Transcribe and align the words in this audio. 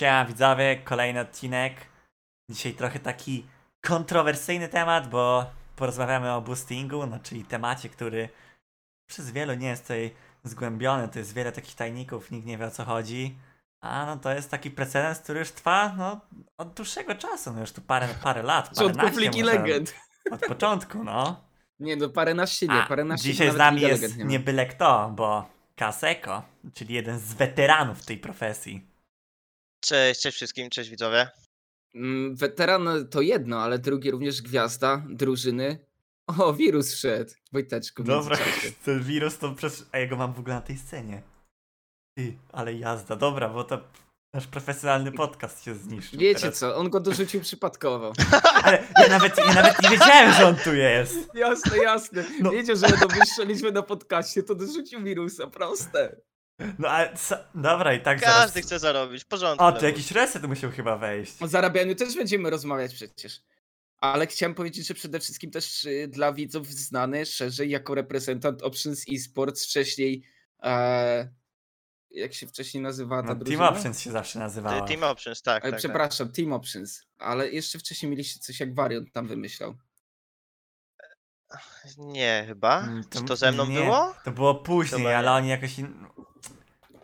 Siema 0.00 0.24
widzowie, 0.24 0.76
kolejny 0.76 1.20
odcinek. 1.20 1.74
Dzisiaj 2.50 2.72
trochę 2.72 2.98
taki 2.98 3.46
kontrowersyjny 3.80 4.68
temat, 4.68 5.10
bo 5.10 5.50
porozmawiamy 5.76 6.32
o 6.32 6.40
boostingu, 6.40 7.06
no 7.06 7.18
czyli 7.22 7.44
temacie, 7.44 7.88
który 7.88 8.28
przez 9.06 9.30
wielu 9.30 9.54
nie 9.54 9.68
jest 9.68 9.82
tutaj 9.82 10.14
zgłębiony, 10.44 11.08
to 11.08 11.18
jest 11.18 11.34
wiele 11.34 11.52
takich 11.52 11.74
tajników, 11.74 12.30
nikt 12.30 12.46
nie 12.46 12.58
wie 12.58 12.66
o 12.66 12.70
co 12.70 12.84
chodzi. 12.84 13.38
A 13.80 14.06
no 14.06 14.16
to 14.16 14.32
jest 14.32 14.50
taki 14.50 14.70
precedens, 14.70 15.18
który 15.18 15.38
już 15.38 15.50
trwa 15.50 15.94
no, 15.98 16.20
od 16.58 16.74
dłuższego 16.74 17.14
czasu, 17.14 17.52
no 17.52 17.60
już 17.60 17.72
tu 17.72 17.80
parę, 17.80 18.08
parę 18.22 18.42
lat, 18.42 18.68
Początku 18.68 18.96
paręnaście 18.96 19.30
Ligi. 19.30 19.42
Legend. 19.42 19.94
Od 20.30 20.40
początku, 20.40 21.04
no. 21.04 21.44
Nie 21.80 21.96
no, 21.96 22.08
paręnaście 22.08 22.66
nie, 22.66 22.84
paręnaście 22.88 23.28
dzisiaj 23.28 23.50
z 23.50 23.56
nami 23.56 23.80
jest 23.80 24.16
nie 24.16 24.24
nie 24.24 24.40
byle 24.40 24.66
kto, 24.66 25.12
bo 25.16 25.48
Kaseko, 25.76 26.42
czyli 26.74 26.94
jeden 26.94 27.18
z 27.18 27.34
weteranów 27.34 28.06
tej 28.06 28.18
profesji. 28.18 28.89
Cześć, 29.80 30.20
cześć 30.20 30.36
wszystkim, 30.36 30.70
cześć 30.70 30.90
widzowie. 30.90 31.28
Mm, 31.94 32.36
Weteran 32.36 32.88
to 33.10 33.20
jedno, 33.20 33.60
ale 33.62 33.78
drugi 33.78 34.10
również 34.10 34.42
gwiazda 34.42 35.02
drużyny. 35.10 35.78
O, 36.38 36.52
wirus 36.52 36.94
wszedł. 36.94 37.30
Wojteczku. 37.52 38.04
Dobra, 38.04 38.36
ten 38.84 39.02
wirus 39.02 39.38
to 39.38 39.52
przecież... 39.54 39.84
A 39.92 39.98
ja 39.98 40.06
go 40.06 40.16
mam 40.16 40.32
w 40.32 40.38
ogóle 40.38 40.54
na 40.54 40.60
tej 40.60 40.78
scenie. 40.78 41.22
Ty, 42.18 42.36
ale 42.52 42.74
jazda, 42.74 43.16
dobra, 43.16 43.48
bo 43.48 43.64
to 43.64 43.80
nasz 44.34 44.46
profesjonalny 44.46 45.12
podcast 45.12 45.64
się 45.64 45.74
zniszczył 45.74 46.20
Wiecie 46.20 46.40
teraz. 46.40 46.58
co, 46.58 46.76
on 46.76 46.90
go 46.90 47.00
dorzucił 47.00 47.40
przypadkowo. 47.40 48.12
Ale 48.64 48.84
ja 49.02 49.08
nawet, 49.08 49.38
ja 49.38 49.54
nawet 49.54 49.82
nie 49.82 49.88
wiedziałem, 49.90 50.32
że 50.32 50.46
on 50.46 50.56
tu 50.56 50.74
jest. 50.74 51.34
Jasne, 51.34 51.76
jasne. 51.76 52.24
No. 52.40 52.50
Wiedział, 52.50 52.76
że 52.76 52.88
będą 52.88 53.08
wyższe 53.08 53.44
liczby 53.46 53.72
na 53.72 53.82
podcaście, 53.82 54.42
to 54.42 54.54
dorzucił 54.54 55.02
wirusa, 55.02 55.46
proste. 55.46 56.16
No 56.78 56.88
ale 56.88 57.16
co... 57.16 57.36
Dobra, 57.54 57.94
i 57.94 58.02
tak 58.02 58.20
Każdy 58.20 58.52
zaraz... 58.52 58.66
chce 58.66 58.78
zarobić, 58.78 59.24
w 59.24 59.26
porządku. 59.26 59.64
O, 59.64 59.72
tu 59.72 59.84
jakiś 59.84 60.10
reset 60.10 60.44
musiał 60.44 60.70
chyba 60.70 60.96
wejść. 60.96 61.42
O 61.42 61.48
zarabianiu 61.48 61.94
też 61.94 62.16
będziemy 62.16 62.50
rozmawiać 62.50 62.94
przecież. 62.94 63.42
Ale 63.98 64.26
chciałem 64.26 64.54
powiedzieć, 64.54 64.86
że 64.86 64.94
przede 64.94 65.20
wszystkim 65.20 65.50
też 65.50 65.84
y, 65.84 66.08
dla 66.08 66.32
widzów 66.32 66.66
znany 66.66 67.26
szerzej 67.26 67.70
jako 67.70 67.94
reprezentant 67.94 68.62
Options 68.62 69.04
Esports 69.12 69.66
wcześniej. 69.66 70.24
E, 70.62 71.28
jak 72.10 72.34
się 72.34 72.46
wcześniej 72.46 72.82
nazywała 72.82 73.22
ta 73.22 73.28
No, 73.28 73.34
Team 73.34 73.44
drużyna? 73.44 73.68
Options 73.68 74.00
się 74.00 74.10
zawsze 74.10 74.38
nazywała. 74.38 74.86
Team 74.86 75.02
Options, 75.04 75.42
tak, 75.42 75.58
E, 75.58 75.60
tak, 75.62 75.70
tak. 75.70 75.78
Przepraszam, 75.78 76.32
Team 76.32 76.52
Options. 76.52 77.06
Ale 77.18 77.50
jeszcze 77.50 77.78
wcześniej 77.78 78.10
mieliście 78.10 78.40
coś 78.40 78.60
jak 78.60 78.74
wariant 78.74 79.12
tam 79.12 79.26
wymyślał. 79.26 79.74
Nie, 81.98 82.44
chyba. 82.46 82.80
Mm, 82.80 83.04
Czy 83.10 83.24
to 83.24 83.36
ze 83.36 83.52
mną 83.52 83.66
nie, 83.66 83.78
było? 83.80 84.14
To 84.24 84.30
było 84.30 84.54
później, 84.54 85.00
Chyba 85.00 85.16
ale 85.16 85.32
oni 85.32 85.48
jakoś... 85.48 85.78
In... 85.78 86.06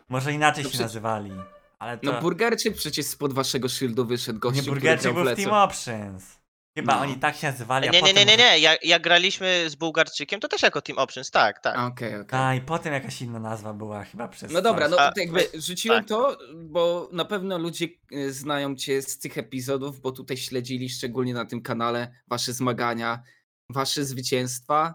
Może 0.08 0.32
inaczej 0.32 0.64
To 0.64 0.68
się 0.70 0.72
przecież- 0.72 0.86
nazywali. 0.86 1.32
Ale 1.78 1.98
to... 1.98 2.12
No 2.12 2.20
Burgerczyk 2.20 2.76
przecież 2.76 3.06
spod 3.06 3.32
waszego 3.32 3.68
szyldu 3.68 4.04
wyszedł 4.06 4.38
gościu, 4.38 4.62
Nie 4.62 4.68
Burgerczyk 4.68 5.14
był 5.14 5.24
w. 5.24 5.36
Team 5.36 5.50
Options. 5.52 6.36
Chyba 6.78 6.94
No. 6.94 7.00
oni 7.00 7.16
tak 7.16 7.36
się 7.36 7.46
nazywali, 7.46 7.88
a 7.88 7.90
Nie, 7.90 8.02
nie, 8.02 8.08
potem 8.08 8.28
nie, 8.28 8.36
nie, 8.36 8.44
nie. 8.44 8.58
Jak, 8.58 8.84
jak 8.84 9.02
graliśmy 9.02 9.70
z 9.70 9.74
Bułgarczykiem, 9.74 10.40
to 10.40 10.48
też 10.48 10.62
jako 10.62 10.82
Team 10.82 10.98
Options, 10.98 11.30
tak, 11.30 11.60
tak. 11.60 11.76
A, 11.78 11.86
Okej, 11.86 12.20
okej. 12.20 12.38
A 12.40 12.54
i 12.54 12.60
potem 12.60 12.92
jakaś 12.92 13.22
inna 13.22 13.38
nazwa 13.38 13.72
była 13.72 14.04
chyba 14.04 14.28
przez 14.28 14.52
No 14.52 14.62
dobra, 14.62 14.88
no 14.88 14.96
A, 15.00 15.12
to 15.12 15.20
jakby 15.20 15.48
rzuciłem 15.54 15.98
tak. 15.98 16.08
to, 16.08 16.38
bo 16.54 17.08
na 17.12 17.24
pewno 17.24 17.58
ludzie 17.58 17.86
e, 18.12 18.30
znają 18.32 18.76
cię 18.76 19.02
z 19.02 19.18
tych 19.18 19.38
epizodów, 19.38 20.00
bo 20.00 20.12
tutaj 20.12 20.36
śledzili 20.36 20.88
szczególnie 20.88 21.34
na 21.34 21.44
tym 21.44 21.62
kanale 21.62 22.14
wasze 22.28 22.52
zmagania, 22.52 23.22
wasze 23.70 24.04
zwycięstwa, 24.04 24.94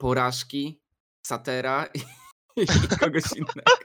porażki, 0.00 0.80
satera 1.26 1.86
i, 1.94 1.98
i 2.62 2.66
kogoś 3.00 3.24
innego. 3.36 3.77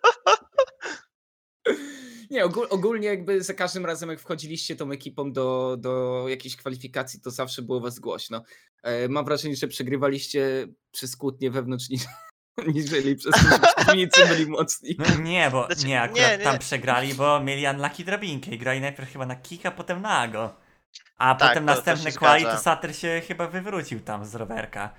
Nie, 2.33 2.45
ogól, 2.45 2.67
ogólnie 2.69 3.07
jakby 3.07 3.43
za 3.43 3.53
każdym 3.53 3.85
razem 3.85 4.09
jak 4.09 4.19
wchodziliście 4.19 4.75
tą 4.75 4.91
ekipą 4.91 5.31
do, 5.31 5.77
do 5.79 6.25
jakiejś 6.27 6.55
kwalifikacji, 6.55 7.21
to 7.21 7.31
zawsze 7.31 7.61
było 7.61 7.79
was 7.81 7.99
głośno. 7.99 8.43
E, 8.83 9.07
Mam 9.09 9.25
wrażenie, 9.25 9.55
że 9.55 9.67
przegrywaliście 9.67 10.67
przez 10.91 11.16
kłótnie 11.17 11.51
wewnątrz 11.51 11.89
niż, 11.89 12.01
niżeli 12.75 13.16
przez 13.16 13.33
to, 13.35 13.67
przeciwnicy 13.75 14.25
byli 14.25 14.45
mocni. 14.47 14.95
No 14.99 15.16
nie, 15.23 15.49
bo 15.51 15.66
Znaczy, 15.66 15.88
nie, 15.88 16.01
akurat 16.01 16.31
nie, 16.31 16.38
nie. 16.38 16.43
tam 16.43 16.59
przegrali, 16.59 17.13
bo 17.13 17.39
mieli 17.39 17.67
unlucky 17.67 18.03
drabinkę 18.03 18.51
i 18.51 18.57
grali 18.57 18.81
najpierw 18.81 19.11
chyba 19.11 19.25
na 19.25 19.35
kika, 19.35 19.72
potem 19.72 20.01
na 20.01 20.17
ago. 20.19 20.55
A 21.17 21.35
Tak, 21.35 21.49
potem 21.49 21.66
to- 21.66 21.72
to 21.72 21.75
następne 21.77 22.11
się 22.11 22.17
quali 22.17 22.43
to. 22.43 22.57
Satyr 22.57 22.95
się 22.95 23.22
chyba 23.27 23.47
wywrócił 23.47 23.99
tam 23.99 24.25
z 24.25 24.35
rowerka. 24.35 24.93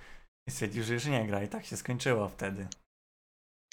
I 0.49 0.51
stwierdził, 0.51 0.85
że 0.85 0.95
już 0.95 1.05
nie 1.05 1.27
gra 1.27 1.43
i 1.43 1.49
tak 1.49 1.65
się 1.67 1.77
skończyło 1.77 2.29
wtedy. 2.29 2.69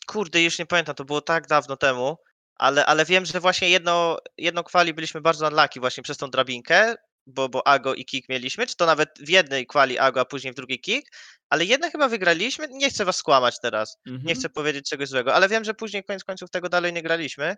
Kurde, 0.08 0.42
już 0.42 0.60
nie 0.60 0.66
pamiętam, 0.66 0.96
to 0.96 1.06
było 1.06 1.22
tak 1.22 1.48
dawno 1.48 1.78
temu, 1.78 2.18
ale, 2.56 2.86
ale 2.86 3.06
wiem, 3.06 3.26
że 3.26 3.40
właśnie 3.40 3.70
jedno, 3.70 4.18
jedno 4.38 4.64
kwali 4.64 4.94
byliśmy 4.94 5.22
bardzo 5.22 5.48
unlucky 5.48 5.80
właśnie 5.80 6.04
przez 6.04 6.18
tą 6.18 6.30
drabinkę, 6.30 6.96
bo, 7.26 7.50
bo 7.50 7.68
Ago 7.68 7.94
i 7.94 8.06
Kik 8.06 8.30
mieliśmy, 8.30 8.68
czy 8.68 8.76
to 8.76 8.86
nawet 8.86 9.10
w 9.20 9.30
jednej 9.30 9.68
kwali 9.68 10.00
Ago, 10.00 10.22
a 10.22 10.26
później 10.26 10.54
w 10.54 10.56
drugiej 10.56 10.80
Kik, 10.80 11.06
ale 11.50 11.66
jedne 11.66 11.92
chyba 11.92 12.08
wygraliśmy, 12.08 12.68
nie 12.72 12.90
chcę 12.90 13.06
was 13.06 13.16
skłamać 13.18 13.56
teraz, 13.62 13.98
nie 14.06 14.14
Mhm. 14.14 14.36
chcę 14.36 14.50
powiedzieć 14.50 14.90
czegoś 14.90 15.10
złego, 15.10 15.34
ale 15.34 15.50
wiem, 15.50 15.64
że 15.64 15.74
później 15.74 16.04
koniec 16.04 16.24
końców 16.24 16.50
tego 16.50 16.70
dalej 16.70 16.94
nie 16.94 17.02
graliśmy. 17.04 17.58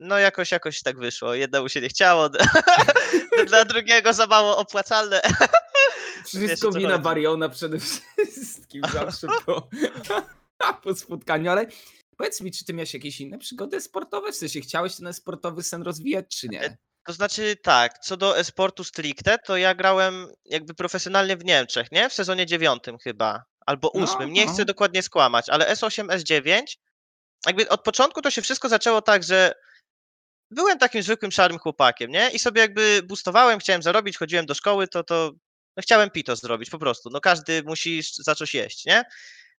No 0.00 0.18
jakoś, 0.18 0.50
jakoś 0.52 0.82
tak 0.82 0.98
wyszło. 0.98 1.34
Jednemu 1.34 1.68
się 1.68 1.80
nie 1.80 1.88
chciało, 1.88 2.28
dla 3.48 3.64
drugiego 3.64 4.12
za 4.12 4.26
mało 4.26 4.56
opłacalne. 4.56 5.20
Wszystko 6.26 6.72
wina. 6.72 6.98
Bariona 6.98 7.48
przede 7.48 7.78
wszystkim 7.78 8.82
zawsze 8.92 9.26
po, 9.46 9.68
po 10.82 10.94
spotkaniu, 10.94 11.50
ale 11.50 11.66
powiedz 12.18 12.40
mi, 12.40 12.52
czy 12.52 12.64
ty 12.64 12.74
miałeś 12.74 12.94
jakieś 12.94 13.20
inne 13.20 13.38
przygody 13.38 13.80
sportowe? 13.80 14.32
W 14.32 14.36
sensie 14.36 14.60
chciałeś 14.60 14.96
ten 14.96 15.12
sportowy 15.14 15.62
sen 15.62 15.82
rozwijać, 15.82 16.26
czy 16.36 16.48
nie? 16.48 16.78
To 17.06 17.12
znaczy 17.12 17.56
tak, 17.62 17.98
co 17.98 18.16
do 18.16 18.38
esportu 18.38 18.84
stricte, 18.84 19.38
to 19.38 19.56
ja 19.56 19.74
grałem 19.74 20.26
jakby 20.44 20.74
profesjonalnie 20.74 21.36
w 21.36 21.44
Niemczech, 21.44 21.92
nie? 21.92 22.08
W 22.08 22.12
sezonie 22.12 22.46
dziewiątym 22.46 22.98
chyba, 22.98 23.44
albo 23.66 23.92
No, 23.94 24.00
ósmym, 24.04 24.32
nie 24.32 24.46
no. 24.46 24.52
chcę 24.52 24.64
dokładnie 24.64 25.02
skłamać, 25.02 25.48
ale 25.48 25.72
S8, 25.74 26.06
S9, 26.06 26.62
jakby 27.46 27.68
od 27.68 27.82
początku 27.82 28.22
to 28.22 28.30
się 28.30 28.42
wszystko 28.42 28.68
zaczęło 28.68 29.02
tak, 29.02 29.22
że 29.24 29.52
byłem 30.50 30.78
takim 30.78 31.02
zwykłym 31.02 31.32
szarym 31.32 31.58
chłopakiem, 31.58 32.10
nie? 32.10 32.30
I 32.30 32.38
sobie 32.38 32.60
jakby 32.60 33.00
boostowałem, 33.04 33.58
chciałem 33.58 33.82
zarobić, 33.82 34.16
chodziłem 34.16 34.46
do 34.46 34.54
szkoły, 34.54 34.88
to 34.88 35.04
to 35.04 35.32
no 35.76 35.82
chciałem 35.82 36.10
pito 36.10 36.36
zrobić 36.36 36.70
po 36.70 36.78
prostu. 36.78 37.10
No 37.10 37.20
każdy 37.20 37.62
musi 37.62 37.98
sz- 37.98 38.24
zacząć 38.24 38.54
jeść, 38.54 38.84
nie? 38.86 39.04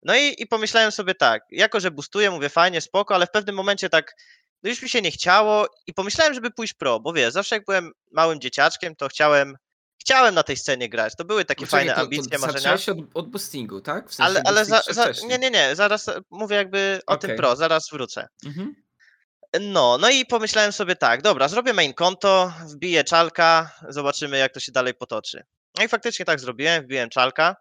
No 0.02 0.16
i, 0.16 0.34
i 0.38 0.46
pomyślałem 0.46 0.92
sobie 0.92 1.14
tak, 1.14 1.42
jako 1.50 1.80
że 1.80 1.90
boostuję, 1.90 2.30
mówię 2.30 2.48
fajnie, 2.48 2.80
spoko, 2.80 3.14
ale 3.14 3.26
w 3.26 3.30
pewnym 3.30 3.54
momencie 3.56 3.88
tak, 3.88 4.14
no 4.62 4.70
już 4.70 4.82
mi 4.82 4.88
się 4.88 5.02
nie 5.02 5.10
chciało 5.10 5.66
i 5.86 5.94
pomyślałem, 5.94 6.34
żeby 6.34 6.50
pójść 6.50 6.74
pro, 6.74 7.00
bo 7.00 7.12
wiesz, 7.12 7.32
zawsze 7.32 7.56
jak 7.56 7.64
byłem 7.64 7.92
małym 8.12 8.40
dzieciaczkiem, 8.40 8.96
to 8.96 9.08
chciałem, 9.08 9.56
chciałem 10.00 10.34
na 10.34 10.42
tej 10.42 10.56
scenie 10.56 10.88
grać. 10.88 11.16
To 11.16 11.24
były 11.24 11.44
takie 11.44 11.66
fajne 11.66 11.94
to- 11.94 12.00
ambicje, 12.00 12.38
to 12.38 12.46
marzenia. 12.46 12.76
Zacząłeś 12.76 12.88
od, 12.88 12.98
od 13.14 13.30
boostingu, 13.30 13.80
tak? 13.80 14.08
W 14.08 14.14
sensie 14.14 14.30
Ale, 14.30 14.42
ale 14.44 14.64
za, 14.64 14.82
za, 14.90 15.12
nie, 15.28 15.38
nie, 15.38 15.50
nie, 15.50 15.76
zaraz 15.76 16.10
mówię 16.30 16.56
jakby 16.56 17.00
o 17.06 17.16
tym 17.16 17.28
Okej. 17.30 17.36
pro, 17.36 17.56
zaraz 17.56 17.88
wrócę. 17.92 18.28
Mhm. 18.46 18.74
No, 19.60 19.98
no 20.00 20.10
i 20.10 20.26
pomyślałem 20.26 20.72
sobie 20.72 20.96
tak, 20.96 21.22
dobra, 21.22 21.48
zrobię 21.48 21.72
main 21.72 21.94
konto, 21.94 22.52
wbiję 22.66 23.04
czalka, 23.04 23.70
zobaczymy 23.88 24.38
jak 24.38 24.52
to 24.52 24.60
się 24.60 24.72
dalej 24.72 24.94
potoczy. 24.94 25.42
No 25.78 25.84
i 25.84 25.88
faktycznie 25.88 26.24
tak 26.24 26.40
zrobiłem, 26.40 26.84
wbiłem 26.84 27.10
czalka, 27.10 27.56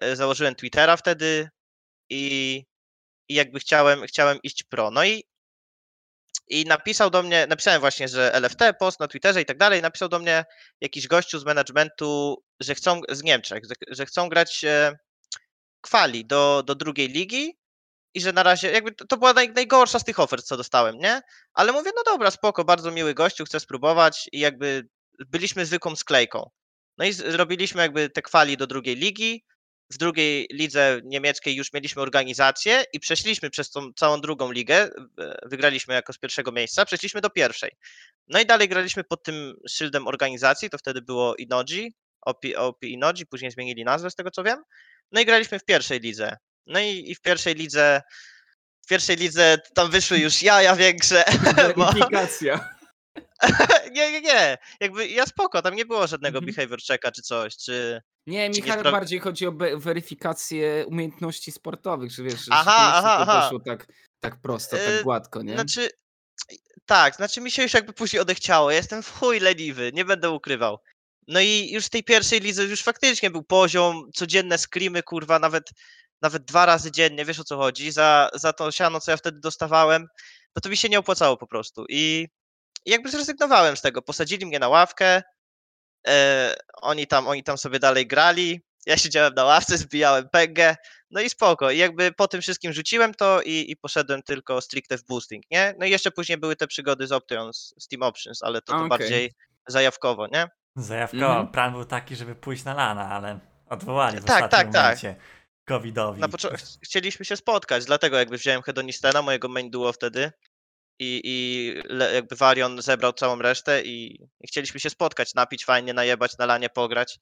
e, 0.00 0.16
założyłem 0.16 0.54
Twittera 0.54 0.96
wtedy 0.96 1.48
i, 2.12 2.64
i 3.28 3.34
jakby 3.34 3.60
chciałem, 3.60 4.02
chciałem 4.06 4.38
iść 4.42 4.62
pro. 4.62 4.90
No 4.90 5.04
i, 5.04 5.24
i 6.48 6.64
napisał 6.64 7.10
do 7.10 7.22
mnie, 7.22 7.46
napisałem 7.46 7.80
właśnie, 7.80 8.08
że 8.08 8.40
LFT, 8.40 8.62
post 8.78 9.00
na 9.00 9.08
Twitterze 9.08 9.42
i 9.42 9.44
tak 9.44 9.58
dalej, 9.58 9.82
napisał 9.82 10.08
do 10.08 10.18
mnie 10.18 10.44
jakiś 10.80 11.08
gościu 11.08 11.38
z 11.38 11.44
managementu, 11.44 12.42
że 12.60 12.74
chcą, 12.74 13.00
z 13.08 13.22
Niemczech, 13.22 13.62
że, 13.88 14.06
chcą 14.06 14.28
grać 14.28 14.64
e, 14.64 14.98
kwali 15.80 16.24
do, 16.26 16.62
do 16.66 16.74
drugiej 16.74 17.08
ligi 17.08 17.58
i 18.14 18.20
że 18.20 18.32
na 18.32 18.42
razie, 18.42 18.70
jakby 18.70 18.92
to, 18.92 19.06
to 19.06 19.16
była 19.16 19.32
naj, 19.32 19.52
najgorsza 19.52 19.98
z 19.98 20.04
tych 20.04 20.20
ofert, 20.20 20.44
co 20.44 20.56
dostałem, 20.56 20.98
nie? 20.98 21.20
Ale 21.54 21.72
mówię, 21.72 21.90
no 21.96 22.02
dobra, 22.02 22.30
spoko, 22.30 22.64
bardzo 22.64 22.90
miły 22.90 23.14
gościu, 23.14 23.44
chcę 23.44 23.60
spróbować 23.60 24.28
i 24.32 24.40
jakby 24.40 24.88
byliśmy 25.18 25.66
zwykłą 25.66 25.96
sklejką. 25.96 26.50
No 26.98 27.04
i 27.04 27.12
zrobiliśmy 27.12 27.82
jakby 27.82 28.10
te 28.10 28.22
kwali 28.22 28.56
do 28.56 28.66
drugiej 28.66 28.96
ligi. 28.96 29.44
W 29.92 29.98
drugiej 29.98 30.46
lidze 30.52 31.00
niemieckiej 31.04 31.56
już 31.56 31.72
mieliśmy 31.72 32.02
organizację 32.02 32.84
i 32.92 33.00
przeszliśmy 33.00 33.50
przez 33.50 33.70
tą 33.70 33.92
całą 33.92 34.20
drugą 34.20 34.52
ligę. 34.52 34.88
Wygraliśmy 35.46 35.94
jako 35.94 36.12
z 36.12 36.18
pierwszego 36.18 36.52
miejsca, 36.52 36.84
przeszliśmy 36.84 37.20
do 37.20 37.30
pierwszej. 37.30 37.70
No 38.28 38.40
i 38.40 38.46
dalej 38.46 38.68
graliśmy 38.68 39.04
pod 39.04 39.22
tym 39.22 39.54
szyldem 39.68 40.06
organizacji, 40.06 40.70
to 40.70 40.78
wtedy 40.78 41.02
było 41.02 41.36
Inoji, 41.36 41.92
OP, 42.20 42.40
OP 42.56 42.84
Inoji, 42.84 43.26
później 43.26 43.50
zmienili 43.50 43.84
nazwę 43.84 44.10
z 44.10 44.14
tego 44.14 44.30
co 44.30 44.42
wiem. 44.44 44.62
No 45.12 45.20
i 45.20 45.24
graliśmy 45.24 45.58
w 45.58 45.64
pierwszej 45.64 46.00
lidze. 46.00 46.36
No 46.66 46.80
i, 46.80 47.10
i 47.10 47.14
w 47.14 47.20
pierwszej 47.20 47.54
lidze 47.54 48.02
w 48.84 48.88
pierwszej 48.88 49.16
lidze 49.16 49.58
tam 49.74 49.90
wyszły 49.90 50.18
już 50.18 50.42
jaja 50.42 50.76
większe. 50.76 51.24
bo-. 51.76 51.92
nie, 53.92 54.12
nie, 54.12 54.20
nie. 54.20 54.58
Jakby 54.80 55.08
ja 55.08 55.26
spoko, 55.26 55.62
tam 55.62 55.74
nie 55.74 55.84
było 55.86 56.06
żadnego 56.06 56.38
Mhm. 56.38 56.54
behavior 56.54 56.78
checka 56.88 57.12
czy 57.12 57.22
coś, 57.22 57.56
czy. 57.56 58.02
Nie, 58.26 58.50
Czy 58.50 58.60
nie 58.60 58.66
Michał, 58.66 58.82
spra- 58.82 58.92
bardziej 58.92 59.18
chodzi 59.20 59.46
o 59.46 59.52
weryfikację 59.76 60.84
umiejętności 60.86 61.52
sportowych, 61.52 62.10
że 62.10 62.22
wiesz, 62.22 62.40
Aha, 62.50 62.92
aha, 62.94 63.16
to 63.16 63.32
aha. 63.32 63.42
poszło 63.42 63.60
tak, 63.60 63.86
tak 64.20 64.40
prosto, 64.40 64.76
Yy, 64.76 64.82
tak 64.84 65.02
gładko, 65.02 65.42
nie? 65.42 65.54
Znaczy, 65.54 65.88
Tak, 66.86 67.16
znaczy 67.16 67.40
mi 67.40 67.50
się 67.50 67.62
już 67.62 67.74
jakby 67.74 67.92
później 67.92 68.22
odechciało. 68.22 68.70
Ja 68.70 68.76
Jestem 68.76 69.02
w 69.02 69.18
chuj 69.18 69.40
leniwy, 69.40 69.90
nie 69.94 70.04
będę 70.04 70.30
ukrywał. 70.30 70.78
No 71.28 71.40
i 71.40 71.70
już 71.72 71.86
w 71.86 71.90
tej 71.90 72.04
pierwszej 72.04 72.40
lidze 72.40 72.64
już 72.64 72.82
faktycznie 72.82 73.30
był 73.30 73.42
poziom, 73.42 74.10
codzienne 74.14 74.58
screamy, 74.58 75.02
kurwa, 75.02 75.38
nawet, 75.38 75.70
nawet 76.22 76.44
dwa 76.44 76.66
razy 76.66 76.92
dziennie, 76.92 77.24
wiesz 77.24 77.40
o 77.40 77.44
co 77.44 77.56
chodzi, 77.56 77.92
za, 77.92 78.30
za 78.34 78.52
to 78.52 78.72
siano, 78.72 79.00
co 79.00 79.10
ja 79.10 79.16
wtedy 79.16 79.40
dostawałem, 79.40 80.06
no 80.56 80.60
to 80.62 80.68
mi 80.68 80.76
się 80.76 80.88
nie 80.88 80.98
opłacało 80.98 81.36
po 81.36 81.46
prostu. 81.46 81.84
I, 81.88 82.28
i 82.86 82.90
jakby 82.90 83.10
zrezygnowałem 83.10 83.76
z 83.76 83.80
tego. 83.82 84.02
Posadzili 84.02 84.46
mnie 84.46 84.58
na 84.58 84.68
ławkę, 84.68 85.22
e, 86.08 86.54
oni, 86.82 87.06
tam, 87.06 87.28
oni 87.28 87.42
tam 87.42 87.58
sobie 87.58 87.78
dalej 87.78 88.06
grali, 88.06 88.60
ja 88.86 88.96
siedziałem 88.96 89.34
na 89.34 89.44
ławce, 89.44 89.78
zbijałem 89.78 90.28
pęgę, 90.28 90.76
no 91.10 91.20
i 91.20 91.30
spoko. 91.30 91.70
I 91.70 91.78
jakby 91.78 92.12
po 92.12 92.28
tym 92.28 92.40
wszystkim 92.40 92.72
rzuciłem 92.72 93.14
to 93.14 93.42
i, 93.42 93.70
i 93.70 93.76
poszedłem 93.76 94.22
tylko 94.22 94.60
stricte 94.60 94.98
w 94.98 95.04
boosting, 95.04 95.44
nie? 95.50 95.74
No 95.78 95.86
i 95.86 95.90
jeszcze 95.90 96.10
później 96.10 96.38
były 96.38 96.56
te 96.56 96.66
przygody 96.66 97.06
z 97.06 97.12
Option, 97.12 97.52
z 97.54 97.74
Steam 97.80 98.02
Options, 98.02 98.42
ale 98.42 98.62
to, 98.62 98.72
to 98.72 98.76
okej. 98.76 98.88
bardziej 98.88 99.32
zajawkowo, 99.68 100.26
nie? 100.26 100.46
Zajawkowo, 100.76 101.26
Mhm. 101.26 101.48
plan 101.48 101.72
był 101.72 101.84
taki, 101.84 102.16
żeby 102.16 102.34
pójść 102.34 102.64
na 102.64 102.74
lana, 102.74 103.08
ale 103.10 103.38
odwołali 103.70 104.20
w 104.20 104.24
Tak, 104.24 104.44
ostatnim 104.44 104.72
tak, 104.72 104.72
tak. 104.72 104.82
momencie 104.82 105.16
covidowi. 105.68 106.20
Na 106.20 106.28
początku 106.28 106.58
chcieliśmy 106.84 107.24
się 107.24 107.36
spotkać, 107.36 107.84
dlatego 107.84 108.16
jakby 108.18 108.38
wziąłem 108.38 108.62
Hedonistena, 108.62 109.22
mojego 109.22 109.48
main 109.48 109.70
duo 109.70 109.92
wtedy 109.92 110.32
i, 111.02 111.20
i 111.24 111.74
jakby 112.14 112.36
Varion 112.36 112.82
zebrał 112.82 113.12
całą 113.12 113.38
resztę 113.38 113.82
i, 113.82 114.22
i 114.40 114.46
chcieliśmy 114.48 114.80
się 114.80 114.90
spotkać, 114.90 115.34
napić 115.34 115.64
fajnie, 115.64 115.94
najebać, 115.94 116.38
na 116.38 116.46
lanie 116.46 116.68
pograć, 116.68 117.18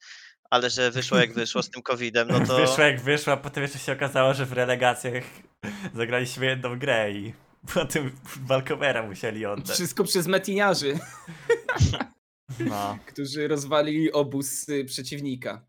ale 0.50 0.71
że 0.71 0.91
wyszło 0.91 1.19
jak 1.19 1.32
wyszło 1.32 1.62
z 1.62 1.71
tym 1.71 1.82
covidem, 1.82 2.29
no 2.29 2.47
to... 2.47 2.56
Wyszło 2.67 2.85
jak 2.85 3.00
wyszło, 3.00 3.32
a 3.32 3.37
potem 3.37 3.62
jeszcze 3.62 3.79
się 3.79 3.93
okazało, 3.93 4.35
że 4.35 4.47
w 4.47 4.53
relegacjach 4.53 5.25
zagraliśmy 5.97 6.47
jedną 6.47 6.79
grę 6.79 7.12
i 7.12 7.35
potem 7.75 8.12
walkowera 8.47 9.03
musieli 9.03 9.47
oddać. 9.47 9.77
Wszystko 9.77 10.05
przez 10.05 10.27
metiniarzy, 10.27 10.99
No. 12.59 12.99
którzy 13.06 13.49
rozwalili 13.49 14.12
obóz 14.12 14.69
y, 14.69 14.85
przeciwnika. 14.85 15.65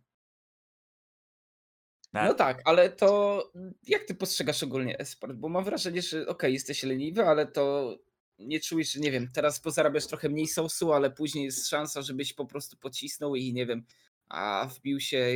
Tak. 2.11 2.27
No 2.27 2.33
tak, 2.33 2.61
ale 2.65 2.89
to 2.89 3.51
jak 3.87 4.03
ty 4.03 4.15
postrzegasz 4.15 4.63
ogólnie 4.63 4.97
esport? 4.99 5.35
Bo 5.37 5.49
mam 5.49 5.63
wrażenie, 5.63 6.01
że 6.01 6.27
okej, 6.27 6.53
jesteś 6.53 6.83
leniwy, 6.83 7.25
ale 7.25 7.47
to 7.47 7.95
nie 8.39 8.59
czujesz, 8.59 8.91
że 8.91 8.99
nie 8.99 9.11
wiem, 9.11 9.27
teraz 9.33 9.59
pozarabiasz 9.59 10.07
trochę 10.07 10.29
mniej 10.29 10.47
sosu, 10.47 10.93
ale 10.93 11.11
później 11.11 11.45
jest 11.45 11.69
szansa, 11.69 12.01
żebyś 12.01 12.33
po 12.33 12.45
prostu 12.45 12.77
pocisnął 12.77 13.35
i 13.35 13.53
nie 13.53 13.65
wiem, 13.65 13.85
a 14.29 14.69
wbił 14.77 14.99
się 14.99 15.27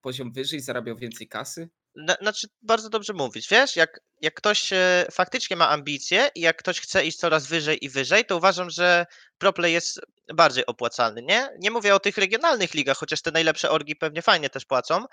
poziom 0.00 0.32
wyżej, 0.32 0.60
zarabiał 0.60 0.96
więcej 0.96 1.28
kasy? 1.28 1.68
Na- 1.96 2.16
Znaczy, 2.20 2.48
bardzo 2.62 2.90
dobrze 2.90 3.12
mówić. 3.12 3.48
Wiesz, 3.48 3.76
jak, 3.76 4.00
jak 4.20 4.34
ktoś 4.34 4.72
e, 4.72 5.06
faktycznie 5.12 5.56
ma 5.56 5.68
ambicje 5.68 6.28
i 6.34 6.40
jak 6.40 6.56
ktoś 6.56 6.80
chce 6.80 7.04
iść 7.06 7.18
coraz 7.18 7.46
wyżej 7.46 7.84
i 7.84 7.88
wyżej, 7.88 8.24
to 8.24 8.36
uważam, 8.36 8.70
że 8.70 9.06
ProPlay 9.38 9.72
jest 9.72 10.00
bardziej 10.34 10.66
opłacalny, 10.66 11.22
nie? 11.22 11.48
Nie 11.58 11.70
mówię 11.70 11.94
o 11.94 12.00
tych 12.00 12.18
regionalnych 12.18 12.74
ligach, 12.74 12.96
chociaż 12.96 13.22
te 13.22 13.30
najlepsze 13.30 13.70
orgi 13.70 13.96
pewnie 13.96 14.22
fajnie 14.22 14.50
też 14.50 14.64
płacą, 14.64 15.04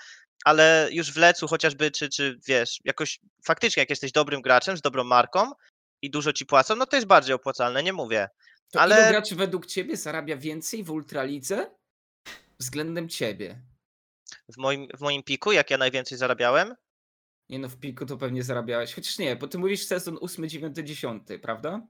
ale 0.45 0.87
już 0.91 1.11
w 1.13 1.17
Lecu 1.17 1.47
chociażby, 1.47 1.91
czy, 1.91 2.09
czy 2.09 2.39
wiesz, 2.47 2.79
jakoś 2.83 3.19
faktycznie 3.45 3.81
jak 3.81 3.89
jesteś 3.89 4.11
dobrym 4.11 4.41
graczem, 4.41 4.77
z 4.77 4.81
dobrą 4.81 5.03
marką 5.03 5.51
i 6.01 6.11
dużo 6.11 6.33
ci 6.33 6.45
płacą, 6.45 6.75
no 6.75 6.85
to 6.85 6.95
jest 6.95 7.07
bardziej 7.07 7.35
opłacalne, 7.35 7.83
nie 7.83 7.93
mówię. 7.93 8.29
To 8.71 8.81
Ale- 8.81 9.01
ilu 9.01 9.09
graczy 9.09 9.35
według 9.35 9.65
ciebie 9.65 9.97
zarabia 9.97 10.37
więcej 10.37 10.83
w 10.83 10.91
Ultralidze 10.91 11.71
względem 12.59 13.09
ciebie? 13.09 13.61
W 14.49 14.57
moim, 14.57 14.87
w 14.97 15.01
moim 15.01 15.23
piku, 15.23 15.51
jak 15.51 15.69
ja 15.69 15.77
najwięcej 15.77 16.17
zarabiałem, 16.17 16.75
Nie 17.49 17.59
no, 17.59 17.69
w 17.69 17.77
piku 17.77 18.05
to 18.05 18.17
pewnie 18.17 18.43
zarabiałeś, 18.43 18.93
chociaż 18.93 19.17
nie, 19.17 19.35
bo 19.35 19.47
ty 19.47 19.57
mówisz 19.57 19.85
sezon 19.85 20.17
8, 20.21 20.49
9, 20.49 20.77
10, 20.77 21.23
prawda? 21.41 21.87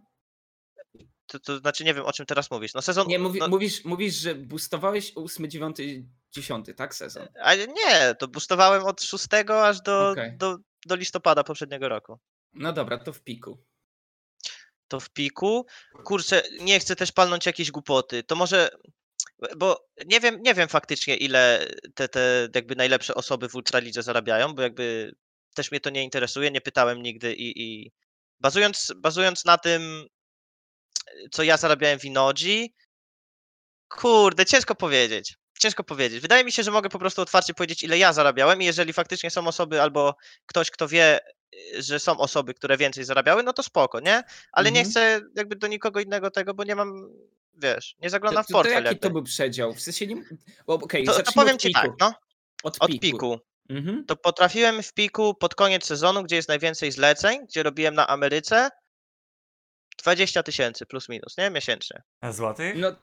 to, 1.31 1.39
to 1.39 1.57
znaczy 1.57 1.83
nie 1.83 1.93
wiem 1.93 2.05
o 2.05 2.13
czym 2.13 2.25
teraz 2.25 2.51
mówisz. 2.51 2.73
No 2.73 2.81
sezon. 2.81 3.07
Nie, 3.07 3.19
mówi, 3.19 3.39
no, 3.39 3.47
mówisz, 3.47 3.85
mówisz, 3.85 4.15
że 4.15 4.35
boostowałeś 4.35 5.11
8, 5.15 5.49
9, 5.49 5.77
10, 6.31 6.65
tak 6.75 6.95
sezon? 6.95 7.27
Ale 7.41 7.67
nie, 7.67 8.15
to 8.19 8.27
boostowałem 8.27 8.83
od 8.83 9.01
6 9.01 9.27
aż 9.49 9.81
do, 9.81 10.09
Okej. 10.09 10.37
do, 10.37 10.57
do 10.85 10.95
listopada 10.95 11.43
poprzedniego 11.43 11.89
roku. 11.89 12.19
No 12.53 12.73
dobra, 12.73 12.97
to 12.97 13.13
w 13.13 13.21
piku. 13.21 13.63
To 14.87 14.99
w 14.99 15.09
piku. 15.09 15.65
Kurczę, 16.03 16.43
nie 16.61 16.79
chcę 16.79 16.95
też 16.95 17.11
palnąć 17.11 17.45
jakieś 17.45 17.71
głupoty. 17.71 18.23
To 18.23 18.35
może. 18.35 18.69
Bo 19.57 19.87
nie 20.05 20.19
wiem, 20.19 20.41
nie 20.41 20.53
wiem 20.53 20.67
faktycznie, 20.69 21.17
ile 21.17 21.67
te, 21.95 22.07
te 22.07 22.47
jakby 22.55 22.75
najlepsze 22.75 23.15
osoby 23.15 23.49
w 23.49 23.55
Ultralidze 23.55 24.03
zarabiają, 24.03 24.53
bo 24.53 24.61
jakby 24.61 25.15
też 25.55 25.71
mnie 25.71 25.79
to 25.79 25.89
nie 25.89 26.03
interesuje, 26.03 26.51
nie 26.51 26.61
pytałem 26.61 27.01
nigdy 27.01 27.33
i, 27.33 27.61
i 27.61 27.91
bazując, 28.39 28.93
bazując 28.95 29.45
na 29.45 29.57
tym, 29.57 30.05
co 31.31 31.43
ja 31.43 31.57
zarabiałem 31.57 31.99
w 31.99 32.05
Inodzi, 32.05 32.73
kurde, 33.89 34.45
ciężko 34.45 34.75
powiedzieć. 34.75 35.35
Ciężko 35.59 35.83
powiedzieć. 35.83 36.19
Wydaje 36.19 36.43
mi 36.43 36.51
się, 36.51 36.63
że 36.63 36.71
mogę 36.71 36.89
po 36.89 36.99
prostu 36.99 37.21
otwarcie 37.21 37.53
powiedzieć, 37.53 37.83
ile 37.83 37.97
ja 37.97 38.13
zarabiałem 38.13 38.61
i 38.61 38.65
jeżeli 38.65 38.93
faktycznie 38.93 39.29
są 39.29 39.47
osoby 39.47 39.81
albo 39.81 40.15
ktoś, 40.45 40.71
kto 40.71 40.87
wie, 40.87 41.19
że 41.79 41.99
są 41.99 42.17
osoby, 42.17 42.53
które 42.53 42.77
więcej 42.77 43.03
zarabiały, 43.03 43.43
no 43.43 43.53
to 43.53 43.63
spoko, 43.63 43.99
nie? 43.99 44.23
Ale 44.51 44.71
nie 44.71 44.79
Mhm. 44.79 44.91
chcę 44.91 45.21
jakby 45.35 45.55
do 45.55 45.67
nikogo 45.67 45.99
innego 45.99 46.31
tego, 46.31 46.53
bo 46.53 46.63
nie 46.63 46.75
mam, 46.75 47.09
wiesz, 47.61 47.95
nie 48.01 48.07
To, 48.07 48.11
zaglądam 48.11 48.43
to, 48.43 48.47
w 48.47 48.47
to 48.47 48.53
portfel 48.53 48.73
jaki 48.83 48.85
jakby. 48.85 48.99
to 49.07 49.09
był 49.13 49.23
przedział? 49.23 49.73
W 49.73 49.81
sensie 49.81 50.07
nie... 50.07 50.23
bo 50.67 50.73
Okej, 50.73 51.03
To, 51.05 51.23
to 51.23 51.31
powiem 51.31 51.57
ci 51.57 51.67
piku. 51.67 51.81
tak, 51.81 51.91
no, 51.99 52.13
Od 52.63 52.77
od 52.79 52.89
piku. 52.91 53.01
piku. 53.01 53.39
Mhm. 53.69 54.05
To 54.05 54.15
potrafiłem 54.15 54.83
w 54.83 54.93
piku 54.93 55.33
pod 55.35 55.55
koniec 55.55 55.85
sezonu, 55.85 56.23
gdzie 56.23 56.35
jest 56.35 56.49
najwięcej 56.49 56.91
zleceń, 56.91 57.45
gdzie 57.47 57.63
robiłem 57.63 57.95
na 57.95 58.07
Ameryce, 58.07 58.69
20 60.03 60.43
tysięcy 60.43 60.85
plus 60.85 61.09
minus, 61.09 61.37
nie? 61.37 61.49
Miesięcznie. 61.49 62.01
Złotych? 62.31 62.75
No, 62.77 62.95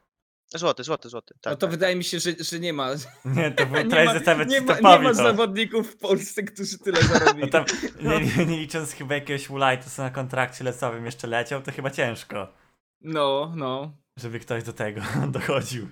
Złoty, 0.55 0.83
złoty, 0.83 1.09
złoty. 1.09 1.33
Tak, 1.41 1.51
no 1.51 1.57
to 1.57 1.61
tak. 1.67 1.71
wydaje 1.71 1.95
mi 1.95 2.03
się, 2.03 2.19
że, 2.19 2.31
że 2.39 2.59
nie 2.59 2.73
ma, 2.73 2.89
Nie, 3.25 3.51
to 3.51 3.65
był 3.65 3.75
nie 3.83 4.05
ma, 4.05 4.13
nie 4.45 4.61
ma, 4.61 4.75
to 4.75 4.81
nie 4.97 4.99
ma 4.99 5.09
to. 5.09 5.13
zawodników 5.15 5.91
w 5.91 5.97
Polsce, 5.97 6.43
którzy 6.43 6.79
tyle 6.79 6.99
No 7.13 7.19
zarobili. 7.19 7.49
tam, 7.49 7.65
nie, 8.01 8.19
nie, 8.19 8.45
nie 8.45 8.57
licząc 8.57 8.91
chyba 8.93 9.15
jakiegoś 9.15 9.49
Ulaj, 9.49 9.83
co 9.83 10.01
na 10.01 10.09
kontrakcie 10.09 10.63
lecowym 10.63 11.05
jeszcze 11.05 11.27
leciał, 11.27 11.61
to 11.61 11.71
chyba 11.71 11.89
ciężko, 11.91 12.53
No, 13.01 13.53
no. 13.55 13.97
Żeby 14.19 14.39
ktoś 14.39 14.63
do 14.63 14.73
tego 14.73 15.01
dochodził. 15.31 15.87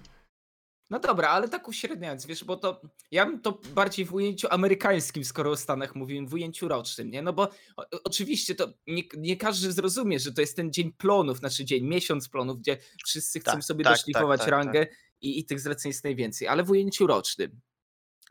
No 0.90 1.00
dobra, 1.00 1.30
ale 1.30 1.50
tak 1.50 1.68
uśredniając, 1.68 2.26
wiesz, 2.26 2.44
bo 2.44 2.58
to 2.58 2.82
ja 3.12 3.26
bym 3.26 3.42
to 3.42 3.60
bardziej 3.76 4.06
w 4.06 4.14
ujęciu 4.14 4.48
amerykańskim, 4.52 5.26
skoro 5.26 5.52
o 5.52 5.58
Stanach 5.58 5.96
mówiłem, 5.96 6.28
w 6.28 6.34
ujęciu 6.34 6.68
rocznym, 6.68 7.12
nie? 7.12 7.22
No 7.22 7.34
bo 7.34 7.44
o, 7.78 7.86
oczywiście 8.04 8.56
to 8.56 8.74
nie, 8.88 9.04
nie 9.18 9.38
każdy 9.38 9.72
zrozumie, 9.72 10.20
że 10.20 10.34
to 10.34 10.42
jest 10.42 10.56
ten 10.56 10.74
dzień 10.74 10.92
plonów, 10.92 11.38
znaczy 11.38 11.66
dzień, 11.66 11.88
miesiąc 11.88 12.30
plonów, 12.30 12.60
gdzie 12.60 12.78
wszyscy 13.06 13.40
chcą 13.40 13.52
Tak, 13.52 13.64
sobie 13.64 13.84
tak, 13.84 13.94
doszlifować 13.94 14.40
tak, 14.40 14.50
tak, 14.50 14.66
rangę 14.66 14.88
I, 15.22 15.40
i 15.40 15.46
tych 15.46 15.60
zleceń 15.60 15.90
jest 15.90 16.04
najwięcej, 16.04 16.48
ale 16.48 16.64
w 16.64 16.70
ujęciu 16.70 17.08
rocznym. 17.08 17.62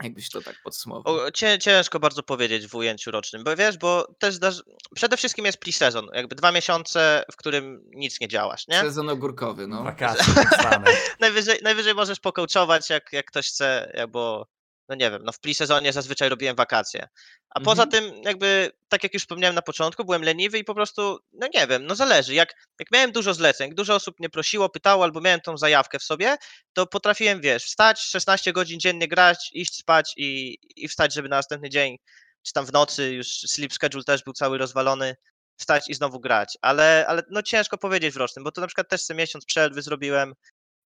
Jakbyś 0.03 0.31
to 0.31 0.41
tak 0.43 0.63
podsumował. 0.65 1.31
Ciężko 1.61 2.01
bardzo 2.01 2.23
powiedzieć 2.23 2.67
w 2.67 2.75
ujęciu 2.75 3.11
rocznym, 3.11 3.45
bo 3.45 3.57
wiesz, 3.57 3.79
bo 3.79 4.15
też 4.19 4.35
zdarzy... 4.35 4.63
przede 4.95 5.17
wszystkim 5.17 5.45
jest 5.45 5.59
pre-sezon, 5.59 6.07
jakby 6.15 6.35
dwa 6.35 6.53
miesiące, 6.53 7.25
w 7.33 7.37
którym 7.37 7.83
nic 7.95 8.21
nie 8.21 8.29
działasz, 8.29 8.69
nie? 8.69 8.81
Sezon 8.81 9.11
ogórkowy, 9.11 9.67
no. 9.67 9.83
Wakacje 9.85 10.35
tak 10.35 10.61
zwane. 10.61 10.91
Najwyżej, 11.21 11.59
najwyżej 11.63 11.95
możesz 11.95 12.21
pokołczować, 12.21 12.91
jak, 12.91 13.13
jak 13.13 13.27
ktoś 13.27 13.49
chce, 13.49 13.93
bo 14.09 14.47
no 14.89 14.95
nie 14.95 15.11
wiem, 15.11 15.23
no 15.25 15.33
w 15.33 15.41
pre-sezonie 15.41 15.93
zazwyczaj 15.93 16.29
robiłem 16.29 16.57
wakacje. 16.57 17.09
A 17.51 17.61
poza 17.61 17.83
Mhm. 17.83 17.91
tym, 18.13 18.23
jakby, 18.23 18.71
tak 18.89 19.03
jak 19.03 19.15
już 19.15 19.23
wspomniałem 19.23 19.55
na 19.55 19.63
początku, 19.63 20.05
byłem 20.05 20.23
leniwy 20.23 20.59
i 20.59 20.65
po 20.65 20.75
prostu, 20.75 21.19
no 21.33 21.49
nie 21.55 21.67
wiem, 21.67 21.87
no 21.87 21.95
zależy. 21.95 22.35
Jak, 22.35 22.55
jak 22.81 22.91
miałem 22.93 23.13
dużo 23.13 23.35
zleceń, 23.35 23.75
dużo 23.75 23.95
osób 23.95 24.21
mnie 24.21 24.31
prosiło, 24.31 24.69
pytało, 24.69 25.05
albo 25.05 25.21
miałem 25.21 25.41
tą 25.41 25.57
zajawkę 25.59 25.99
w 25.99 26.03
sobie, 26.03 26.37
to 26.73 26.87
potrafiłem, 26.87 27.41
wiesz, 27.41 27.65
wstać, 27.65 28.01
16 28.01 28.53
godzin 28.53 28.81
dziennie 28.81 29.09
grać, 29.09 29.51
iść 29.53 29.75
spać 29.77 30.13
i, 30.17 30.59
i 30.77 30.89
wstać, 30.89 31.15
żeby 31.15 31.29
na 31.29 31.37
następny 31.37 31.71
dzień, 31.71 31.97
czy 32.43 32.53
tam 32.53 32.67
w 32.67 32.73
nocy, 32.73 33.13
już 33.13 33.29
sleep 33.29 33.73
schedule 33.73 34.05
też 34.05 34.23
był 34.23 34.33
cały 34.33 34.59
rozwalony, 34.59 35.17
wstać 35.61 35.89
i 35.89 35.95
znowu 35.95 36.21
grać. 36.21 36.59
Ale, 36.63 37.05
ale 37.09 37.23
no 37.31 37.43
ciężko 37.43 37.79
powiedzieć 37.79 38.15
w 38.15 38.17
rocznym, 38.17 38.45
bo 38.45 38.53
to 38.53 38.61
na 38.61 38.67
przykład 38.67 38.89
też 38.89 39.01
sobie 39.03 39.19
miesiąc 39.19 39.45
przerwy 39.45 39.83
zrobiłem, 39.83 40.35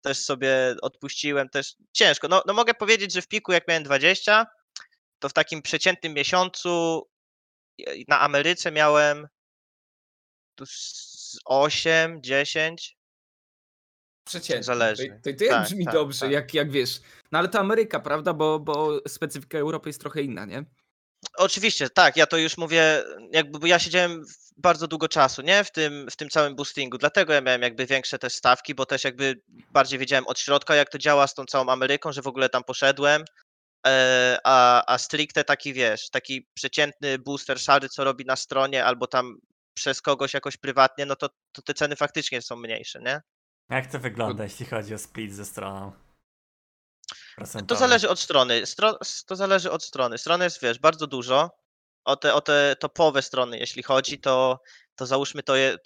też 0.01 0.19
sobie 0.19 0.75
odpuściłem, 0.83 1.49
też 1.49 1.77
ciężko. 1.93 2.29
No, 2.29 2.43
no 2.47 2.53
mogę 2.53 2.75
powiedzieć, 2.75 3.13
że 3.13 3.23
w 3.23 3.29
piku 3.29 3.53
jak 3.53 3.69
miałem 3.69 3.83
20, 3.83 4.47
to 5.19 5.29
w 5.29 5.33
takim 5.33 5.63
przeciętnym 5.63 6.15
miesiącu 6.15 7.03
na 8.09 8.21
Ameryce 8.21 8.73
miałem 8.73 9.29
tu 10.55 10.67
z 10.67 11.39
8, 11.45 12.23
10. 12.23 12.97
Przeciętnie. 14.25 14.63
Zależy. 14.63 15.07
To, 15.09 15.31
to, 15.31 15.39
to 15.39 15.45
jak 15.45 15.55
Tak, 15.55 15.65
brzmi 15.65 15.85
tak, 15.85 15.95
dobrze, 15.95 16.21
tak. 16.21 16.31
Jak, 16.31 16.55
jak 16.55 16.71
wiesz. 16.71 17.01
No 17.33 17.39
ale 17.39 17.49
to 17.49 17.61
Ameryka, 17.61 18.01
prawda? 18.01 18.35
Bo, 18.35 18.61
bo 18.61 19.01
specyfika 19.09 19.59
Europy 19.59 19.89
jest 19.89 20.01
trochę 20.01 20.23
inna, 20.23 20.45
nie? 20.45 20.65
Oczywiście, 21.41 21.91
tak, 21.91 22.17
ja 22.17 22.27
to 22.27 22.37
już 22.37 22.59
mówię, 22.59 23.05
jakby 23.33 23.59
bo 23.59 23.67
ja 23.67 23.79
siedziałem 23.79 24.25
bardzo 24.57 24.89
długo 24.89 25.09
czasu, 25.09 25.43
nie, 25.43 25.65
w 25.65 25.73
tym, 25.73 26.07
w 26.11 26.17
tym 26.17 26.29
całym 26.29 26.57
boostingu, 26.57 26.99
dlatego 26.99 27.33
ja 27.33 27.41
miałem 27.41 27.63
jakby 27.63 27.87
większe 27.87 28.19
te 28.19 28.31
stawki, 28.31 28.75
bo 28.75 28.87
też 28.87 29.05
jakby 29.05 29.41
bardziej 29.73 29.99
wiedziałem 29.99 30.27
od 30.27 30.39
środka, 30.39 30.75
jak 30.75 30.91
to 30.91 30.99
działa 30.99 31.27
z 31.27 31.35
tą 31.35 31.45
całą 31.45 31.69
Ameryką, 31.69 32.13
że 32.13 32.23
w 32.23 32.27
ogóle 32.27 32.49
tam 32.49 32.65
poszedłem, 32.65 33.25
e, 33.87 34.39
a, 34.45 34.85
a 34.95 34.99
stricte 34.99 35.45
taki, 35.45 35.73
wiesz, 35.73 36.11
taki 36.11 36.49
przeciętny 36.55 37.19
booster 37.19 37.61
szary, 37.61 37.89
co 37.89 38.05
robi 38.05 38.25
na 38.25 38.37
stronie, 38.37 38.85
albo 38.85 39.07
tam 39.07 39.39
przez 39.75 40.03
kogoś 40.03 40.35
jakoś 40.35 40.57
prywatnie, 40.57 41.07
no 41.07 41.17
to, 41.17 41.29
to 41.53 41.63
te 41.63 41.75
ceny 41.75 41.97
faktycznie 41.97 42.43
są 42.43 42.57
mniejsze, 42.57 43.01
nie? 43.01 43.21
Jak 43.71 43.87
to 43.87 43.99
wygląda, 43.99 44.45
jeśli 44.45 44.67
chodzi 44.67 44.95
o 44.95 44.99
split 44.99 45.35
ze 45.35 45.45
stroną? 45.45 45.93
To 47.67 47.77
zależy 47.77 48.09
od 48.09 48.21
strony. 48.21 48.67
Stro, 48.67 48.99
to 49.27 49.37
zależy 49.37 49.71
od 49.71 49.85
strony. 49.85 50.19
Stron 50.19 50.43
jest, 50.43 50.63
wiesz, 50.63 50.79
bardzo 50.79 51.07
dużo. 51.07 51.51
O 52.05 52.17
te, 52.17 52.35
o 52.35 52.41
te 52.41 52.77
topowe 52.81 53.23
strony, 53.23 53.59
jeśli 53.59 53.83
chodzi, 53.83 54.19
to, 54.19 54.61
to 54.95 55.07
załóżmy 55.07 55.43
to 55.43 55.57
je, 55.57 55.77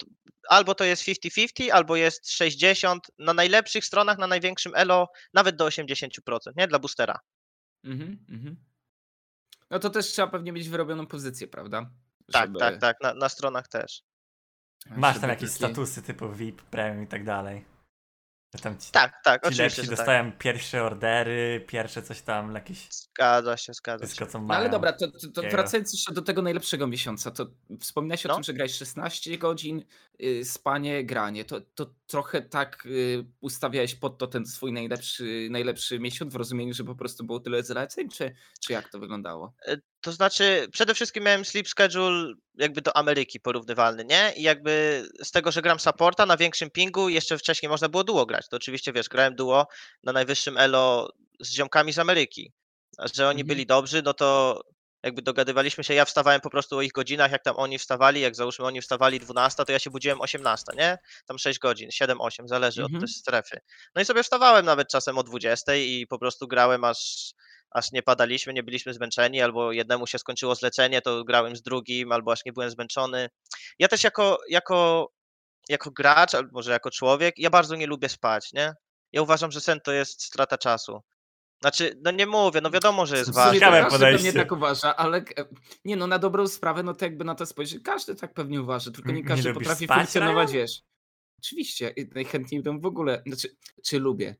albo 0.49 0.75
to 0.75 0.83
jest 0.83 1.03
50-50, 1.03 1.69
albo 1.69 1.95
jest 1.95 2.31
60. 2.31 3.07
Na 3.19 3.33
najlepszych 3.33 3.85
stronach, 3.85 4.17
na 4.17 4.27
największym 4.27 4.71
elo, 4.75 5.07
nawet 5.33 5.55
do 5.55 5.67
80%, 5.67 6.09
nie? 6.57 6.67
Dla 6.67 6.79
boostera. 6.79 7.19
Mhm, 7.83 8.25
mhm. 8.29 8.55
No 9.69 9.79
to 9.79 9.89
też 9.89 10.05
trzeba 10.07 10.27
pewnie 10.27 10.51
mieć 10.51 10.69
wyrobioną 10.69 11.07
pozycję, 11.07 11.47
prawda? 11.47 11.91
Tak, 12.31 12.47
Żeby- 12.47 12.59
tak, 12.59 12.79
tak. 12.79 12.97
Na, 13.01 13.13
na 13.13 13.29
stronach 13.29 13.67
też. 13.67 14.01
Masz 14.85 15.19
tam 15.19 15.29
jakieś 15.29 15.49
taki- 15.49 15.57
statusy 15.57 16.01
typu 16.01 16.33
VIP, 16.33 16.61
premium 16.61 17.03
i 17.03 17.07
tak 17.07 17.23
dalej. 17.23 17.65
Tam 18.61 18.77
ci, 18.77 18.91
Tak, 18.91 19.13
tak, 19.23 19.41
ci 19.41 19.47
oczywiście, 19.47 19.81
lepsi 19.81 19.95
że 19.97 20.03
tak. 20.05 20.37
pierwsze 20.37 20.83
ordery, 20.83 21.65
pierwsze 21.67 22.01
coś 22.01 22.21
tam, 22.21 22.55
jakieś 22.55 22.87
Zgadza 22.91 23.57
się, 23.57 23.73
zgadza 23.73 24.03
się. 24.03 24.07
wszystko 24.07 24.25
co 24.31 24.37
mają. 24.39 24.47
No 24.47 24.55
ale 24.55 24.69
dobra, 24.69 24.93
to, 24.93 25.07
to, 25.11 25.27
to 25.33 25.41
wracając 25.49 25.93
jeszcze 25.93 26.13
do 26.13 26.21
tego 26.21 26.41
najlepszego 26.41 26.87
miesiąca, 26.87 27.31
to 27.31 27.47
wspominałeś 27.79 28.25
o 28.25 28.29
No. 28.29 28.35
tym, 28.35 28.43
że 28.43 28.53
grałeś 28.53 28.73
16 28.75 29.37
godzin, 29.37 29.83
y, 30.23 30.45
spanie, 30.45 31.05
granie. 31.05 31.45
To, 31.45 31.61
to 31.61 31.93
trochę 32.07 32.41
tak 32.41 32.85
y, 32.85 33.25
ustawiałeś 33.41 33.95
pod 33.95 34.17
to 34.17 34.27
ten 34.27 34.45
swój 34.45 34.71
najlepszy, 34.73 35.47
najlepszy 35.51 35.99
miesiąc 35.99 36.33
w 36.33 36.35
rozumieniu, 36.35 36.73
że 36.73 36.83
po 36.83 36.95
prostu 36.95 37.23
było 37.23 37.39
tyle 37.39 37.63
zleceń, 37.63 38.09
czy, 38.09 38.35
czy 38.59 38.73
jak 38.73 38.89
to 38.89 38.99
wyglądało? 38.99 39.53
To 40.05 40.11
znaczy, 40.11 40.67
przede 40.71 40.93
wszystkim 40.93 41.23
miałem 41.23 41.45
sleep 41.45 41.67
schedule 41.67 42.33
jakby 42.55 42.81
do 42.81 42.97
Ameryki 42.97 43.39
porównywalny, 43.39 44.05
nie? 44.05 44.33
I 44.35 44.41
jakby 44.41 45.03
z 45.23 45.31
tego, 45.31 45.51
że 45.51 45.61
gram 45.61 45.79
supporta 45.79 46.25
na 46.25 46.37
większym 46.37 46.69
pingu, 46.71 47.09
jeszcze 47.09 47.37
wcześniej 47.37 47.69
można 47.69 47.89
było 47.89 48.03
duo 48.03 48.25
grać. 48.25 48.49
To 48.49 48.57
oczywiście, 48.57 48.93
wiesz, 48.93 49.09
grałem 49.09 49.35
duo 49.35 49.67
na 50.03 50.11
najwyższym 50.11 50.57
elo 50.57 51.09
z 51.39 51.51
ziomkami 51.53 51.93
z 51.93 51.99
Ameryki. 51.99 52.51
A 52.97 53.07
że 53.07 53.27
oni 53.27 53.41
Mhm. 53.41 53.47
byli 53.47 53.65
dobrzy, 53.65 54.01
no 54.01 54.13
to 54.13 54.61
jakby 55.03 55.21
dogadywaliśmy 55.21 55.83
się, 55.83 55.93
ja 55.93 56.05
wstawałem 56.05 56.41
po 56.41 56.49
prostu 56.49 56.77
o 56.77 56.81
ich 56.81 56.91
godzinach, 56.91 57.31
jak 57.31 57.43
tam 57.43 57.55
oni 57.57 57.79
wstawali, 57.79 58.21
jak 58.21 58.35
załóżmy 58.35 58.65
oni 58.65 58.81
wstawali 58.81 59.19
12, 59.19 59.65
to 59.65 59.71
ja 59.71 59.79
się 59.79 59.89
budziłem 59.89 60.21
18, 60.21 60.65
nie? 60.77 60.97
Tam 61.25 61.37
6 61.39 61.59
godzin, 61.59 61.89
7-8, 61.89 62.47
zależy 62.47 62.81
Mhm. 62.81 62.95
od 62.95 63.01
też 63.01 63.15
strefy. 63.15 63.59
No 63.95 64.01
i 64.01 64.05
sobie 64.05 64.23
wstawałem 64.23 64.65
nawet 64.65 64.87
czasem 64.89 65.17
o 65.17 65.23
20 65.23 65.75
i 65.75 66.07
po 66.07 66.19
prostu 66.19 66.47
grałem 66.47 66.83
aż, 66.83 67.31
aż 67.75 67.91
nie 67.91 68.03
padaliśmy, 68.03 68.53
nie 68.53 68.63
byliśmy 68.63 68.93
zmęczeni, 68.93 69.41
albo 69.41 69.71
jednemu 69.71 70.07
się 70.07 70.19
skończyło 70.19 70.55
zlecenie, 70.55 71.01
to 71.01 71.23
grałem 71.23 71.55
z 71.55 71.61
drugim, 71.61 72.11
albo 72.11 72.31
aż 72.31 72.45
nie 72.45 72.53
byłem 72.53 72.69
zmęczony. 72.69 73.29
Ja 73.79 73.87
też 73.87 74.03
jako, 74.03 74.39
jako, 74.49 75.09
jako 75.69 75.91
gracz, 75.91 76.35
albo 76.35 76.49
może 76.53 76.71
jako 76.71 76.91
człowiek, 76.91 77.35
ja 77.37 77.49
bardzo 77.49 77.75
nie 77.75 77.87
lubię 77.87 78.09
spać, 78.09 78.53
nie? 78.53 78.73
Ja 79.11 79.21
uważam, 79.21 79.51
że 79.51 79.61
sen 79.61 79.79
to 79.83 79.91
jest 79.91 80.23
strata 80.23 80.57
czasu. 80.57 81.01
Znaczy, 81.61 81.99
no 82.03 82.11
nie 82.11 82.25
mówię, 82.27 82.61
no 82.61 82.69
wiadomo, 82.69 83.05
że 83.05 83.17
jest 83.17 83.33
ważne. 83.33 83.53
Ciekawe 83.53 83.77
to 83.77 83.83
każdy 83.83 83.97
podejście. 83.97 84.33
tak 84.33 84.51
uważa, 84.51 84.95
ale 84.95 85.23
nie 85.85 85.95
no, 85.95 86.07
na 86.07 86.19
dobrą 86.19 86.47
sprawę, 86.47 86.83
no 86.83 86.93
to 86.93 87.05
jakby 87.05 87.25
na 87.25 87.35
to 87.35 87.45
spojrzeć, 87.45 87.83
każdy 87.83 88.15
tak 88.15 88.33
pewnie 88.33 88.61
uważa, 88.61 88.91
tylko 88.91 89.11
nie 89.11 89.21
Nie 89.21 89.23
każdy 89.23 89.49
lubisz 89.49 89.67
potrafi 89.67 89.85
spać, 89.85 89.97
funkcjonować, 89.97 90.49
Ryan? 90.49 90.61
wiesz. 90.61 90.81
Oczywiście, 91.39 91.89
i 91.89 92.09
najchętniej 92.15 92.61
bym 92.61 92.79
w 92.79 92.85
ogóle, 92.85 93.23
znaczy, 93.27 93.55
czy 93.85 93.99
lubię? 93.99 94.35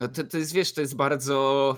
No 0.00 0.08
to, 0.08 0.24
to 0.24 0.38
jest, 0.38 0.52
wiesz, 0.52 0.74
to 0.74 0.80
jest 0.80 0.96
bardzo 0.96 1.76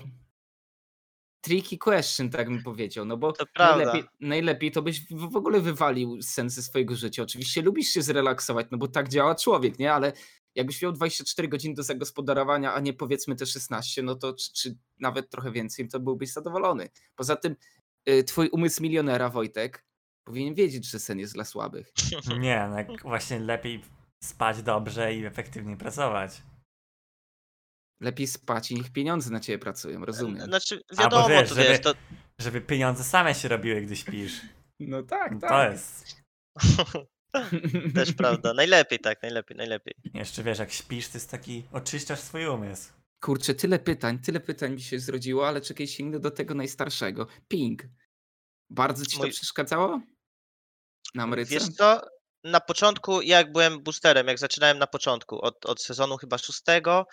tricky 1.47 1.77
question, 1.77 2.29
tak 2.29 2.49
bym 2.49 2.63
powiedział, 2.63 3.05
no 3.05 3.17
bo 3.17 3.31
To 3.31 3.45
najlepiej, 3.57 4.03
najlepiej 4.19 4.71
to 4.71 4.81
byś 4.81 5.01
w, 5.11 5.35
ogóle 5.35 5.59
wywalił 5.59 6.21
sens 6.21 6.53
ze 6.53 6.61
swojego 6.61 6.95
życia. 6.95 7.23
Oczywiście 7.23 7.61
lubisz 7.61 7.87
się 7.87 8.01
zrelaksować, 8.01 8.67
no 8.71 8.77
bo 8.77 8.87
tak 8.87 9.09
działa 9.09 9.35
człowiek, 9.35 9.79
nie? 9.79 9.93
Ale 9.93 10.13
jakbyś 10.55 10.81
miał 10.81 10.91
24 10.91 11.47
godziny 11.47 11.75
do 11.75 11.83
zagospodarowania, 11.83 12.73
a 12.73 12.79
nie 12.79 12.93
powiedzmy 12.93 13.35
te 13.35 13.45
16, 13.45 14.03
no 14.03 14.15
to 14.15 14.33
czy, 14.33 14.53
czy 14.53 14.77
nawet 14.99 15.29
trochę 15.29 15.51
więcej, 15.51 15.87
to 15.87 15.99
byłbyś 15.99 16.31
zadowolony. 16.31 16.89
Poza 17.15 17.35
tym 17.35 17.55
y, 18.09 18.23
twój 18.23 18.49
umysł 18.49 18.83
milionera, 18.83 19.29
Wojtek, 19.29 19.85
powinien 20.23 20.53
wiedzieć, 20.53 20.89
że 20.89 20.99
sen 20.99 21.19
jest 21.19 21.33
dla 21.33 21.45
słabych. 21.45 21.91
Nie, 22.39 22.69
no 22.69 22.95
właśnie 23.03 23.39
lepiej 23.39 23.83
spać 24.23 24.63
dobrze 24.63 25.15
i 25.15 25.25
efektywnie 25.25 25.77
pracować. 25.77 26.41
Lepiej 28.01 28.27
spać 28.27 28.71
i 28.71 28.75
niech 28.75 28.91
pieniądze 28.91 29.29
na 29.31 29.39
ciebie 29.39 29.59
pracują, 29.59 30.05
rozumiem. 30.05 30.45
Znaczy, 30.45 30.81
Albo 30.97 31.03
wiadomo, 31.03 31.29
wiesz, 31.29 31.49
to 31.49 31.55
żeby- 31.55 31.67
wiesz, 31.67 31.81
to, 31.81 31.93
Żeby 32.39 32.61
pieniądze 32.61 33.03
same 33.03 33.35
się 33.35 33.47
robiły, 33.47 33.81
gdy 33.81 33.95
śpisz. 33.95 34.41
No 34.79 35.03
tak, 35.03 35.33
To 35.41 35.47
tak. 35.47 35.71
jest. 35.71 36.15
też 37.95 38.13
prawda. 38.13 38.53
Najlepiej 38.53 38.99
tak, 38.99 39.21
najlepiej, 39.21 39.57
najlepiej. 39.57 39.93
Jeszcze 40.13 40.43
wiesz, 40.43 40.59
jak 40.59 40.71
śpisz, 40.71 41.07
to 41.07 41.17
jest 41.17 41.31
taki. 41.31 41.63
Oczyszczasz 41.71 42.19
swój 42.19 42.47
umysł. 42.47 42.93
Kurczę, 43.23 43.53
tyle 43.55 43.79
pytań, 43.79 44.19
tyle 44.19 44.39
pytań 44.39 44.73
mi 44.73 44.81
się 44.81 44.99
zrodziło, 44.99 45.47
ale 45.47 45.61
czekaj, 45.61 45.87
sięgnę 45.87 46.19
do 46.19 46.31
tego 46.31 46.53
najstarszego. 46.53 47.27
Ping. 47.47 47.83
Bardzo 48.69 49.05
ci 49.05 49.17
to 49.17 49.23
Mój- 49.23 49.31
przeszkadzało? 49.31 50.01
Na 51.15 51.23
Ameryce? 51.23 51.51
Wiesz 51.51 51.69
co, 51.69 52.01
na 52.43 52.59
początku, 52.59 53.21
jak 53.21 53.51
byłem 53.51 53.83
boosterem, 53.83 54.27
jak 54.27 54.39
zaczynałem 54.39 54.77
na 54.79 54.87
początku, 54.87 55.41
od, 55.41 55.65
od 55.65 55.81
sezonu 55.81 56.17
chyba 56.17 56.37
szóstego, 56.37 57.05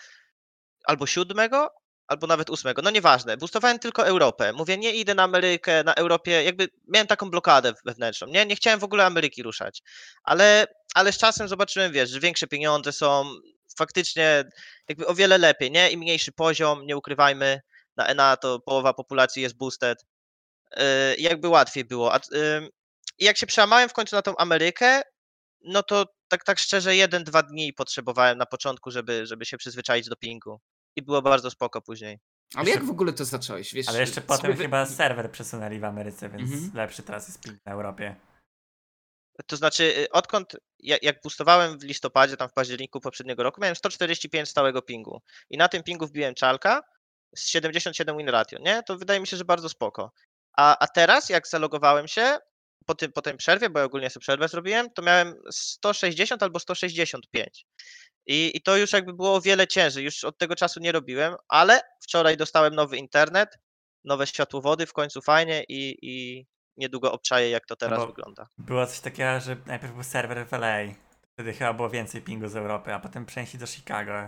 albo 0.87 1.07
siódmego, 1.07 1.69
albo 2.07 2.27
nawet 2.27 2.49
ósmego, 2.49 2.81
no 2.81 2.89
nieważne, 2.89 3.37
boostowałem 3.37 3.79
tylko 3.79 4.07
Europę. 4.07 4.53
Mówię, 4.53 4.77
nie 4.77 4.91
idę 4.91 5.15
na 5.15 5.23
Amerykę, 5.23 5.83
na 5.83 5.95
Europie, 5.95 6.43
jakby 6.43 6.67
miałem 6.87 7.07
taką 7.07 7.29
blokadę 7.29 7.73
wewnętrzną, 7.85 8.27
nie, 8.27 8.45
nie 8.45 8.55
chciałem 8.55 8.79
w 8.79 8.83
ogóle 8.83 9.05
Ameryki 9.05 9.43
ruszać, 9.43 9.81
ale, 10.23 10.67
ale 10.95 11.11
z 11.11 11.17
czasem 11.17 11.47
zobaczyłem, 11.47 11.91
wiesz, 11.91 12.09
że 12.09 12.19
większe 12.19 12.47
pieniądze 12.47 12.91
są, 12.91 13.25
faktycznie 13.77 14.43
jakby 14.89 15.07
o 15.07 15.15
wiele 15.15 15.37
lepiej, 15.37 15.71
nie, 15.71 15.91
i 15.91 15.97
mniejszy 15.97 16.31
poziom, 16.31 16.85
nie 16.85 16.97
ukrywajmy, 16.97 17.61
na 17.97 18.07
ENA 18.07 18.37
to 18.37 18.59
połowa 18.59 18.93
populacji 18.93 19.41
jest 19.41 19.57
boosted, 19.57 20.05
yy, 20.77 20.83
jakby 21.17 21.47
łatwiej 21.47 21.85
było, 21.85 22.13
yy, 22.31 22.69
i 23.19 23.25
jak 23.25 23.37
się 23.37 23.47
przełamałem 23.47 23.89
w 23.89 23.93
końcu 23.93 24.15
na 24.15 24.21
tą 24.21 24.37
Amerykę, 24.37 25.01
no 25.61 25.83
to 25.83 26.05
tak, 26.27 26.43
tak 26.43 26.59
szczerze, 26.59 26.95
jeden, 26.95 27.23
dwa 27.23 27.43
dni 27.43 27.73
potrzebowałem 27.73 28.37
na 28.37 28.45
początku, 28.45 28.91
żeby, 28.91 29.25
żeby 29.25 29.45
się 29.45 29.57
przyzwyczaić 29.57 30.09
do 30.09 30.15
pingu. 30.15 30.59
I 30.95 31.01
było 31.01 31.21
bardzo 31.21 31.51
spoko 31.51 31.81
później. 31.81 32.19
Ale 32.55 32.63
Jeszcze- 32.65 32.79
jak 32.79 32.87
w 32.87 32.91
ogóle 32.91 33.13
to 33.13 33.25
zacząłeś? 33.25 33.73
Wiesz, 33.73 33.87
Ale 33.89 33.99
jeszcze 33.99 34.15
sobie 34.15 34.27
potem 34.27 34.53
wy- 34.55 34.63
chyba 34.63 34.85
serwer 34.85 35.31
przesunęli 35.31 35.79
w 35.79 35.83
Ameryce, 35.83 36.29
więc 36.29 36.51
Mhm. 36.51 36.71
lepszy 36.75 37.03
teraz 37.03 37.27
jest 37.27 37.41
ping 37.41 37.59
na 37.65 37.71
Europie. 37.71 38.15
To 39.47 39.57
znaczy, 39.57 39.83
y, 39.97 40.09
odkąd 40.11 40.55
ja- 40.79 40.97
jak 41.01 41.21
boostowałem 41.23 41.79
w 41.79 41.83
listopadzie, 41.83 42.37
tam 42.37 42.49
w 42.49 42.53
październiku 42.53 43.01
poprzedniego 43.01 43.43
roku, 43.43 43.61
miałem 43.61 43.75
145 43.75 44.49
stałego 44.49 44.81
pingu. 44.81 45.21
I 45.49 45.57
na 45.57 45.67
tym 45.67 45.83
pingu 45.83 46.07
wbiłem 46.07 46.35
czalka 46.35 46.81
z 47.35 47.47
77 47.47 48.17
win 48.17 48.29
ratio, 48.29 48.57
nie? 48.59 48.83
To 48.83 48.97
wydaje 48.97 49.19
mi 49.19 49.27
się, 49.27 49.37
że 49.37 49.45
bardzo 49.45 49.69
spoko. 49.69 50.11
A, 50.57 50.77
a 50.79 50.87
teraz, 50.87 51.29
jak 51.29 51.47
zalogowałem 51.47 52.07
się 52.07 52.37
po, 52.85 52.95
tym, 52.95 53.11
po 53.11 53.21
tej 53.21 53.37
przerwie, 53.37 53.69
bo 53.69 53.79
ja 53.79 53.85
ogólnie 53.85 54.09
sobie 54.09 54.21
przerwę 54.21 54.47
zrobiłem, 54.47 54.89
to 54.91 55.01
miałem 55.01 55.35
160 55.51 56.43
albo 56.43 56.59
165. 56.59 57.65
I, 58.27 58.51
I 58.57 58.61
to 58.61 58.77
już 58.77 58.93
jakby 58.93 59.13
było 59.13 59.35
o 59.35 59.41
wiele 59.41 59.67
ciężej. 59.67 60.03
Już 60.05 60.23
od 60.23 60.37
tego 60.37 60.55
czasu 60.55 60.79
nie 60.79 60.91
robiłem, 60.91 61.35
ale 61.47 61.81
wczoraj 62.01 62.37
dostałem 62.37 62.75
nowy 62.75 62.97
internet, 62.97 63.49
nowe 64.03 64.27
światłowody, 64.27 64.85
w 64.85 64.93
końcu 64.93 65.21
fajnie 65.21 65.63
i, 65.69 65.97
i 66.01 66.45
niedługo 66.77 67.11
obczaję, 67.11 67.49
jak 67.49 67.65
to 67.65 67.75
teraz 67.75 67.99
bo- 67.99 68.07
wygląda. 68.07 68.47
Było 68.57 68.87
coś 68.87 68.99
takiego, 68.99 69.39
że 69.39 69.57
najpierw 69.65 69.93
był 69.93 70.03
serwer 70.03 70.47
w 70.47 70.53
LA. 70.53 70.77
Wtedy 71.33 71.53
chyba 71.53 71.73
było 71.73 71.89
więcej 71.89 72.21
pingu 72.21 72.47
z 72.47 72.55
Europy, 72.55 72.93
a 72.93 72.99
potem 72.99 73.25
przenieśli 73.25 73.59
do 73.59 73.67
Chicago. 73.67 74.27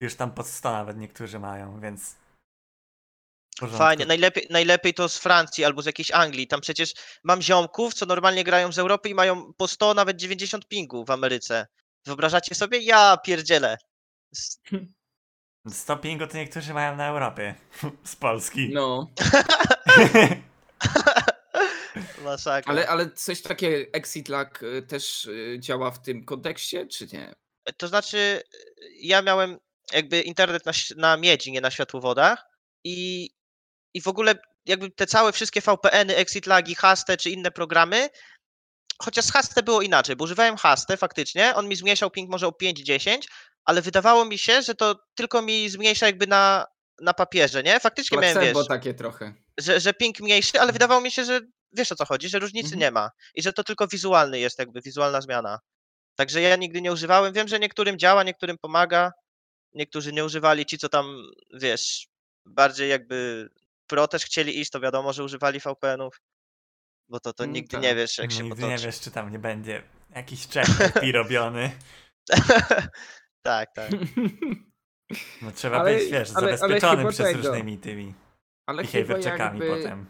Już 0.00 0.14
tam 0.14 0.30
pod 0.30 0.46
100 0.46 0.72
nawet 0.72 0.96
niektórzy 0.96 1.38
mają, 1.38 1.80
więc. 1.80 2.16
Fajnie, 3.78 4.06
najlepiej, 4.06 4.46
najlepiej 4.50 4.94
to 4.94 5.08
z 5.08 5.18
Francji 5.18 5.64
albo 5.64 5.82
z 5.82 5.86
jakiejś 5.86 6.10
Anglii. 6.10 6.46
Tam 6.46 6.60
przecież 6.60 6.92
mam 7.24 7.42
ziomków, 7.42 7.94
co 7.94 8.06
normalnie 8.06 8.44
grają 8.44 8.72
z 8.72 8.78
Europy 8.78 9.08
i 9.08 9.14
mają 9.14 9.52
po 9.52 9.68
100, 9.68 9.94
nawet 9.94 10.16
90 10.16 10.68
pingu 10.68 11.04
w 11.04 11.10
Ameryce. 11.10 11.66
Wyobrażacie 12.06 12.54
sobie? 12.54 12.78
Ja 12.78 13.16
pierdzielę. 13.16 13.78
S- 14.36 14.60
100 15.68 15.96
pingu 15.96 16.26
to 16.26 16.36
niektórzy 16.36 16.74
mają 16.74 16.96
na 16.96 17.08
Europie. 17.08 17.54
Z 18.04 18.16
Polski. 18.16 18.70
No, 18.72 19.06
Masakra. 22.24 22.72
ale, 22.72 22.88
ale 22.88 23.10
coś 23.10 23.42
takiego, 23.42 23.90
Exit 23.92 24.28
Lag 24.28 24.62
y, 24.62 24.82
też 24.82 25.24
y, 25.24 25.56
działa 25.60 25.90
w 25.90 26.02
tym 26.02 26.24
kontekście, 26.24 26.86
czy 26.86 27.06
nie? 27.12 27.34
To 27.76 27.88
znaczy, 27.88 28.42
ja 29.00 29.22
miałem 29.22 29.58
jakby 29.92 30.20
internet 30.20 30.66
na, 30.66 30.72
na 30.96 31.16
miedzi, 31.16 31.52
nie 31.52 31.60
na 31.60 31.70
światłowodach 31.70 32.44
i, 32.84 33.30
i 33.94 34.00
w 34.02 34.08
ogóle 34.08 34.34
jakby 34.66 34.90
te 34.90 35.06
całe 35.06 35.32
wszystkie 35.32 35.60
VPN-y, 35.60 36.16
exit 36.16 36.46
lagi, 36.46 36.74
Haste 36.74 37.16
czy 37.16 37.30
inne 37.30 37.50
programy, 37.50 38.08
chociaż 39.02 39.24
z 39.24 39.32
Haste 39.32 39.62
było 39.62 39.82
inaczej, 39.82 40.16
bo 40.16 40.24
używałem 40.24 40.56
Haste 40.56 40.96
faktycznie, 40.96 41.54
on 41.54 41.68
mi 41.68 41.76
zmniejszał 41.76 42.10
ping 42.10 42.30
może 42.30 42.46
o 42.46 42.50
5-10, 42.50 43.18
ale 43.64 43.82
wydawało 43.82 44.24
mi 44.24 44.38
się, 44.38 44.62
że 44.62 44.74
to 44.74 44.94
tylko 45.14 45.42
mi 45.42 45.68
zmniejsza 45.68 46.06
jakby 46.06 46.26
na, 46.26 46.66
na 47.00 47.14
papierze, 47.14 47.62
nie? 47.62 47.80
Faktycznie 47.80 48.18
miałem, 48.18 48.40
wiesz, 48.40 48.52
Placebo 48.52 48.68
takie 48.68 48.94
trochę. 48.94 49.34
że, 49.58 49.80
że 49.80 49.94
ping 49.94 50.20
mniejszy, 50.20 50.60
ale 50.60 50.72
wydawało 50.72 51.00
mi 51.00 51.10
się, 51.10 51.24
że 51.24 51.40
wiesz 51.72 51.92
o 51.92 51.96
co 51.96 52.04
chodzi, 52.04 52.28
że 52.28 52.38
różnicy 52.38 52.66
Mhm. 52.66 52.80
nie 52.80 52.90
ma 52.90 53.10
i 53.34 53.42
że 53.42 53.52
to 53.52 53.64
tylko 53.64 53.86
wizualny 53.86 54.38
jest 54.38 54.58
jakby, 54.58 54.80
wizualna 54.80 55.20
zmiana. 55.20 55.58
Także 56.16 56.40
ja 56.40 56.56
nigdy 56.56 56.80
nie 56.82 56.92
używałem, 56.92 57.32
wiem, 57.32 57.48
że 57.48 57.58
niektórym 57.58 57.98
działa, 57.98 58.22
niektórym 58.22 58.58
pomaga, 58.58 59.12
niektórzy 59.74 60.12
nie 60.12 60.24
używali, 60.24 60.66
ci 60.66 60.78
co 60.78 60.88
tam, 60.88 61.30
wiesz, 61.54 62.06
bardziej 62.46 62.90
jakby 62.90 63.48
pro 63.86 64.08
też 64.08 64.24
chcieli 64.24 64.60
iść, 64.60 64.70
to 64.70 64.80
wiadomo, 64.80 65.12
że 65.12 65.24
używali 65.24 65.60
VPN-ów, 65.60 66.20
bo 67.10 67.20
to, 67.20 67.32
to 67.32 67.44
Mm, 67.44 67.54
nigdy 67.54 67.70
tak. 67.72 67.82
nie 67.82 67.94
wiesz 67.94 68.18
jak 68.18 68.32
się 68.32 68.42
Nigdy 68.42 68.56
potoczy. 68.56 68.68
nie 68.68 68.86
wiesz, 68.86 69.00
czy 69.00 69.10
tam 69.10 69.32
nie 69.32 69.38
będzie 69.38 69.82
jakiś 70.14 70.48
check 70.48 70.70
robiony. 71.14 71.70
tak, 73.42 73.72
tak. 73.74 73.90
No 75.42 75.52
trzeba 75.52 75.78
Ale- 75.80 75.94
być, 75.98 76.10
wiesz, 76.12 76.30
ale- 76.34 76.46
ale 76.48 76.58
zabezpieczonym 76.58 76.98
chyba 76.98 77.10
przez 77.10 77.26
tego. 77.26 77.38
różnymi 77.48 77.78
tymi 77.78 78.14
Ale 78.66 78.84
chyba 78.86 79.08
behavior 79.08 79.24
checkami 79.30 79.60
jakby 79.60 79.76
potem. 79.82 80.06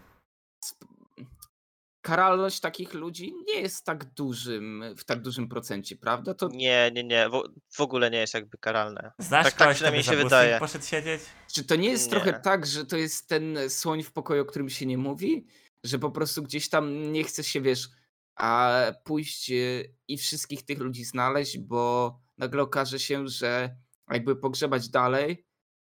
karalność 2.03 2.61
takich 2.61 2.95
ludzi 2.95 3.33
nie 3.47 3.61
jest 3.61 3.85
tak 3.85 4.05
dużym, 4.05 4.85
w 4.99 5.05
tak 5.05 5.21
dużym 5.23 5.49
procencie, 5.49 5.97
prawda? 5.97 6.35
To 6.35 6.49
Nie, 6.49 6.91
nie, 6.95 7.05
nie, 7.05 7.29
w, 7.29 7.43
w 7.77 7.81
ogóle 7.81 8.11
nie 8.11 8.19
jest 8.19 8.35
jakby 8.35 8.59
karalne. 8.59 9.13
Znasz 9.19 9.45
tak- 9.45 9.53
tak 9.53 9.59
kogoś, 9.59 9.75
przynajmniej 9.75 10.03
za 10.05 10.13
się 10.13 10.17
wydaje. 10.19 10.59
poszedł 10.59 10.85
siedzieć? 10.85 11.23
Czy 11.53 11.65
to 11.65 11.77
nie 11.77 11.89
jest 11.91 12.11
trochę 12.11 12.33
Nie. 12.33 12.41
tak, 12.41 12.67
że 12.67 12.87
to 12.87 12.97
jest 12.97 13.29
ten 13.29 13.59
słoń 13.71 14.03
w 14.03 14.13
pokoju, 14.13 14.43
o 14.43 14.45
którym 14.45 14.71
się 14.71 14.87
nie 14.87 14.99
mówi? 14.99 15.47
Że 15.85 15.99
po 15.99 16.11
prostu 16.11 16.43
gdzieś 16.43 16.69
tam 16.69 17.13
nie 17.13 17.25
chce 17.25 17.45
się, 17.45 17.61
wiesz, 17.61 17.89
a 18.37 18.81
pójść 19.05 19.51
y, 19.51 19.95
i 20.09 20.19
wszystkich 20.19 20.65
tych 20.65 20.79
ludzi 20.79 21.05
znaleźć, 21.05 21.59
bo 21.59 22.15
nagle 22.39 22.63
okaże 22.63 22.99
się, 23.01 23.29
że 23.29 23.77
jakby 24.11 24.37
pogrzebać 24.37 24.89
dalej, 24.89 25.47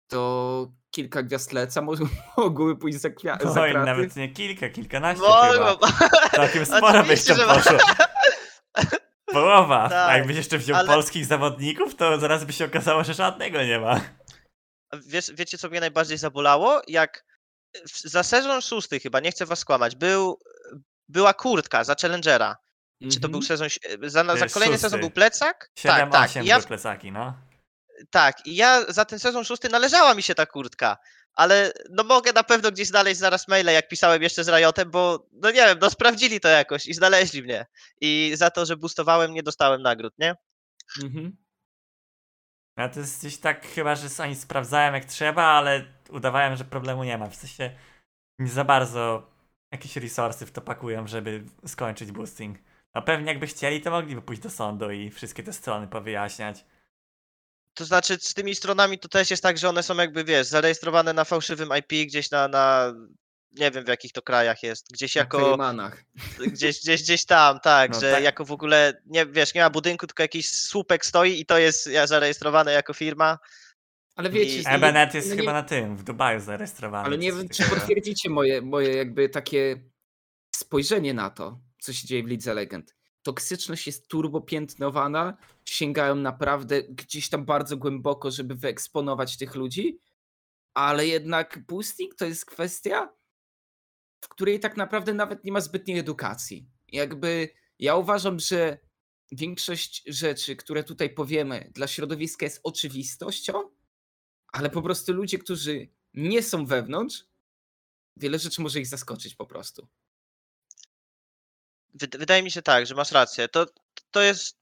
to 0.07 0.71
kilka 0.91 1.23
gwiazd 1.23 1.51
leca 1.53 1.81
może- 1.81 2.03
mogły 2.37 2.77
pójść 2.77 2.99
za, 2.99 3.09
kwia- 3.09 3.53
za 3.53 3.61
Oj, 3.61 3.71
kraty. 3.71 3.85
nawet 3.85 4.15
nie 4.15 4.29
kilka, 4.33 4.69
kilkanaście 4.69 5.23
chyba. 5.25 5.65
Mogło, 5.71 5.87
Całkiem 6.35 6.65
sporo 6.77 7.03
byś 7.03 7.25
tam 7.25 7.37
że 7.37 7.45
poszło. 7.45 7.77
Połowa. 9.25 9.83
A 9.83 9.89
Tak, 9.89 10.17
jakbyś 10.17 10.35
jeszcze 10.37 10.57
wziął 10.57 10.77
ale- 10.77 10.87
polskich 10.87 11.25
zawodników, 11.25 11.95
to 11.95 12.19
zaraz 12.19 12.45
by 12.45 12.53
się 12.53 12.65
okazało, 12.65 13.03
że 13.03 13.13
żadnego 13.13 13.63
nie 13.63 13.79
ma. 13.79 14.01
Wiesz, 15.07 15.31
wiecie, 15.33 15.57
co 15.57 15.69
mnie 15.69 15.79
najbardziej 15.79 16.17
zabolało? 16.17 16.81
Jak 16.87 17.24
za 18.03 18.23
sezon 18.23 18.61
szósty 18.61 18.99
chyba, 18.99 19.19
nie 19.19 19.31
chcę 19.31 19.45
was 19.45 19.59
skłamać, 19.59 19.95
był, 19.95 20.39
była 21.07 21.33
kurtka 21.33 21.83
za 21.83 21.95
Challengera. 22.01 22.57
Czy 23.11 23.19
to 23.19 23.29
był 23.29 23.39
Mhm. 23.39 23.47
sezon, 23.47 23.69
si- 23.69 23.79
za, 24.03 24.23
za 24.37 24.47
kolejny 24.47 24.73
szósty. 24.75 24.77
sezon 24.77 24.99
był 24.99 25.09
plecak? 25.11 25.71
7, 25.75 25.97
tak, 25.99 26.11
tak. 26.11 26.29
8 26.29 26.43
I 26.43 26.47
ja, 26.47 26.59
plecaki, 26.59 27.11
no. 27.11 27.37
tak. 28.11 28.45
I 28.47 28.55
ja 28.55 28.85
za 28.93 29.05
ten 29.05 29.19
sezon 29.19 29.43
szósty 29.45 29.69
należała 29.69 30.13
mi 30.13 30.23
się 30.23 30.35
ta 30.35 30.45
kurtka. 30.45 30.97
Ale 31.33 31.71
no 31.89 32.03
mogę 32.03 32.33
na 32.33 32.43
pewno 32.43 32.71
gdzieś 32.71 32.87
znaleźć 32.87 33.19
zaraz 33.19 33.47
maile, 33.47 33.65
jak 33.73 33.87
pisałem 33.87 34.23
jeszcze 34.23 34.43
z 34.43 34.47
Riotem, 34.49 34.91
bo 34.91 35.27
no 35.31 35.49
nie 35.51 35.65
wiem, 35.65 35.77
no 35.81 35.89
sprawdzili 35.89 36.39
to 36.39 36.47
jakoś 36.47 36.85
i 36.87 36.93
znaleźli 36.93 37.43
mnie. 37.43 37.65
I 38.01 38.31
za 38.35 38.49
to, 38.51 38.65
że 38.65 38.77
boostowałem, 38.77 39.33
nie 39.33 39.43
dostałem 39.43 39.81
nagród, 39.81 40.13
nie? 40.19 40.35
Mhm. 41.03 41.37
A 42.75 42.89
to 42.89 42.99
jest 42.99 43.19
gdzieś 43.19 43.37
tak 43.37 43.67
chyba, 43.67 43.95
że 43.95 44.07
oni 44.23 44.35
sprawdzałem 44.35 44.93
jak 44.93 45.05
trzeba, 45.05 45.43
ale 45.43 45.94
udawałem, 46.09 46.55
że 46.55 46.65
problemu 46.65 47.03
nie 47.03 47.17
ma. 47.17 47.27
W 47.29 47.35
sensie 47.35 47.71
nie 48.39 48.49
za 48.49 48.63
bardzo 48.63 49.31
jakieś 49.71 49.95
resursy 49.95 50.45
w 50.45 50.51
to 50.51 50.61
pakują, 50.61 51.07
żeby 51.07 51.43
skończyć 51.67 52.11
boosting. 52.11 52.57
A 52.93 53.01
pewnie 53.01 53.27
jakby 53.27 53.47
chcieli, 53.47 53.81
to 53.81 53.91
mogliby 53.91 54.21
pójść 54.21 54.41
do 54.41 54.49
sądu 54.49 54.91
i 54.91 55.09
wszystkie 55.09 55.43
te 55.43 55.53
strony 55.53 55.87
powyjaśniać. 55.87 56.65
To 57.73 57.85
znaczy 57.85 58.17
z 58.21 58.33
tymi 58.33 58.55
stronami 58.55 58.99
to 58.99 59.07
też 59.07 59.31
jest 59.31 59.43
tak, 59.43 59.57
że 59.57 59.69
one 59.69 59.83
są 59.83 59.95
jakby, 59.95 60.23
wiesz, 60.23 60.47
zarejestrowane 60.47 61.13
na 61.13 61.23
fałszywym 61.23 61.69
IP 61.79 62.07
gdzieś 62.07 62.31
na, 62.31 62.47
na 62.47 62.93
nie 63.51 63.71
wiem 63.71 63.85
w 63.85 63.87
jakich 63.87 64.11
to 64.11 64.21
krajach 64.21 64.63
jest, 64.63 64.91
gdzieś 64.91 65.15
jako, 65.15 65.37
Caymanach. 65.49 66.03
gdzieś, 66.47 66.81
gdzieś, 66.81 67.01
gdzieś 67.03 67.25
tam, 67.25 67.59
tak, 67.59 67.91
No 67.93 67.99
że 67.99 68.11
tak. 68.11 68.23
jako 68.23 68.45
w 68.45 68.51
ogóle, 68.51 69.01
nie 69.05 69.25
wiesz, 69.25 69.53
nie 69.53 69.61
ma 69.61 69.69
budynku, 69.69 70.07
tylko 70.07 70.23
jakiś 70.23 70.51
słupek 70.51 71.05
stoi 71.05 71.39
i 71.39 71.45
to 71.45 71.57
jest 71.57 71.87
ja- 71.87 72.07
zarejestrowane 72.07 72.71
jako 72.71 72.93
firma. 72.93 73.39
Ale 74.15 74.29
wiecie, 74.29 74.59
I- 74.59 74.63
Ebenet 74.67 75.13
jest 75.13 75.29
no 75.29 75.35
nie- 75.35 75.41
chyba 75.41 75.53
na 75.53 75.63
tym, 75.63 75.97
w 75.97 76.03
Dubaju 76.03 76.39
zarejestrowany. 76.39 77.05
Ale 77.05 77.17
nie 77.17 77.33
wiem, 77.33 77.49
czy 77.49 77.69
potwierdzicie 77.69 78.29
moje, 78.29 78.61
moje 78.61 78.93
jakby 78.93 79.29
takie 79.29 79.81
spojrzenie 80.55 81.13
na 81.13 81.29
to, 81.29 81.59
co 81.79 81.93
się 81.93 82.07
dzieje 82.07 82.23
w 82.23 82.27
Lidze 82.27 82.53
Legend. 82.53 82.95
Toksyczność 83.21 83.87
jest 83.87 84.07
turbopiętnowana, 84.07 85.37
sięgają 85.65 86.15
naprawdę 86.15 86.83
gdzieś 86.83 87.29
tam 87.29 87.45
bardzo 87.45 87.77
głęboko, 87.77 88.31
żeby 88.31 88.55
wyeksponować 88.55 89.37
tych 89.37 89.55
ludzi, 89.55 89.99
ale 90.73 91.07
jednak 91.07 91.65
boosting 91.67 92.15
to 92.15 92.25
jest 92.25 92.45
kwestia, 92.45 93.13
w 94.21 94.27
której 94.27 94.59
tak 94.59 94.77
naprawdę 94.77 95.13
nawet 95.13 95.43
nie 95.43 95.51
ma 95.51 95.61
zbytniej 95.61 95.99
edukacji. 95.99 96.67
Jakby 96.87 97.49
ja 97.79 97.95
uważam, 97.95 98.39
że 98.39 98.77
większość 99.31 100.03
rzeczy, 100.07 100.55
które 100.55 100.83
tutaj 100.83 101.09
powiemy, 101.09 101.71
dla 101.73 101.87
środowiska 101.87 102.45
jest 102.45 102.59
oczywistością, 102.63 103.53
ale 104.55 104.69
po 104.69 104.81
prostu 104.81 105.13
ludzie, 105.13 105.37
którzy 105.39 105.87
nie 106.13 106.43
są 106.43 106.65
wewnątrz, 106.65 107.25
wiele 108.17 108.39
rzeczy 108.39 108.61
może 108.61 108.79
ich 108.79 108.87
zaskoczyć 108.87 109.35
po 109.35 109.45
prostu. 109.45 109.87
Wyd- 112.01 112.17
Wydaje 112.17 112.43
mi 112.43 112.51
się 112.51 112.61
tak, 112.61 112.87
że 112.87 112.95
masz 112.95 113.11
rację. 113.11 113.47
To, 113.47 113.65
to 114.11 114.21
jest. 114.21 114.57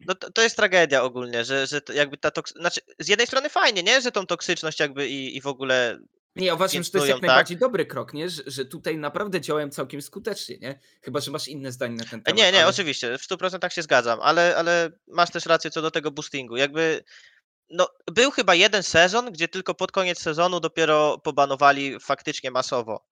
No 0.00 0.14
to, 0.14 0.30
to 0.32 0.42
jest 0.42 0.56
tragedia 0.56 1.02
ogólnie, 1.02 1.44
że, 1.44 1.66
że 1.66 1.80
jakby 1.94 2.16
ta 2.16 2.30
toks... 2.30 2.52
Znaczy, 2.52 2.80
z 2.98 3.08
jednej 3.08 3.26
strony 3.26 3.48
fajnie, 3.48 3.82
nie? 3.82 4.00
Że 4.00 4.12
tą 4.12 4.26
toksyczność 4.26 4.80
jakby 4.80 5.08
i, 5.08 5.36
i 5.36 5.40
w 5.40 5.46
ogóle 5.46 5.98
Nie, 6.36 6.46
ja 6.46 6.54
uważam, 6.54 6.82
że 6.82 6.90
to 6.90 6.98
jest 6.98 7.08
jak 7.08 7.22
najbardziej 7.22 7.56
dobry 7.56 7.86
krok, 7.86 8.14
nie? 8.14 8.30
Że, 8.30 8.42
że 8.46 8.64
tutaj 8.64 8.98
naprawdę 8.98 9.40
działają 9.40 9.70
całkiem 9.70 10.02
skutecznie, 10.02 10.58
nie? 10.58 10.80
Chyba, 11.02 11.20
że 11.20 11.30
masz 11.30 11.48
inne 11.48 11.72
zdanie 11.72 11.96
na 11.96 12.04
ten 12.04 12.20
E, 12.20 12.22
temat. 12.22 12.38
Nie, 12.38 12.52
nie, 12.52 12.58
ale- 12.58 12.68
oczywiście, 12.68 13.18
w 13.18 13.22
100% 13.22 13.70
się 13.74 13.82
zgadzam, 13.82 14.20
ale, 14.20 14.56
ale 14.56 14.90
masz 15.06 15.30
też 15.30 15.46
rację 15.46 15.70
co 15.70 15.82
do 15.82 15.90
tego 15.90 16.10
boostingu. 16.10 16.56
Jakby, 16.56 17.04
no, 17.72 17.88
był 18.12 18.30
chyba 18.30 18.54
jeden 18.54 18.82
sezon, 18.82 19.32
gdzie 19.32 19.48
tylko 19.48 19.74
pod 19.74 19.92
koniec 19.92 20.18
sezonu 20.20 20.60
dopiero 20.60 21.18
pobanowali 21.18 22.00
faktycznie 22.00 22.50
masowo. 22.50 23.06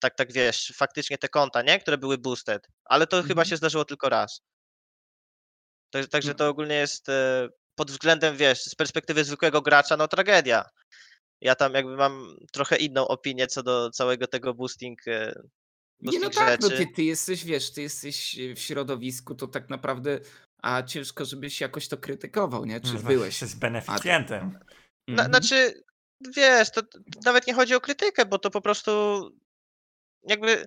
Tak, 0.00 0.14
tak 0.14 0.32
wiesz, 0.32 0.72
faktycznie 0.76 1.18
te 1.18 1.28
konta, 1.28 1.62
nie? 1.62 1.80
Które 1.80 1.98
były 1.98 2.18
boosted. 2.18 2.66
Ale 2.84 3.06
to 3.06 3.16
chyba 3.22 3.42
Mhm. 3.42 3.48
się 3.48 3.56
zdarzyło 3.56 3.84
tylko 3.84 4.08
raz. 4.08 4.40
Tak- 5.90 6.06
Także 6.06 6.28
No. 6.28 6.34
to 6.34 6.48
ogólnie 6.48 6.74
jest 6.74 7.08
e, 7.08 7.48
pod 7.74 7.90
względem, 7.90 8.36
wiesz, 8.36 8.62
z 8.62 8.74
perspektywy 8.74 9.24
zwykłego 9.24 9.62
gracza, 9.62 9.96
no 9.96 10.08
tragedia. 10.08 10.64
Ja 11.40 11.54
tam 11.54 11.74
jakby 11.74 11.96
mam 11.96 12.36
trochę 12.52 12.76
inną 12.76 13.08
opinię 13.08 13.46
co 13.46 13.62
do 13.62 13.90
całego 13.90 14.26
tego 14.26 14.54
boosting. 14.54 15.08
e, 15.08 15.42
Nie, 16.00 16.18
no 16.18 16.30
tak, 16.30 16.60
no 16.60 16.68
ty, 16.68 16.86
ty 16.94 17.02
jesteś, 17.02 17.44
wiesz, 17.44 17.72
ty 17.72 17.82
jesteś 17.82 18.36
w 18.56 18.58
środowisku, 18.58 19.34
to 19.34 19.46
tak 19.46 19.70
naprawdę, 19.70 20.20
a 20.62 20.82
ciężko, 20.82 21.24
żebyś 21.24 21.60
jakoś 21.60 21.88
to 21.88 21.96
krytykował, 21.96 22.64
nie? 22.64 22.80
Czy 22.80 22.94
No, 22.94 23.00
byłeś? 23.00 23.42
Jesteś 23.42 23.60
beneficjentem. 23.60 24.58
Mhm. 25.08 25.28
Znaczy, 25.28 25.82
wiesz, 26.36 26.70
to 26.70 26.82
nawet 27.24 27.46
nie 27.46 27.54
chodzi 27.54 27.74
o 27.74 27.80
krytykę, 27.80 28.26
bo 28.26 28.38
to 28.38 28.50
po 28.50 28.60
prostu 28.60 29.20
jakby. 30.22 30.64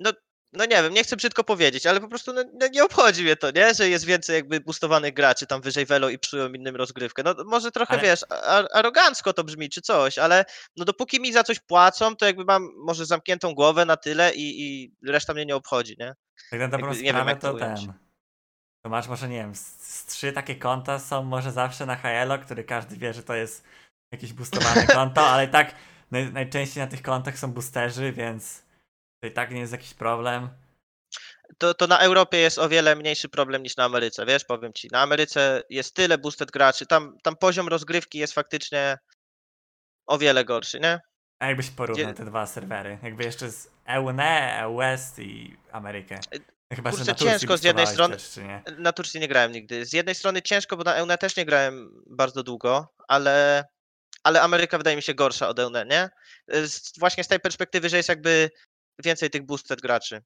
No, 0.00 0.12
no 0.52 0.64
nie 0.64 0.82
wiem, 0.82 0.94
nie 0.94 1.04
chcę 1.04 1.16
brzydko 1.16 1.44
powiedzieć, 1.44 1.86
ale 1.86 2.00
po 2.00 2.08
prostu 2.08 2.32
no, 2.32 2.44
no 2.60 2.68
nie 2.68 2.84
obchodzi 2.84 3.22
mnie 3.22 3.36
to, 3.36 3.50
nie? 3.50 3.74
Że 3.74 3.88
jest 3.88 4.04
więcej 4.04 4.34
jakby 4.36 4.60
boostowanych 4.60 5.14
graczy 5.14 5.46
tam 5.46 5.60
wyżej 5.60 5.86
welo 5.86 6.08
i 6.08 6.18
psują 6.18 6.52
innym 6.52 6.76
rozgrywkę. 6.76 7.22
No 7.22 7.34
może 7.46 7.70
trochę 7.70 7.92
Ale- 7.92 8.02
wiesz, 8.02 8.20
a- 8.30 8.68
arogancko 8.68 9.32
to 9.32 9.44
brzmi 9.44 9.70
czy 9.70 9.80
coś, 9.82 10.18
ale 10.18 10.44
no 10.76 10.84
dopóki 10.84 11.20
mi 11.20 11.32
za 11.32 11.44
coś 11.44 11.60
płacą, 11.60 12.16
to 12.16 12.26
jakby 12.26 12.44
mam 12.44 12.68
może 12.76 13.06
zamkniętą 13.06 13.54
głowę 13.54 13.84
na 13.84 13.96
tyle 13.96 14.34
i, 14.34 14.62
i 14.62 14.92
reszta 15.06 15.34
mnie 15.34 15.46
nie 15.46 15.56
obchodzi, 15.56 15.96
nie? 15.98 16.14
Tak 16.50 16.60
na 16.60 16.68
dobrą 16.68 16.88
Jakby 16.88 17.02
nie 17.02 17.12
wiem, 17.12 17.28
jak 17.28 17.40
to 17.40 17.48
to 17.48 17.54
ująć. 17.54 17.80
To 18.88 18.90
masz 18.90 19.08
może, 19.08 19.28
nie 19.28 19.36
wiem, 19.36 19.54
z, 19.54 20.06
trzy 20.06 20.32
takie 20.32 20.56
konta 20.56 20.98
są 20.98 21.22
może 21.22 21.52
zawsze 21.52 21.86
na 21.86 21.96
HLO, 21.96 22.38
który 22.38 22.64
każdy 22.64 22.96
wie, 22.96 23.12
że 23.14 23.22
to 23.22 23.34
jest 23.34 23.64
jakieś 24.12 24.32
boostowane 24.32 24.86
konto, 24.96 25.28
ale 25.28 25.44
i 25.44 25.48
tak 25.48 25.74
naj, 26.10 26.32
najczęściej 26.32 26.84
na 26.84 26.90
tych 26.90 27.02
kontach 27.02 27.38
są 27.38 27.52
boosterzy, 27.52 28.12
więc 28.12 28.62
to 29.20 29.26
i 29.28 29.32
tak 29.32 29.50
nie 29.50 29.60
jest 29.60 29.72
jakiś 29.72 29.94
problem. 29.94 30.48
to, 31.58 31.74
to 31.74 31.86
na 31.86 31.98
Europie 31.98 32.38
jest 32.38 32.58
o 32.58 32.68
wiele 32.68 32.96
mniejszy 32.96 33.28
problem 33.28 33.62
niż 33.62 33.76
na 33.76 33.84
Ameryce, 33.84 34.26
wiesz, 34.26 34.44
powiem 34.44 34.72
ci. 34.72 34.88
Na 34.92 35.00
Ameryce 35.00 35.62
jest 35.70 35.94
tyle 35.94 36.18
boosted 36.18 36.50
graczy, 36.50 36.86
tam, 36.86 37.18
tam 37.22 37.36
poziom 37.36 37.68
rozgrywki 37.68 38.18
jest 38.18 38.32
faktycznie 38.32 38.98
o 40.06 40.18
wiele 40.18 40.44
gorszy, 40.44 40.80
nie? 40.80 41.00
A 41.38 41.46
jakbyś 41.46 41.70
porównał 41.70 42.06
Gdzie- 42.06 42.14
te 42.14 42.24
dwa 42.24 42.46
serwery? 42.46 42.98
Jakby 43.02 43.24
jeszcze 43.24 43.50
z 43.50 43.70
EUNE, 43.86 44.58
EU 44.60 44.76
West 44.76 45.18
i 45.18 45.56
Amerykę. 45.72 46.20
Chyba, 46.76 46.90
że 46.90 46.96
kurczę, 46.96 47.10
na 47.12 47.14
Turcji 47.18 47.38
ciężko 47.40 47.56
z 47.58 47.62
jednej 47.64 47.86
strony- 47.86 48.14
Też, 48.16 48.30
czy 48.30 48.44
nie? 48.44 48.62
Na 48.78 48.92
Turcji 48.92 49.20
nie 49.20 49.28
grałem 49.28 49.52
nigdy. 49.52 49.86
Z 49.86 49.92
jednej 49.92 50.14
strony 50.14 50.42
ciężko, 50.42 50.76
bo 50.76 50.84
na 50.84 50.94
EUNE 50.94 51.18
też 51.18 51.36
nie 51.36 51.44
grałem 51.44 52.02
bardzo 52.06 52.42
długo, 52.42 52.94
ale, 53.08 53.64
ale 54.22 54.42
Ameryka 54.42 54.78
wydaje 54.78 54.96
mi 54.96 55.02
się 55.02 55.14
gorsza 55.14 55.48
od 55.48 55.58
EUNE, 55.58 55.84
nie? 55.86 56.08
Z, 56.66 56.98
właśnie 56.98 57.24
z 57.24 57.28
tej 57.28 57.40
perspektywy, 57.40 57.88
że 57.88 57.96
jest 57.96 58.08
jakby 58.08 58.50
więcej 59.04 59.30
tych 59.30 59.42
boosted 59.46 59.80
graczy. 59.80 60.22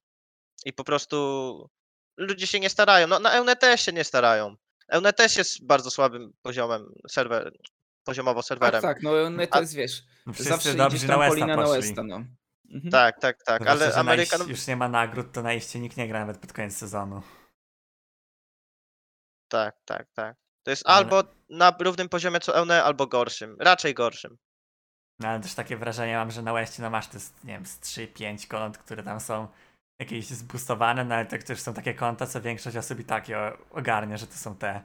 I 0.65 0.73
po 0.73 0.83
prostu 0.83 1.69
ludzie 2.17 2.47
się 2.47 2.59
nie 2.59 2.69
starają. 2.69 3.07
No 3.07 3.19
na 3.19 3.33
EUNE 3.33 3.55
też 3.55 3.81
się 3.81 3.91
nie 3.93 4.03
starają. 4.03 4.55
EUNE 4.87 5.13
też 5.13 5.35
jest 5.37 5.65
bardzo 5.65 5.91
słabym 5.91 6.33
poziomem 6.41 6.93
serwer, 7.09 7.51
poziomowo 8.03 8.43
serwerem. 8.43 8.81
Tak, 8.81 8.95
tak, 8.95 9.03
no 9.03 9.29
no 9.29 9.47
to 9.47 9.55
A- 9.55 9.59
jest, 9.59 9.73
wiesz, 9.73 10.03
wszyscy 10.33 10.43
zawsze 10.49 10.69
idziesz 10.73 11.01
na 11.01 11.07
tam 11.07 11.19
Westa 11.19 11.29
Polina 11.29 11.55
na. 11.55 11.67
Westa, 11.67 12.03
no. 12.03 12.23
Mhm. 12.73 12.91
Tak, 12.91 13.19
tak, 13.19 13.43
tak, 13.43 13.61
Zwłaszcza, 13.61 13.71
ale 13.83 13.91
że 13.91 13.95
na 13.95 13.99
Ameryka... 14.01 14.37
iść 14.37 14.47
już 14.47 14.67
nie 14.67 14.75
ma 14.75 14.89
nagród, 14.89 15.31
to 15.31 15.41
na 15.41 15.53
iście 15.53 15.79
nikt 15.79 15.97
nie 15.97 16.07
gra 16.07 16.19
nawet 16.19 16.37
pod 16.37 16.53
koniec 16.53 16.77
sezonu. 16.77 17.21
Tak, 19.51 19.75
tak, 19.85 20.07
tak. 20.13 20.35
To 20.63 20.71
jest 20.71 20.83
Ale- 20.85 20.95
albo 20.97 21.23
na 21.49 21.73
równym 21.79 22.09
poziomie 22.09 22.39
co 22.39 22.55
Eune, 22.55 22.83
albo 22.83 23.07
gorszym. 23.07 23.57
Raczej 23.59 23.93
gorszym. 23.93 24.37
No 25.19 25.27
ale 25.27 25.39
też 25.39 25.53
takie 25.53 25.77
wrażenie 25.77 26.15
mam, 26.15 26.31
że 26.31 26.41
na 26.41 26.53
Westie 26.53 26.81
no 26.83 26.89
masz 26.89 27.07
te, 27.07 27.19
z- 27.19 27.43
nie 27.43 27.53
wiem, 27.53 27.65
z 27.65 27.79
3-5 27.79 28.47
kont, 28.47 28.77
które 28.77 29.03
tam 29.03 29.19
są 29.19 29.47
jakieś 29.99 30.25
zboostowane, 30.27 31.05
no 31.05 31.15
ale 31.15 31.25
to 31.25 31.37
też 31.37 31.61
są 31.61 31.73
takie 31.73 31.93
konta, 31.93 32.27
co 32.27 32.41
większość 32.41 32.77
osób 32.77 32.99
i 32.99 33.05
tak 33.05 33.29
je 33.29 33.57
ogarnia, 33.71 34.17
że 34.17 34.27
to 34.27 34.33
są 34.33 34.55
te. 34.55 34.83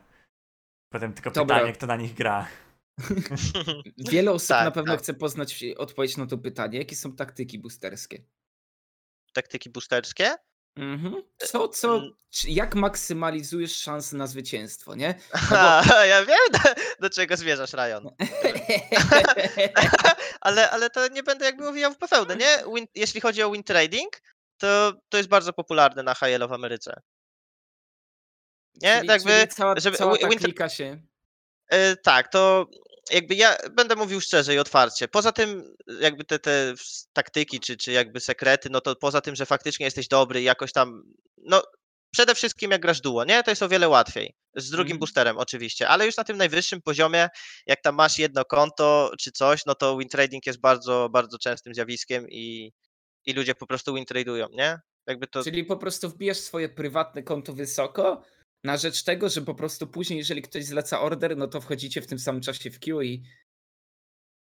Potem 0.92 1.12
tylko 1.12 1.30
Dobra. 1.30 1.56
pytanie, 1.56 1.72
kto 1.72 1.86
na 1.86 1.96
nich 1.96 2.14
gra. 2.14 2.46
Wiele 4.12 4.32
osób 4.32 4.48
Tak, 4.48 4.64
na 4.64 4.70
pewno 4.70 4.92
tak. 4.92 5.02
chce 5.02 5.14
poznać 5.14 5.64
odpowiedź 5.76 6.16
na 6.16 6.26
to 6.26 6.38
pytanie. 6.38 6.78
Jakie 6.78 6.96
są 6.96 7.16
taktyki 7.16 7.58
boosterskie? 7.58 8.22
Taktyki 9.32 9.70
boosterskie? 9.70 10.34
Mhm. 10.76 11.22
Co, 11.36 11.68
co, 11.68 11.96
Mm. 11.96 12.12
jak 12.48 12.74
maksymalizujesz 12.74 13.76
szanse 13.76 14.16
na 14.16 14.26
zwycięstwo, 14.26 14.94
nie? 14.94 15.14
Aha, 15.32 15.82
ja 16.06 16.24
wiem, 16.24 16.38
do, 16.52 16.58
do 17.00 17.10
czego 17.10 17.36
zmierzasz, 17.36 17.72
Ryan. 17.72 18.08
ale, 20.40 20.70
ale 20.70 20.90
to 20.90 21.08
nie 21.08 21.22
będę 21.22 21.44
jakby 21.44 21.68
owijał 21.68 21.92
w 21.92 21.98
bawełnę, 21.98 22.36
nie? 22.36 22.56
Win, 22.74 22.86
jeśli 22.94 23.20
chodzi 23.20 23.42
o 23.42 23.50
win 23.50 23.64
trading, 23.64 24.20
to, 24.58 24.92
to 25.08 25.16
jest 25.16 25.28
bardzo 25.28 25.52
popularne 25.52 26.02
na 26.02 26.14
HL 26.14 26.48
w 26.48 26.52
Ameryce. 26.52 27.00
Nie? 28.82 28.96
Czyli, 28.96 29.08
jakby, 29.08 29.30
czyli 29.30 29.48
cała, 29.48 29.80
żeby 29.80 29.96
cała 29.96 30.18
ta 30.18 30.28
klika 30.28 30.68
się... 30.68 31.02
E, 31.68 31.96
tak, 31.96 32.28
to 32.28 32.66
jakby 33.10 33.34
ja 33.34 33.56
będę 33.70 33.96
mówił 33.96 34.20
szczerze 34.20 34.54
i 34.54 34.58
otwarcie. 34.58 35.08
Poza 35.08 35.32
tym, 35.32 35.74
jakby 36.00 36.24
te, 36.24 36.38
te 36.38 36.74
taktyki, 37.12 37.60
czy, 37.60 37.76
czy 37.76 37.92
jakby 37.92 38.20
sekrety, 38.20 38.68
no 38.70 38.80
to 38.80 38.96
poza 38.96 39.20
tym, 39.20 39.36
że 39.36 39.46
faktycznie 39.46 39.84
jesteś 39.84 40.08
dobry 40.08 40.40
i 40.40 40.44
jakoś 40.44 40.72
tam, 40.72 41.02
no 41.36 41.62
przede 42.10 42.34
wszystkim 42.34 42.70
jak 42.70 42.80
grasz 42.82 43.00
duo, 43.00 43.24
nie? 43.24 43.42
To 43.42 43.50
jest 43.50 43.62
o 43.62 43.68
wiele 43.68 43.88
łatwiej. 43.88 44.34
Z 44.56 44.70
drugim 44.70 44.92
Mhm. 44.92 44.98
boosterem 44.98 45.38
oczywiście, 45.38 45.88
ale 45.88 46.06
już 46.06 46.16
na 46.16 46.24
tym 46.24 46.36
najwyższym 46.36 46.82
poziomie, 46.82 47.28
jak 47.66 47.82
tam 47.82 47.94
masz 47.94 48.18
jedno 48.18 48.44
konto 48.44 49.12
czy 49.20 49.32
coś, 49.32 49.66
no 49.66 49.74
to 49.74 49.96
win 49.98 50.08
trading 50.08 50.46
jest 50.46 50.60
bardzo, 50.60 51.08
bardzo 51.12 51.38
częstym 51.38 51.74
zjawiskiem 51.74 52.28
i, 52.30 52.72
i 53.26 53.32
ludzie 53.32 53.54
po 53.54 53.66
prostu 53.66 53.94
win 53.94 54.04
tradują, 54.04 54.46
nie? 54.50 54.78
Jakby 55.06 55.26
to, 55.26 55.44
Czyli 55.44 55.64
po 55.64 55.76
prostu 55.76 56.08
wbijasz 56.08 56.38
swoje 56.38 56.68
prywatne 56.68 57.22
konto 57.22 57.52
wysoko 57.52 58.22
na 58.64 58.76
rzecz 58.76 59.02
tego, 59.04 59.28
że 59.28 59.42
po 59.42 59.54
prostu 59.54 59.86
później, 59.86 60.18
jeżeli 60.18 60.42
ktoś 60.42 60.64
zleca 60.64 61.00
order, 61.00 61.36
no 61.36 61.48
to 61.48 61.60
wchodzicie 61.60 62.02
w 62.02 62.06
tym 62.06 62.18
samym 62.18 62.40
czasie 62.42 62.70
w 62.70 62.80
queue 62.80 63.02
i 63.02 63.22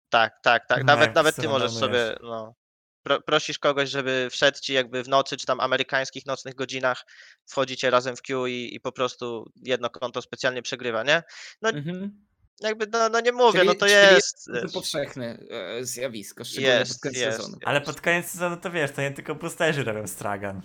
Tak, 0.08 0.32
tak, 0.42 0.66
tak. 0.66 0.78
No, 0.78 0.84
Nawet, 0.84 1.14
nawet 1.14 1.36
ty 1.36 1.48
możesz 1.48 1.72
sobie, 1.72 2.16
no, 2.22 2.54
pro, 3.02 3.20
prosisz 3.22 3.58
kogoś, 3.58 3.90
żeby 3.90 4.28
wszedł 4.30 4.58
ci 4.60 4.72
jakby 4.72 5.02
w 5.02 5.08
nocy, 5.08 5.36
czy 5.36 5.46
tam 5.46 5.60
amerykańskich 5.60 6.26
nocnych 6.26 6.54
godzinach, 6.54 7.04
wchodzicie 7.46 7.90
razem 7.90 8.16
w 8.16 8.22
queue 8.22 8.46
i, 8.46 8.74
i 8.74 8.80
po 8.80 8.92
prostu 8.92 9.50
jedno 9.62 9.90
konto 9.90 10.22
specjalnie 10.22 10.62
przegrywa, 10.62 11.02
nie? 11.02 11.22
No 11.62 11.70
Mhm. 11.70 12.26
jakby, 12.60 12.86
no, 12.86 13.08
no 13.08 13.20
nie 13.20 13.32
mówię, 13.32 13.58
Czyli- 13.58 13.68
no 13.68 13.74
to 13.74 13.86
jest, 13.86 14.44
To 14.62 14.68
powszechne 14.72 15.38
e, 15.50 15.84
zjawisko, 15.84 16.44
szczególnie 16.44 16.78
pod 16.78 16.88
jest, 16.88 17.02
koniec 17.02 17.18
jest. 17.18 17.36
sezonu. 17.38 17.58
Ale 17.64 17.80
pod 17.80 18.00
koniec 18.00 18.30
sezonu 18.30 18.56
to 18.56 18.70
wiesz, 18.70 18.90
to 18.92 19.00
nie 19.02 19.10
tylko 19.10 19.34
boosterzy 19.34 19.84
robią 19.84 20.06
stragan. 20.06 20.62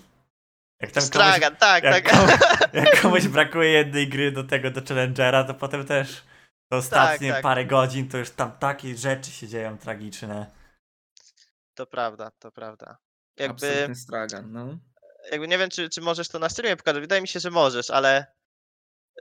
Jak 0.84 0.92
tam 0.92 1.02
komuś, 1.02 1.08
Stragan, 1.08 1.56
tak, 1.56 1.84
jak, 1.84 1.94
tak. 1.94 2.12
komuś, 2.14 2.32
jak 2.74 3.02
komuś 3.02 3.28
brakuje 3.28 3.70
jednej 3.70 4.08
gry 4.10 4.32
do 4.32 4.44
tego, 4.44 4.72
do 4.72 4.82
Challengera, 4.88 5.44
to 5.44 5.54
potem 5.54 5.86
też 5.86 6.24
to 6.72 6.78
ostatnie 6.78 7.32
tak. 7.32 7.42
parę 7.44 7.66
godzin 7.66 8.10
to 8.10 8.18
już 8.18 8.30
tam 8.30 8.52
takie 8.52 8.98
rzeczy 8.98 9.32
się 9.32 9.48
dzieją 9.48 9.78
tragiczne. 9.78 10.52
To 11.74 11.86
prawda, 11.86 12.32
to 12.40 12.52
prawda. 12.52 12.98
Jakby, 13.38 13.68
Absolutny 13.68 13.96
stragan, 13.96 14.52
no. 14.52 14.78
jakby 15.32 15.48
nie 15.48 15.58
wiem, 15.58 15.70
czy, 15.70 15.90
czy 15.90 16.02
możesz 16.02 16.28
to 16.28 16.40
na 16.40 16.50
streamie 16.50 16.78
pokazać, 16.78 17.02
wydaje 17.02 17.22
mi 17.22 17.28
się, 17.28 17.40
że 17.40 17.52
możesz, 17.52 17.90
ale 17.90 18.26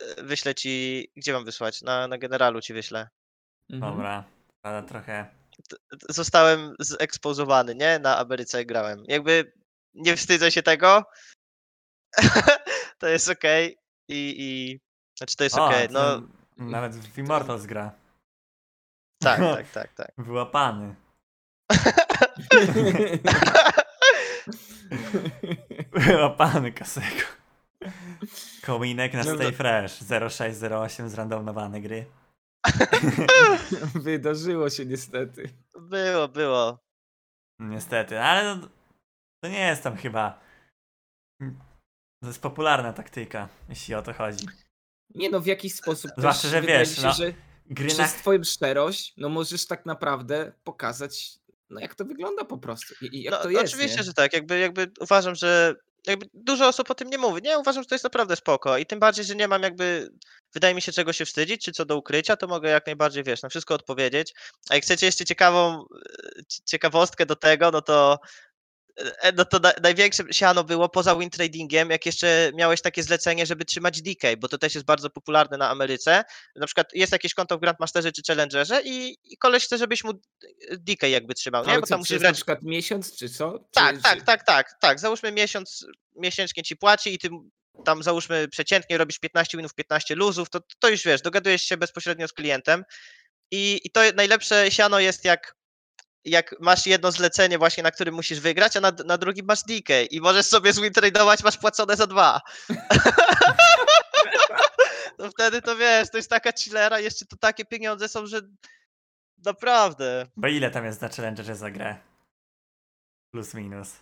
e, 0.00 0.22
wyślę 0.22 0.54
ci, 0.54 1.06
gdzie 1.16 1.32
mam 1.32 1.44
wysłać? 1.44 1.82
Na, 1.82 2.08
na 2.08 2.18
generalu 2.18 2.60
ci 2.60 2.74
wyślę. 2.74 3.08
Mhm. 3.70 3.92
Dobra, 3.92 4.24
ale 4.62 4.82
trochę... 4.82 5.26
zostałem 6.08 6.74
zeksponowany, 6.78 7.74
nie? 7.74 7.98
Na 7.98 8.18
Ameryce 8.18 8.64
grałem. 8.64 9.04
Jakby 9.08 9.52
nie 9.94 10.16
wstydzę 10.16 10.52
się 10.52 10.62
tego. 10.62 11.04
to 12.98 13.08
jest 13.08 13.28
okej. 13.30 13.76
I, 14.08 14.34
I. 14.38 14.80
Znaczy 15.18 15.36
to 15.36 15.44
jest 15.44 15.58
okej. 15.58 15.88
to 15.88 15.92
No 15.92 16.66
Nawet 16.66 16.96
w 16.96 17.18
Immortals 17.18 17.66
gra. 17.66 17.92
tak, 19.22 19.40
tak, 19.56 19.70
tak, 19.70 19.92
tak. 19.94 20.12
Wyłapany. 20.18 20.94
Wyłapany 25.92 26.72
Kasego. 26.72 27.26
Kominek 28.66 29.12
na 29.14 29.24
No 29.24 29.34
Stay 29.34 29.50
to- 29.52 29.56
Fresh 29.56 29.98
0608 30.30 31.08
zrandomowane 31.08 31.80
gry. 31.80 32.06
Wydarzyło 33.94 34.70
się 34.70 34.86
niestety. 34.86 35.48
Było, 35.80 36.28
było. 36.28 36.78
Niestety, 37.58 38.20
ale 38.20 38.56
no, 38.56 38.68
to 39.44 39.48
nie 39.50 39.60
jest 39.60 39.82
tam 39.82 39.96
chyba. 39.96 40.40
To 42.22 42.26
jest 42.26 42.42
popularna 42.42 42.92
taktyka, 42.92 43.48
jeśli 43.68 43.94
o 43.94 44.02
to 44.02 44.12
chodzi. 44.12 44.46
Nie 45.14 45.30
no, 45.30 45.40
w 45.40 45.46
jakiś 45.46 45.74
sposób 45.74 46.10
Zwłaszcza, 46.18 46.42
też 46.42 46.50
że 46.50 46.62
wiesz, 46.62 46.96
się, 46.96 47.02
no, 47.02 47.12
że 47.12 47.32
Gry 47.66 47.88
na... 47.88 47.94
przez 47.94 48.12
twoją 48.14 48.44
szczerość, 48.44 49.14
no 49.16 49.28
możesz 49.28 49.66
tak 49.66 49.86
naprawdę 49.86 50.52
pokazać, 50.64 51.30
no 51.70 51.80
jak 51.80 51.94
to 51.94 52.04
wygląda 52.04 52.44
po 52.44 52.58
prostu 52.58 52.94
i, 53.00 53.16
i 53.16 53.22
jak 53.22 53.34
No, 53.34 53.40
to 53.42 53.50
jest, 53.50 53.64
oczywiście, 53.64 53.96
nie? 53.96 54.02
że 54.02 54.14
tak. 54.14 54.32
Jakby, 54.32 54.58
jakby 54.58 54.90
uważam, 55.00 55.34
że 55.34 55.74
jakby 56.06 56.26
dużo 56.34 56.68
osób 56.68 56.90
o 56.90 56.94
tym 56.94 57.10
nie 57.10 57.18
mówi. 57.18 57.42
Nie, 57.42 57.58
uważam, 57.58 57.82
że 57.82 57.88
to 57.88 57.94
jest 57.94 58.04
naprawdę 58.04 58.36
spoko. 58.36 58.78
I 58.78 58.86
tym 58.86 59.00
bardziej, 59.00 59.24
że 59.24 59.34
nie 59.34 59.48
mam 59.48 59.62
jakby. 59.62 60.08
Wydaje 60.54 60.74
mi 60.74 60.82
się 60.82 60.92
czego 60.92 61.12
się 61.12 61.24
wstydzić, 61.24 61.64
czy 61.64 61.72
co 61.72 61.84
do 61.84 61.96
ukrycia, 61.96 62.36
to 62.36 62.46
mogę 62.46 62.70
jak 62.70 62.86
najbardziej 62.86 63.24
wiesz, 63.24 63.42
na 63.42 63.48
wszystko 63.48 63.74
odpowiedzieć. 63.74 64.34
A 64.70 64.74
jak 64.74 64.84
chcecie 64.84 65.06
jeszcze 65.06 65.24
ciekawą 65.24 65.80
e, 65.80 66.42
cie- 66.48 66.62
ciekawostkę 66.64 67.26
do 67.26 67.36
tego, 67.36 67.70
no 67.70 67.82
to. 67.82 68.18
E, 68.96 69.32
No 69.32 69.44
to 69.44 69.58
na, 69.58 69.72
największe 69.82 70.22
siano 70.30 70.64
było 70.64 70.88
poza 70.88 71.16
win 71.16 71.30
tradingiem, 71.30 71.90
jak 71.90 72.06
jeszcze 72.06 72.50
miałeś 72.54 72.82
takie 72.82 73.02
zlecenie, 73.02 73.46
żeby 73.46 73.64
trzymać 73.64 74.02
DK, 74.02 74.22
bo 74.38 74.48
to 74.48 74.58
też 74.58 74.74
jest 74.74 74.86
bardzo 74.86 75.10
popularne 75.10 75.56
na 75.56 75.70
Ameryce. 75.70 76.24
Na 76.56 76.66
przykład 76.66 76.94
jest 76.94 77.12
jakieś 77.12 77.34
konto 77.34 77.56
w 77.56 77.60
Grandmasterze 77.60 78.12
czy 78.12 78.22
Challengerze 78.26 78.82
i, 78.84 79.16
i 79.24 79.36
koleś 79.36 79.64
chce, 79.64 79.78
żebyś 79.78 80.04
mu 80.04 80.12
DK 80.70 81.02
jakby 81.08 81.34
trzymał, 81.34 81.66
nie? 81.66 81.80
Bo 81.80 81.86
tam 81.86 81.98
musisz 81.98 82.10
jest 82.10 82.24
na 82.24 82.32
przykład 82.32 82.62
miesiąc, 82.62 83.16
czy 83.16 83.28
co? 83.28 83.58
Czy, 83.58 83.64
tak, 83.72 83.96
czy... 83.96 84.02
tak, 84.02 84.22
tak, 84.22 84.46
tak, 84.46 84.78
tak. 84.80 85.00
Załóżmy 85.00 85.32
miesiąc, 85.32 85.86
miesięcznie 86.16 86.62
ci 86.62 86.76
płaci 86.76 87.14
i 87.14 87.18
ty 87.18 87.28
tam 87.84 88.02
załóżmy 88.02 88.48
przeciętnie 88.48 88.98
robisz 88.98 89.18
15 89.18 89.56
winów, 89.58 89.74
15 89.74 90.14
luzów, 90.14 90.50
to, 90.50 90.60
to 90.78 90.88
już 90.88 91.04
wiesz, 91.04 91.22
dogadujesz 91.22 91.62
się 91.62 91.76
bezpośrednio 91.76 92.28
z 92.28 92.32
klientem 92.32 92.84
i, 93.50 93.80
i 93.84 93.90
to 93.90 94.00
najlepsze 94.16 94.70
siano 94.70 95.00
jest 95.00 95.24
jak, 95.24 95.54
jak 96.24 96.54
masz 96.60 96.86
jedno 96.86 97.12
zlecenie 97.12 97.58
właśnie, 97.58 97.82
na 97.82 97.90
którym 97.90 98.14
musisz 98.14 98.40
wygrać, 98.40 98.76
a 98.76 98.80
na, 98.80 98.92
na 99.06 99.18
drugim 99.18 99.46
masz 99.46 99.62
DK 99.62 99.88
i 100.10 100.20
możesz 100.20 100.46
sobie 100.46 100.72
zwin 100.72 100.92
tradeować, 100.92 101.44
masz 101.44 101.58
płacone 101.58 101.96
za 101.96 102.06
dwa. 102.06 102.40
to 105.18 105.30
wtedy 105.30 105.62
to 105.62 105.76
wiesz, 105.76 106.10
to 106.10 106.16
jest 106.16 106.30
taka 106.30 106.52
chillera, 106.52 107.00
jeszcze 107.00 107.26
to 107.26 107.36
takie 107.36 107.64
pieniądze 107.64 108.08
są, 108.08 108.26
że 108.26 108.40
naprawdę. 109.44 110.26
Bo 110.36 110.48
ile 110.48 110.70
tam 110.70 110.84
jest 110.84 111.02
na 111.02 111.08
Challengerze 111.08 111.56
za 111.56 111.70
grę? 111.70 111.96
Plus 113.34 113.54
minus. 113.54 113.92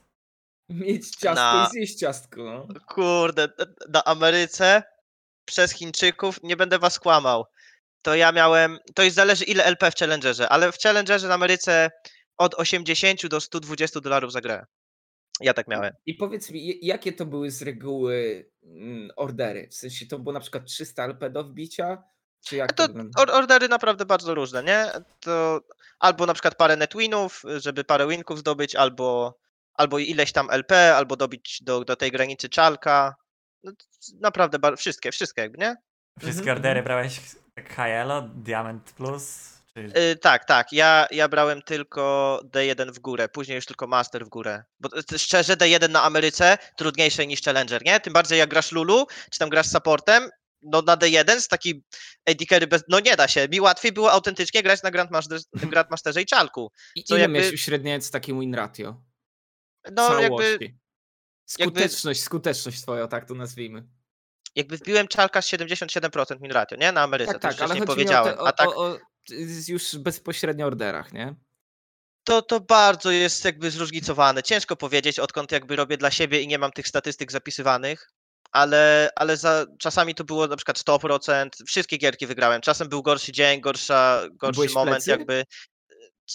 Mieć 0.69 1.11
ciastko 1.11 1.35
Na- 1.35 1.67
i 1.69 1.73
zjeść 1.73 1.99
ciastko, 1.99 2.45
no. 2.45 2.67
Kurde, 2.87 3.49
na 3.89 4.05
Ameryce 4.05 4.83
przez 5.45 5.73
Chińczyków, 5.73 6.43
nie 6.43 6.57
będę 6.57 6.79
was 6.79 6.99
kłamał. 6.99 7.47
To 8.03 8.15
ja 8.15 8.33
miałem, 8.33 8.79
to 8.95 9.03
już 9.03 9.13
zależy 9.13 9.45
ile 9.45 9.65
LP 9.65 9.91
w 9.91 9.95
Challengerze, 9.95 10.49
ale 10.49 10.73
w 10.73 10.79
Challengerze 10.79 11.29
na 11.29 11.35
Ameryce 11.35 11.91
od 12.39 12.55
80 12.55 13.27
do 13.27 13.41
120 13.41 14.01
dolarów 14.01 14.33
za 14.33 14.41
grę. 14.41 14.65
Ja 15.41 15.55
tak 15.55 15.69
miałem. 15.69 15.93
I 16.07 16.15
powiedz 16.15 16.51
mi, 16.51 16.87
jakie 16.87 17.13
to 17.13 17.27
były 17.27 17.51
z 17.51 17.63
reguły 17.63 18.47
mm, 18.63 19.11
ordery? 19.17 19.69
W 19.71 19.75
sensie 19.75 20.07
to 20.07 20.19
było 20.19 20.33
na 20.33 20.41
przykład 20.41 20.67
300 20.67 21.05
LP 21.05 21.31
do 21.31 21.45
wbicia? 21.45 22.03
Czy 22.47 22.57
jak 22.57 22.73
to 22.73 22.89
or- 23.19 23.31
ordery 23.31 23.69
naprawdę 23.69 24.07
bardzo 24.07 24.35
różne, 24.35 24.65
nie? 24.65 24.87
To 25.21 25.61
albo 25.99 26.27
na 26.27 26.35
przykład 26.35 26.55
parę 26.55 26.77
netwinów, 26.77 27.43
żeby 27.57 27.85
parę 27.85 28.09
winków 28.09 28.39
zdobyć, 28.39 28.75
albo, 28.75 29.39
albo 29.75 29.99
ileś 29.99 30.33
tam 30.33 30.51
LP, 30.51 30.97
albo 30.97 31.17
dobić 31.17 31.59
do, 31.63 31.85
do 31.85 31.97
tej 31.97 32.11
granicy 32.11 32.49
czalka. 32.49 33.15
No, 33.63 33.73
to 33.73 33.85
naprawdę 34.21 34.77
wszystkie, 34.77 35.13
wszystkie 35.13 35.43
jakby, 35.43 35.59
nie? 35.59 35.77
Wszystkie 36.19 36.41
Mhm, 36.41 36.57
ordery 36.57 36.81
mhm. 36.81 36.85
brałeś 36.85 37.21
HLO, 37.57 38.23
Diamond 38.23 38.93
Plus? 38.93 39.51
Czy... 39.75 39.81
Y, 39.81 40.17
tak, 40.17 40.45
tak. 40.45 40.73
Ja, 40.73 41.07
ja 41.11 41.29
brałem 41.29 41.63
tylko 41.63 42.41
D1 42.45 42.93
w 42.93 42.99
górę, 42.99 43.29
później 43.29 43.57
już 43.57 43.67
tylko 43.67 43.87
Master 43.87 44.27
w 44.27 44.29
górę. 44.29 44.65
Bo 44.81 44.89
to- 44.89 45.19
szczerze, 45.19 45.57
D1 45.57 45.91
na 45.91 46.03
Ameryce 46.03 46.59
trudniejsze 46.77 47.27
niż 47.27 47.43
Challenger, 47.43 47.85
nie? 47.85 48.01
Tym 48.01 48.13
bardziej 48.13 48.39
jak 48.39 48.51
grasz 48.51 48.73
Lulu, 48.73 49.07
czy 49.31 49.39
tam 49.39 49.49
grasz 49.49 49.67
supportem, 49.67 50.31
no 50.63 50.83
na 50.83 50.97
D1 50.97 51.41
z 51.41 51.49
taki 51.49 51.85
AD 52.27 52.37
carry 52.49 52.67
bez... 52.67 52.85
No 52.89 53.01
nie 53.01 53.17
da 53.17 53.29
się. 53.29 53.49
Mi 53.49 53.61
łatwiej 53.61 53.93
było 53.93 54.13
autentycznie 54.13 54.63
grać 54.63 54.83
na 54.83 54.91
Grandmaster, 54.91 55.41
Grandmasterze 55.53 56.23
i 56.23 56.27
Czalku. 56.27 56.73
I 56.95 57.05
co 57.05 57.15
ile 57.15 57.23
jakby- 57.23 57.39
miałeś 57.39 57.55
uśredniając 57.55 58.11
takim 58.11 58.41
win 58.41 58.55
ratio? 58.55 59.03
no 59.93 60.21
jakby, 60.21 60.29
całości. 60.29 60.79
Skuteczność, 61.47 62.21
skuteczność 62.23 62.83
twoja, 62.83 63.09
tak 63.09 63.25
to 63.25 63.35
nazwijmy. 63.35 63.85
Jakby 64.55 64.77
wbiłem 64.77 65.09
czalka 65.09 65.43
z 65.43 65.47
77% 65.47 66.41
min 66.41 66.53
ratio, 66.53 66.77
nie? 66.77 66.93
Na 66.93 67.03
Ameryce, 67.03 67.33
Tak, 67.33 67.43
to 67.43 67.49
już 67.49 67.57
tak, 67.57 67.67
wcześniej 67.67 67.87
powiedziałem. 67.87 68.35
te, 68.35 68.41
o, 68.41 68.47
A 68.47 68.53
tak, 68.53 68.69
o, 68.69 68.77
o 68.77 68.99
już 69.69 69.97
bezpośrednio 69.97 70.67
orderach, 70.67 71.13
nie? 71.13 71.35
to, 72.25 72.43
to 72.43 72.61
bardzo 72.61 73.11
jest 73.11 73.45
jakby 73.45 73.71
zróżnicowane. 73.71 74.43
Ciężko 74.43 74.77
powiedzieć, 74.77 75.19
odkąd 75.19 75.53
jakby 75.53 75.77
robię 75.77 75.97
dla 75.97 76.11
siebie 76.11 76.41
i 76.41 76.49
nie 76.49 76.59
mam 76.59 76.73
tych 76.73 76.89
statystyk 76.89 77.33
zapisywanych, 77.33 78.11
ale, 78.53 79.11
ale 79.17 79.37
za, 79.37 79.67
czasami 79.79 80.15
to 80.15 80.25
było 80.25 80.47
na 80.47 80.57
przykład 80.57 80.79
100%, 80.79 81.49
wszystkie 81.67 81.97
gierki 81.97 82.27
wygrałem. 82.27 82.61
Czasem 82.61 82.89
był 82.89 83.03
gorszy 83.03 83.33
dzień, 83.33 83.61
gorsza, 83.61 84.23
gorszy 84.33 84.55
Byłeś 84.57 84.75
moment 84.75 84.97
plecy? 84.97 85.11
jakby. 85.11 85.45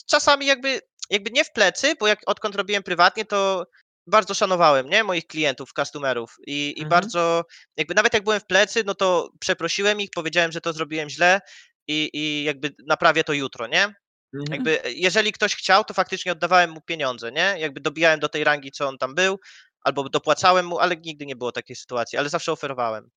Czasami 0.10 0.45
jakby, 0.45 0.82
jakby 1.10 1.32
nie 1.32 1.45
w 1.45 1.51
plecy, 1.51 1.93
bo 1.99 2.08
jak 2.08 2.19
odkąd 2.25 2.56
robiłem 2.56 2.84
prywatnie, 2.84 3.25
to 3.25 3.65
bardzo 4.08 4.34
szanowałem, 4.34 4.89
nie? 4.89 5.04
Moich 5.04 5.28
klientów, 5.28 5.70
customerów 5.74 6.36
i, 6.48 6.74
i 6.78 6.84
Mhm. 6.84 6.89
bardzo, 6.89 7.44
jakby 7.78 7.94
nawet 7.94 8.13
jak 8.13 8.24
byłem 8.24 8.39
w 8.39 8.46
plecy, 8.46 8.84
no 8.86 8.96
to 8.96 9.30
przeprosiłem 9.39 10.02
ich, 10.02 10.10
powiedziałem, 10.15 10.52
że 10.52 10.62
to 10.62 10.74
zrobiłem 10.74 11.10
źle 11.10 11.41
i, 11.88 12.10
i 12.13 12.44
jakby 12.44 12.76
naprawię 12.88 13.24
to 13.24 13.34
jutro, 13.34 13.68
nie? 13.68 13.84
Mhm. 13.84 14.46
Jakby 14.52 14.80
jeżeli 14.86 15.32
ktoś 15.32 15.56
chciał, 15.56 15.84
to 15.84 15.94
faktycznie 15.94 16.32
oddawałem 16.32 16.72
mu 16.72 16.82
pieniądze, 16.82 17.32
nie? 17.32 17.56
Jakby 17.58 17.82
dobijałem 17.82 18.20
do 18.20 18.30
tej 18.30 18.44
rangi, 18.44 18.72
co 18.72 18.88
on 18.88 18.98
tam 18.98 19.15
był, 19.15 19.39
albo 19.82 20.10
dopłacałem 20.10 20.65
mu, 20.65 20.80
ale 20.80 20.98
nigdy 20.98 21.26
nie 21.26 21.36
było 21.36 21.52
takiej 21.52 21.76
sytuacji, 21.76 22.18
ale 22.18 22.30
zawsze 22.30 22.52
oferowałem. 22.52 23.10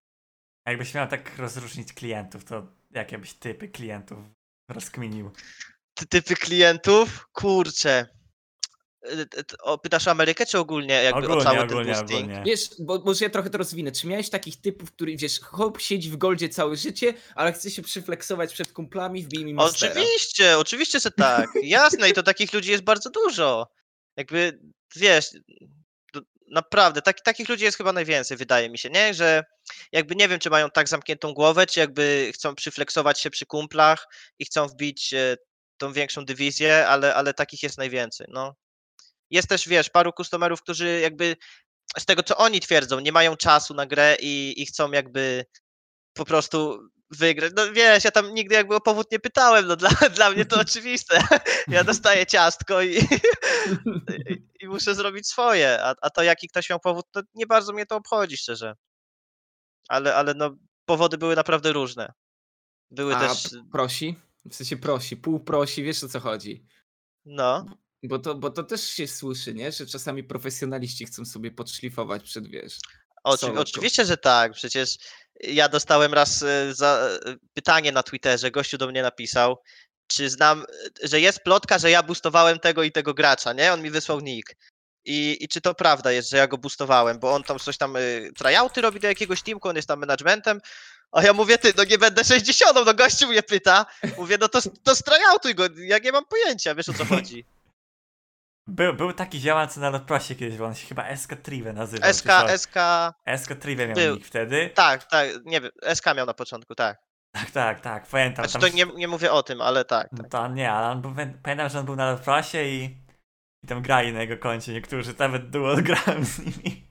A 0.64 0.70
Jakbyś 0.70 0.94
miał 0.94 1.08
tak 1.08 1.38
rozróżnić 1.38 1.92
klientów, 1.92 2.44
to 2.44 2.66
jakie 2.90 3.18
byś 3.18 3.34
typy 3.34 3.68
klientów 3.68 4.18
rozkminił? 4.68 5.30
Ty, 5.94 6.06
typy 6.06 6.36
klientów? 6.36 7.26
Kurczę. 7.32 8.17
Y, 9.04 9.26
o, 9.62 9.78
Pytasz 9.78 10.08
o 10.08 10.10
Amerykę, 10.10 10.46
czy 10.46 10.58
ogólnie 10.58 10.94
jakby 11.02 11.20
o 11.20 11.24
Ogólnie, 11.24 11.42
cały 11.42 11.60
ogólnie, 11.60 11.94
ten 11.94 11.94
boosting? 11.94 12.24
ogólnie. 12.24 12.42
Wiesz, 12.46 12.68
bo 12.78 13.02
może 13.04 13.24
ja 13.24 13.30
trochę 13.30 13.50
to 13.50 13.58
rozwinę. 13.58 13.92
Czy 13.92 14.06
miałeś 14.06 14.30
takich 14.30 14.60
typów, 14.60 14.92
który 14.92 15.16
wiesz, 15.16 15.40
hop, 15.40 15.80
siedzi 15.80 16.10
w 16.10 16.16
goldzie 16.16 16.48
całe 16.48 16.76
życie, 16.76 17.14
ale 17.34 17.52
chce 17.52 17.70
się 17.70 17.82
przyfleksować 17.82 18.52
przed 18.52 18.72
kumplami, 18.72 19.22
wbij 19.22 19.44
mi 19.44 19.54
mastera. 19.54 19.92
Oczywiście, 19.92 20.58
oczywiście, 20.58 21.00
że 21.00 21.10
tak. 21.10 21.46
Jasne, 21.62 22.10
i 22.10 22.12
to 22.12 22.22
takich 22.22 22.52
ludzi 22.52 22.70
jest 22.70 22.84
bardzo 22.84 23.10
dużo. 23.10 23.66
Jakby, 24.16 24.60
wiesz, 24.96 25.30
naprawdę, 26.50 27.02
tak, 27.02 27.20
takich 27.20 27.48
ludzi 27.48 27.64
jest 27.64 27.76
chyba 27.76 27.92
najwięcej, 27.92 28.36
wydaje 28.36 28.70
mi 28.70 28.78
się, 28.78 28.90
nie? 28.90 29.14
Że 29.14 29.44
jakby 29.92 30.16
nie 30.16 30.28
wiem, 30.28 30.38
czy 30.38 30.50
mają 30.50 30.70
tak 30.70 30.88
zamkniętą 30.88 31.34
głowę, 31.34 31.66
czy 31.66 31.80
jakby 31.80 32.30
chcą 32.34 32.54
przyfleksować 32.54 33.20
się 33.20 33.30
przy 33.30 33.46
kumplach 33.46 34.06
i 34.38 34.44
chcą 34.44 34.68
wbić 34.68 35.14
e, 35.14 35.36
tą 35.76 35.92
większą 35.92 36.24
dywizję, 36.24 36.88
ale, 36.88 37.14
ale 37.14 37.34
takich 37.34 37.62
jest 37.62 37.78
najwięcej, 37.78 38.26
no. 38.30 38.54
Jest 39.30 39.48
też, 39.48 39.68
wiesz, 39.68 39.90
paru 39.90 40.12
customerów, 40.12 40.62
którzy 40.62 41.00
jakby 41.00 41.36
z 41.98 42.04
tego, 42.04 42.22
co 42.22 42.36
oni 42.36 42.60
twierdzą, 42.60 43.00
nie 43.00 43.12
mają 43.12 43.36
czasu 43.36 43.74
na 43.74 43.86
grę 43.86 44.16
i, 44.20 44.62
i 44.62 44.66
chcą 44.66 44.92
jakby 44.92 45.44
po 46.12 46.24
prostu 46.24 46.88
wygrać. 47.10 47.52
No 47.56 47.72
wiesz, 47.72 48.04
ja 48.04 48.10
tam 48.10 48.34
nigdy 48.34 48.54
jakby 48.54 48.74
o 48.74 48.80
powód 48.80 49.12
nie 49.12 49.18
pytałem, 49.18 49.66
no 49.66 49.76
dla, 49.82 49.90
dla 49.90 50.30
mnie 50.30 50.44
to 50.44 50.60
oczywiste. 50.66 51.22
Ja 51.68 51.84
dostaję 51.84 52.26
ciastko 52.26 52.82
i, 52.82 52.96
i, 52.96 54.46
i 54.60 54.68
muszę 54.68 54.94
zrobić 54.94 55.28
swoje, 55.28 55.84
a, 55.84 55.94
a 56.02 56.10
to 56.10 56.22
jaki 56.22 56.48
ktoś 56.48 56.70
miał 56.70 56.80
powód, 56.80 57.06
to 57.10 57.20
nie 57.34 57.46
bardzo 57.46 57.72
mnie 57.72 57.86
to 57.86 57.96
obchodzi, 57.96 58.36
szczerze. 58.36 58.74
Ale, 59.88 60.14
ale 60.14 60.34
no, 60.34 60.56
powody 60.84 61.18
były 61.18 61.36
naprawdę 61.36 61.72
różne. 61.72 62.12
Były 62.90 63.16
A 63.16 63.20
też, 63.20 63.48
prosi? 63.72 64.16
W 64.50 64.54
sensie 64.54 64.76
prosi, 64.76 65.16
pół 65.16 65.40
prosi, 65.40 65.82
wiesz 65.82 66.04
o 66.04 66.08
co 66.08 66.20
chodzi. 66.20 66.66
no, 67.24 67.66
Bo 68.02 68.18
to, 68.18 68.34
bo 68.34 68.50
to 68.50 68.62
też 68.62 68.90
się 68.90 69.08
słyszy, 69.08 69.54
nie? 69.54 69.72
Że 69.72 69.86
czasami 69.86 70.24
profesjonaliści 70.24 71.06
chcą 71.06 71.24
sobie 71.24 71.50
podszlifować 71.50 72.22
przed, 72.22 72.48
wiesz. 72.48 72.78
Oczy, 73.24 73.46
oczywiście, 73.46 74.04
że 74.04 74.16
tak. 74.16 74.52
Przecież 74.52 74.96
ja 75.40 75.68
dostałem 75.68 76.14
raz 76.14 76.42
e, 76.42 76.74
za, 76.74 77.08
e, 77.26 77.36
pytanie 77.54 77.92
na 77.92 78.02
Twitterze, 78.02 78.50
gościu 78.50 78.78
do 78.78 78.86
mnie 78.86 79.02
napisał, 79.02 79.56
czy 80.06 80.30
znam, 80.30 80.64
że 81.02 81.20
jest 81.20 81.40
plotka, 81.40 81.78
że 81.78 81.90
ja 81.90 82.02
boostowałem 82.02 82.58
tego 82.58 82.82
i 82.82 82.92
tego 82.92 83.14
gracza, 83.14 83.52
nie? 83.52 83.72
On 83.72 83.82
mi 83.82 83.90
wysłał 83.90 84.20
nick. 84.20 84.56
I, 85.04 85.36
I 85.40 85.48
czy 85.48 85.60
to 85.60 85.74
prawda 85.74 86.12
jest, 86.12 86.30
że 86.30 86.36
ja 86.36 86.46
go 86.46 86.58
boostowałem, 86.58 87.18
bo 87.18 87.34
on 87.34 87.42
tam 87.42 87.58
coś 87.58 87.78
tam 87.78 87.96
y, 87.96 88.30
tryouty 88.36 88.80
robi 88.80 89.00
do 89.00 89.08
jakiegoś 89.08 89.42
teamku, 89.42 89.68
on 89.68 89.76
jest 89.76 89.88
tam 89.88 90.00
managementem, 90.00 90.60
a 91.12 91.22
ja 91.22 91.32
mówię, 91.32 91.58
ty, 91.58 91.72
no 91.76 91.84
nie 91.84 91.98
będę 91.98 92.24
60, 92.24 92.74
no 92.74 92.94
gościu 92.94 93.28
mnie 93.28 93.42
pyta, 93.42 93.86
mówię, 94.18 94.38
no 94.40 94.48
to, 94.48 94.60
to 94.82 94.94
stryoutuj 94.94 95.54
go, 95.54 95.64
ja 95.76 95.98
nie 95.98 96.12
mam 96.12 96.24
pojęcia, 96.24 96.74
wiesz 96.74 96.88
o 96.88 96.92
co 96.92 97.04
chodzi. 97.04 97.44
Był, 98.68 98.94
był 98.94 99.12
taki 99.12 99.40
ziomal, 99.40 99.68
co 99.68 99.80
na 99.80 99.90
Lotprosie 99.90 100.34
kiedyś, 100.34 100.56
bo 100.58 100.64
on 100.64 100.74
się 100.74 100.86
chyba 100.86 101.16
SK 101.16 101.36
Trive 101.42 101.74
nazywał. 101.74 102.12
SK. 102.14 102.28
SK, 102.56 102.74
SK 103.36 103.54
Trive 103.54 103.78
miał 103.86 103.94
był. 103.94 104.14
nick 104.14 104.26
wtedy. 104.26 104.70
tak, 104.74 105.04
tak, 105.04 105.28
nie 105.44 105.60
wiem, 105.60 105.70
SK 105.94 106.06
miał 106.16 106.26
na 106.26 106.34
początku, 106.34 106.74
tak. 106.74 106.98
Tak, 107.32 107.50
tak, 107.50 107.80
tak, 107.80 108.06
pamiętam. 108.06 108.44
Znaczy 108.44 108.52
tam 108.52 108.70
to 108.70 108.76
nie, 108.76 108.84
nie 108.96 109.08
mówię 109.08 109.32
o 109.32 109.42
tym, 109.42 109.60
ale 109.60 109.84
tak. 109.84 110.08
No 110.12 110.24
to 110.30 110.48
nie, 110.48 110.72
ale 110.72 110.86
on 110.88 111.00
był, 111.02 111.14
pamiętam, 111.42 111.68
że 111.68 111.78
on 111.78 111.84
był 111.84 111.96
na 111.96 112.10
Lotprosie 112.10 112.64
i, 112.64 112.84
i 113.64 113.66
tam 113.68 113.82
grali 113.82 114.12
na 114.12 114.20
jego 114.20 114.36
koncie 114.38 114.72
niektórzy, 114.72 115.14
nawet 115.18 115.50
duo 115.50 115.76
grałem 115.82 116.24
z 116.24 116.38
nimi. 116.38 116.88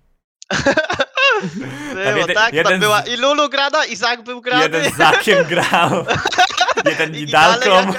Było, 1.94 2.18
jeden- 2.18 2.36
tak? 2.36 2.54
jeden 2.54 2.72
Tam 2.72 2.80
była 2.80 3.02
i 3.02 3.18
Lulu 3.18 3.50
grana, 3.50 3.86
i 3.86 3.96
Zak 3.96 4.24
był 4.24 4.42
grany. 4.42 4.64
Jeden 4.64 4.94
z 4.94 4.98
Zakiem 4.98 5.46
grał, 5.54 6.06
jeden 6.86 7.16
i 7.16 7.20
Nidalką. 7.26 7.70
dalej 7.70 7.94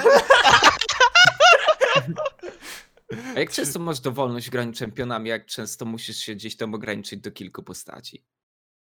A 3.35 3.39
jak 3.39 3.51
często 3.51 3.79
masz 3.79 3.99
dowolność 3.99 4.49
graniu 4.49 4.73
czempionami, 4.73 5.29
jak 5.29 5.45
często 5.45 5.85
musisz 5.85 6.17
się 6.17 6.35
gdzieś 6.35 6.57
tam 6.57 6.73
ograniczyć 6.73 7.19
do 7.19 7.31
kilku 7.31 7.63
postaci? 7.63 8.25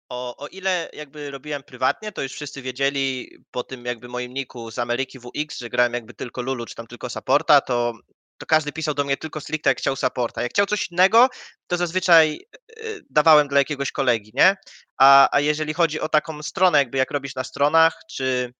O, 0.09 0.37
o 0.37 0.47
ile 0.47 0.89
jakby 0.93 1.31
robiłem 1.31 1.63
prywatnie, 1.63 2.11
to 2.11 2.21
już 2.21 2.31
wszyscy 2.31 2.61
wiedzieli 2.61 3.29
po 3.51 3.63
tym 3.63 3.85
jakby 3.85 4.07
moim 4.07 4.33
niku 4.33 4.71
z 4.71 4.79
Ameryki 4.79 5.19
WX, 5.19 5.57
że 5.57 5.69
grałem 5.69 5.93
jakby 5.93 6.13
tylko 6.13 6.41
Lulu, 6.41 6.65
czy 6.65 6.75
tam 6.75 6.87
tylko 6.87 7.09
supporta, 7.09 7.61
to, 7.61 7.93
to 8.37 8.45
każdy 8.45 8.71
pisał 8.71 8.93
do 8.93 9.03
mnie 9.03 9.17
tylko 9.17 9.41
stricte 9.41 9.69
jak 9.69 9.77
chciał 9.77 9.95
supporta. 9.95 10.41
Jak 10.41 10.51
chciał 10.51 10.65
coś 10.65 10.91
innego, 10.91 11.29
to 11.67 11.77
zazwyczaj 11.77 12.39
y, 12.79 13.01
dawałem 13.09 13.47
dla 13.47 13.59
jakiegoś 13.59 13.91
kolegi, 13.91 14.31
nie? 14.33 14.55
A, 14.97 15.35
a 15.35 15.39
jeżeli 15.39 15.73
chodzi 15.73 15.99
o 15.99 16.09
taką 16.09 16.43
stronę, 16.43 16.77
jakby 16.77 16.97
jak 16.97 17.11
robisz 17.11 17.35
na 17.35 17.43
stronach, 17.43 17.99
czy, 18.11 18.53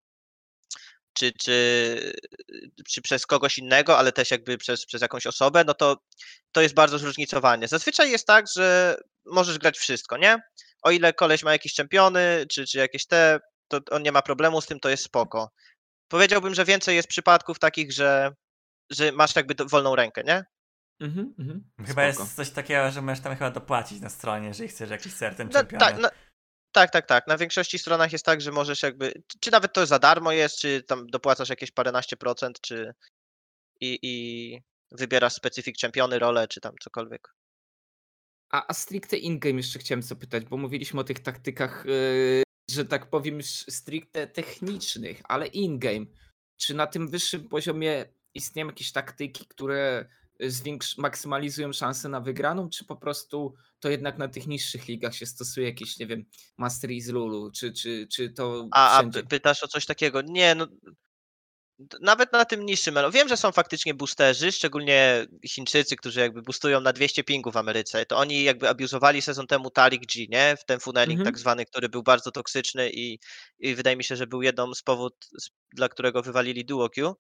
czy, 1.13 1.31
czy, 1.31 2.13
czy 2.87 3.01
przez 3.01 3.25
kogoś 3.25 3.57
innego, 3.57 3.97
ale 3.97 4.11
też 4.11 4.31
jakby 4.31 4.57
przez, 4.57 4.85
przez 4.85 5.01
jakąś 5.01 5.27
osobę, 5.27 5.63
no 5.67 5.73
to 5.73 5.97
to 6.51 6.61
jest 6.61 6.75
bardzo 6.75 6.99
zróżnicowanie. 6.99 7.67
Zazwyczaj 7.67 8.11
jest 8.11 8.27
tak, 8.27 8.45
że 8.55 8.97
możesz 9.25 9.57
grać 9.57 9.77
wszystko, 9.77 10.17
nie? 10.17 10.37
O 10.81 10.91
ile 10.91 11.13
koleś 11.13 11.43
ma 11.43 11.51
jakieś 11.51 11.73
czempiony, 11.73 12.45
czy, 12.51 12.65
czy 12.67 12.77
jakieś 12.77 13.07
te, 13.07 13.39
to 13.67 13.79
on 13.91 14.03
nie 14.03 14.11
ma 14.11 14.21
problemu 14.21 14.61
z 14.61 14.65
tym, 14.65 14.79
to 14.79 14.89
jest 14.89 15.03
spoko. 15.03 15.51
Powiedziałbym, 16.07 16.55
że 16.55 16.65
więcej 16.65 16.95
jest 16.95 17.07
przypadków 17.07 17.59
takich, 17.59 17.91
że, 17.93 18.31
że 18.89 19.11
masz 19.11 19.35
jakby 19.35 19.55
wolną 19.65 19.95
rękę, 19.95 20.23
nie? 20.23 20.43
Mhm, 20.99 21.33
mhm. 21.39 21.63
Chyba 21.77 22.11
Spoko. 22.11 22.23
jest 22.23 22.35
coś 22.35 22.49
takiego, 22.49 22.91
że 22.91 23.01
możesz 23.01 23.23
tam 23.23 23.35
chyba 23.35 23.51
dopłacić 23.51 24.01
na 24.01 24.09
stronie, 24.09 24.47
jeżeli 24.47 24.69
chcesz 24.69 24.89
jakiś 24.89 25.13
certain 25.13 25.49
No, 25.53 25.53
czempiony. 25.53 25.79
tak, 25.79 25.97
no, 26.01 26.09
tak, 26.79 26.91
tak, 26.91 27.05
tak. 27.05 27.27
Na 27.27 27.37
większości 27.37 27.79
stronach 27.79 28.11
jest 28.11 28.25
tak, 28.25 28.41
że 28.41 28.51
możesz 28.51 28.83
jakby, 28.83 29.13
czy- 29.39 29.51
nawet 29.51 29.73
to 29.73 29.85
za 29.85 29.99
darmo 29.99 30.31
jest, 30.31 30.57
czy 30.59 30.83
tam 30.83 31.07
dopłacasz 31.07 31.49
jakieś 31.49 31.71
paręnaście 31.71 32.17
procent, 32.17 32.61
czy 32.61 32.93
i, 33.81 33.99
i 34.01 34.13
wybierasz 34.91 35.33
specyfik 35.33 35.77
czempiony, 35.77 36.19
rolę, 36.19 36.47
czy 36.47 36.61
tam 36.61 36.73
cokolwiek. 36.81 37.35
A, 38.49 38.67
a 38.67 38.73
stricte 38.73 39.17
in-game 39.17 39.57
jeszcze 39.57 39.79
chciałem 39.79 40.01
zapytać, 40.01 40.45
bo 40.45 40.57
mówiliśmy 40.57 40.99
o 40.99 41.03
tych 41.03 41.19
taktykach, 41.19 41.83
yy, 41.85 42.43
że 42.71 42.85
tak 42.85 43.09
powiem, 43.09 43.43
stricte 43.43 44.27
technicznych, 44.27 45.21
ale 45.23 45.47
in-game. 45.47 46.05
Czy 46.57 46.73
na 46.73 46.87
tym 46.87 47.07
wyższym 47.07 47.49
poziomie 47.49 48.05
istnieją 48.33 48.67
jakieś 48.67 48.91
taktyki, 48.91 49.47
które 49.47 50.09
zwiększ, 50.39 50.97
maksymalizują 50.97 51.73
szanse 51.73 52.09
na 52.09 52.21
wygraną, 52.21 52.69
czy 52.69 52.85
po 52.85 52.95
prostu 52.95 53.55
to 53.79 53.89
jednak 53.89 54.17
na 54.17 54.27
tych 54.27 54.47
niższych 54.47 54.87
ligach 54.87 55.15
się 55.15 55.25
stosuje 55.25 55.67
jakieś, 55.67 55.99
nie 55.99 56.07
wiem, 56.07 56.25
Mastery 56.57 57.01
z 57.01 57.07
Lulu, 57.09 57.51
czy, 57.51 57.73
czy, 57.73 58.07
czy 58.11 58.29
to 58.29 58.67
A, 58.71 58.95
a 58.95 58.99
wszędzie? 58.99 59.23
pytasz 59.23 59.63
o 59.63 59.67
coś 59.67 59.85
takiego? 59.85 60.21
Nie, 60.21 60.55
no. 60.55 60.67
Nawet 62.01 62.33
na 62.33 62.45
tym 62.45 62.65
niższym, 62.65 62.95
elo- 62.95 63.11
wiem, 63.11 63.27
że 63.29 63.37
są 63.37 63.51
faktycznie 63.51 63.93
boosterzy, 63.93 64.51
szczególnie 64.51 65.25
Chińczycy, 65.47 65.95
którzy 65.95 66.19
jakby 66.19 66.41
boostują 66.41 66.81
na 66.81 66.93
200 66.93 67.23
pingu 67.23 67.51
w 67.51 67.57
Ameryce. 67.57 68.05
To 68.05 68.17
oni 68.17 68.43
jakby 68.43 68.69
abuzowali 68.69 69.21
sezon 69.21 69.47
temu 69.47 69.69
Tariq 69.69 70.05
G, 70.05 70.27
nie? 70.29 70.55
W 70.59 70.65
ten 70.65 70.79
funneling 70.79 71.19
Mhm. 71.19 71.25
tak 71.25 71.39
zwany, 71.39 71.65
który 71.65 71.89
był 71.89 72.03
bardzo 72.03 72.31
toksyczny 72.31 72.89
i, 72.93 73.19
i 73.59 73.75
wydaje 73.75 73.95
mi 73.95 74.03
się, 74.03 74.15
że 74.15 74.27
był 74.27 74.41
jedną 74.41 74.73
z 74.75 74.81
powód, 74.81 75.13
dla 75.73 75.89
którego 75.89 76.21
wywalili 76.21 76.65
Duo 76.65 76.89
Q 76.89 77.15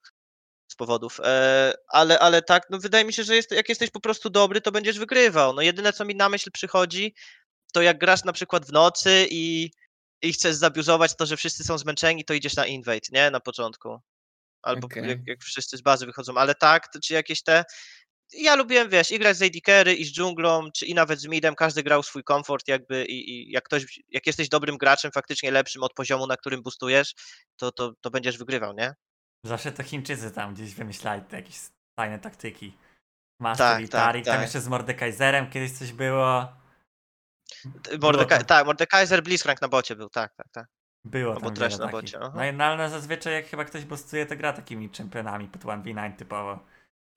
z 0.69 0.75
powodów. 0.75 1.19
E, 1.23 1.73
ale, 1.87 2.19
ale 2.19 2.41
tak, 2.41 2.67
no 2.69 2.79
wydaje 2.79 3.05
mi 3.05 3.13
się, 3.13 3.23
że 3.23 3.35
jest, 3.35 3.51
jak 3.51 3.69
jesteś 3.69 3.89
po 3.89 3.99
prostu 3.99 4.29
dobry, 4.29 4.61
to 4.61 4.71
będziesz 4.71 4.99
wygrywał. 4.99 5.53
No 5.53 5.61
jedyne, 5.61 5.93
co 5.93 6.05
mi 6.05 6.15
na 6.15 6.29
myśl 6.29 6.51
przychodzi, 6.51 7.15
to 7.73 7.81
jak 7.81 7.97
grasz 7.97 8.23
na 8.23 8.33
przykład 8.33 8.65
w 8.65 8.71
nocy 8.71 9.27
i, 9.29 9.71
i 10.21 10.33
chcesz 10.33 10.55
zabiuzować 10.55 11.15
to, 11.15 11.25
że 11.25 11.37
wszyscy 11.37 11.63
są 11.63 11.77
zmęczeni, 11.77 12.25
to 12.25 12.33
idziesz 12.33 12.55
na 12.55 12.65
invade, 12.65 12.99
nie? 13.11 13.31
Na 13.31 13.39
początku. 13.39 13.99
Albo 14.61 14.85
Okej. 14.85 15.09
jak, 15.09 15.19
jak 15.27 15.41
wszyscy 15.41 15.77
z 15.77 15.81
bazy 15.81 16.05
wychodzą, 16.05 16.37
ale 16.37 16.55
tak, 16.55 16.89
czy 17.03 17.13
jakieś 17.13 17.43
te. 17.43 17.65
ja 18.33 18.55
lubiłem, 18.55 18.89
wiesz, 18.89 19.11
i 19.11 19.19
grać 19.19 19.37
z 19.37 19.41
AD 19.41 19.91
i 19.97 20.05
z 20.05 20.11
dżunglą, 20.11 20.71
czy 20.71 20.85
i 20.85 20.93
nawet 20.93 21.19
z 21.19 21.25
midem, 21.27 21.55
każdy 21.55 21.83
grał 21.83 22.03
swój 22.03 22.23
komfort 22.23 22.67
jakby 22.67 23.05
i, 23.05 23.31
i 23.31 23.51
jak 23.51 23.63
ktoś, 23.63 23.99
jak 24.09 24.27
jesteś 24.27 24.49
dobrym 24.49 24.77
graczem, 24.77 25.11
faktycznie 25.11 25.51
lepszym 25.51 25.83
od 25.83 25.93
poziomu, 25.93 26.27
na 26.27 26.37
którym 26.37 26.61
boostujesz, 26.61 27.13
to, 27.57 27.71
to, 27.71 27.93
to 28.01 28.09
będziesz 28.11 28.37
wygrywał, 28.37 28.73
nie? 28.73 28.95
Zawsze 29.45 29.71
to 29.71 29.83
Chińczycy 29.83 30.31
tam 30.31 30.53
gdzieś 30.53 30.73
wymyślali 30.75 31.21
te 31.21 31.35
jakieś 31.35 31.59
fajne 31.99 32.19
taktyki. 32.19 32.77
Master 33.41 33.67
Tak, 33.67 33.83
i 33.85 33.89
tak, 33.89 34.15
tam 34.15 34.23
tak. 34.33 34.41
jeszcze 34.41 34.61
z 34.61 34.67
Mordekaiserem 34.67 35.49
kiedyś 35.49 35.71
coś 35.71 35.91
było. 35.91 36.47
Mordeka- 37.99 38.43
tak, 38.43 38.65
Mordekaiser 38.65 39.23
Blitzcrank 39.23 39.61
na 39.61 39.67
bocie 39.67 39.95
był, 39.95 40.09
tak, 40.09 40.33
tak, 40.35 40.47
tak. 40.51 40.67
Było 41.05 41.33
Albo 41.33 41.51
tam 41.51 41.69
wiele 41.69 41.77
na 41.77 41.87
bocie, 41.87 42.17
aha. 42.21 42.31
No, 42.35 42.45
i- 42.45 42.53
no 42.53 42.63
ale 42.63 42.89
zazwyczaj 42.89 43.33
jak 43.33 43.45
chyba 43.47 43.65
ktoś 43.65 43.85
boostuje, 43.85 44.25
to 44.25 44.35
gra 44.35 44.53
takimi 44.53 44.89
czempionami 44.89 45.47
pod 45.47 45.61
1v9 45.61 46.15
typowo. 46.15 46.59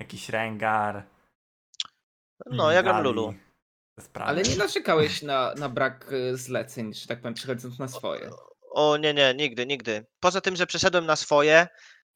Jakiś 0.01 0.29
Rengar. 0.29 1.03
No, 2.47 2.71
ja 2.73 2.83
gram 2.83 3.03
Lulu. 3.03 3.35
Ale 4.15 4.43
nie 4.43 4.57
narzekałeś 4.57 5.23
na, 5.23 5.55
na 5.55 5.69
brak 5.69 6.13
e, 6.13 6.37
zleceń, 6.37 6.95
że 6.95 7.07
tak 7.07 7.21
powiem, 7.21 7.35
przechodząc 7.35 7.79
na 7.79 7.89
swoje. 7.89 8.31
O 8.71 8.97
nie, 8.97 9.15
nie, 9.15 9.35
nigdy, 9.35 9.67
nigdy. 9.67 10.07
Poza 10.21 10.41
tym, 10.41 10.57
że 10.57 10.67
przeszedłem 10.67 11.07
na 11.07 11.17
swoje, 11.17 11.69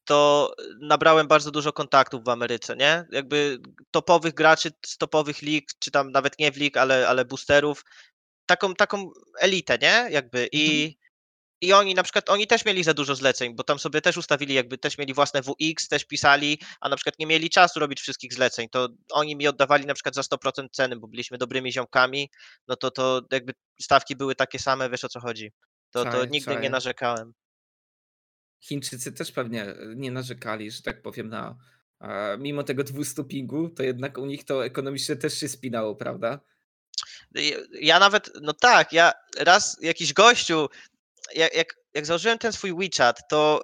to 0.07 0.51
nabrałem 0.81 1.27
bardzo 1.27 1.51
dużo 1.51 1.73
kontaktów 1.73 2.23
w 2.23 2.29
Ameryce, 2.29 2.75
nie? 2.75 3.05
Jakby 3.11 3.59
topowych 3.91 4.33
graczy 4.33 4.71
z 4.85 4.97
topowych 4.97 5.41
lig, 5.41 5.69
czy 5.79 5.91
tam 5.91 6.11
nawet 6.11 6.39
nie 6.39 6.51
w 6.51 6.57
lig, 6.57 6.77
ale, 6.77 7.07
ale 7.07 7.25
boosterów. 7.25 7.85
Taką, 8.45 8.73
taką 8.73 9.11
elitę, 9.39 9.77
nie? 9.81 10.07
Jakby 10.11 10.49
i, 10.51 10.97
i 11.61 11.73
oni 11.73 11.93
na 11.93 12.03
przykład, 12.03 12.29
oni 12.29 12.47
też 12.47 12.65
mieli 12.65 12.83
za 12.83 12.93
dużo 12.93 13.15
zleceń, 13.15 13.55
bo 13.55 13.63
tam 13.63 13.79
sobie 13.79 14.01
też 14.01 14.17
ustawili, 14.17 14.53
jakby 14.53 14.77
też 14.77 14.97
mieli 14.97 15.13
własne 15.13 15.41
WX, 15.41 15.87
też 15.87 16.05
pisali, 16.05 16.61
a 16.81 16.89
na 16.89 16.95
przykład 16.95 17.19
nie 17.19 17.25
mieli 17.25 17.49
czasu 17.49 17.79
robić 17.79 18.01
wszystkich 18.01 18.33
zleceń, 18.33 18.67
to 18.71 18.89
oni 19.11 19.35
mi 19.35 19.47
oddawali 19.47 19.85
na 19.85 19.93
przykład 19.93 20.15
za 20.15 20.21
100% 20.21 20.67
ceny, 20.71 20.95
bo 20.95 21.07
byliśmy 21.07 21.37
dobrymi 21.37 21.71
ziomkami, 21.71 22.29
no 22.67 22.75
to 22.75 22.91
to 22.91 23.21
jakby 23.31 23.53
stawki 23.81 24.15
były 24.15 24.35
takie 24.35 24.59
same, 24.59 24.89
wiesz 24.89 25.03
o 25.03 25.09
co 25.09 25.19
chodzi. 25.19 25.51
To, 25.91 26.05
to 26.05 26.25
nigdy 26.25 26.55
nie 26.55 26.69
narzekałem. 26.69 27.33
Chińczycy 28.59 29.11
też 29.11 29.31
pewnie 29.31 29.63
e, 29.65 29.75
nie 29.95 30.11
narzekali, 30.11 30.71
że 30.71 30.81
tak 30.81 31.01
powiem, 31.01 31.29
na. 31.29 31.57
Mimo 32.39 32.63
tego 32.63 32.83
200 32.83 33.23
pingu, 33.23 33.69
to 33.69 33.83
jednak 33.83 34.17
u 34.17 34.25
nich 34.25 34.45
to 34.45 34.65
ekonomicznie 34.65 35.15
też 35.15 35.39
się 35.39 35.47
spinało, 35.49 35.95
prawda? 35.95 36.39
Ja- 37.35 37.57
Ja 37.81 37.99
nawet, 37.99 38.29
no 38.41 38.53
tak, 38.53 38.93
ja 38.93 39.11
raz 39.37 39.77
jakiś 39.81 40.13
gościu, 40.13 40.67
jak, 41.35 41.53
jak, 41.55 41.75
jak 41.93 42.05
założyłem 42.05 42.37
ten 42.37 42.53
swój 42.53 42.73
WeChat, 42.79 43.19
to 43.29 43.63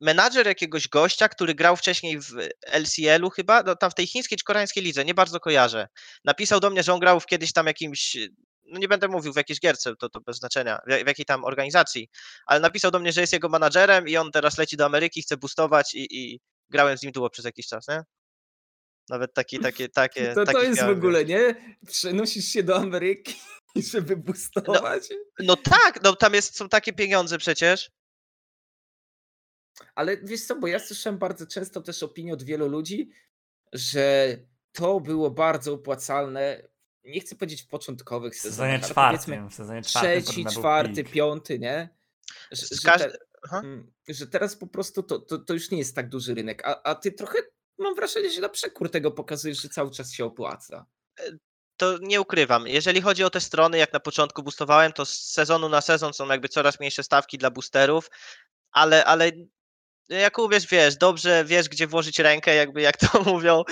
menadżer 0.00 0.46
jakiegoś 0.46 0.88
gościa, 0.88 1.28
który 1.28 1.54
grał 1.54 1.76
wcześniej 1.76 2.20
w 2.20 2.30
LCL-u 2.66 3.30
chyba, 3.30 3.62
no 3.62 3.76
tam 3.76 3.90
w 3.90 3.94
tej 3.94 4.06
chińskiej 4.06 4.38
czy 4.38 4.44
koreańskiej 4.44 4.82
lidze, 4.82 5.04
nie 5.04 5.14
bardzo 5.14 5.40
kojarzę, 5.40 5.88
napisał 6.24 6.60
do 6.60 6.70
mnie, 6.70 6.82
że 6.82 6.92
on 6.92 7.00
grał 7.00 7.20
w 7.20 7.26
kiedyś 7.26 7.52
tam 7.52 7.66
jakimś, 7.66 8.16
no 8.68 8.78
nie 8.78 8.88
będę 8.88 9.08
mówił 9.08 9.32
w 9.32 9.36
jakiejś 9.36 9.60
gierce, 9.60 9.96
to, 9.96 10.08
to 10.08 10.20
bez 10.20 10.36
znaczenia, 10.36 10.80
w, 10.86 11.04
w 11.04 11.06
jakiej 11.06 11.24
tam 11.24 11.44
organizacji, 11.44 12.08
ale 12.46 12.60
napisał 12.60 12.90
do 12.90 12.98
mnie, 12.98 13.12
że 13.12 13.20
jest 13.20 13.32
jego 13.32 13.48
menadżerem 13.48 14.08
i 14.08 14.16
on 14.16 14.32
teraz 14.32 14.58
leci 14.58 14.76
do 14.76 14.86
Ameryki, 14.86 15.22
chce 15.22 15.36
boostować 15.36 15.94
i, 15.94 16.06
i 16.10 16.40
grałem 16.70 16.98
z 16.98 17.02
nim 17.02 17.12
długo 17.12 17.30
przez 17.30 17.44
jakiś 17.44 17.66
czas, 17.66 17.88
nie? 17.88 18.02
Nawet 19.08 19.34
taki, 19.34 19.58
takie, 19.58 19.88
takie, 19.88 20.34
To, 20.34 20.44
to 20.44 20.62
jest 20.62 20.82
w 20.82 20.88
ogóle, 20.88 21.24
nie? 21.24 21.54
Przenosisz 21.86 22.44
się 22.44 22.62
do 22.62 22.76
Ameryki, 22.76 23.34
żeby 23.92 24.16
boostować. 24.16 25.08
No 25.38 25.56
tak, 25.56 26.02
no 26.02 26.16
tam 26.16 26.34
jest, 26.34 26.56
są 26.56 26.68
takie 26.68 26.92
pieniądze 26.92 27.38
przecież. 27.38 27.90
Ale 29.94 30.16
wiesz 30.16 30.44
co, 30.46 30.56
bo 30.56 30.66
ja 30.66 30.78
słyszałem 30.78 31.18
bardzo 31.18 31.46
często 31.46 31.80
też 31.80 32.02
opinię 32.02 32.32
od 32.32 32.42
wielu 32.42 32.68
ludzi, 32.68 33.10
że 33.72 34.36
to 34.72 35.00
było 35.00 35.30
bardzo 35.30 35.72
opłacalne. 35.72 36.68
Nie 37.06 37.20
chcę 37.20 37.36
powiedzieć 37.36 37.62
w 37.62 37.68
początkowych 37.68 38.34
W 38.34 38.40
sezonie 38.40 38.80
sezonach, 38.80 38.94
powiedzmy 39.10 39.34
czwartym, 39.34 39.50
w 39.50 39.54
sezonie 39.54 39.82
czwartym 39.82 40.22
trzeci, 40.22 40.44
czwarty, 40.46 41.04
pik. 41.04 41.12
piąty, 41.12 41.58
nie? 41.58 41.88
Że, 42.52 42.66
że, 42.66 42.82
każdy- 42.84 43.10
te, 43.50 43.58
mm, 43.58 43.92
że 44.08 44.26
teraz 44.26 44.56
po 44.56 44.66
prostu 44.66 45.02
to, 45.02 45.18
to, 45.18 45.38
to 45.38 45.54
już 45.54 45.70
nie 45.70 45.78
jest 45.78 45.94
tak 45.94 46.08
duży 46.08 46.34
rynek, 46.34 46.62
a, 46.66 46.82
a 46.82 46.94
ty 46.94 47.12
trochę 47.12 47.38
mam 47.78 47.94
wrażenie, 47.94 48.30
że 48.30 48.40
na 48.40 48.48
przekór 48.48 48.90
tego 48.90 49.10
pokazujesz, 49.10 49.62
że 49.62 49.68
cały 49.68 49.90
czas 49.90 50.12
się 50.12 50.24
opłaca. 50.24 50.86
to 51.76 51.98
nie 52.00 52.20
ukrywam. 52.20 52.68
Jeżeli 52.68 53.00
chodzi 53.00 53.24
o 53.24 53.30
te 53.30 53.40
strony, 53.40 53.78
jak 53.78 53.92
na 53.92 54.00
początku 54.00 54.42
boostowałem, 54.42 54.92
to 54.92 55.04
z 55.04 55.10
sezonu 55.12 55.68
na 55.68 55.80
sezon 55.80 56.12
są 56.12 56.28
jakby 56.28 56.48
coraz 56.48 56.80
mniejsze 56.80 57.02
stawki 57.02 57.38
dla 57.38 57.50
boosterów, 57.50 58.10
ale, 58.72 59.04
ale 59.04 59.32
jak 60.08 60.38
uwierz, 60.38 60.66
wiesz, 60.66 60.96
dobrze 60.96 61.44
wiesz, 61.44 61.68
gdzie 61.68 61.86
włożyć 61.86 62.18
rękę, 62.18 62.54
jakby 62.54 62.80
jak 62.80 62.96
to 62.96 63.22
mówią, 63.32 63.62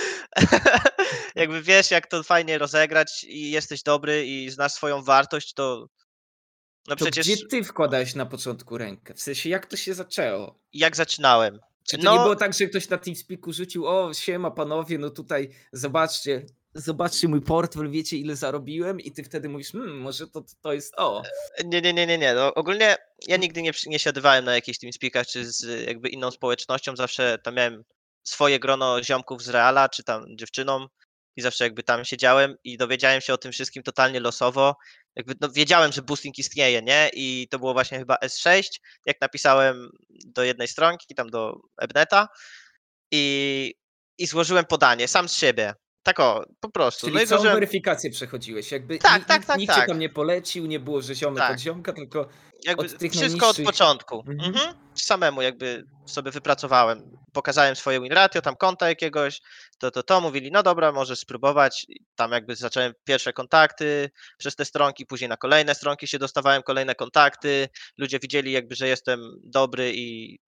jakby 1.35 1.61
wiesz, 1.61 1.91
jak 1.91 2.07
to 2.07 2.23
fajnie 2.23 2.57
rozegrać 2.57 3.23
i 3.23 3.51
jesteś 3.51 3.83
dobry 3.83 4.25
i 4.25 4.49
znasz 4.49 4.71
swoją 4.71 5.03
wartość, 5.03 5.53
to 5.53 5.87
no 6.87 6.95
To 6.95 7.05
przecież 7.05 7.27
gdzie 7.27 7.47
ty 7.47 7.63
wkładałeś 7.63 8.15
na 8.15 8.25
początku 8.25 8.77
rękę? 8.77 9.13
W 9.13 9.21
sensie, 9.21 9.49
jak 9.49 9.65
to 9.65 9.77
się 9.77 9.93
zaczęło? 9.93 10.59
jak 10.73 10.95
zaczynałem. 10.95 11.59
Czy 11.89 11.97
to 11.97 12.03
No- 12.03 12.13
nie 12.13 12.19
było 12.19 12.35
tak, 12.35 12.53
że 12.53 12.65
ktoś 12.65 12.89
na 12.89 12.97
TeamSpeaku 12.97 13.53
rzucił, 13.53 13.87
o 13.87 14.13
siema 14.13 14.51
panowie, 14.51 14.97
no 14.97 15.09
tutaj 15.09 15.49
zobaczcie, 15.71 16.45
zobaczcie 16.75 17.27
mój 17.27 17.41
portfel, 17.41 17.91
wiecie 17.91 18.17
ile 18.17 18.35
zarobiłem 18.35 18.99
i 18.99 19.11
ty 19.11 19.23
wtedy 19.23 19.49
mówisz, 19.49 19.71
hmm, 19.71 19.97
może 19.97 20.27
to, 20.27 20.43
to 20.61 20.73
jest 20.73 20.93
to. 20.93 21.23
Nie, 21.65 21.81
nie, 21.81 21.93
nie, 21.93 22.07
nie, 22.07 22.17
nie. 22.17 22.33
No, 22.33 22.53
ogólnie 22.53 22.95
ja 23.27 23.37
nigdy 23.37 23.61
nie, 23.61 23.71
nie 23.85 23.99
siadywałem 23.99 24.45
na 24.45 24.55
jakichś 24.55 24.79
TeamSpeakach 24.79 25.27
czy 25.27 25.51
z 25.51 25.87
jakby 25.87 26.09
inną 26.09 26.31
społecznością, 26.31 26.95
zawsze 26.95 27.37
tam 27.43 27.55
miałem 27.55 27.83
swoje 28.23 28.59
grono 28.59 29.03
ziomków 29.03 29.43
z 29.43 29.49
Reala, 29.49 29.89
czy 29.89 30.03
tam 30.03 30.25
dziewczyną 30.37 30.87
i 31.35 31.41
zawsze 31.41 31.63
jakby 31.63 31.83
tam 31.83 32.05
siedziałem 32.05 32.55
i 32.63 32.77
dowiedziałem 32.77 33.21
się 33.21 33.33
o 33.33 33.37
tym 33.37 33.51
wszystkim 33.51 33.83
totalnie 33.83 34.19
losowo. 34.19 34.75
Jakby 35.15 35.33
no, 35.41 35.49
wiedziałem, 35.49 35.91
że 35.91 36.01
boosting 36.01 36.39
istnieje, 36.39 36.81
nie? 36.81 37.09
I 37.13 37.47
to 37.51 37.59
było 37.59 37.73
właśnie 37.73 37.99
chyba 37.99 38.15
S6, 38.15 38.63
jak 39.05 39.21
napisałem 39.21 39.89
do 40.25 40.43
jednej 40.43 40.67
stronki, 40.67 41.15
tam 41.15 41.29
do 41.29 41.61
Ebneta 41.81 42.27
i, 43.11 43.73
i 44.17 44.27
złożyłem 44.27 44.65
podanie 44.65 45.07
sam 45.07 45.29
z 45.29 45.37
siebie. 45.37 45.73
Tak 46.05 46.19
o, 46.19 46.43
po 46.59 46.69
prostu. 46.69 47.07
Czyli 47.07 47.15
no 47.15 47.21
i 47.21 47.27
całą 47.27 47.43
weryfikację 47.43 48.09
przechodziłeś. 48.11 48.71
Jakby 48.71 48.97
Tak, 48.97 49.15
nikt, 49.15 49.27
tak, 49.27 49.37
nikt, 49.37 49.47
tak, 49.47 49.57
nikt 49.57 49.73
cię 49.73 49.79
tak. 49.79 49.87
tam 49.89 49.99
nie 49.99 50.09
polecił, 50.09 50.65
nie 50.65 50.79
było, 50.79 51.01
że 51.01 51.15
ziomek 51.15 51.39
Tak. 51.39 51.51
od 51.51 51.59
ziomka, 51.59 51.93
tylko 51.93 52.27
jakby 52.65 52.85
od 52.85 52.97
tych 52.97 53.11
wszystko 53.11 53.49
od 53.49 53.57
najniższych- 53.57 53.65
początku. 53.65 54.23
Mhm. 54.27 54.49
Mhm. 54.55 54.75
Samemu 54.95 55.41
jakby 55.41 55.83
sobie 56.05 56.31
wypracowałem. 56.31 57.17
Pokazałem 57.33 57.75
swoje 57.75 58.01
win 58.01 58.11
ratio, 58.13 58.41
tam 58.41 58.55
konta 58.55 58.89
jakiegoś, 58.89 59.41
to, 59.79 59.91
to, 59.91 60.03
to. 60.03 60.21
Mówili, 60.21 60.51
no 60.51 60.63
dobra, 60.63 60.91
możesz 60.91 61.19
spróbować. 61.19 61.85
Tam 62.15 62.31
jakby 62.31 62.55
zacząłem 62.55 62.93
pierwsze 63.03 63.33
kontakty 63.33 64.09
przez 64.37 64.55
te 64.55 64.65
stronki, 64.65 65.05
później 65.05 65.29
na 65.29 65.37
kolejne 65.37 65.75
stronki 65.75 66.07
się 66.07 66.19
dostawałem, 66.19 66.63
kolejne 66.63 66.95
kontakty. 66.95 67.67
Ludzie 67.97 68.19
widzieli 68.19 68.51
jakby, 68.51 68.75
że 68.75 68.87
jestem 68.87 69.19
dobry 69.43 69.91
i 69.95 70.39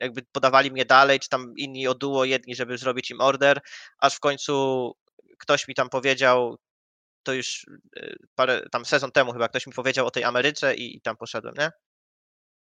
jakby 0.00 0.22
podawali 0.32 0.70
mnie 0.70 0.84
dalej, 0.84 1.20
czy 1.20 1.28
tam 1.28 1.52
inni 1.56 1.88
o 1.88 1.94
duo, 1.94 2.24
jedni, 2.24 2.54
żeby 2.54 2.78
zrobić 2.78 3.10
im 3.10 3.20
order, 3.20 3.60
aż 3.98 4.14
w 4.14 4.20
końcu 4.20 4.92
ktoś 5.38 5.68
mi 5.68 5.74
tam 5.74 5.88
powiedział, 5.88 6.56
to 7.22 7.32
już 7.32 7.66
y, 7.96 8.16
parę, 8.34 8.62
tam 8.72 8.84
sezon 8.84 9.12
temu 9.12 9.32
chyba 9.32 9.48
ktoś 9.48 9.66
mi 9.66 9.72
powiedział 9.72 10.06
o 10.06 10.10
tej 10.10 10.24
Ameryce 10.24 10.74
i, 10.74 10.96
i 10.96 11.00
tam 11.00 11.16
poszedłem, 11.16 11.54
nie? 11.58 11.70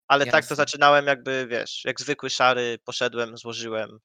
Ale 0.07 0.25
tak 0.25 0.33
to 0.33 0.37
Jasne. 0.37 0.55
zaczynałem 0.55 1.07
jakby, 1.07 1.47
wiesz, 1.49 1.85
jak 1.85 2.01
zwykły 2.01 2.29
szary, 2.29 2.79
poszedłem, 2.85 3.37
złożyłem 3.37 3.99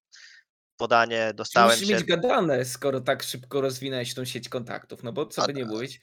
podanie, 0.77 1.33
dostałem 1.35 1.71
musisz 1.71 1.88
się. 1.88 1.95
mieć 1.95 2.05
gadane, 2.05 2.64
skoro 2.64 3.01
tak 3.01 3.23
szybko 3.23 3.61
rozwinąłeś 3.61 4.14
tą 4.14 4.25
sieć 4.25 4.49
kontaktów, 4.49 5.03
no 5.03 5.12
bo 5.12 5.27
co 5.27 5.47
by 5.47 5.55
nie 5.55 5.64
mówić, 5.64 6.01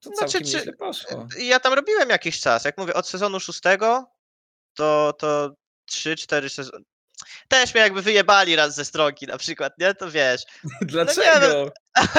to 0.00 0.10
Znaczy, 0.10 0.44
czy- 0.44 0.72
poszło. 0.72 1.28
I 1.38 1.46
Ja 1.46 1.60
tam 1.60 1.72
robiłem 1.72 2.10
jakiś 2.10 2.40
czas, 2.40 2.64
jak 2.64 2.78
mówię, 2.78 2.94
od 2.94 3.08
sezonu 3.08 3.40
szóstego 3.40 4.10
to, 4.74 5.12
to 5.18 5.54
3-4 5.90 6.48
sezony. 6.48 6.84
Też 7.48 7.74
mnie 7.74 7.82
jakby 7.82 8.02
wyjebali 8.02 8.56
raz 8.56 8.74
ze 8.74 8.84
stronki 8.84 9.26
na 9.26 9.38
przykład, 9.38 9.72
nie? 9.78 9.94
To 9.94 10.10
wiesz. 10.10 10.42
Dlaczego? 10.82 11.72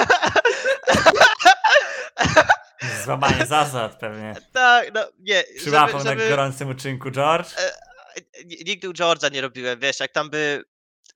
Złamanie 3.05 3.45
zasad 3.45 3.99
pewnie. 3.99 4.35
tak, 4.53 4.93
no 4.93 5.07
nie. 5.19 5.43
Przyłapał 5.57 6.03
na 6.03 6.15
gorącym 6.15 6.69
uczynku 6.69 7.11
George. 7.11 7.47
N- 7.57 7.71
Nigdy 8.65 8.89
u 8.89 8.93
George'a 8.93 9.31
nie 9.31 9.41
robiłem, 9.41 9.79
wiesz, 9.79 9.99
jak 9.99 10.11
tam 10.11 10.29
by... 10.29 10.63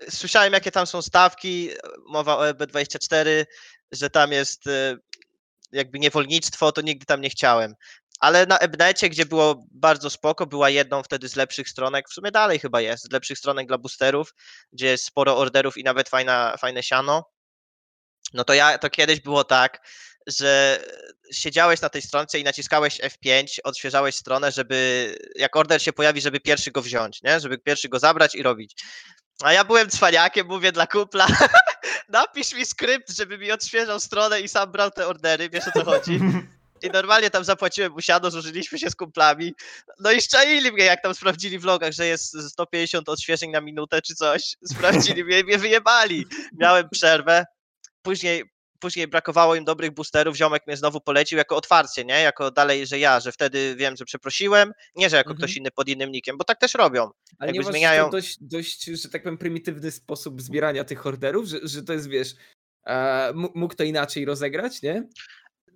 Słyszałem, 0.09 0.53
jakie 0.53 0.71
tam 0.71 0.87
są 0.87 1.01
stawki, 1.01 1.69
mowa 2.07 2.37
o 2.37 2.49
EB24, 2.51 3.45
że 3.91 4.09
tam 4.09 4.31
jest 4.31 4.67
e, 4.67 4.97
jakby 5.71 5.99
niewolnictwo, 5.99 6.71
to 6.71 6.81
nigdy 6.81 7.05
tam 7.05 7.21
nie 7.21 7.29
chciałem. 7.29 7.73
Ale 8.19 8.45
na 8.45 8.59
Ebnecie, 8.59 9.09
gdzie 9.09 9.25
było 9.25 9.65
bardzo 9.71 10.09
spoko, 10.09 10.45
była 10.45 10.69
jedną 10.69 11.03
wtedy 11.03 11.29
z 11.29 11.35
lepszych 11.35 11.69
stronek, 11.69 12.09
w 12.09 12.13
sumie 12.13 12.31
dalej 12.31 12.59
chyba 12.59 12.81
jest, 12.81 13.03
z 13.03 13.11
lepszych 13.11 13.37
stronek 13.37 13.67
dla 13.67 13.77
boosterów, 13.77 14.33
gdzie 14.71 14.87
jest 14.87 15.05
sporo 15.05 15.37
orderów 15.37 15.77
i 15.77 15.83
nawet 15.83 16.09
fajna, 16.09 16.57
fajne 16.57 16.83
siano. 16.83 17.31
No 18.33 18.43
to 18.43 18.53
ja, 18.53 18.77
to 18.77 18.89
kiedyś 18.89 19.19
było 19.19 19.43
tak, 19.43 19.87
że 20.27 20.79
siedziałeś 21.31 21.81
na 21.81 21.89
tej 21.89 22.01
stronce 22.01 22.39
i 22.39 22.43
naciskałeś 22.43 23.01
F5, 23.01 23.57
odświeżałeś 23.63 24.15
stronę, 24.15 24.51
żeby 24.51 25.17
jak 25.35 25.55
order 25.55 25.81
się 25.81 25.93
pojawi, 25.93 26.21
żeby 26.21 26.39
pierwszy 26.39 26.71
go 26.71 26.81
wziąć, 26.81 27.21
nie? 27.23 27.39
Żeby 27.39 27.57
pierwszy 27.57 27.89
go 27.89 27.99
zabrać 27.99 28.35
i 28.35 28.43
robić. 28.43 28.83
A 29.41 29.53
ja 29.53 29.63
byłem 29.63 29.89
cwaniakiem, 29.89 30.47
mówię 30.47 30.71
dla 30.71 30.87
kupla, 30.87 31.27
napisz 32.09 32.53
mi 32.53 32.65
skrypt, 32.65 33.09
żeby 33.09 33.37
mi 33.37 33.51
odświeżał 33.51 33.99
stronę 33.99 34.41
i 34.41 34.47
sam 34.47 34.71
brał 34.71 34.91
te 34.91 35.07
ordery, 35.07 35.49
wiesz 35.49 35.67
o 35.67 35.71
co 35.71 35.85
chodzi. 35.85 36.19
I 36.85 36.89
normalnie 36.89 37.29
tam 37.29 37.43
zapłaciłem 37.43 37.91
mu 37.91 38.01
siano, 38.01 38.31
zużyliśmy 38.31 38.79
się 38.79 38.89
z 38.89 38.95
kumplami. 38.95 39.53
No 39.99 40.11
i 40.11 40.21
szczaili 40.21 40.71
mnie, 40.71 40.83
jak 40.83 41.01
tam 41.03 41.15
sprawdzili 41.15 41.59
w 41.59 41.63
logach, 41.63 41.91
że 41.93 42.07
jest 42.07 42.37
150 42.49 43.09
odświeżeń 43.09 43.51
na 43.51 43.61
minutę 43.61 44.01
czy 44.01 44.15
coś. 44.15 44.55
Sprawdzili 44.65 45.23
mnie 45.23 45.39
i 45.39 45.43
mnie 45.43 45.57
wyjebali. 45.57 46.25
Miałem 46.59 46.89
przerwę. 46.91 47.45
Później, 48.01 48.43
później 48.79 49.07
brakowało 49.07 49.55
im 49.55 49.63
dobrych 49.65 49.91
boosterów. 49.91 50.35
Ziomek 50.37 50.67
mnie 50.67 50.77
znowu 50.77 51.01
polecił 51.01 51.37
jako 51.37 51.55
otwarcie, 51.55 52.05
nie? 52.05 52.21
Jako 52.21 52.51
dalej, 52.51 52.87
że 52.87 52.99
ja, 52.99 53.19
że 53.19 53.31
wtedy 53.31 53.75
wiem, 53.75 53.95
że 53.97 54.05
przeprosiłem. 54.05 54.71
Nie, 54.95 55.09
że 55.09 55.17
jako 55.17 55.29
Mhm. 55.31 55.37
ktoś 55.47 55.57
inny 55.57 55.71
pod 55.71 55.87
innym 55.89 56.11
nickiem, 56.11 56.37
bo 56.37 56.43
tak 56.43 56.59
też 56.59 56.73
robią. 56.73 57.09
Ale 57.39 57.47
jakby 57.51 57.63
nie 57.63 57.69
zmieniają- 57.71 58.05
to 58.05 58.11
dość, 58.11 58.37
dość, 58.41 58.83
że 58.85 59.09
tak 59.09 59.23
powiem, 59.23 59.37
prymitywny 59.37 59.91
sposób 59.91 60.41
zbierania 60.41 60.83
tych 60.83 61.05
orderów, 61.05 61.45
że, 61.47 61.57
że 61.63 61.83
to 61.83 61.93
jest, 61.93 62.09
wiesz, 62.09 62.29
e, 62.87 63.31
mógł 63.33 63.75
to 63.75 63.83
inaczej 63.83 64.25
rozegrać, 64.25 64.81
nie? 64.81 65.03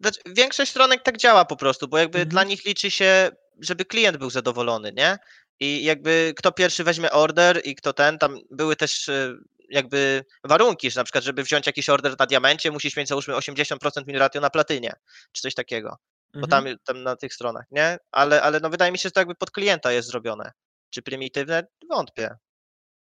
Znaczy, 0.02 0.20
większość 0.26 0.72
stronek 0.72 1.04
tak 1.04 1.18
działa 1.18 1.46
po 1.46 1.56
prostu, 1.56 1.88
bo 1.88 1.98
jakby 1.98 2.18
Mhm. 2.18 2.30
dla 2.30 2.44
nich 2.44 2.66
liczy 2.66 2.92
się, 2.92 3.30
żeby 3.60 3.86
klient 3.86 4.18
był 4.18 4.30
zadowolony, 4.30 4.94
nie? 4.98 5.18
I 5.60 5.84
jakby 5.84 6.34
kto 6.38 6.52
pierwszy 6.52 6.84
weźmie 6.84 7.12
order 7.12 7.62
i 7.64 7.76
kto 7.76 7.94
ten, 7.94 8.18
tam 8.18 8.38
były 8.52 8.76
też 8.76 9.10
e, 9.10 9.34
jakby 9.70 10.26
warunki, 10.44 10.92
że 10.92 11.00
na 11.00 11.04
przykład, 11.04 11.24
żeby 11.24 11.44
wziąć 11.44 11.68
jakiś 11.68 11.90
order 11.90 12.16
na 12.20 12.26
diamencie, 12.26 12.72
musisz 12.72 12.96
mieć 12.96 13.08
załóżmy 13.08 13.34
80% 13.34 14.06
win 14.06 14.16
ratio 14.16 14.42
na 14.42 14.50
platynie, 14.50 14.94
czy 15.32 15.42
coś 15.42 15.54
takiego, 15.56 15.98
bo 16.34 16.40
Mhm. 16.40 16.50
tam, 16.66 16.76
tam 16.86 17.04
na 17.04 17.16
tych 17.16 17.34
stronach, 17.34 17.66
nie? 17.72 17.98
Ale, 18.12 18.42
ale 18.42 18.60
no 18.60 18.70
wydaje 18.70 18.92
mi 18.92 18.98
się, 18.98 19.08
że 19.08 19.12
to 19.12 19.20
jakby 19.20 19.36
pod 19.36 19.52
klienta 19.52 19.92
jest 19.92 20.08
zrobione. 20.08 20.52
Czy 20.90 21.02
prymitywne? 21.02 21.68
Wątpię. 21.90 22.30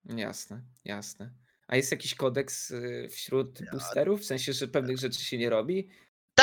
Jasne, 0.04 0.62
jasne. 0.84 1.30
A 1.66 1.76
jest 1.76 1.90
jakiś 1.90 2.14
kodeks 2.14 2.70
y, 2.70 3.08
wśród 3.12 3.70
boosterów? 3.72 4.20
W 4.20 4.24
sensie, 4.24 4.52
że 4.52 4.68
pewnych 4.68 4.98
rzeczy 4.98 5.24
się 5.24 5.38
nie 5.38 5.50
robi? 5.50 5.88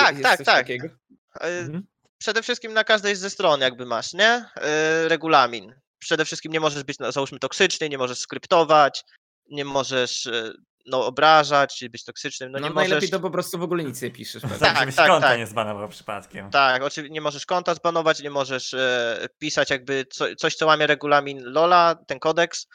Tak, 0.06 0.12
jest 0.18 0.24
tak, 0.24 0.38
coś 0.38 0.46
tak. 0.46 0.56
Takiego? 0.58 0.88
E, 1.42 1.60
Mhm. 1.60 1.84
przede 2.18 2.44
wszystkim 2.44 2.74
na 2.74 2.84
każdej 2.84 3.16
ze 3.16 3.30
stron 3.30 3.62
jakby 3.62 3.86
masz, 3.86 4.14
nie? 4.14 4.46
Yy, 5.02 5.10
regulamin. 5.10 5.74
Przede 6.00 6.26
wszystkim 6.26 6.52
nie 6.52 6.60
możesz 6.60 6.84
być, 6.84 7.00
no, 7.00 7.12
załóżmy, 7.12 7.40
toksyczny, 7.40 7.90
nie 7.90 7.98
możesz 7.98 8.20
skryptować, 8.20 9.04
nie 9.50 9.66
możesz 9.66 10.26
yy, 10.26 10.54
no, 10.86 11.06
obrażać, 11.06 11.78
czy 11.78 11.90
być 11.90 12.04
toksycznym, 12.04 12.52
no, 12.52 12.60
No, 12.60 12.68
nie 12.68 12.74
najlepiej 12.74 12.98
możesz... 12.98 13.10
to 13.10 13.20
po 13.20 13.30
prostu 13.32 13.58
w 13.58 13.64
ogóle 13.64 13.84
nic 13.84 14.02
nie 14.02 14.12
piszesz. 14.12 14.44
Tak, 14.60 14.60
Tak, 14.60 14.94
tak, 14.96 15.08
konta 15.08 15.28
tak. 15.28 15.38
nie 15.38 15.48
zbanował 15.48 15.90
przypadkiem. 15.90 16.50
Tak, 16.52 16.84
oczywiście 16.84 17.14
nie 17.14 17.22
możesz 17.22 17.46
konta 17.46 17.76
zbanować, 17.76 18.20
nie 18.22 18.30
możesz 18.30 18.74
e, 18.74 19.28
pisać 19.40 19.70
jakby 19.70 20.06
co, 20.12 20.26
coś, 20.36 20.56
co 20.56 20.66
łamie 20.66 20.88
regulamin 20.88 21.44
LoLa, 21.44 21.96
ten 22.08 22.20
kodeks 22.20 22.68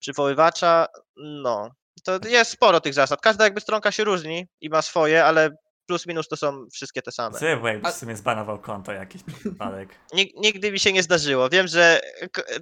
przywoływacza, 0.00 0.86
no. 1.16 1.70
To 2.04 2.18
jest 2.28 2.50
sporo 2.50 2.80
tych 2.80 2.94
zasad. 2.94 3.20
Każda 3.20 3.44
jakby 3.44 3.60
stronka 3.60 3.92
się 3.92 4.04
różni 4.04 4.46
i 4.60 4.68
ma 4.70 4.82
swoje, 4.82 5.24
ale 5.24 5.50
plus 5.86 6.06
minus 6.06 6.28
to 6.28 6.36
są 6.36 6.66
wszystkie 6.72 7.02
te 7.02 7.12
same. 7.12 7.38
Jakbyś 7.40 7.90
A- 7.92 7.92
w 7.92 7.96
sumie 7.96 8.16
zbanował 8.16 8.60
konto 8.60 8.92
jakiś 8.92 9.22
przypadek? 9.40 9.88
Nig- 10.14 10.32
nigdy 10.36 10.72
mi 10.72 10.78
się 10.80 10.92
nie 10.92 11.02
zdarzyło. 11.02 11.48
Wiem, 11.50 11.66
że 11.68 12.00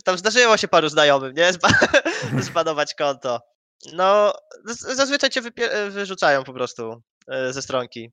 tam 0.04 0.18
zdarzyło 0.18 0.56
się 0.56 0.68
paru 0.68 0.88
znajomym, 0.88 1.34
nie? 1.34 1.52
Zba- 1.52 1.88
zbanować 2.50 2.94
konto. 2.94 3.40
No, 3.92 4.32
zazwyczaj 4.94 5.30
cię 5.30 5.40
wyrzucają 5.90 6.44
po 6.44 6.52
prostu 6.52 7.02
e, 7.28 7.52
ze 7.52 7.62
stronki. 7.62 8.10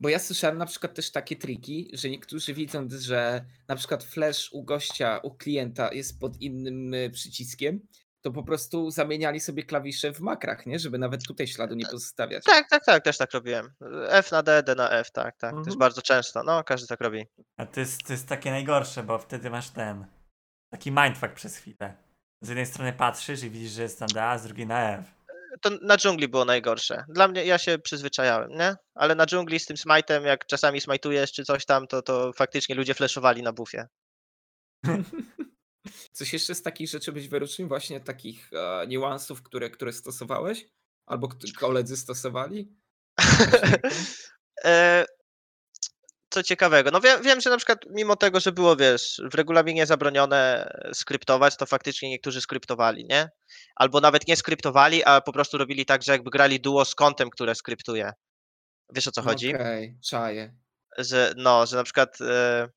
Bo 0.00 0.08
ja 0.08 0.18
słyszałem 0.18 0.58
na 0.58 0.66
przykład 0.66 0.94
też 0.94 1.10
takie 1.12 1.36
triki, 1.36 1.90
że 1.92 2.10
niektórzy 2.10 2.54
widząc, 2.54 2.94
że 2.94 3.44
na 3.68 3.76
przykład 3.76 4.04
flash 4.04 4.52
u 4.52 4.62
gościa, 4.64 5.18
u 5.22 5.34
klienta 5.36 5.92
jest 5.92 6.20
pod 6.20 6.40
innym 6.40 6.94
y, 6.94 7.10
przyciskiem, 7.10 7.80
to 8.22 8.32
po 8.32 8.42
prostu 8.42 8.90
zamieniali 8.90 9.40
sobie 9.40 9.62
klawisze 9.62 10.12
w 10.12 10.20
makrach, 10.20 10.66
nie? 10.66 10.78
Żeby 10.78 10.98
nawet 10.98 11.26
tutaj 11.26 11.46
śladu 11.46 11.74
nie 11.74 11.84
pozostawiać. 11.86 12.44
Tak, 12.44 12.68
tak, 12.70 12.84
tak, 12.84 13.04
też 13.04 13.18
tak 13.18 13.32
robiłem. 13.32 13.72
F 14.08 14.32
na 14.32 14.42
D, 14.42 14.62
D 14.62 14.74
na 14.74 14.90
F, 14.90 15.10
tak, 15.12 15.36
tak. 15.36 15.50
To 15.52 15.56
jest 15.58 15.68
Mhm. 15.68 15.78
bardzo 15.78 16.02
często. 16.02 16.42
No, 16.42 16.64
każdy 16.64 16.86
tak 16.86 17.00
robi. 17.00 17.26
A 17.56 17.66
to 17.66 17.80
jest, 17.80 18.02
to 18.06 18.12
jest 18.12 18.28
takie 18.28 18.50
najgorsze, 18.50 19.02
bo 19.02 19.18
wtedy 19.18 19.50
masz 19.50 19.70
ten 19.70 20.06
taki 20.72 20.90
mindfuck 20.92 21.32
przez 21.34 21.56
chwilę. 21.56 21.94
Z 22.42 22.48
jednej 22.48 22.66
strony 22.66 22.92
patrzysz 22.92 23.42
i 23.42 23.50
widzisz, 23.50 23.70
że 23.70 23.82
jest 23.82 24.00
na 24.00 24.06
D, 24.06 24.24
a 24.24 24.38
z 24.38 24.42
drugiej 24.46 24.66
na 24.66 24.98
F. 24.98 25.04
To 25.60 25.70
na 25.82 25.96
dżungli 25.96 26.28
było 26.28 26.44
najgorsze. 26.44 27.04
Dla 27.08 27.28
mnie, 27.28 27.44
ja 27.44 27.58
się 27.58 27.78
przyzwyczajałem, 27.78 28.50
nie? 28.50 28.74
Ale 28.94 29.14
na 29.14 29.26
dżungli 29.26 29.60
z 29.60 29.66
tym 29.66 29.76
smite'em, 29.76 30.22
jak 30.24 30.46
czasami 30.46 30.80
smajtujesz 30.80 31.32
czy 31.32 31.44
coś 31.44 31.64
tam, 31.66 31.86
to, 31.86 32.02
to 32.02 32.32
faktycznie 32.32 32.74
ludzie 32.74 32.94
flashowali 32.94 33.42
na 33.42 33.52
bufie. 33.52 33.86
Coś 36.12 36.32
jeszcze 36.32 36.54
z 36.54 36.62
takich 36.62 36.88
rzeczy 36.88 37.12
być 37.12 37.28
wyrocznym, 37.28 37.68
właśnie 37.68 38.00
takich 38.00 38.50
e, 38.52 38.86
niuansów, 38.86 39.42
które, 39.42 39.70
które 39.70 39.92
stosowałeś? 39.92 40.66
Albo 41.06 41.28
koledzy 41.58 41.96
stosowali? 41.96 42.76
E, 44.64 45.04
Co 46.30 46.42
ciekawego, 46.42 46.90
no 46.90 47.00
wiem, 47.00 47.22
wiem, 47.22 47.40
że 47.40 47.50
na 47.50 47.56
przykład 47.56 47.78
mimo 47.90 48.16
tego, 48.16 48.40
że 48.40 48.52
było, 48.52 48.76
wiesz, 48.76 49.20
w 49.30 49.34
regulaminie 49.34 49.86
zabronione 49.86 50.70
skryptować, 50.92 51.56
to 51.56 51.66
faktycznie 51.66 52.10
niektórzy 52.10 52.40
skryptowali, 52.40 53.04
nie? 53.04 53.28
Albo 53.76 54.00
nawet 54.00 54.28
nie 54.28 54.36
skryptowali, 54.36 55.04
a 55.04 55.20
po 55.20 55.32
prostu 55.32 55.58
robili 55.58 55.86
tak, 55.86 56.02
że 56.02 56.12
jakby 56.12 56.30
grali 56.30 56.60
duo 56.60 56.84
z 56.84 56.94
kontem, 56.94 57.30
które 57.30 57.54
skryptuje. 57.54 58.12
Wiesz 58.94 59.08
o 59.08 59.12
co 59.12 59.22
chodzi? 59.22 59.54
Okej, 59.54 59.98
czaję. 60.04 60.54
Że 60.98 61.32
no, 61.36 61.66
że 61.66 61.76
na 61.76 61.84
przykład 61.84 62.20
e, 62.20 62.68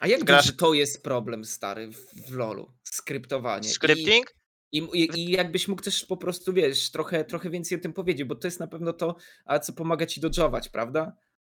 A 0.00 0.06
jak 0.06 0.24
Grasz- 0.24 0.56
to 0.56 0.74
jest 0.74 1.02
problem, 1.02 1.44
stary, 1.44 1.90
w, 2.28 2.30
LoLu? 2.34 2.72
Skryptowanie. 2.84 3.68
Scripting, 3.68 4.34
I, 4.72 4.78
i, 4.78 5.20
I 5.20 5.30
jakbyś 5.30 5.68
mógł 5.68 5.82
też 5.82 6.04
po 6.04 6.16
prostu, 6.16 6.52
wiesz, 6.52 6.90
trochę, 6.90 7.24
trochę 7.24 7.50
więcej 7.50 7.78
o 7.78 7.80
tym 7.80 7.92
powiedzieć, 7.92 8.24
bo 8.28 8.34
to 8.34 8.46
jest 8.46 8.60
na 8.60 8.66
pewno 8.66 8.92
to, 8.92 9.16
a 9.44 9.58
co 9.58 9.72
pomaga 9.72 10.06
ci 10.06 10.20
dodżować, 10.20 10.68
prawda? 10.68 11.12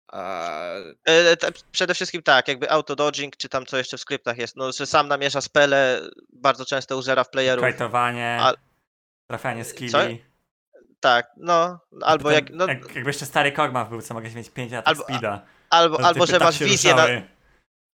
A, 0.08 0.60
E, 1.06 1.38
te- 1.38 1.52
Przede 1.72 1.94
wszystkim 1.94 2.24
tak, 2.24 2.48
jakby 2.48 2.72
auto-dodging, 2.72 3.38
czy 3.38 3.50
tam 3.50 3.66
co 3.66 3.78
jeszcze 3.78 3.98
w 3.98 4.02
skryptach 4.02 4.38
jest, 4.38 4.56
no, 4.56 4.72
że 4.72 4.86
sam 4.86 5.08
namierza 5.08 5.42
spele 5.42 6.02
bardzo 6.34 6.66
często 6.66 6.98
u 6.98 7.02
zera 7.02 7.24
w 7.24 7.30
playerów. 7.30 7.62
Kajtowanie, 7.64 8.38
A- 8.42 8.54
trafianie 9.28 9.66
skilli. 9.66 9.92
Co? 9.92 10.00
Tak, 11.00 11.28
no, 11.38 11.80
albo 12.02 12.24
Potem, 12.24 12.36
jak, 12.46 12.50
no, 12.54 12.68
jak, 12.68 12.96
jakby 12.96 13.10
jeszcze 13.10 13.26
stary 13.26 13.52
Kog'Maw 13.52 13.90
był, 13.90 14.02
co 14.02 14.14
mogłeś 14.14 14.34
mieć 14.34 14.50
5 14.50 14.72
lat 14.72 14.88
Albo- 14.88 15.04
speeda. 15.04 15.46
albo, 15.70 16.06
albo 16.06 16.26
że 16.26 16.34
tak 16.34 16.42
masz 16.42 16.60
wizję, 16.60 16.96
na. 16.96 17.08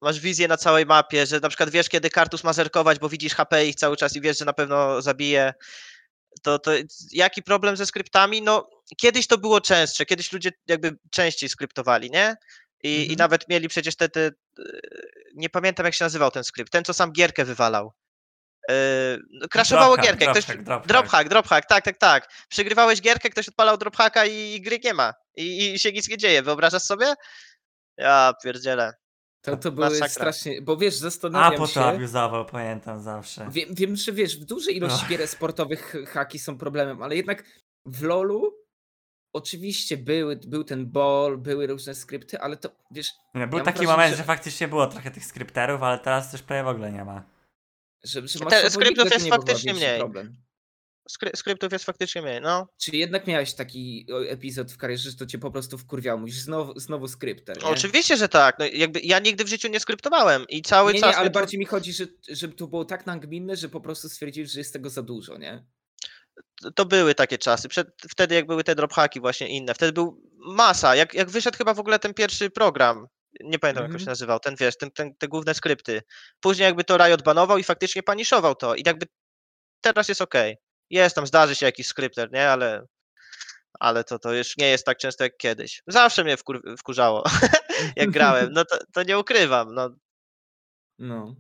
Masz 0.01 0.21
wizję 0.21 0.49
na 0.49 0.57
całej 0.57 0.87
mapie, 0.87 1.27
że 1.27 1.41
na 1.41 1.49
przykład 1.49 1.71
wiesz, 1.71 1.89
kiedy 1.89 2.11
Kartus 2.11 2.45
ma 2.45 2.53
zerkować, 2.53 2.99
bo 2.99 3.09
widzisz 3.09 3.35
HP 3.35 3.67
ich 3.67 3.75
cały 3.75 3.97
czas 3.97 4.17
i 4.17 4.21
wiesz, 4.21 4.39
że 4.39 4.45
na 4.45 4.53
pewno 4.53 5.03
zabije. 5.03 5.55
To, 6.43 6.59
to 6.59 6.71
jaki 7.13 7.43
problem 7.43 7.77
ze 7.77 7.87
skryptami? 7.87 8.43
No, 8.43 8.71
kiedyś 8.97 9.27
to 9.27 9.39
było 9.39 9.61
częstsze, 9.61 10.07
kiedyś 10.07 10.33
ludzie 10.33 10.51
jakby 10.67 10.97
częściej 11.11 11.49
skryptowali, 11.49 12.11
nie? 12.11 12.37
I, 12.83 12.97
i 12.97 13.01
Mhm. 13.03 13.17
nawet 13.19 13.49
mieli 13.49 13.69
przecież 13.69 13.97
te, 13.97 14.09
te, 14.09 14.31
nie 15.35 15.51
pamiętam 15.51 15.87
jak 15.87 15.95
się 15.95 16.05
nazywał 16.05 16.31
ten 16.31 16.45
skrypt, 16.45 16.73
ten 16.73 16.85
co 16.85 16.95
sam 16.95 17.13
gierkę 17.13 17.45
wywalał. 17.45 17.93
Yy, 18.69 18.75
Drophack, 19.97 20.03
gierkę, 20.03 20.27
ktoś, 20.27 20.45
drophack, 20.45 20.65
drophack. 20.65 20.87
Drophack, 20.87 21.29
drophack, 21.29 21.69
tak, 21.69 21.85
tak, 21.85 21.99
tak. 21.99 22.33
Przegrywałeś 22.49 23.01
gierkę, 23.01 23.31
ktoś 23.31 23.49
odpalał 23.49 23.79
drophacka 23.79 24.27
i, 24.27 24.55
i 24.55 24.61
gry 24.61 24.79
nie 24.85 24.95
ma. 24.95 25.15
I, 25.37 25.73
I 25.75 25.79
się 25.79 25.93
nic 25.93 26.09
nie 26.09 26.17
dzieje, 26.17 26.43
wyobrażasz 26.43 26.83
sobie? 26.83 27.15
Ja 27.97 28.33
pierdzielę. 28.45 28.93
To, 29.43 29.57
to 29.57 29.73
były 29.73 29.87
Masakra. 29.87 30.09
strasznie, 30.09 30.63
bo 30.63 30.77
wiesz, 30.77 30.95
A 30.95 30.99
zastanawiam 30.99 31.59
po 31.59 31.67
się, 31.67 31.75
to 31.75 31.89
abuzował, 31.89 32.47
pamiętam 32.47 33.01
zawsze. 33.03 33.49
wiem, 33.51 33.69
wiem, 33.75 33.97
że 33.97 34.13
wiesz, 34.13 34.41
w 34.41 34.45
dużej 34.45 34.77
ilości 34.77 35.01
Ach. 35.03 35.09
gier 35.11 35.29
sportowych 35.29 35.95
haki 36.07 36.39
są 36.39 36.59
problemem, 36.59 37.03
ale 37.03 37.17
jednak 37.17 37.45
w 37.87 38.03
LoLu 38.03 38.55
oczywiście 39.33 39.97
były, 39.97 40.37
był 40.37 40.65
ten 40.65 40.87
ball, 40.91 41.39
były 41.39 41.67
różne 41.67 41.95
skrypty, 41.95 42.41
ale 42.41 42.57
to, 42.57 42.71
wiesz, 42.91 43.11
Nie, 43.35 43.47
był 43.47 43.59
mam 43.59 43.65
taki 43.65 43.79
wrażenie, 43.79 43.93
moment, 43.93 44.11
że- 44.11 44.17
że 44.17 44.25
faktycznie 44.25 44.69
było 44.69 44.87
trochę 44.87 45.11
tych 45.11 45.25
skrypterów, 45.25 45.83
ale 45.83 45.99
teraz 45.99 46.31
też 46.31 46.43
prawie 46.43 46.63
w 46.65 46.69
ogóle 46.69 46.93
nie 46.93 47.05
ma. 47.05 47.25
że, 48.05 48.29
że 48.29 48.39
Te 48.39 48.71
skryptów 48.71 49.11
jest 49.11 49.29
faktycznie 49.29 49.75
mniej. 49.75 49.99
Problem. 49.99 50.37
Skry, 51.11 51.31
skryptów 51.37 51.73
jest 51.73 51.85
faktycznie 51.85 52.23
mniej, 52.23 52.41
no. 52.41 52.69
Czyli 52.79 52.99
jednak 52.99 53.27
miałeś 53.27 53.55
taki 53.55 54.07
epizod 54.29 54.73
w 54.73 54.77
karierze, 54.77 55.11
że 55.11 55.17
to 55.17 55.27
cię 55.27 55.39
po 55.39 55.51
prostu 55.51 55.79
wkurwiało. 55.79 56.21
Mówisz, 56.21 56.39
znowu, 56.39 56.81
znowu 56.81 57.09
skrypter, 57.09 57.57
nie? 57.63 57.69
Oczywiście, 57.69 58.17
że 58.17 58.29
tak. 58.29 58.57
No, 58.59 58.65
jakby 58.73 59.01
ja 59.01 59.19
nigdy 59.19 59.45
w 59.45 59.49
życiu 59.49 59.69
nie 59.69 59.81
skryptowałem 59.81 60.45
i 60.49 60.63
cały 60.63 60.93
nie, 60.93 61.01
czas. 61.01 61.11
nie, 61.11 61.17
ale 61.17 61.31
to- 61.31 61.41
bardziej 61.41 61.59
mi 61.61 61.67
chodzi, 61.67 61.93
że, 61.93 62.05
że 62.29 62.49
to 62.49 62.67
było 62.67 62.85
tak 62.85 63.07
nagminne, 63.07 63.57
że 63.57 63.69
po 63.69 63.81
prostu 63.81 64.09
stwierdziłeś, 64.09 64.51
że 64.51 64.61
jest 64.61 64.73
tego 64.73 64.91
za 64.91 65.03
dużo, 65.03 65.39
nie? 65.39 65.65
to 66.75 66.85
były 66.85 67.15
takie 67.15 67.39
czasy. 67.39 67.69
Przed, 67.69 67.89
wtedy 68.11 68.35
jak 68.35 68.47
były 68.47 68.65
te 68.65 68.75
drophaki 68.75 69.21
właśnie 69.21 69.49
inne. 69.49 69.75
Wtedy 69.75 69.93
był 69.93 70.23
masa. 70.39 70.97
Jak, 70.97 71.15
jak 71.15 71.31
wyszedł 71.31 71.59
chyba 71.59 71.75
w 71.75 71.79
ogóle 71.81 71.99
ten 71.99 72.15
pierwszy 72.15 72.51
program. 72.51 73.07
Nie 73.41 73.59
pamiętam 73.59 73.83
jak 73.83 73.91
on 73.91 73.95
Mhm. 73.97 74.01
się 74.01 74.07
nazywał, 74.11 74.41
ten 74.41 74.57
wiesz, 74.57 74.77
ten, 74.77 74.91
ten, 74.91 75.15
te 75.15 75.29
główne 75.29 75.55
skrypty. 75.55 76.03
Później 76.41 76.65
jakby 76.67 76.85
to 76.85 76.97
Riot 76.97 77.23
banował 77.23 77.59
i 77.59 77.65
faktycznie 77.65 78.03
paniszował 78.03 78.55
to. 78.55 78.75
I 78.75 78.83
jakby 78.87 79.07
teraz 79.81 80.09
jest 80.09 80.21
okej. 80.23 80.57
Jest 80.91 81.15
tam, 81.15 81.27
zdarzy 81.27 81.55
się 81.55 81.67
jakiś 81.67 81.87
skrypter, 81.87 82.33
nie? 82.33 82.51
Ale, 82.51 82.87
ale 83.81 84.05
to, 84.05 84.19
to 84.19 84.35
już 84.35 84.57
nie 84.57 84.69
jest 84.69 84.87
tak 84.87 84.99
często 84.99 85.25
jak 85.25 85.37
kiedyś. 85.37 85.83
Zawsze 85.87 86.25
mnie 86.25 86.37
wkur, 86.37 86.63
wkurzało, 86.79 87.25
jak 87.97 88.11
grałem. 88.11 88.53
No 88.53 88.65
to, 88.65 88.79
to 88.93 89.03
nie 89.03 89.19
ukrywam. 89.19 89.75
No, 89.75 89.91
No. 90.99 91.37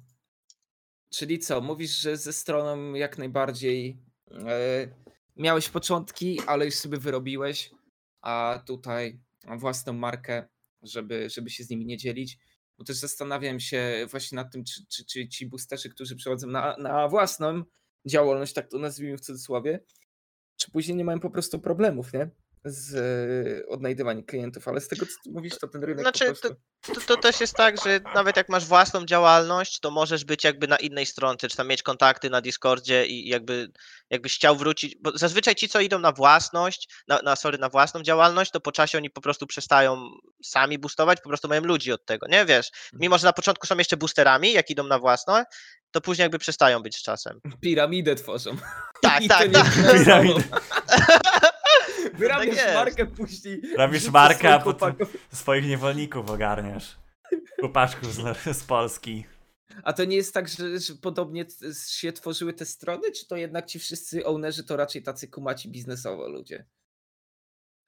Czyli 1.10 1.38
co, 1.38 1.60
mówisz, 1.60 1.90
że 1.90 2.16
ze 2.16 2.32
stroną 2.32 2.94
jak 2.94 3.18
najbardziej 3.18 3.98
e, 4.30 4.88
miałeś 5.36 5.68
początki, 5.68 6.40
ale 6.46 6.64
już 6.64 6.74
sobie 6.74 6.98
wyrobiłeś, 6.98 7.70
a 8.20 8.62
tutaj 8.66 9.20
własną 9.58 9.92
markę, 9.92 10.48
żeby, 10.82 11.30
żeby 11.30 11.50
się 11.50 11.64
z 11.64 11.70
nimi 11.70 11.86
nie 11.86 11.96
dzielić. 11.96 12.38
Bo 12.78 12.84
też 12.84 12.96
zastanawiam 12.96 13.60
się 13.60 14.06
właśnie 14.10 14.36
nad 14.36 14.52
tym, 14.52 14.64
czy, 14.64 14.86
czy, 14.86 15.04
czy 15.04 15.28
ci 15.28 15.46
boosterzy, 15.46 15.88
którzy 15.90 16.16
przechodzą 16.16 16.46
na, 16.46 16.76
na 16.76 17.08
własną 17.08 17.62
działalność, 18.06 18.52
tak 18.52 18.68
to 18.68 18.78
nazwijmy 18.78 19.18
w 19.18 19.20
cudzysłowie, 19.20 19.80
czy 20.56 20.70
później 20.70 20.96
nie 20.96 21.04
mają 21.04 21.20
po 21.20 21.30
prostu 21.30 21.58
problemów, 21.58 22.12
nie? 22.12 22.30
Z 22.70 22.94
e, 22.94 23.68
odnajdywaniem 23.68 24.24
klientów, 24.24 24.68
ale 24.68 24.80
z 24.80 24.88
tego, 24.88 25.06
co 25.06 25.12
ty 25.24 25.30
mówisz, 25.30 25.58
to 25.58 25.68
ten 25.68 25.84
rynek 25.84 26.00
Znaczy, 26.00 26.24
po 26.24 26.24
prostu... 26.24 26.48
To, 26.80 27.00
to 27.00 27.16
też 27.16 27.40
jest 27.40 27.54
tak, 27.54 27.84
że 27.84 28.00
nawet 28.14 28.36
jak 28.36 28.48
masz 28.48 28.66
własną 28.66 29.04
działalność, 29.04 29.80
to 29.80 29.90
możesz 29.90 30.24
być 30.24 30.44
jakby 30.44 30.68
na 30.68 30.76
innej 30.76 31.06
stronce, 31.06 31.48
czy 31.48 31.56
tam 31.56 31.68
mieć 31.68 31.82
kontakty 31.82 32.30
na 32.30 32.40
Discordzie 32.40 33.06
i 33.06 33.28
jakby 33.28 33.72
jakbyś 34.10 34.34
chciał 34.34 34.56
wrócić, 34.56 34.96
bo 35.00 35.18
zazwyczaj 35.18 35.54
ci, 35.54 35.68
co 35.68 35.80
idą 35.80 35.98
na 35.98 36.12
własność, 36.12 36.88
na, 37.08 37.22
na, 37.22 37.36
sorry, 37.36 37.58
na 37.58 37.68
własną 37.68 38.02
działalność, 38.02 38.50
to 38.50 38.60
po 38.60 38.72
czasie 38.72 38.98
oni 38.98 39.10
po 39.10 39.20
prostu 39.20 39.46
przestają 39.46 40.10
sami 40.44 40.78
boostować, 40.78 41.20
po 41.20 41.28
prostu 41.28 41.48
mają 41.48 41.62
ludzi 41.62 41.92
od 41.92 42.06
tego, 42.06 42.26
nie? 42.28 42.44
Wiesz, 42.44 42.70
mimo 42.92 43.18
że 43.18 43.26
na 43.26 43.32
początku 43.32 43.66
są 43.66 43.78
jeszcze 43.78 43.96
boosterami, 43.96 44.52
jak 44.52 44.70
idą 44.70 44.84
na 44.84 44.98
własną, 44.98 45.42
to 45.90 46.00
później 46.00 46.24
jakby 46.24 46.38
przestają 46.38 46.82
być 46.82 46.96
z 46.96 47.02
czasem. 47.02 47.40
Piramidę 47.60 48.14
tworzą. 48.14 48.56
Tak, 49.02 49.22
I 49.22 49.28
to 49.28 49.34
tak, 49.34 49.52
tak. 49.52 49.66
Piramidę. 49.98 50.42
Wyrabiasz 52.18 52.56
jest. 52.56 52.74
markę 52.74 53.06
później. 53.06 53.62
Robisz 53.76 54.10
markę, 54.10 54.54
a 54.54 54.60
swoich 54.60 54.76
potem 54.76 55.06
swoich 55.32 55.66
niewolników 55.66 56.30
ogarniasz. 56.30 56.96
Chłopaczków 57.60 58.14
z, 58.14 58.38
z 58.56 58.64
Polski. 58.64 59.24
A 59.82 59.92
to 59.92 60.04
nie 60.04 60.16
jest 60.16 60.34
tak, 60.34 60.48
że, 60.48 60.78
że 60.78 60.94
podobnie 60.94 61.46
się 61.88 62.12
tworzyły 62.12 62.52
te 62.52 62.66
strony, 62.66 63.12
czy 63.12 63.26
to 63.26 63.36
jednak 63.36 63.66
ci 63.66 63.78
wszyscy 63.78 64.26
ownerzy 64.26 64.64
to 64.64 64.76
raczej 64.76 65.02
tacy 65.02 65.28
kumaci 65.28 65.68
biznesowo 65.68 66.28
ludzie? 66.28 66.64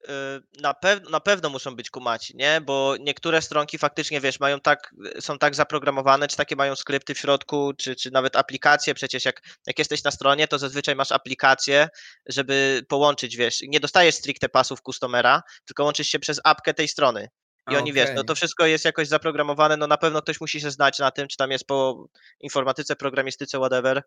Y, 0.09 0.61
na, 0.61 0.75
pew- 0.75 1.11
na 1.11 1.21
pewno 1.21 1.49
muszą 1.49 1.77
być 1.77 1.91
kumaci, 1.91 2.37
nie? 2.37 2.61
Bo 2.61 2.97
niektóre 3.01 3.43
stronki 3.43 3.79
faktycznie, 3.79 4.21
wiesz, 4.21 4.41
mają 4.41 4.61
tak, 4.61 4.95
są 5.21 5.39
tak 5.39 5.55
zaprogramowane, 5.55 6.29
czy 6.29 6.37
takie 6.37 6.57
mają 6.57 6.77
skrypty 6.77 7.15
w 7.15 7.19
środku, 7.19 7.73
czy, 7.79 7.97
czy 7.97 8.11
nawet 8.11 8.37
aplikacje. 8.37 8.95
Przecież 8.95 9.25
jak, 9.25 9.41
jak 9.67 9.79
jesteś 9.79 10.05
na 10.05 10.11
stronie, 10.11 10.49
to 10.49 10.59
zazwyczaj 10.59 10.97
masz 10.97 11.13
aplikację, 11.13 11.89
żeby 12.27 12.83
połączyć, 12.89 13.37
wiesz, 13.37 13.61
nie 13.63 13.81
dostajesz 13.81 14.15
stricte 14.15 14.49
pasów 14.49 14.81
customera, 14.81 15.43
tylko 15.65 15.85
łączysz 15.85 16.09
się 16.09 16.19
przez 16.19 16.41
apkę 16.45 16.75
tej 16.75 16.89
strony. 16.89 17.29
I 17.71 17.77
oni, 17.77 17.93
wiesz, 17.93 18.09
no 18.15 18.25
to 18.25 18.35
wszystko 18.35 18.67
jest 18.67 18.85
jakoś 18.85 19.09
zaprogramowane, 19.09 19.77
no 19.77 19.87
na 19.87 19.97
pewno 19.97 20.23
ktoś 20.23 20.41
musi 20.41 20.61
się 20.61 20.71
znać 20.71 20.99
na 20.99 21.11
tym, 21.11 21.29
czy 21.29 21.37
tam 21.37 21.51
jest 21.51 21.67
po 21.67 22.07
informatyce, 22.41 22.97
programistyce, 22.97 23.59
whatever, 23.59 24.03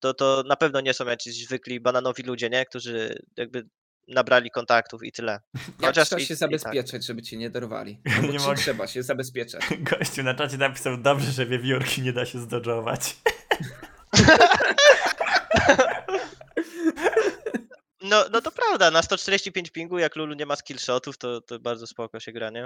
to, 0.00 0.14
to 0.14 0.42
na 0.46 0.56
pewno 0.56 0.80
nie 0.80 0.94
są 0.94 1.06
jacyś 1.06 1.44
zwykli 1.44 1.80
bananowi 1.80 2.22
ludzie, 2.22 2.50
nie? 2.50 2.66
Którzy 2.66 3.22
jakby 3.36 3.68
nabrali 4.08 4.50
kontaktów 4.50 5.02
i 5.04 5.12
tyle. 5.12 5.40
Chociaż 5.80 6.06
trzeba 6.08 6.22
i- 6.22 6.26
się 6.26 6.34
i 6.34 6.36
tak. 6.36 6.50
zabezpieczać, 6.50 7.06
żeby 7.06 7.22
cię 7.22 7.36
nie 7.36 7.50
dorwali? 7.50 8.00
No 8.22 8.32
Nie 8.32 8.38
mogę. 8.38 8.54
trzeba 8.56 8.86
się 8.86 9.02
zabezpieczać? 9.02 9.62
Gościu 9.90 10.22
na 10.22 10.34
czacie 10.34 10.56
napisał 10.56 10.96
dobrze, 10.96 11.32
że 11.32 11.46
wiewiórki 11.46 12.02
nie 12.02 12.12
da 12.12 12.26
się 12.26 12.38
zdodżować. 12.40 13.16
No, 18.02 18.24
no 18.32 18.40
to 18.40 18.50
prawda, 18.50 18.90
na 18.90 19.02
145 19.02 19.70
pingu, 19.70 19.98
jak 19.98 20.16
Lulu 20.16 20.34
nie 20.34 20.46
ma 20.46 20.56
skillshotów, 20.56 21.18
to, 21.18 21.40
to 21.40 21.60
bardzo 21.60 21.86
spoko 21.86 22.20
się 22.20 22.32
gra, 22.32 22.50
nie? 22.50 22.62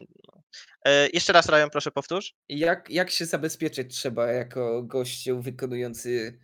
No. 0.00 0.42
E, 0.86 1.08
jeszcze 1.12 1.32
raz, 1.32 1.48
Ryan, 1.48 1.70
proszę 1.70 1.90
powtórz. 1.90 2.34
Jak, 2.48 2.90
jak 2.90 3.10
się 3.10 3.26
zabezpieczyć 3.26 3.94
trzeba 3.96 4.26
jako 4.26 4.82
gościu 4.82 5.40
wykonujący 5.42 6.38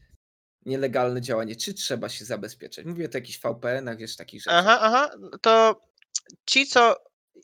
nielegalne 0.66 1.20
działanie? 1.20 1.56
Czy 1.56 1.74
trzeba 1.74 2.08
się 2.08 2.24
zabezpieczać? 2.24 2.86
Mówię 2.86 3.04
o 3.04 3.08
jakichś 3.14 3.38
VPN-ach, 3.38 3.96
wiesz, 3.96 4.16
takich 4.16 4.42
rzeczach. 4.42 4.66
Aha, 4.66 4.78
aha, 4.80 5.10
to 5.42 5.80
ci, 6.46 6.66
co 6.66 6.96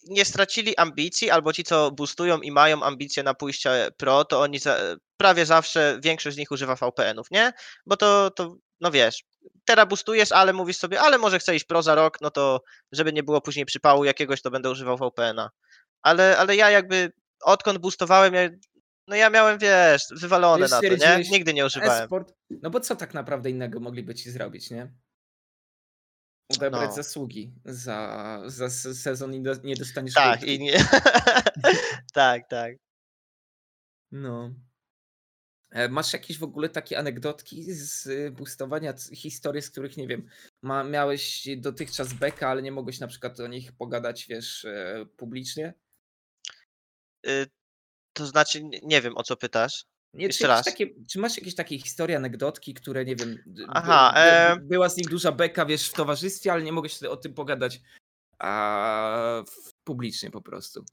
nie 0.09 0.25
stracili 0.25 0.77
ambicji, 0.77 1.31
albo 1.31 1.53
ci, 1.53 1.65
co 1.65 1.91
boostują 1.91 2.41
i 2.41 2.53
mają 2.53 2.83
ambicje 2.83 3.23
na 3.23 3.35
pójście 3.35 3.89
pro, 3.97 4.25
to 4.25 4.41
oni 4.41 4.59
za, 4.59 4.79
prawie 5.17 5.47
zawsze, 5.47 5.99
większość 6.03 6.37
z 6.37 6.39
nich 6.39 6.51
używa 6.51 6.77
VPN-ów, 6.77 7.31
nie? 7.31 7.53
Bo 7.87 7.97
to, 7.97 8.31
to, 8.31 8.57
no 8.81 8.91
wiesz, 8.91 9.25
teraz 9.65 9.89
boostujesz, 9.89 10.33
ale 10.33 10.53
mówisz 10.53 10.77
sobie, 10.77 11.01
ale 11.01 11.19
może 11.19 11.39
chcę 11.39 11.57
iść 11.57 11.65
pro 11.65 11.83
za 11.83 11.95
rok, 11.95 12.21
no 12.21 12.31
to 12.31 12.63
żeby 12.93 13.13
nie 13.13 13.23
było 13.23 13.41
później 13.41 13.67
przypału 13.67 14.05
jakiegoś, 14.05 14.43
to 14.43 14.51
będę 14.51 14.71
używał 14.71 14.97
VPN-a. 14.97 15.51
Ale, 16.03 16.39
ale 16.39 16.57
ja 16.57 16.71
jakby, 16.71 17.13
odkąd 17.41 17.79
boostowałem, 17.79 18.35
ja, 18.35 18.49
no 19.09 19.17
ja 19.17 19.31
miałem, 19.31 19.59
wiesz, 19.59 20.03
wywalone 20.11 20.69
na 20.69 20.81
to, 20.81 20.97
nie? 20.97 21.23
Nigdy 21.31 21.55
nie 21.55 21.67
używałem. 21.67 22.03
E-sport? 22.03 22.35
No 22.51 22.71
bo 22.71 22.81
co 22.81 22.97
tak 22.97 23.15
naprawdę 23.15 23.51
innego 23.51 23.81
mogliby 23.81 24.15
ci 24.15 24.31
zrobić, 24.31 24.71
nie? 24.71 24.93
Odebrać 26.49 26.89
No. 26.91 26.97
zasługi 26.97 27.53
za, 27.65 28.43
za 28.47 28.71
sezon 28.71 29.35
i 29.35 29.43
do, 29.43 29.55
nie 29.65 29.77
dostaniesz 29.77 30.15
Tak, 30.15 30.31
łódki. 30.41 30.55
i 30.55 30.59
nie... 30.59 30.79
tak, 32.15 32.49
tak. 32.49 32.77
No. 34.13 34.55
E, 35.71 35.89
Masz 35.89 36.13
jakieś 36.13 36.39
w 36.39 36.43
ogóle 36.45 36.69
takie 36.69 36.99
anegdotki 36.99 37.73
z 37.73 38.07
y, 38.07 38.31
boostowania, 38.31 38.95
historie, 39.15 39.63
z 39.63 39.71
których 39.71 39.97
nie 39.97 40.07
wiem, 40.07 40.29
ma, 40.63 40.85
miałeś 40.85 41.49
dotychczas 41.57 42.13
beka, 42.13 42.49
ale 42.49 42.63
nie 42.63 42.73
mogłeś 42.73 43.01
na 43.01 43.07
przykład 43.07 43.41
o 43.41 43.47
nich 43.47 43.73
pogadać, 43.73 44.27
wiesz, 44.27 44.65
e, 44.65 45.07
publicznie? 45.17 45.75
To 48.17 48.27
znaczy, 48.27 48.63
nie- 48.83 49.01
wiem 49.01 49.17
o 49.17 49.23
co 49.23 49.37
pytasz. 49.37 49.85
Nie, 50.15 50.27
Jeszcze 50.27 50.45
czy, 50.45 50.49
raz. 50.49 50.65
Takie, 50.65 50.87
czy 51.11 51.19
masz 51.19 51.37
jakieś 51.37 51.55
takie 51.55 51.79
historie, 51.79 52.17
anegdotki, 52.17 52.75
które 52.75 53.05
nie 53.05 53.17
wiem, 53.17 53.35
d- 53.47 53.67
by- 53.67 53.73
Aha, 53.73 54.13
by, 54.15 54.21
e- 54.21 54.57
była 54.61 54.89
z 54.89 54.97
nich 54.97 55.09
duża 55.09 55.33
beka, 55.33 55.67
wiesz, 55.67 55.89
w 55.89 55.93
towarzystwie, 55.93 56.53
ale 56.53 56.63
nie 56.63 56.73
mogłeś 56.73 56.97
sobie 56.97 57.11
o 57.11 57.17
tym 57.17 57.35
pogadać 57.35 57.81
a, 58.39 59.43
publicznie 59.85 60.31
po 60.31 60.43
prostu. 60.43 60.85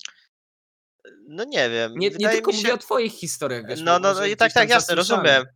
No 1.28 1.44
nie 1.44 1.70
wiem. 1.70 1.94
Nie, 1.96 2.10
nie 2.10 2.30
tylko 2.30 2.52
mi 2.52 2.58
mówię 2.58 2.70
się... 2.70 2.74
o 2.74 2.78
twoich 2.78 3.14
historiach, 3.14 3.68
wiesz. 3.68 3.82
No, 3.82 4.00
no, 4.00 4.14
no 4.14 4.26
i 4.26 4.36
tak, 4.38 4.54
tak, 4.54 4.70
jasne, 4.70 4.96
zasłyszane. 4.96 5.24
rozumiem. 5.24 5.54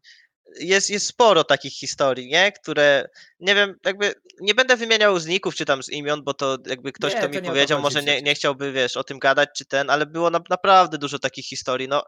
Jest, 0.60 0.90
jest 0.90 1.08
sporo 1.08 1.44
takich 1.44 1.74
historii, 1.74 2.28
nie? 2.28 2.52
Które, 2.52 3.10
nie 3.40 3.56
wiem, 3.56 3.76
jakby 3.86 4.14
nie 4.40 4.56
będę 4.56 4.78
wymieniał 4.78 5.20
zników 5.20 5.56
czy 5.56 5.66
tam 5.66 5.84
z 5.84 5.90
imion, 5.90 6.24
bo 6.24 6.34
to 6.34 6.58
jakby 6.66 6.92
ktoś, 6.92 7.14
Nie, 7.14 7.20
kto 7.20 7.30
to 7.30 7.42
mi 7.42 7.48
powiedział, 7.48 7.82
może 7.82 8.04
nie, 8.04 8.22
nie 8.22 8.36
chciałby, 8.36 8.72
wiesz, 8.72 8.98
o 8.98 9.04
tym 9.04 9.20
gadać 9.20 9.50
czy 9.58 9.66
ten, 9.66 9.90
ale 9.90 10.06
było 10.06 10.30
na, 10.30 10.40
naprawdę 10.50 10.98
dużo 10.98 11.20
takich 11.20 11.46
historii. 11.46 11.88
No, 11.88 12.04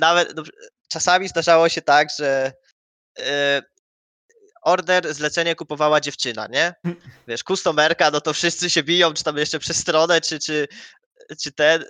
nawet 0.00 0.36
no, 0.36 0.42
czasami 0.88 1.28
zdarzało 1.28 1.68
się 1.68 1.82
tak, 1.82 2.08
że 2.18 2.52
e, 3.18 3.62
order, 4.62 5.14
zlecenie 5.14 5.54
kupowała 5.54 6.00
dziewczyna, 6.00 6.46
nie? 6.46 6.74
Wiesz, 7.28 7.44
kustomerka, 7.44 8.10
no 8.10 8.20
to 8.20 8.32
wszyscy 8.32 8.70
się 8.70 8.82
biją, 8.82 9.14
czy 9.14 9.24
tam 9.24 9.36
jeszcze 9.36 9.58
przez 9.58 9.76
stronę, 9.76 10.20
czy, 10.20 10.38
czy, 10.38 10.68
czy 11.42 11.52
ten. 11.52 11.84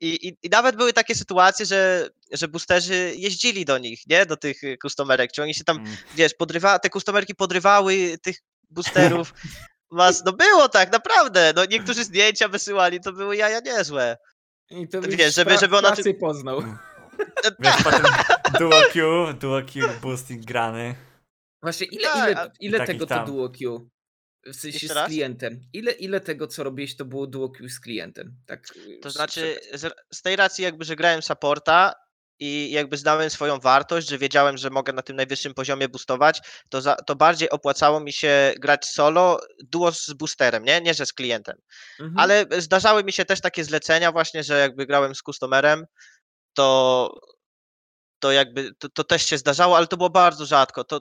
I, 0.00 0.28
i, 0.28 0.36
I 0.42 0.48
nawet 0.48 0.76
były 0.76 0.92
takie 0.92 1.14
sytuacje, 1.14 1.66
że, 1.66 2.08
że 2.32 2.48
boosterzy 2.48 3.12
jeździli 3.16 3.64
do 3.64 3.78
nich, 3.78 4.06
nie? 4.06 4.26
Do 4.26 4.36
tych 4.36 4.64
y, 4.64 4.78
kustomerek. 4.78 5.32
Czy 5.32 5.42
oni 5.42 5.54
się 5.54 5.64
tam, 5.64 5.78
Mm. 5.78 5.96
wiesz, 6.14 6.34
podrywa, 6.34 6.78
te 6.78 6.90
kustomerki 6.90 7.34
podrywały 7.34 8.18
tych 8.22 8.36
boosterów. 8.70 9.34
Was, 9.92 10.24
no 10.24 10.32
było 10.32 10.68
tak, 10.68 10.92
naprawdę. 10.92 11.52
No 11.56 11.64
niektórzy 11.64 12.04
zdjęcia 12.04 12.48
wysyłali, 12.48 13.00
to 13.00 13.12
były 13.12 13.36
jaja 13.36 13.60
niezłe. 13.60 14.16
I 14.70 14.88
to 14.88 15.00
Wiesz, 15.00 15.10
żeby- 15.10 15.30
żeby, 15.30 15.58
żeby 15.58 15.76
ona 15.78 15.88
pracy 15.88 16.02
ty- 16.04 16.14
poznał. 16.14 16.62
Wiesz, 17.60 17.74
potem 17.84 18.02
duo 18.58 18.82
Q, 18.92 19.26
duo 19.40 19.60
Q 19.72 19.88
boosting 20.02 20.44
grany. 20.44 20.94
Właśnie, 21.62 21.86
ile, 21.86 22.02
Tak, 22.08 22.30
ile, 22.30 22.50
ile 22.60 22.86
tego 22.86 23.06
to 23.06 23.24
duo 23.24 23.48
Q? 23.48 23.88
W 24.46 24.54
sensie 24.54 24.68
Jeszcze 24.68 24.88
z 24.88 24.90
raz? 24.90 25.08
klientem. 25.08 25.60
Ile, 25.72 25.92
ile 25.92 26.20
tego, 26.20 26.46
co 26.46 26.64
robiłeś, 26.64 26.96
to 26.96 27.04
było 27.04 27.26
duo 27.26 27.52
z 27.68 27.80
klientem? 27.80 28.36
Tak, 28.46 28.76
y, 28.76 28.98
To 29.02 29.10
znaczy, 29.10 29.60
z, 29.74 29.94
z 30.12 30.22
tej 30.22 30.36
racji 30.36 30.64
jakby, 30.64 30.84
że 30.84 30.96
grałem 30.96 31.22
supporta 31.22 31.94
i 32.38 32.70
jakby 32.70 32.96
znałem 32.96 33.30
swoją 33.30 33.58
wartość, 33.58 34.08
że 34.08 34.18
wiedziałem, 34.18 34.58
że 34.58 34.70
mogę 34.70 34.92
na 34.92 35.02
tym 35.02 35.16
najwyższym 35.16 35.54
poziomie 35.54 35.88
boostować, 35.88 36.40
to, 36.68 36.80
za, 36.80 36.96
to 36.96 37.16
bardziej 37.16 37.50
opłacało 37.50 38.00
mi 38.00 38.12
się 38.12 38.54
grać 38.58 38.86
solo, 38.86 39.40
duo 39.64 39.92
z 39.92 40.12
boosterem, 40.12 40.64
nie? 40.64 40.80
Nie, 40.80 40.94
że 40.94 41.06
z 41.06 41.12
klientem. 41.12 41.56
Mhm. 42.00 42.18
Ale 42.18 42.46
zdarzały 42.58 43.04
mi 43.04 43.12
się 43.12 43.24
też 43.24 43.40
takie 43.40 43.64
zlecenia 43.64 44.12
właśnie, 44.12 44.42
że 44.44 44.58
jakby 44.58 44.86
grałem 44.86 45.14
z 45.14 45.22
customerem, 45.22 45.86
to, 46.54 47.10
to 48.18 48.32
jakby, 48.32 48.74
to, 48.78 48.88
to 48.88 49.04
też 49.04 49.26
się 49.26 49.38
zdarzało, 49.38 49.76
ale 49.76 49.86
to 49.86 49.96
było 49.96 50.10
bardzo 50.10 50.46
rzadko. 50.46 50.84
To 50.84 51.00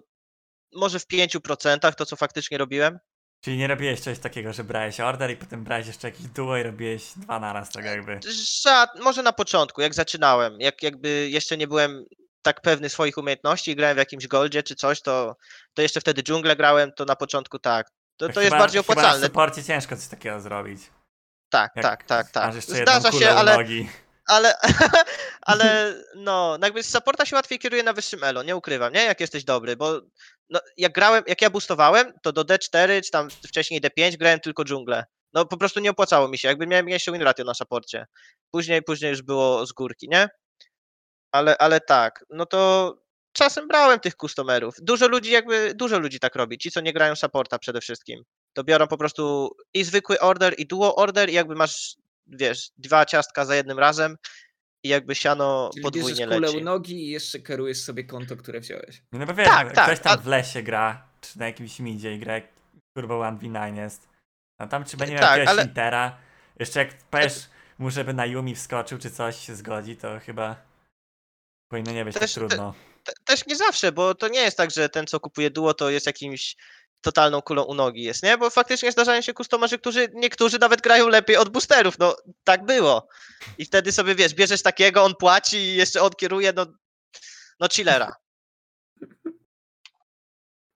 może 0.73 0.99
w 0.99 1.07
5% 1.07 1.93
to, 1.95 2.05
co 2.05 2.15
faktycznie 2.15 2.57
robiłem. 2.57 2.99
Czyli 3.41 3.57
nie 3.57 3.67
robiłeś 3.67 4.01
czegoś 4.01 4.19
takiego, 4.19 4.53
że 4.53 4.63
brałeś 4.63 4.99
order 4.99 5.31
i 5.31 5.37
potem 5.37 5.63
brałeś 5.63 5.87
jeszcze 5.87 6.07
jakieś 6.07 6.27
duo 6.27 6.57
i 6.57 6.63
robiłeś 6.63 7.03
dwa 7.15 7.39
naraz, 7.39 7.69
tak 7.71 7.85
jakby. 7.85 8.19
Żad, 8.61 8.89
może 8.99 9.23
na 9.23 9.33
początku, 9.33 9.81
jak 9.81 9.93
zaczynałem, 9.93 10.61
jak 10.61 10.83
jakby 10.83 11.29
jeszcze 11.29 11.57
nie 11.57 11.67
byłem 11.67 12.05
tak 12.41 12.61
pewny 12.61 12.89
swoich 12.89 13.17
umiejętności 13.17 13.71
i 13.71 13.75
grałem 13.75 13.95
w 13.95 13.99
jakimś 13.99 14.27
goldzie 14.27 14.63
czy 14.63 14.75
coś, 14.75 15.01
to, 15.01 15.35
to 15.73 15.81
jeszcze 15.81 16.01
wtedy 16.01 16.23
dżunglę 16.23 16.55
grałem, 16.55 16.91
to 16.91 17.05
na 17.05 17.15
początku 17.15 17.59
tak. 17.59 17.87
To, 18.17 18.29
to 18.29 18.41
jest 18.41 18.53
chyba- 18.53 18.57
bardziej 18.63 18.83
Chyba 18.83 18.93
na 18.95 19.01
opłacalne. 19.01 19.27
supporcie 19.27 19.63
ciężko 19.63 19.95
coś 19.97 20.07
takiego 20.07 20.41
zrobić. 20.41 20.81
Tak, 21.49 21.71
Jak 21.75 21.85
tak, 21.85 22.03
tak, 22.03 22.31
tak. 22.31 22.53
Zdarza 22.61 23.11
się, 23.11 23.29
ale, 23.29 23.57
nogi. 23.57 23.89
ale, 24.35 24.55
ale 25.41 25.95
no, 26.15 26.57
jakby 26.63 26.83
z 26.83 26.89
supporta 26.89 27.25
się 27.25 27.35
łatwiej 27.35 27.59
kieruje 27.59 27.83
na 27.83 27.93
wyższym 27.93 28.23
elo, 28.23 28.43
nie 28.43 28.55
ukrywam, 28.55 28.93
nie? 28.93 29.03
Jak 29.03 29.19
jesteś 29.19 29.43
dobry, 29.43 29.75
bo 29.77 30.01
no, 30.49 30.59
jak 30.77 30.93
grałem, 30.93 31.23
jak 31.27 31.41
ja 31.41 31.49
boostowałem, 31.49 32.13
to 32.23 32.31
do 32.31 32.41
D4 32.41 33.01
czy 33.03 33.11
tam 33.11 33.29
wcześniej 33.29 33.81
D5 33.81 34.17
grałem 34.17 34.39
tylko 34.39 34.63
dżunglę. 34.63 35.05
No 35.33 35.45
po 35.45 35.57
prostu 35.57 35.79
nie 35.79 35.89
opłacało 35.89 36.27
mi 36.27 36.37
się, 36.37 36.47
jakby 36.47 36.67
miałem 36.67 36.89
jeszcze 36.89 37.11
win 37.11 37.21
ratio 37.21 37.43
na 37.43 37.53
supporcie. 37.53 38.05
Później, 38.51 38.83
później 38.83 39.11
już 39.11 39.21
było 39.21 39.65
z 39.65 39.71
górki, 39.71 40.07
nie? 40.09 40.29
Ale, 41.31 41.57
ale 41.57 41.81
tak, 41.81 42.25
no 42.29 42.45
to 42.45 42.93
czasem 43.33 43.67
brałem 43.67 43.99
tych 43.99 44.15
customerów. 44.15 44.75
Dużo 44.81 45.07
ludzi 45.07 45.31
jakby, 45.31 45.73
dużo 45.75 45.99
ludzi 45.99 46.19
tak 46.19 46.35
robi, 46.35 46.57
ci 46.57 46.71
co 46.71 46.81
nie 46.81 46.93
grają 46.93 47.15
supporta 47.15 47.59
przede 47.59 47.81
wszystkim. 47.81 48.23
To 48.53 48.63
biorą 48.63 48.87
po 48.87 48.97
prostu 48.97 49.49
i 49.73 49.83
zwykły 49.83 50.19
order, 50.19 50.55
i 50.57 50.67
duo 50.67 50.95
order 50.95 51.29
i 51.29 51.33
jakby 51.33 51.55
masz, 51.55 51.95
wiesz, 52.27 52.69
dwa 52.77 53.05
ciastka 53.05 53.45
za 53.45 53.55
jednym 53.55 53.79
razem 53.79 54.17
i 54.83 54.89
jakby 54.89 55.15
siano 55.15 55.69
Czyli 55.73 55.83
podwójnie 55.83 56.25
leci. 56.27 56.57
u 56.57 56.61
nogi 56.61 57.05
i 57.07 57.09
jeszcze 57.09 57.39
kierujesz 57.39 57.81
sobie 57.81 58.03
konto, 58.03 58.35
które 58.37 58.59
wziąłeś. 58.59 59.01
No 59.11 59.25
bo 59.25 59.33
wiesz, 59.33 59.47
Tak, 59.47 59.65
jak 59.67 59.75
tak, 59.75 59.85
ktoś 59.85 59.99
tam 59.99 60.13
a- 60.13 60.21
w 60.21 60.27
lesie 60.27 60.63
gra, 60.63 61.07
czy 61.21 61.39
na 61.39 61.45
jakimś 61.45 61.79
midzie 61.79 62.13
i 62.15 62.19
gra 62.19 62.33
jak 62.33 62.47
kurwa 62.97 63.15
1v9 63.15 63.75
jest, 63.75 64.07
no 64.59 64.67
tam 64.67 64.85
czy 64.85 64.97
będzie 64.97 65.13
miał 65.13 65.21
Tak, 65.23 65.31
jakiegoś 65.31 65.49
ale- 65.59 65.63
intera, 65.63 66.17
jeszcze 66.59 66.79
jak 66.79 66.97
powiesz 66.97 67.49
mu, 67.79 67.89
żeby 67.89 68.13
na 68.13 68.25
Yumi 68.25 68.55
wskoczył, 68.55 68.97
czy 68.97 69.11
coś 69.11 69.39
się 69.45 69.55
zgodzi, 69.55 69.97
to 69.97 70.19
chyba 70.19 70.55
powinno 71.71 71.91
nie 71.91 72.05
być 72.05 72.13
Też- 72.13 72.33
tak 72.33 72.47
trudno. 72.49 72.73
Te- 73.03 73.13
Też 73.25 73.45
nie 73.47 73.55
zawsze, 73.55 73.91
bo 73.91 74.15
to 74.15 74.27
nie 74.27 74.39
jest 74.39 74.57
tak, 74.57 74.71
że 74.71 74.89
ten 74.89 75.07
co 75.07 75.19
kupuje 75.19 75.49
duo 75.49 75.73
to 75.73 75.89
jest 75.89 76.05
jakimś 76.05 76.55
totalną 77.01 77.41
kulą 77.41 77.63
u 77.63 77.73
nogi 77.73 78.03
jest, 78.03 78.23
nie? 78.23 78.37
Bo 78.37 78.49
faktycznie 78.49 78.91
zdarzają 78.91 79.21
się 79.21 79.33
kustomerzy, 79.33 79.79
którzy 79.79 80.07
niektórzy 80.13 80.59
nawet 80.59 80.81
grają 80.81 81.07
lepiej 81.07 81.37
od 81.37 81.49
boosterów, 81.49 81.99
no 81.99 82.15
tak 82.43 82.65
było. 82.65 83.07
I 83.57 83.65
wtedy 83.65 83.91
sobie 83.91 84.15
wiesz, 84.15 84.33
bierzesz 84.33 84.61
takiego, 84.61 85.03
on 85.03 85.15
płaci 85.15 85.57
i 85.57 85.75
jeszcze 85.75 86.01
on 86.01 86.09
kieruje, 86.09 86.53
no, 86.53 86.65
no 87.59 87.67
chillera. 87.71 88.15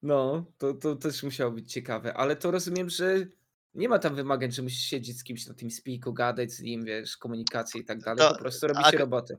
No, 0.02 0.46
to, 0.58 0.74
to 0.74 0.96
też 0.96 1.24
musiało 1.24 1.52
być 1.52 1.72
ciekawe, 1.74 2.14
ale 2.14 2.36
to 2.36 2.52
rozumiem, 2.52 2.90
że 2.90 3.16
nie 3.74 3.90
ma 3.90 4.00
tam 4.00 4.16
wymagań, 4.16 4.52
że 4.52 4.62
musisz 4.62 4.82
siedzieć 4.90 5.20
z 5.20 5.24
kimś 5.24 5.48
na 5.48 5.54
tym 5.54 5.72
spiku, 5.72 6.14
gadać 6.14 6.52
z 6.52 6.60
nim, 6.60 6.86
wiesz, 6.86 7.18
komunikację 7.18 7.82
i 7.82 7.86
tak 7.86 8.00
dalej, 8.00 8.18
To- 8.20 8.34
po 8.34 8.40
prostu 8.40 8.68
robicie 8.68 8.88
ak- 8.88 9.00
roboty. 9.00 9.38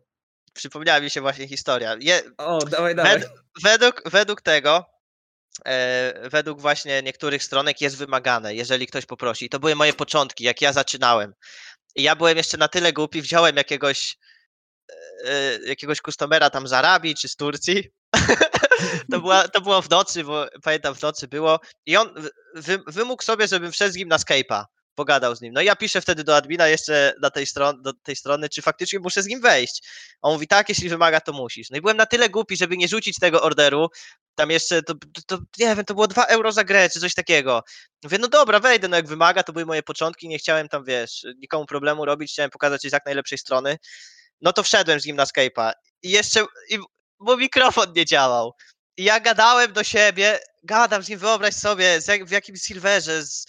Przypomniała 0.53 1.01
mi 1.01 1.11
się 1.11 1.20
właśnie 1.20 1.49
historia. 1.49 1.97
Je, 2.01 2.22
O, 2.39 2.59
dawaj, 2.59 2.95
dawaj. 2.95 3.18
Wed, 3.20 3.28
według, 3.62 4.11
według 4.11 4.43
tego, 4.43 4.85
według 6.30 6.61
właśnie 6.61 7.02
niektórych 7.02 7.42
stronek 7.42 7.80
jest 7.80 7.96
wymagane, 7.96 8.55
jeżeli 8.55 8.86
ktoś 8.86 9.07
poprosi. 9.07 9.48
To 9.48 9.61
były 9.61 9.74
moje 9.74 9.92
początki, 9.92 10.44
jak 10.44 10.62
ja 10.62 10.72
zaczynałem. 10.72 11.34
I 11.96 12.02
ja 12.02 12.16
byłem 12.16 12.36
jeszcze 12.36 12.57
na 12.57 12.68
tyle 12.68 12.92
głupi, 12.92 13.22
wziąłem 13.22 13.57
jakiegoś 13.57 14.16
e, 15.24 15.59
jakiegoś 15.66 16.00
customera 16.00 16.50
tam 16.50 16.68
z 16.68 16.72
Arabii 16.72 17.14
czy 17.14 17.28
z 17.28 17.36
Turcji. 17.36 17.90
to, 19.11 19.20
była, 19.20 19.48
to 19.48 19.61
było 19.61 19.82
w 19.82 19.90
nocy, 19.90 20.24
bo 20.24 20.46
pamiętam 20.62 20.94
w 20.94 21.02
nocy 21.02 21.28
było. 21.28 21.61
I 21.86 21.96
on 21.96 22.14
wy, 22.16 22.30
wy, 22.55 22.78
wymógł 22.86 23.22
sobie, 23.22 23.48
żebym 23.48 23.72
wszedł 23.72 23.92
z 23.92 23.96
nim 23.96 24.09
na 24.09 24.16
Skype'a. 24.16 24.64
Pogadał 24.94 25.36
z 25.36 25.40
nim. 25.40 25.52
No 25.52 25.61
i 25.61 25.64
ja 25.64 25.76
piszę 25.76 26.00
wtedy 26.00 26.24
do 26.24 26.36
admina 26.36 26.68
jeszcze 26.68 27.14
na 27.22 27.30
tej 27.30 27.46
stron, 27.46 27.82
do 27.82 27.92
tej 27.92 28.16
strony, 28.16 28.48
czy 28.48 28.62
faktycznie 28.62 28.98
muszę 28.98 29.22
z 29.22 29.26
nim 29.26 29.40
wejść. 29.40 29.88
On 30.22 30.32
mówi, 30.32 30.46
tak, 30.46 30.68
jeśli 30.68 30.88
wymaga, 30.88 31.20
to 31.20 31.32
musisz. 31.32 31.70
No 31.70 31.76
i 31.76 31.80
byłem 31.80 31.96
na 31.96 32.07
tyle 32.07 32.28
głupi, 32.28 32.57
żeby 32.57 32.76
nie 32.76 32.88
rzucić 32.88 33.18
tego 33.18 33.42
orderu. 33.42 33.88
Tam 34.35 34.51
jeszcze, 34.51 34.82
to, 34.82 34.95
to, 35.26 35.39
nie 35.59 35.76
wiem, 35.76 35.85
to 35.85 35.95
było 35.95 36.07
2 36.07 36.24
euro 36.24 36.53
za 36.53 36.64
grę, 36.64 36.91
czy 36.91 37.01
coś 37.01 37.14
takiego. 37.14 37.62
Mówię, 38.05 38.18
no 38.18 38.28
dobra, 38.28 38.61
wejdę, 38.61 38.89
no 38.89 38.97
jak 38.97 39.09
wymaga, 39.09 39.43
to 39.43 39.53
były 39.53 39.66
moje 39.66 39.82
początki, 39.82 40.28
nie 40.28 40.39
chciałem 40.39 40.68
tam, 40.68 40.85
wiesz, 40.85 41.26
nikomu 41.37 41.66
problemu 41.66 42.05
robić, 42.05 42.32
chciałem 42.32 42.51
pokazać 42.51 42.82
się 42.82 42.91
z 42.91 42.93
jak 42.93 43.07
najlepszej 43.07 43.39
strony. 43.39 43.78
No 44.41 44.53
to 44.53 44.62
wszedłem 44.62 45.01
z 45.01 45.07
nim 45.07 45.16
na 45.16 45.24
Skype'a 45.24 45.72
i 46.03 46.11
jeszcze, 46.11 46.45
i, 46.70 46.78
bo 47.20 47.37
mikrofon 47.37 47.93
nie 47.97 48.05
działał. 48.05 48.55
I 48.97 49.05
ja 49.05 49.20
gadałem 49.20 49.72
do 49.72 49.85
siebie, 49.85 50.39
gadam 50.62 51.03
z 51.03 51.09
nim, 51.09 51.18
wyobraź 51.18 51.55
sobie, 51.55 51.99
jak, 52.09 52.24
w 52.24 52.30
jakimś 52.30 52.61
silverze, 52.61 53.22
z, 53.22 53.47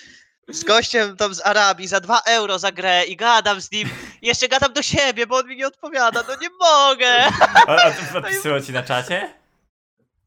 z 0.49 0.63
gościem 0.63 1.17
tam 1.17 1.35
z 1.35 1.45
Arabii 1.45 1.87
za 1.87 1.99
2 1.99 2.21
euro 2.25 2.59
za 2.59 2.71
grę 2.71 3.05
i 3.05 3.15
gadam 3.15 3.61
z 3.61 3.71
nim, 3.71 3.89
i 4.21 4.27
jeszcze 4.27 4.47
gadam 4.47 4.73
do 4.73 4.81
siebie, 4.81 5.27
bo 5.27 5.37
on 5.37 5.47
mi 5.47 5.55
nie 5.55 5.67
odpowiada, 5.67 6.23
no 6.27 6.35
nie 6.41 6.49
mogę. 6.49 7.27
O, 7.67 7.71
o, 8.15 8.17
odpisywał 8.17 8.61
ci 8.61 8.71
na 8.71 8.83
czacie? 8.83 9.44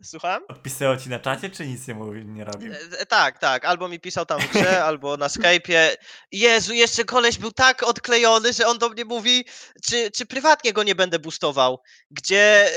Słucham? 0.02 0.42
Odpisywał 0.48 0.96
ci 0.96 1.08
na 1.08 1.18
czacie, 1.18 1.50
czy 1.50 1.66
nic 1.66 1.88
nie 1.88 1.94
mówił, 1.94 2.22
nie 2.24 2.44
robił? 2.44 2.72
E, 2.72 2.78
e, 2.98 3.06
Tak, 3.06 3.38
tak. 3.38 3.64
Albo 3.64 3.88
mi 3.88 4.00
pisał 4.00 4.26
tam 4.26 4.40
w 4.40 4.52
grze, 4.52 4.84
albo 4.84 5.16
na 5.16 5.28
Skype'ie. 5.28 5.96
Jezu, 6.32 6.72
jeszcze 6.74 7.04
koleś 7.04 7.38
był 7.38 7.52
tak 7.52 7.82
odklejony, 7.82 8.52
że 8.52 8.66
on 8.66 8.78
do 8.78 8.88
mnie 8.88 9.04
mówi, 9.04 9.44
czy, 9.84 10.10
czy 10.10 10.26
prywatnie 10.26 10.72
go 10.72 10.82
nie 10.82 10.94
będę 10.94 11.18
boostował, 11.18 11.80
gdzie, 12.10 12.70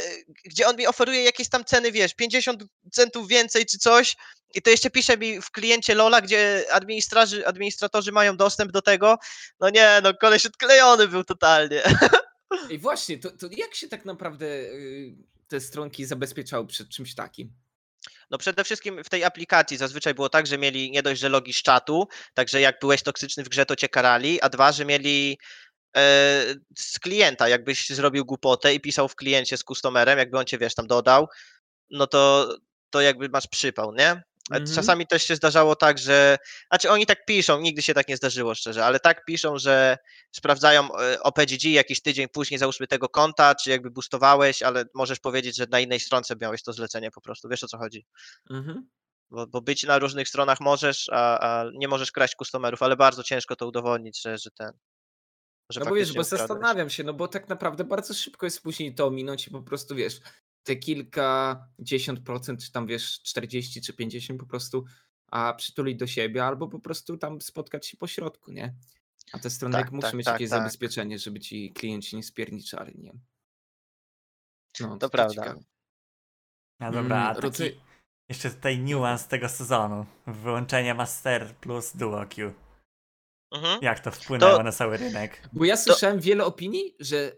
gdzie 0.45 0.67
on 0.67 0.75
mi 0.75 0.87
oferuje 0.87 1.23
jakieś 1.23 1.49
tam 1.49 1.65
ceny, 1.65 1.91
wiesz, 1.91 2.13
50 2.13 2.63
centów 2.91 3.27
więcej 3.27 3.65
czy 3.65 3.77
coś. 3.77 4.15
I 4.55 4.61
to 4.61 4.69
jeszcze 4.69 4.89
pisze 4.89 5.17
mi 5.17 5.41
w 5.41 5.51
kliencie 5.51 5.95
Lola, 5.95 6.21
gdzie 6.21 6.65
administratorzy, 6.71 7.47
administratorzy 7.47 8.11
mają 8.11 8.37
dostęp 8.37 8.71
do 8.71 8.81
tego. 8.81 9.17
No 9.59 9.69
nie, 9.69 9.99
no 10.03 10.13
koleś 10.13 10.45
odklejony 10.45 11.07
był 11.07 11.23
totalnie. 11.23 11.81
I 12.69 12.77
właśnie, 12.77 13.17
to, 13.17 13.31
to 13.31 13.47
jak 13.51 13.75
się 13.75 13.87
tak 13.87 14.05
naprawdę 14.05 14.45
y, 14.45 15.15
te 15.51 15.59
stronki 15.59 16.05
zabezpieczały 16.05 16.67
przed 16.67 16.89
czymś 16.89 17.15
takim? 17.15 17.53
No 18.29 18.37
przede 18.37 18.63
wszystkim 18.63 19.03
w 19.03 19.09
tej 19.09 19.23
aplikacji 19.23 19.77
zazwyczaj 19.77 20.13
było 20.13 20.29
tak, 20.29 20.47
że 20.47 20.57
mieli 20.57 20.91
nie 20.91 21.03
dość, 21.03 21.21
że 21.21 21.29
logi 21.29 21.53
z 21.53 21.61
czatu, 21.61 22.07
także 22.33 22.61
jak 22.61 22.79
byłeś 22.79 23.03
toksyczny 23.03 23.43
w 23.43 23.49
grze, 23.49 23.65
to 23.65 23.75
cię 23.75 23.89
karali, 23.89 24.41
a 24.41 24.49
dwa, 24.49 24.71
że 24.71 24.85
mieli 24.85 25.37
e, 25.97 26.45
z 26.77 26.99
klienta, 26.99 27.49
jakbyś 27.49 27.89
zrobił 27.89 28.25
głupotę 28.25 28.73
i 28.73 28.79
pisał 28.79 29.07
w 29.07 29.15
kliencie 29.15 29.57
z 29.57 29.63
customerem, 29.63 30.19
jakby 30.19 30.37
on 30.37 30.45
cię, 30.45 30.57
wiesz, 30.57 30.75
tam 30.75 30.87
dodał, 30.87 31.27
no 31.89 32.07
to, 32.07 32.55
to 32.89 33.01
jakby 33.01 33.29
masz 33.29 33.47
przypał, 33.47 33.93
nie? 33.95 34.23
Mhm. 34.51 34.75
Czasami 34.75 35.07
też 35.07 35.23
się 35.23 35.35
zdarzało 35.35 35.75
tak, 35.75 35.97
że. 35.97 36.37
Znaczy 36.71 36.89
oni 36.89 37.05
tak 37.05 37.25
piszą, 37.25 37.61
nigdy 37.61 37.81
się 37.81 37.93
tak 37.93 38.07
nie 38.07 38.17
zdarzyło 38.17 38.55
szczerze, 38.55 38.85
ale 38.85 38.99
tak 38.99 39.25
piszą, 39.25 39.57
że 39.57 39.97
sprawdzają 40.31 40.97
e, 40.97 41.23
OPGG 41.23 41.63
jakiś 41.63 42.01
tydzień 42.01 42.27
później, 42.27 42.57
załóżmy 42.57 42.87
tego 42.87 43.09
konta, 43.09 43.55
czy 43.55 43.69
jakby 43.69 43.91
boostowałeś, 43.91 44.63
ale 44.63 44.85
możesz 44.95 45.19
powiedzieć, 45.19 45.57
że 45.57 45.65
na 45.71 45.79
innej 45.79 45.99
stronce 45.99 46.35
miałeś 46.41 46.63
to 46.63 46.73
zlecenie 46.73 47.11
po 47.11 47.21
prostu. 47.21 47.49
Wiesz 47.49 47.63
o 47.63 47.67
co 47.67 47.77
chodzi? 47.77 48.05
Mhm. 48.49 48.89
Bo, 49.31 49.47
bo 49.47 49.61
być 49.61 49.83
na 49.83 49.99
różnych 49.99 50.27
stronach 50.27 50.59
możesz, 50.59 51.09
a, 51.11 51.39
a 51.39 51.65
nie 51.73 51.87
możesz 51.87 52.11
kraść 52.11 52.35
customerów, 52.35 52.83
ale 52.83 52.95
bardzo 52.95 53.23
ciężko 53.23 53.55
to 53.55 53.67
udowodnić, 53.67 54.21
że, 54.21 54.37
że 54.37 54.51
ten. 54.51 54.71
Że 55.71 55.79
No 55.79 55.85
bo 55.85 55.95
wiesz, 55.95 56.13
bo 56.13 56.21
ukradłeś. 56.21 56.39
zastanawiam 56.39 56.89
się, 56.89 57.03
no 57.03 57.13
bo 57.13 57.27
tak 57.27 57.49
naprawdę 57.49 57.83
bardzo 57.83 58.13
szybko 58.13 58.45
jest 58.45 58.61
później 58.61 58.95
to 58.95 59.07
ominąć 59.07 59.47
i 59.47 59.51
po 59.51 59.61
prostu 59.61 59.95
wiesz, 59.95 60.19
te 60.63 60.75
kilka, 60.75 61.59
dziesiąt 61.79 62.19
procent, 62.19 62.63
czy 62.63 62.71
tam 62.71 62.87
wiesz, 62.87 63.21
40 63.21 63.81
czy 63.81 63.93
50 63.93 64.39
po 64.39 64.45
prostu, 64.45 64.85
a 65.27 65.53
przytulić 65.53 65.99
do 65.99 66.07
siebie, 66.07 66.45
albo 66.45 66.67
po 66.67 66.79
prostu 66.79 67.17
tam 67.17 67.41
spotkać 67.41 67.87
się 67.87 67.97
po 67.97 68.07
środku, 68.07 68.51
nie? 68.51 68.75
A 69.33 69.39
te 69.39 69.49
strony 69.49 69.73
Tak, 69.73 69.81
jak 69.85 69.91
muszą 69.91 70.07
tak, 70.07 70.13
mieć 70.13 70.25
tak, 70.25 70.33
jakieś 70.33 70.49
tak. 70.49 70.59
zabezpieczenie, 70.59 71.19
żeby 71.19 71.39
ci 71.39 71.73
klienci 71.73 72.15
nie 72.15 72.23
spierniczali, 72.23 72.99
nie? 72.99 73.13
No, 74.79 74.97
To 74.97 75.09
prawda. 75.09 75.33
ciekawe. 75.33 75.63
No 76.79 76.91
dobra, 76.91 77.17
a 77.17 77.21
Mm, 77.31 77.35
taki 77.35 77.47
rodzaj- 77.47 77.79
jeszcze 78.29 78.49
tutaj 78.51 78.79
niuans 78.79 79.27
tego 79.27 79.49
sezonu. 79.49 80.05
Wyłączenie 80.27 80.93
Master 80.93 81.55
plus 81.55 81.95
Duo 81.97 82.25
Q. 82.27 82.53
Mhm. 83.51 83.79
Jak 83.81 83.99
to 83.99 84.11
wpłynęło 84.11 84.57
To- 84.57 84.63
na 84.63 84.71
cały 84.71 84.97
rynek? 84.97 85.49
Bo 85.53 85.65
ja 85.65 85.77
słyszałem 85.77 86.19
wiele 86.19 86.45
opinii, 86.45 86.95
że 86.99 87.31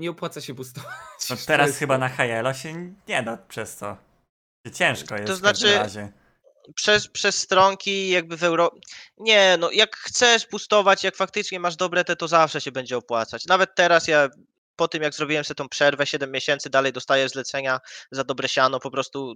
nie 0.00 0.10
opłaca 0.10 0.40
się 0.40 0.54
boostować. 0.54 0.90
No 1.30 1.36
teraz 1.46 1.66
jest- 1.66 1.78
chyba 1.78 1.98
na 1.98 2.08
Hajelo 2.08 2.54
się 2.54 2.94
nie 3.08 3.22
da 3.22 3.36
przez 3.36 3.76
to. 3.76 3.96
Ciężko 4.74 5.14
jest 5.14 5.26
To 5.26 5.36
w 5.36 5.40
każdym 5.42 5.70
znaczy- 5.70 5.78
razie. 5.78 6.12
Przez, 6.74 7.08
przez 7.08 7.38
stronki 7.38 8.08
jakby 8.10 8.36
w 8.36 8.44
Euro... 8.44 8.70
Nie, 9.18 9.56
no 9.60 9.70
jak 9.70 9.96
chcesz 9.96 10.46
boostować, 10.46 11.04
jak 11.04 11.16
faktycznie 11.16 11.60
masz 11.60 11.76
dobre 11.76 12.04
te, 12.04 12.16
to 12.16 12.28
zawsze 12.28 12.60
się 12.60 12.72
będzie 12.72 12.96
opłacać. 12.96 13.46
Nawet 13.46 13.74
teraz 13.74 14.08
ja 14.08 14.28
po 14.76 14.88
tym 14.88 15.02
jak 15.02 15.14
zrobiłem 15.14 15.44
sobie 15.44 15.54
tą 15.56 15.68
przerwę 15.68 16.06
7 16.06 16.30
miesięcy, 16.32 16.70
dalej 16.70 16.92
dostaję 16.92 17.28
zlecenia 17.28 17.80
za 18.10 18.24
dobre 18.24 18.48
siano, 18.48 18.80
po 18.80 18.90
prostu 18.90 19.34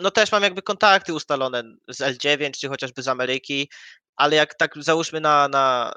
no 0.00 0.10
też 0.10 0.32
mam 0.32 0.42
jakby 0.42 0.62
kontakty 0.62 1.14
ustalone 1.14 1.62
z 1.88 1.98
L9 2.00 2.50
czy 2.60 2.68
chociażby 2.68 3.02
z 3.02 3.08
Ameryki, 3.08 3.70
ale 4.16 4.36
jak 4.36 4.54
tak 4.54 4.70
załóżmy 4.76 5.20
na, 5.20 5.48
na 5.48 5.92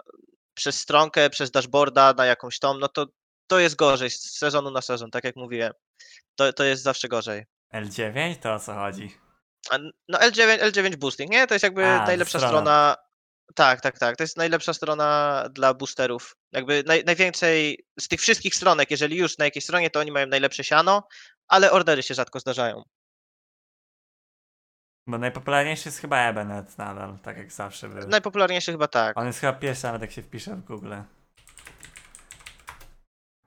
przez 0.54 0.80
stronkę, 0.80 1.30
przez 1.30 1.52
dashboarda, 1.52 2.14
na 2.14 2.26
jakąś 2.26 2.60
tą, 2.60 2.78
no 2.78 2.88
to 2.88 3.06
to 3.48 3.60
jest 3.60 3.76
gorzej 3.76 4.10
z 4.10 4.38
sezonu 4.38 4.72
na 4.72 4.82
sezon, 4.82 5.12
tak 5.12 5.24
jak 5.24 5.36
mówiłem. 5.36 5.74
To, 6.36 6.54
to 6.54 6.64
jest 6.64 6.84
zawsze 6.84 7.08
gorzej. 7.08 7.46
L9 7.74 8.36
to 8.36 8.54
o 8.54 8.60
co 8.60 8.74
chodzi? 8.74 9.18
A 9.72 9.78
No 10.08 10.18
L9, 10.20 10.58
L9 10.60 10.96
Boosting, 10.96 11.32
nie? 11.32 11.48
To 11.48 11.56
jest 11.56 11.64
jakby 11.64 11.86
A, 11.86 12.06
najlepsza 12.06 12.40
strona. 12.40 12.50
strona. 12.58 12.96
Tak, 13.56 13.82
tak, 13.82 14.00
tak. 14.00 14.18
To 14.18 14.24
jest 14.24 14.38
najlepsza 14.38 14.74
strona 14.74 15.44
dla 15.52 15.74
boosterów. 15.74 16.36
Jakby 16.52 16.84
naj, 16.88 17.04
najwięcej 17.06 17.86
z 18.00 18.08
tych 18.08 18.20
wszystkich 18.22 18.56
stronek, 18.56 18.92
jeżeli 18.92 19.18
już 19.18 19.38
na 19.38 19.46
jakiejś 19.46 19.64
stronie, 19.66 19.90
to 19.90 20.00
oni 20.00 20.12
mają 20.12 20.28
najlepsze 20.28 20.64
siano, 20.64 21.08
ale 21.48 21.72
ordery 21.72 22.04
się 22.04 22.14
rzadko 22.14 22.40
zdarzają. 22.40 22.84
Bo 25.08 25.18
najpopularniejszy 25.18 25.88
jest 25.90 26.00
chyba 26.00 26.18
Ebenet 26.30 26.78
nadal, 26.78 27.18
tak 27.24 27.38
jak 27.38 27.52
zawsze 27.52 27.90
był. 27.90 28.08
Najpopularniejsze 28.08 28.72
chyba 28.72 28.88
tak. 28.88 29.18
On 29.18 29.28
jest 29.28 29.40
chyba 29.40 29.54
pierwszy 29.54 29.84
nawet 29.84 30.02
jak 30.02 30.12
się 30.12 30.22
wpisze 30.22 30.56
w 30.56 30.64
Google. 30.64 30.94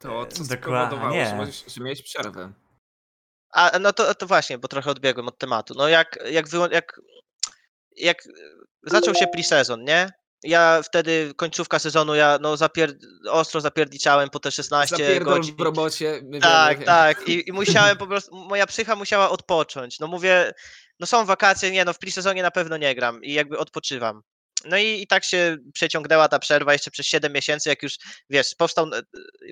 To 0.06 0.26
co 0.26 0.44
spowodowało, 0.44 1.10
nie. 1.14 1.26
że, 1.26 1.36
możesz- 1.36 1.64
że 1.74 1.80
miałeś 1.80 2.02
przerwę. 2.02 2.52
A 3.52 3.78
no 3.80 3.92
to, 3.92 4.14
to 4.14 4.26
właśnie, 4.26 4.58
bo 4.58 4.68
trochę 4.68 4.90
odbiegłem 4.90 5.28
od 5.28 5.38
tematu. 5.38 5.74
No 5.76 5.88
jak, 5.88 6.18
jak, 6.30 6.48
wyłą- 6.48 6.72
jak, 6.72 7.00
jak 7.96 8.22
zaczął 8.82 9.14
się 9.14 9.26
pre-sezon, 9.26 9.84
nie? 9.84 10.10
Ja 10.42 10.82
wtedy 10.82 11.32
końcówka 11.36 11.78
sezonu, 11.78 12.14
ja 12.14 12.38
no 12.40 12.56
zapier... 12.56 12.92
ostro 13.30 13.60
zapierdziczałem 13.60 14.30
po 14.30 14.40
te 14.40 14.50
16 14.50 14.96
Zapierdol 14.96 15.34
godzin. 15.34 15.56
w 15.56 15.60
robocie. 15.60 16.22
Tak, 16.40 16.72
wiemy. 16.72 16.86
tak. 16.86 17.28
I, 17.28 17.48
I 17.48 17.52
musiałem 17.52 17.96
po 17.96 18.06
prostu, 18.06 18.36
moja 18.36 18.66
psycha 18.66 18.96
musiała 18.96 19.30
odpocząć. 19.30 20.00
No 20.00 20.06
mówię, 20.06 20.52
no 21.00 21.06
są 21.06 21.24
wakacje, 21.24 21.70
nie 21.70 21.84
no, 21.84 21.92
w 21.92 21.98
pre-sezonie 21.98 22.42
na 22.42 22.50
pewno 22.50 22.76
nie 22.76 22.94
gram 22.94 23.24
i 23.24 23.32
jakby 23.32 23.58
odpoczywam. 23.58 24.22
No 24.68 24.76
i, 24.76 25.02
i 25.02 25.06
tak 25.06 25.24
się 25.24 25.56
przeciągnęła 25.74 26.28
ta 26.28 26.38
przerwa 26.38 26.72
jeszcze 26.72 26.90
przez 26.90 27.06
7 27.06 27.32
miesięcy, 27.32 27.68
jak 27.68 27.82
już, 27.82 27.98
wiesz, 28.30 28.54
powstał, 28.54 28.86
e, 28.94 29.02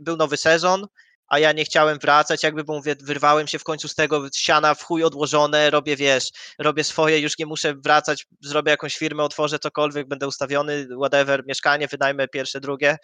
był 0.03 0.17
nowy 0.17 0.37
sezon, 0.37 0.87
a 1.27 1.39
ja 1.39 1.53
nie 1.53 1.65
chciałem 1.65 1.99
wracać, 1.99 2.43
jakby, 2.43 2.65
bo 2.65 2.75
mówię, 2.75 2.97
wyrwałem 3.01 3.49
się 3.49 3.59
w 3.59 3.65
końcu 3.65 3.89
z 3.89 3.95
tego 3.95 4.29
siana 4.35 4.75
w 4.75 4.83
chuj 4.83 5.05
odłożone, 5.05 5.71
robię, 5.71 5.97
wiesz, 5.97 6.31
robię 6.59 6.85
swoje, 6.85 7.21
już 7.21 7.39
nie 7.39 7.47
muszę 7.47 7.75
wracać, 7.75 8.27
zrobię 8.41 8.71
jakąś 8.71 8.97
firmę, 8.97 9.23
otworzę 9.23 9.59
cokolwiek, 9.59 10.09
będę 10.09 10.29
ustawiony, 10.29 10.89
whatever, 11.01 11.47
mieszkanie, 11.47 11.89
wynajmę 11.89 12.29
pierwsze, 12.29 12.61
drugie 12.61 12.97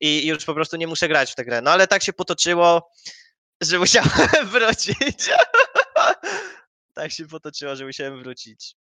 i 0.00 0.26
już 0.26 0.44
po 0.44 0.54
prostu 0.54 0.76
nie 0.76 0.86
muszę 0.86 1.08
grać 1.08 1.32
w 1.32 1.34
tę 1.34 1.44
grę. 1.44 1.62
No 1.62 1.70
ale 1.70 1.86
tak 1.86 2.02
się 2.02 2.12
potoczyło, 2.12 2.90
że 3.60 3.78
musiałem 3.84 4.10
wrócić. 4.44 5.30
tak 6.94 7.12
się 7.12 7.26
potoczyło, 7.26 7.76
że 7.76 7.84
musiałem 7.84 8.22
wrócić. 8.22 8.74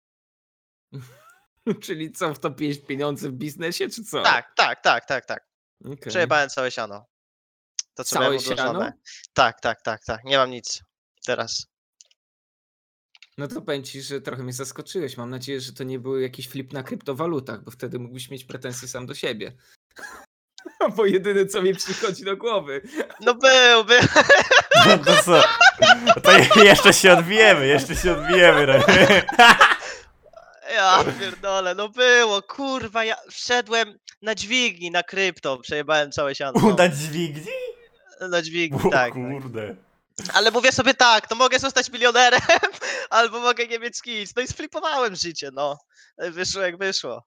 Czyli 1.85 2.12
co, 2.12 2.35
wtopiłeś 2.35 2.79
pieniądze 2.79 3.29
w 3.29 3.33
biznesie, 3.33 3.89
czy 3.89 4.05
co? 4.05 4.23
Tak, 4.23 4.53
tak, 4.57 4.83
tak, 4.83 5.05
tak, 5.07 5.27
tak. 5.27 5.49
Okej. 5.85 5.97
Przejebałem 6.09 6.49
całe 6.49 6.71
siano. 6.71 7.07
To 7.95 8.05
co 8.05 8.16
Całe 8.19 8.41
siano? 8.41 8.93
Tak, 9.33 9.61
tak, 9.61 9.83
tak, 9.83 10.05
tak. 10.05 10.25
Nie 10.25 10.37
mam 10.37 10.51
nic 10.51 10.83
teraz. 11.27 11.66
No 13.39 13.49
to 13.49 13.62
powiem 13.62 13.85
ci, 13.85 14.03
że 14.03 14.21
trochę 14.21 14.43
mnie 14.43 14.53
zaskoczyłeś. 14.53 15.16
Mam 15.16 15.31
nadzieję, 15.31 15.61
że 15.61 15.73
to 15.73 15.85
nie 15.85 15.99
był 15.99 16.21
jakiś 16.21 16.49
flip 16.49 16.73
na 16.73 16.83
kryptowalutach, 16.83 17.64
bo 17.64 17.71
wtedy 17.71 17.99
mógłbyś 17.99 18.31
mieć 18.31 18.45
pretensje 18.45 18.89
sam 18.89 19.07
do 19.07 19.14
siebie. 19.14 19.53
Bo 20.97 21.07
jedyne, 21.07 21.47
co 21.47 21.62
mi 21.62 21.75
przychodzi 21.75 22.25
do 22.25 22.37
głowy. 22.37 22.83
No 23.21 23.35
był, 23.35 23.85
był. 23.85 24.01
No 24.87 24.99
to 24.99 25.23
co? 25.23 25.43
To 26.23 26.33
je- 26.39 26.64
jeszcze 26.64 26.93
się 26.93 27.12
odbijemy, 27.12 27.66
jeszcze 27.66 27.97
się 27.97 28.12
odbijemy. 28.12 28.83
No. 30.69 30.75
Ja 30.75 31.05
pierdolę, 31.21 31.75
no 31.75 31.89
było, 31.89 32.43
kurwa, 32.43 33.05
ja 33.05 33.16
wszedłem 33.31 33.99
na 34.23 34.35
dźwigni, 34.35 34.91
na 34.91 35.03
krypto, 35.03 35.59
przejebałem 35.59 36.12
całe 36.12 36.35
siano. 36.35 36.53
no. 36.62 36.69
Udać 36.69 36.97
dźwigni? 36.97 37.53
Na 38.31 38.43
dźwigni, 38.43 38.79
O 38.79 38.91
tak. 38.91 38.91
tak. 38.91 39.12
kurde. 39.12 39.77
Ale 40.35 40.51
mówię 40.51 40.73
sobie 40.73 40.95
tak, 40.95 41.29
to 41.29 41.35
mogę 41.35 41.59
zostać 41.59 41.93
milionerem, 41.93 42.41
albo 43.11 43.41
mogę 43.41 43.66
nie 43.66 43.79
mieć 43.79 44.05
nic. 44.07 44.37
No 44.37 44.43
i 44.43 44.47
sflipowałem 44.47 45.16
życie, 45.16 45.51
no. 45.53 45.79
Wyszło 46.19 46.62
jak 46.62 46.79
wyszło. 46.79 47.27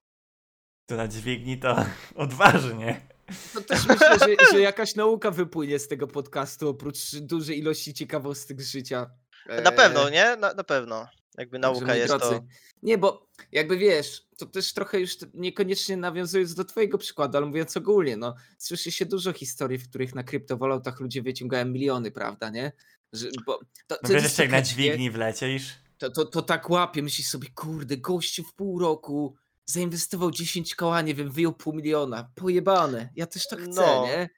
To 0.86 0.96
na 0.96 1.08
dźwigni 1.08 1.58
to 1.58 1.76
odważnie. 2.14 3.00
To 3.54 3.60
też 3.60 3.86
myślę, 3.86 4.18
że, 4.18 4.26
że 4.52 4.60
jakaś 4.60 4.94
nauka 4.94 5.30
wypłynie 5.30 5.78
z 5.78 5.88
tego 5.88 6.06
podcastu, 6.08 6.68
oprócz 6.68 7.14
dużej 7.14 7.58
ilości 7.58 7.94
ciekawostek 7.94 8.62
z 8.62 8.70
życia. 8.72 9.10
Na 9.62 9.72
pewno, 9.72 10.06
Eee, 10.06 10.12
nie? 10.12 10.36
Na, 10.36 10.54
na 10.54 10.64
pewno. 10.64 11.06
Jakby 11.38 11.58
Także, 11.58 11.72
nauka 11.72 11.86
moi 11.86 11.98
jest 11.98 12.08
drodzy, 12.08 12.34
to. 12.34 12.44
Nie, 12.82 12.98
bo 12.98 13.26
jakby 13.52 13.76
wiesz, 13.76 14.26
to 14.36 14.46
też 14.46 14.72
trochę 14.72 15.00
już 15.00 15.16
niekoniecznie 15.34 15.96
nawiązując 15.96 16.54
do 16.54 16.64
twojego 16.64 16.98
przykładu, 16.98 17.36
ale 17.38 17.46
mówiąc 17.46 17.76
ogólnie, 17.76 18.16
no 18.16 18.34
słyszy 18.58 18.92
się 18.92 19.06
dużo 19.06 19.32
historii, 19.32 19.78
w 19.78 19.88
których 19.88 20.14
na 20.14 20.22
kryptowalutach 20.24 21.00
ludzie 21.00 21.22
wyciągają 21.22 21.64
miliony, 21.64 22.10
prawda, 22.10 22.50
nie? 22.50 22.72
Że, 23.12 23.28
bo 23.46 23.58
to, 23.86 23.98
No 24.02 24.08
to 24.08 24.14
wiesz 24.14 24.38
jak 24.38 24.50
na 24.50 24.62
dźwigni 24.62 25.10
wlecisz? 25.10 25.74
to, 25.98 26.10
to, 26.10 26.24
to 26.24 26.42
tak 26.42 26.70
łapie, 26.70 27.02
myślisz 27.02 27.26
sobie, 27.26 27.48
kurde, 27.54 27.96
gościu 27.96 28.44
w 28.44 28.54
pół 28.54 28.78
roku 28.78 29.34
zainwestował 29.64 30.30
10 30.30 30.74
koła, 30.74 31.02
nie 31.02 31.14
wiem, 31.14 31.30
wyjął 31.30 31.52
pół 31.52 31.74
miliona, 31.74 32.30
pojebane, 32.34 33.10
ja 33.16 33.26
też 33.26 33.48
tak 33.48 33.60
chcę, 33.60 33.70
No. 33.86 34.06
nie? 34.06 34.28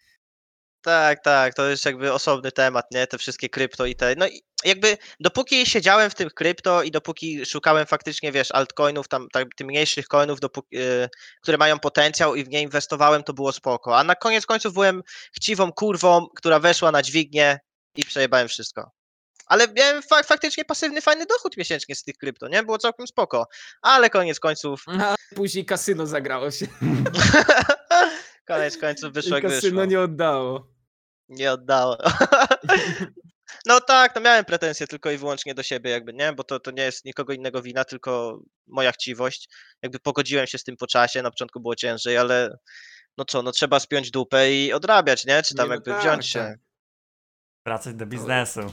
Tak, 0.85 1.23
tak, 1.25 1.55
to 1.55 1.69
jest 1.69 1.85
jakby 1.85 2.13
osobny 2.13 2.53
temat, 2.53 2.87
nie? 2.91 3.07
Te 3.07 3.19
wszystkie 3.19 3.49
krypto 3.49 3.87
i 3.87 3.95
te. 3.97 4.15
No 4.19 4.27
i 4.27 4.43
jakby 4.65 4.99
dopóki 5.21 5.67
siedziałem 5.67 6.11
w 6.11 6.15
tym 6.15 6.31
krypto 6.31 6.83
i 6.83 6.91
dopóki 6.91 7.47
szukałem 7.47 7.87
faktycznie, 7.87 8.33
wiesz, 8.33 8.53
altcoinów, 8.53 9.09
tam, 9.09 9.29
tak, 9.33 9.49
tych 9.57 9.67
mniejszych 9.67 10.07
coinów, 10.09 10.41
dopóki, 10.41 10.77
y, 10.79 11.09
które 11.43 11.59
mają 11.59 11.79
potencjał 11.79 12.35
i 12.35 12.45
w 12.45 12.49
nie 12.49 12.63
inwestowałem, 12.63 13.23
to 13.23 13.33
było 13.33 13.53
spoko. 13.53 13.99
A 13.99 14.05
na 14.05 14.15
koniec 14.15 14.47
końców 14.47 14.75
byłem 14.75 15.03
chciwą 15.37 15.73
kurwą, 15.73 16.27
która 16.37 16.59
weszła 16.61 16.91
na 16.93 17.03
dźwignię 17.03 17.59
i 17.97 18.05
przejebałem 18.05 18.49
wszystko. 18.49 18.91
Ale 19.47 19.69
miałem 19.69 20.03
fa- 20.03 20.23
faktycznie 20.23 20.65
pasywny, 20.65 21.01
fajny 21.03 21.27
dochód 21.27 21.57
miesięcznie 21.57 21.95
z 21.95 22.03
tych 22.03 22.17
krypto, 22.17 22.49
nie? 22.49 22.63
Było 22.63 22.79
całkiem 22.79 23.07
spoko. 23.07 23.47
Ale 23.83 24.11
koniec 24.11 24.41
końców, 24.41 24.85
A 25.01 25.15
później 25.35 25.65
kasyno 25.65 26.07
zagrało 26.07 26.51
się 26.51 26.67
koniec 28.49 28.79
końców 28.79 29.13
wyszło 29.13 29.31
i 29.39 29.43
jak 29.43 29.53
kasyno 29.53 29.61
wyszło. 29.81 29.85
nie 29.85 30.01
oddało. 30.01 30.74
Nie 31.35 31.53
oddałem. 31.53 31.99
No 33.67 33.81
tak, 33.81 34.15
no 34.15 34.21
miałem 34.21 34.45
pretensje 34.45 34.87
tylko 34.87 35.11
i 35.11 35.17
wyłącznie 35.17 35.55
do 35.55 35.63
siebie, 35.63 35.91
jakby 35.91 36.13
nie, 36.13 36.33
bo 36.33 36.45
to, 36.45 36.61
to 36.61 36.71
nie 36.71 36.83
jest 36.83 37.05
nikogo 37.05 37.33
innego 37.33 37.63
wina, 37.63 37.85
tylko 37.85 38.41
moja 38.67 38.93
chciwość. 38.93 39.49
Jakby 39.83 39.99
pogodziłem 39.99 40.47
się 40.47 40.59
z 40.59 40.65
tym 40.65 40.77
po 40.77 40.87
czasie, 40.87 41.23
na 41.23 41.31
początku 41.31 41.61
było 41.61 41.75
ciężej, 41.77 42.17
ale 42.17 42.57
no 43.19 43.25
co, 43.25 43.43
no 43.43 43.53
trzeba 43.53 43.81
spiąć 43.81 44.11
dupę 44.11 44.53
i 44.53 44.73
odrabiać, 44.73 45.25
nie? 45.25 45.43
Czy 45.43 45.55
tam 45.55 45.65
Nie, 45.65 45.69
no 45.69 45.75
jakby 45.75 45.91
tak, 45.91 46.01
wziąć 46.01 46.27
się. 46.27 46.39
tak. 46.39 46.59
Wracać 47.67 47.95
do 47.95 48.07
biznesu. 48.07 48.73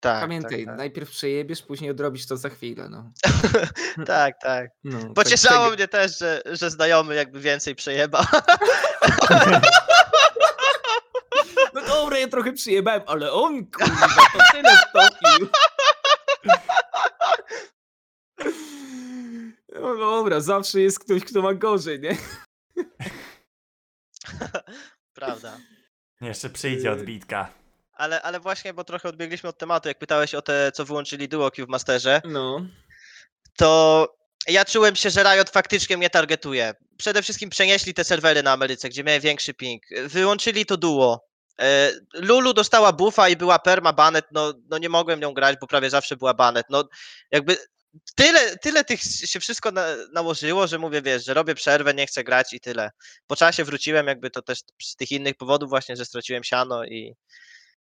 Tak, 0.00 0.20
Pamiętaj, 0.20 0.58
tak, 0.58 0.66
tak. 0.66 0.76
najpierw 0.76 1.10
przejebiesz, 1.10 1.62
później 1.62 1.90
odrobisz 1.90 2.26
to 2.26 2.36
za 2.36 2.48
chwilę, 2.48 2.88
no. 2.88 3.12
tak, 4.06 4.34
tak. 4.42 4.70
no 4.84 5.14
Pocieszało 5.14 5.70
mnie 5.70 5.88
też, 5.88 6.18
że, 6.18 6.42
że 6.46 6.70
znajomy 6.70 7.14
jakby 7.14 7.40
więcej 7.40 7.74
przejebał. 7.74 8.24
Ja 12.20 12.28
trochę 12.28 12.52
przyjebałem, 12.52 13.02
ale 13.06 13.32
on, 13.32 13.66
kurwa, 13.66 14.06
to 14.32 14.38
tyle 14.52 14.76
stopił. 14.88 15.48
No 19.82 19.96
dobra, 19.96 20.40
zawsze 20.40 20.80
jest 20.80 20.98
ktoś, 20.98 21.24
kto 21.24 21.42
ma 21.42 21.54
gorzej, 21.54 22.00
nie? 22.00 22.16
Prawda. 25.14 25.58
Jeszcze 26.20 26.50
przyjdzie 26.50 26.88
Yy. 26.88 26.94
odbitka. 26.94 27.52
Ale, 27.92 28.22
ale 28.22 28.40
właśnie, 28.40 28.74
bo 28.74 28.84
trochę 28.84 29.08
odbiegliśmy 29.08 29.48
od 29.48 29.58
tematu, 29.58 29.88
jak 29.88 29.98
pytałeś 29.98 30.34
o 30.34 30.42
te, 30.42 30.72
co 30.72 30.84
wyłączyli 30.84 31.28
DuoQ 31.28 31.66
w 31.66 31.68
Masterze, 31.68 32.22
No. 32.24 32.66
to 33.56 34.08
ja 34.48 34.64
czułem 34.64 34.96
się, 34.96 35.10
że 35.10 35.22
Riot 35.22 35.50
faktycznie 35.50 35.96
mnie 35.96 36.10
targetuje. 36.10 36.74
Przede 36.98 37.22
wszystkim 37.22 37.50
przenieśli 37.50 37.94
te 37.94 38.04
serwery 38.04 38.42
na 38.42 38.52
Ameryce, 38.52 38.88
gdzie 38.88 39.04
miałem 39.04 39.20
większy 39.22 39.54
ping. 39.54 39.82
Wyłączyli 40.06 40.66
to 40.66 40.76
duo. 40.76 41.29
E, 41.60 41.92
Lulu 42.14 42.52
dostała 42.52 42.92
buffa 42.92 43.28
i 43.28 43.36
była 43.36 43.58
perma 43.58 43.92
banet, 43.92 44.24
no, 44.32 44.52
no 44.70 44.78
nie 44.78 44.88
mogłem 44.88 45.20
nią 45.20 45.34
grać, 45.34 45.56
bo 45.60 45.66
prawie 45.66 45.90
zawsze 45.90 46.16
była 46.16 46.34
banet. 46.34 46.66
No 46.70 46.84
jakby 47.30 47.56
tyle, 48.14 48.56
tyle 48.56 48.84
tych 48.84 49.00
się 49.02 49.40
wszystko 49.40 49.70
na, 49.70 49.86
nałożyło, 50.12 50.66
że 50.66 50.78
mówię, 50.78 51.02
wiesz, 51.02 51.24
że 51.24 51.34
robię 51.34 51.54
przerwę, 51.54 51.94
nie 51.94 52.06
chcę 52.06 52.24
grać 52.24 52.52
i 52.52 52.60
tyle. 52.60 52.90
Po 53.26 53.36
czasie 53.36 53.64
wróciłem, 53.64 54.06
jakby 54.06 54.30
to 54.30 54.42
też 54.42 54.58
z 54.82 54.96
tych 54.96 55.10
innych 55.12 55.34
powodów 55.34 55.68
właśnie, 55.70 55.96
że 55.96 56.04
straciłem 56.04 56.44
siano 56.44 56.84
i 56.84 57.14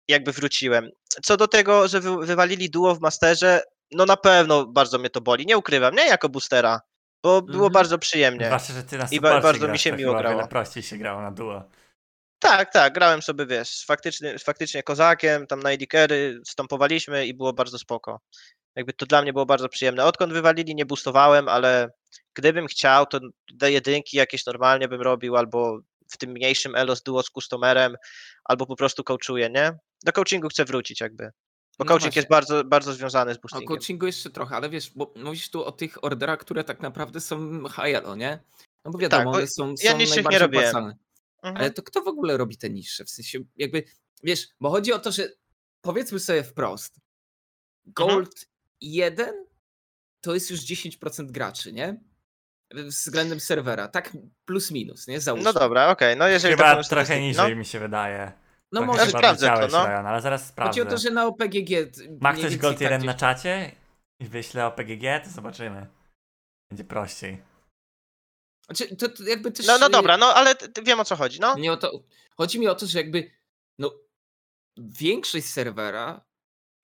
jakby 0.07 0.31
wróciłem. 0.31 0.89
Co 1.23 1.37
do 1.37 1.47
tego, 1.47 1.87
że 1.87 1.99
wy, 1.99 2.25
wywalili 2.25 2.69
duo 2.69 2.95
w 2.95 2.99
Masterze, 3.01 3.61
no 3.91 4.05
na 4.05 4.17
pewno 4.17 4.65
bardzo 4.65 4.99
mnie 4.99 5.09
to 5.09 5.21
boli. 5.21 5.45
Nie 5.45 5.57
ukrywam, 5.57 5.95
nie 5.95 6.07
jako 6.07 6.29
boostera, 6.29 6.81
bo 7.23 7.41
było 7.41 7.55
Mhm. 7.67 7.73
bardzo 7.73 7.97
przyjemnie. 7.99 8.45
Zwłaszcza, 8.45 8.73
że 8.73 8.83
ty 8.83 8.97
na 8.97 9.07
I 9.11 9.19
ba- 9.19 9.41
bardzo 9.41 9.67
mi 9.67 9.79
się 9.79 9.89
to 9.91 9.97
miło 9.97 10.15
grało. 10.17 10.47
prościej 10.47 10.83
się 10.83 10.97
grało 10.97 11.21
na 11.21 11.31
duo. 11.31 11.63
Tak, 12.41 12.73
tak, 12.73 12.93
grałem 12.93 13.21
sobie, 13.21 13.45
wiesz, 13.45 13.83
faktycznie, 13.87 14.39
faktycznie 14.39 14.83
kozakiem, 14.83 15.47
tam 15.47 15.59
na 15.59 15.71
edikery 15.71 16.41
stąpowaliśmy 16.47 17.27
i 17.27 17.33
było 17.33 17.53
bardzo 17.53 17.79
spoko. 17.79 18.19
Jakby 18.75 18.93
to 18.93 19.05
dla 19.05 19.21
mnie 19.21 19.33
było 19.33 19.45
bardzo 19.45 19.69
przyjemne. 19.69 20.05
Odkąd 20.05 20.33
wywalili, 20.33 20.75
nie 20.75 20.85
boostowałem, 20.85 21.47
ale 21.49 21.89
gdybym 22.35 22.67
chciał, 22.67 23.05
to 23.05 23.19
D 23.53 23.71
jedynki 23.71 24.17
jakieś 24.17 24.45
normalnie 24.45 24.87
bym 24.87 25.01
robił, 25.01 25.37
albo 25.37 25.79
w 26.11 26.17
tym 26.17 26.31
mniejszym 26.31 26.75
Elos 26.75 27.01
duo 27.03 27.23
z 27.23 27.29
customerem, 27.29 27.95
albo 28.43 28.65
po 28.65 28.75
prostu 28.75 29.03
coachuję, 29.03 29.49
nie? 29.49 29.71
Do 30.05 30.11
coachingu 30.11 30.47
chcę 30.49 30.65
wrócić 30.65 31.01
jakby. 31.01 31.23
Bo 31.79 31.85
No 31.85 31.85
coaching 31.85 32.01
właśnie. 32.03 32.19
jest 32.19 32.29
bardzo, 32.29 32.63
bardzo 32.63 32.93
związany 32.93 33.33
z 33.33 33.37
O 33.37 33.39
boostingiem. 33.41 33.67
coachingu 33.67 34.05
jeszcze 34.05 34.29
trochę, 34.29 34.55
ale 34.55 34.69
wiesz, 34.69 34.91
bo 34.95 35.13
mówisz 35.15 35.49
tu 35.51 35.65
o 35.65 35.71
tych 35.71 36.03
orderach, 36.03 36.39
które 36.39 36.63
tak 36.63 36.79
naprawdę 36.81 37.21
są 37.21 37.63
high 37.69 38.17
nie? 38.17 38.39
No 38.85 38.91
bo 38.91 38.97
wiadomo, 38.97 39.23
Tak, 39.23 39.31
bo 39.31 39.37
one 39.37 39.47
są, 39.47 39.73
ja 39.83 39.91
są 39.91 39.97
nie 39.97 40.05
najbardziej 40.07 40.39
robiłem. 40.39 40.65
opłacalne. 40.65 40.95
Mhm. 41.41 41.57
Ale 41.57 41.71
to 41.71 41.83
kto 41.83 42.01
w 42.01 42.07
ogóle 42.07 42.37
robi 42.37 42.57
te 42.57 42.69
niższe? 42.69 43.05
W 43.05 43.09
sensie, 43.09 43.39
jakby, 43.57 43.83
wiesz, 44.23 44.47
bo 44.59 44.69
chodzi 44.69 44.93
o 44.93 44.99
to, 44.99 45.11
że 45.11 45.29
powiedzmy 45.81 46.19
sobie 46.19 46.43
wprost, 46.43 46.95
Mhm. 47.87 48.09
Gold 48.09 48.45
1 48.81 49.45
to 50.21 50.33
jest 50.33 50.51
już 50.51 50.59
10% 50.59 51.31
graczy, 51.31 51.73
nie? 51.73 52.01
Względem 52.73 53.39
serwera, 53.39 53.87
tak 53.87 54.17
plus 54.45 54.71
minus, 54.71 55.07
nie? 55.07 55.21
Załóżmy. 55.21 55.43
No 55.43 55.53
dobra, 55.53 55.89
okej, 55.89 56.17
no 56.17 56.27
jeżeli 56.27 56.53
Chyba 56.55 56.63
taką 56.75 56.89
trochę 56.89 57.05
statystykę- 57.05 57.21
niżej 57.21 57.49
no. 57.51 57.55
mi 57.55 57.65
się 57.65 57.79
wydaje. 57.79 58.31
No 58.71 58.79
Trochę 58.81 58.85
może 58.87 58.97
Znaczy, 59.11 59.17
sprawdzę 59.37 59.47
to, 59.47 59.77
no. 59.77 59.85
Ryan, 59.87 60.05
ale 60.05 60.21
zaraz 60.21 60.47
sprawdzę. 60.47 60.69
chodzi 60.69 60.81
o 60.81 60.91
to, 60.91 60.97
że 60.97 61.09
na 61.11 61.25
OPGG 61.27 61.69
Ma 62.21 62.33
ktoś 62.33 62.57
Gold 62.57 62.75
tak 62.75 62.81
1 62.81 62.99
gdzieś- 63.01 63.07
na 63.07 63.13
czacie 63.13 63.71
i 64.19 64.25
wyśle 64.27 64.65
OPGG, 64.65 65.19
to 65.23 65.29
zobaczymy. 65.29 65.87
Będzie 66.71 66.83
prościej. 66.83 67.41
Znaczy, 68.65 68.95
to, 68.95 69.09
to 69.09 69.23
jakby 69.23 69.51
też... 69.51 69.67
No, 69.67 69.77
no 69.77 69.89
dobra, 69.89 70.17
no 70.17 70.33
ale 70.33 70.55
wiem 70.83 70.99
o 70.99 71.05
co 71.05 71.15
chodzi, 71.15 71.39
no. 71.39 71.57
Nie 71.57 71.71
o 71.71 71.77
to. 71.77 72.03
Chodzi 72.37 72.59
mi 72.59 72.67
o 72.67 72.75
to, 72.75 72.87
że 72.87 72.99
jakby 72.99 73.31
no, 73.79 73.93
większość 74.77 75.45
serwera 75.45 76.25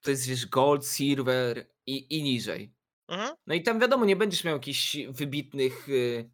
to 0.01 0.11
jest 0.11 0.27
wiesz 0.27 0.45
gold, 0.45 0.87
silver 0.87 1.67
i, 1.85 2.17
i 2.17 2.23
niżej. 2.23 2.73
Mhm. 3.07 3.35
No 3.47 3.55
i 3.55 3.63
tam 3.63 3.79
wiadomo, 3.79 4.05
nie 4.05 4.15
będziesz 4.15 4.43
miał 4.43 4.55
jakichś 4.55 4.97
wybitnych 5.09 5.89
y, 5.89 6.29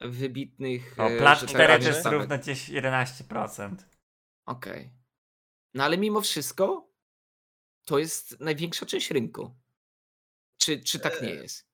wybitnych 0.00 0.94
O, 0.98 1.08
e, 1.08 1.18
plat 1.18 1.40
że 1.40 1.46
tak 1.46 1.54
4 1.54 1.78
to 1.78 1.88
jest 1.88 2.06
równo 2.06 2.38
gdzieś 2.38 2.68
11%. 2.68 3.76
Okej. 4.46 4.90
No 5.74 5.84
ale 5.84 5.98
mimo 5.98 6.20
wszystko 6.20 6.92
to 7.84 7.98
jest 7.98 8.40
największa 8.40 8.86
część 8.86 9.10
rynku. 9.10 9.54
Czy, 10.58 10.82
czy 10.82 10.98
tak 10.98 11.22
nie 11.22 11.30
jest? 11.30 11.66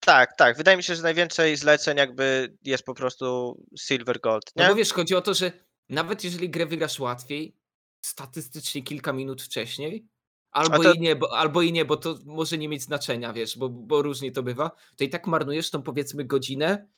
Tak, 0.00 0.36
tak. 0.36 0.56
Wydaje 0.56 0.76
mi 0.76 0.82
się, 0.82 0.94
że 0.94 1.02
najwięcej 1.02 1.56
zleceń 1.56 1.96
jakby 1.98 2.56
jest 2.64 2.84
po 2.84 2.94
prostu 2.94 3.56
silver 3.78 4.20
gold, 4.20 4.44
No 4.56 4.62
nie? 4.62 4.68
bo 4.68 4.74
wiesz, 4.74 4.92
chodzi 4.92 5.14
o 5.14 5.20
to, 5.20 5.34
że 5.34 5.52
nawet 5.88 6.24
jeżeli 6.24 6.50
grę 6.50 6.66
wygrasz 6.66 7.00
łatwiej, 7.00 7.56
statystycznie 8.04 8.82
kilka 8.82 9.12
minut 9.12 9.42
wcześniej, 9.42 10.06
albo, 10.50 10.82
to- 10.82 10.92
i 10.92 11.00
nie, 11.00 11.16
bo, 11.16 11.38
albo 11.38 11.62
i 11.62 11.72
nie, 11.72 11.84
bo 11.84 11.96
to 11.96 12.18
może 12.24 12.58
nie 12.58 12.68
mieć 12.68 12.82
znaczenia, 12.82 13.32
wiesz, 13.32 13.58
bo, 13.58 13.68
bo 13.68 14.02
różnie 14.02 14.32
to 14.32 14.42
bywa, 14.42 14.70
to 14.96 15.04
i 15.04 15.08
tak 15.08 15.26
marnujesz 15.26 15.70
tą 15.70 15.82
powiedzmy 15.82 16.24
godzinę 16.24 16.88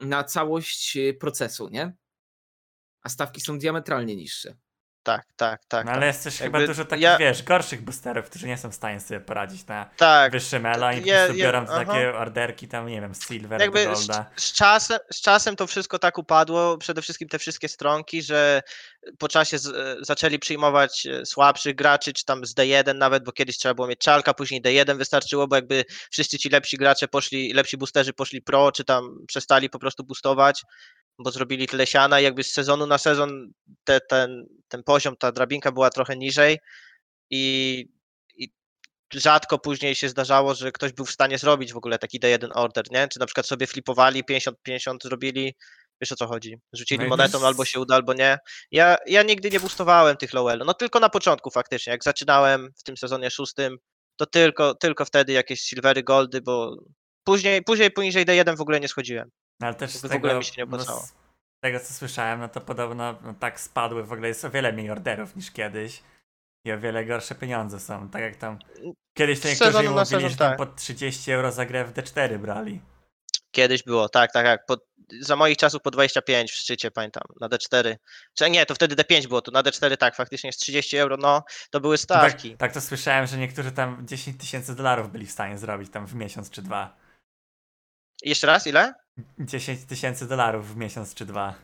na 0.00 0.24
całość 0.24 0.96
e, 0.96 1.14
procesu, 1.14 1.68
nie? 1.68 1.96
A 3.02 3.08
stawki 3.08 3.40
są 3.40 3.58
diametralnie 3.58 4.16
niższe. 4.16 4.56
Tak, 5.02 5.26
tak, 5.36 5.64
tak. 5.68 5.86
No 5.86 5.92
ale 5.92 6.06
jest 6.06 6.24
też 6.24 6.38
chyba 6.38 6.66
dużo 6.66 6.84
takich, 6.84 7.02
ja- 7.02 7.18
wiesz, 7.18 7.42
gorszych 7.42 7.82
boosterów, 7.82 8.26
którzy 8.26 8.46
nie 8.46 8.58
są 8.58 8.70
w 8.70 8.74
stanie 8.74 9.00
sobie 9.00 9.20
poradzić 9.20 9.66
na 9.66 9.90
tak. 9.96 10.32
wyższym 10.32 10.66
elo 10.66 10.92
i 10.92 11.00
po 11.00 11.06
je- 11.06 11.16
prostu 11.16 11.34
biorą 11.34 11.64
aha. 11.68 11.84
takie 11.84 12.14
orderki 12.14 12.68
tam, 12.68 12.86
nie 12.86 13.00
wiem, 13.00 13.12
silver 13.14 13.60
Jakby 13.60 13.96
z, 13.96 14.08
z, 14.36 14.52
czasem, 14.52 14.98
z 15.12 15.20
czasem 15.20 15.56
to 15.56 15.66
wszystko 15.66 15.98
tak 15.98 16.18
upadło, 16.18 16.78
przede 16.78 17.02
wszystkim 17.02 17.28
te 17.28 17.38
wszystkie 17.38 17.68
stronki, 17.68 18.22
że 18.22 18.62
po 19.18 19.28
czasie 19.28 19.58
z, 19.58 19.98
zaczęli 20.06 20.38
przyjmować 20.38 21.06
e, 21.06 21.26
słabszych 21.26 21.74
graczy, 21.74 22.12
czy 22.12 22.24
tam 22.24 22.46
z 22.46 22.54
D1 22.54 22.94
nawet, 22.94 23.24
bo 23.24 23.32
kiedyś 23.32 23.58
trzeba 23.58 23.74
było 23.74 23.88
mieć 23.88 23.98
czalka, 24.00 24.34
później 24.34 24.62
D1 24.62 24.96
wystarczyło, 24.96 25.48
bo 25.48 25.56
jakby 25.56 25.84
wszyscy 26.10 26.38
ci 26.38 26.48
lepsi 26.48 26.76
gracze 26.76 27.08
poszli, 27.08 27.52
lepsi 27.52 27.76
boosterzy 27.76 28.12
poszli 28.12 28.42
pro, 28.42 28.72
czy 28.72 28.84
tam 28.84 29.18
przestali 29.26 29.70
po 29.70 29.78
prostu 29.78 30.04
boostować, 30.04 30.62
bo 31.18 31.30
zrobili 31.30 31.66
tyle 31.66 31.86
siana 31.86 32.20
i 32.20 32.24
jakby 32.24 32.44
z 32.44 32.52
sezonu 32.52 32.86
na 32.86 32.98
sezon 32.98 33.52
te, 33.84 34.00
ten, 34.00 34.46
ten 34.68 34.82
poziom, 34.82 35.16
ta 35.16 35.32
drabinka 35.32 35.72
była 35.72 35.90
trochę 35.90 36.16
niżej 36.16 36.58
i, 37.30 37.84
i 38.34 38.48
rzadko 39.14 39.58
później 39.58 39.94
się 39.94 40.08
zdarzało, 40.08 40.54
że 40.54 40.72
ktoś 40.72 40.92
był 40.92 41.04
w 41.06 41.10
stanie 41.10 41.38
zrobić 41.38 41.72
w 41.72 41.76
ogóle 41.76 41.98
taki 41.98 42.20
D1 42.20 42.48
order, 42.54 42.84
nie? 42.90 43.08
Czy 43.08 43.20
na 43.20 43.26
przykład 43.26 43.46
sobie 43.46 43.66
flipowali, 43.66 44.24
50-50 44.24 44.96
zrobili, 45.02 45.54
wiesz 46.00 46.12
o 46.12 46.16
co 46.16 46.26
chodzi, 46.26 46.56
rzucili 46.72 47.04
No 47.04 47.08
monetą, 47.08 47.46
albo 47.46 47.64
się 47.64 47.80
uda, 47.80 47.94
albo 47.94 48.14
nie. 48.14 48.38
Ja, 48.70 48.96
ja 49.06 49.22
nigdy 49.22 49.50
nie 49.50 49.60
boostowałem 49.60 50.16
tych 50.16 50.32
low 50.32 50.50
elo, 50.50 50.64
no 50.64 50.74
tylko 50.74 51.00
na 51.00 51.08
początku 51.08 51.50
faktycznie, 51.50 51.90
jak 51.90 52.04
zaczynałem 52.04 52.72
w 52.78 52.82
tym 52.82 52.96
sezonie 52.96 53.30
szóstym, 53.30 53.76
to 54.16 54.26
tylko, 54.26 54.74
tylko 54.74 55.04
wtedy 55.04 55.32
jakieś 55.32 55.60
silvery, 55.60 56.02
goldy, 56.02 56.40
bo 56.40 56.76
później, 57.24 57.62
później 57.64 57.90
poniżej 57.90 58.26
D1 58.26 58.56
w 58.56 58.60
ogóle 58.60 58.80
nie 58.80 58.88
schodziłem. 58.88 59.30
No, 59.60 59.66
ale 59.66 59.76
też 59.76 59.90
z 59.90 60.00
tego, 60.00 60.14
ogóle 60.14 60.38
mi 60.38 60.44
się 60.44 60.52
nie 60.62 60.70
no, 60.70 60.78
z 60.78 61.60
tego 61.60 61.80
co 61.80 61.94
słyszałem, 61.94 62.40
no 62.40 62.48
to 62.48 62.60
podobno 62.60 63.18
no, 63.22 63.34
tak 63.34 63.60
spadły, 63.60 64.04
w 64.04 64.12
ogóle 64.12 64.28
jest 64.28 64.44
o 64.44 64.50
wiele 64.50 64.72
mniej 64.72 64.90
orderów 64.90 65.36
niż 65.36 65.50
kiedyś. 65.50 66.02
I 66.64 66.72
o 66.72 66.80
wiele 66.80 67.04
gorsze 67.04 67.34
pieniądze 67.34 67.80
są, 67.80 68.08
tak 68.08 68.22
jak 68.22 68.36
tam 68.36 68.58
kiedyś 69.18 69.40
to 69.40 69.48
niektórzy 69.48 69.72
na 69.72 69.82
mówili, 69.82 70.06
sezon, 70.06 70.30
że 70.30 70.36
tam 70.36 70.48
tak. 70.48 70.58
po 70.58 70.66
30 70.66 71.32
euro 71.32 71.52
za 71.52 71.66
grę 71.66 71.84
w 71.84 71.92
D4 71.92 72.38
brali. 72.38 72.80
Kiedyś 73.50 73.82
było, 73.82 74.08
tak, 74.08 74.32
tak, 74.32 74.46
tak. 74.46 74.66
Po, 74.66 74.76
za 75.20 75.36
moich 75.36 75.56
czasów 75.56 75.82
po 75.82 75.90
25 75.90 76.52
w 76.52 76.54
szczycie, 76.54 76.90
pamiętam, 76.90 77.22
na 77.40 77.48
D4. 77.48 77.96
Czy 78.34 78.50
nie, 78.50 78.66
to 78.66 78.74
wtedy 78.74 78.96
D5 78.96 79.28
było, 79.28 79.42
to 79.42 79.50
na 79.50 79.62
D4 79.62 79.96
tak, 79.96 80.16
faktycznie 80.16 80.48
jest 80.48 80.60
30 80.60 80.96
euro, 80.96 81.16
no, 81.16 81.44
to 81.70 81.80
były 81.80 81.94
No 81.94 81.98
stawki. 81.98 82.50
Tak, 82.50 82.58
tak 82.58 82.72
to 82.72 82.80
słyszałem, 82.80 83.26
że 83.26 83.36
niektórzy 83.36 83.72
tam 83.72 84.06
10 84.06 84.40
tysięcy 84.40 84.74
dolarów 84.74 85.12
byli 85.12 85.26
w 85.26 85.30
stanie 85.30 85.58
zrobić 85.58 85.90
tam 85.90 86.06
w 86.06 86.14
miesiąc 86.14 86.50
czy 86.50 86.62
dwa. 86.62 86.96
Jeszcze 88.22 88.46
raz, 88.46 88.66
ile? 88.66 88.94
10 89.38 89.84
tysięcy 89.84 90.28
dolarów 90.28 90.74
w 90.74 90.76
miesiąc 90.76 91.14
czy 91.14 91.26
dwa. 91.26 91.54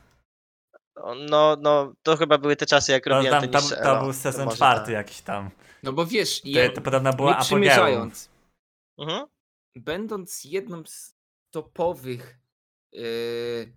No, 1.31 1.57
no, 1.61 1.93
to 2.03 2.17
chyba 2.17 2.39
były 2.39 2.57
te 2.57 2.67
czasy, 2.67 2.93
jak 2.93 3.05
To, 3.05 3.11
robiłem 3.11 3.33
tam, 3.33 3.43
te 3.43 3.49
to, 3.49 3.69
to 3.69 3.91
elo, 3.91 4.03
był 4.03 4.13
sezon 4.13 4.45
może 4.45 4.57
czwarty 4.57 4.85
tak. 4.85 4.93
jakiś 4.95 5.21
tam. 5.21 5.51
No 5.83 5.93
bo 5.93 6.07
wiesz, 6.07 6.41
To, 6.41 6.49
ja, 6.49 6.73
to 6.73 6.81
podobno 6.81 7.11
apogeum. 7.11 7.41
przymierzając, 7.41 8.31
Mhm. 8.99 9.27
będąc 9.77 10.45
jedną 10.45 10.83
z 10.87 11.15
topowych 11.51 12.39
yy, 12.93 13.73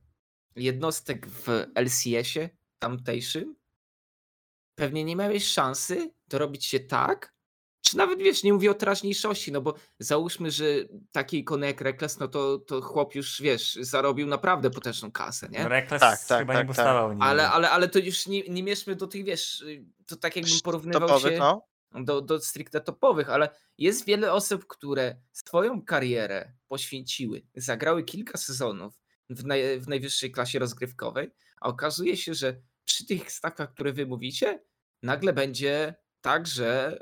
jednostek 0.55 1.27
w 1.27 1.47
LCS-ie 1.75 2.49
tamtejszym, 2.79 3.55
pewnie 4.75 5.03
nie 5.03 5.15
miałeś 5.15 5.47
szansy 5.47 6.11
dorobić 6.27 6.65
się 6.65 6.79
tak, 6.79 7.33
czy 7.81 7.97
nawet 7.97 8.19
wiesz, 8.19 8.43
nie 8.43 8.53
mówię 8.53 8.71
o 8.71 8.73
teraźniejszości, 8.73 9.51
no 9.51 9.61
bo 9.61 9.73
załóżmy, 9.99 10.51
że 10.51 10.65
taki 11.11 11.39
ikony 11.39 11.67
jak 11.67 11.81
Rekles, 11.81 12.19
no 12.19 12.27
to, 12.27 12.57
to 12.57 12.81
chłop 12.81 13.15
już 13.15 13.41
wiesz, 13.41 13.77
zarobił 13.81 14.27
naprawdę 14.27 14.69
potężną 14.69 15.11
kasę, 15.11 15.49
nie? 15.49 15.67
Rekles 15.67 16.01
Tak, 16.01 16.25
tak, 16.25 16.39
chyba 16.39 16.53
tak, 16.53 16.63
nie 16.63 16.67
tak. 16.67 16.67
bustował 16.67 17.09
nigdy. 17.09 17.25
Ale, 17.25 17.49
ale, 17.49 17.69
ale 17.69 17.89
to 17.89 17.99
już 17.99 18.27
nie, 18.27 18.43
nie 18.43 18.63
mieszmy 18.63 18.95
do 18.95 19.07
tych, 19.07 19.23
wiesz, 19.23 19.65
to 20.07 20.15
tak 20.15 20.35
jakbym 20.35 20.59
porównywał 20.63 21.07
Topowych, 21.07 21.33
się 21.33 21.39
no. 21.39 21.67
do, 22.03 22.21
do 22.21 22.39
stricte 22.39 22.81
topowych, 22.81 23.29
ale 23.29 23.49
jest 23.77 24.05
wiele 24.05 24.33
osób, 24.33 24.67
które 24.67 25.15
swoją 25.31 25.81
karierę 25.81 26.53
poświęciły, 26.67 27.41
zagrały 27.55 28.03
kilka 28.03 28.37
sezonów 28.37 28.93
w, 29.29 29.45
naj, 29.45 29.79
w 29.79 29.87
najwyższej 29.87 30.31
klasie 30.31 30.59
rozgrywkowej, 30.59 31.31
a 31.61 31.67
okazuje 31.67 32.17
się, 32.17 32.33
że 32.33 32.61
przy 32.85 33.05
tych 33.05 33.31
stawkach, 33.31 33.73
które 33.73 33.93
wy 33.93 34.05
mówicie, 34.05 34.63
nagle 35.03 35.33
będzie 35.33 35.95
tak, 36.21 36.47
że 36.47 36.99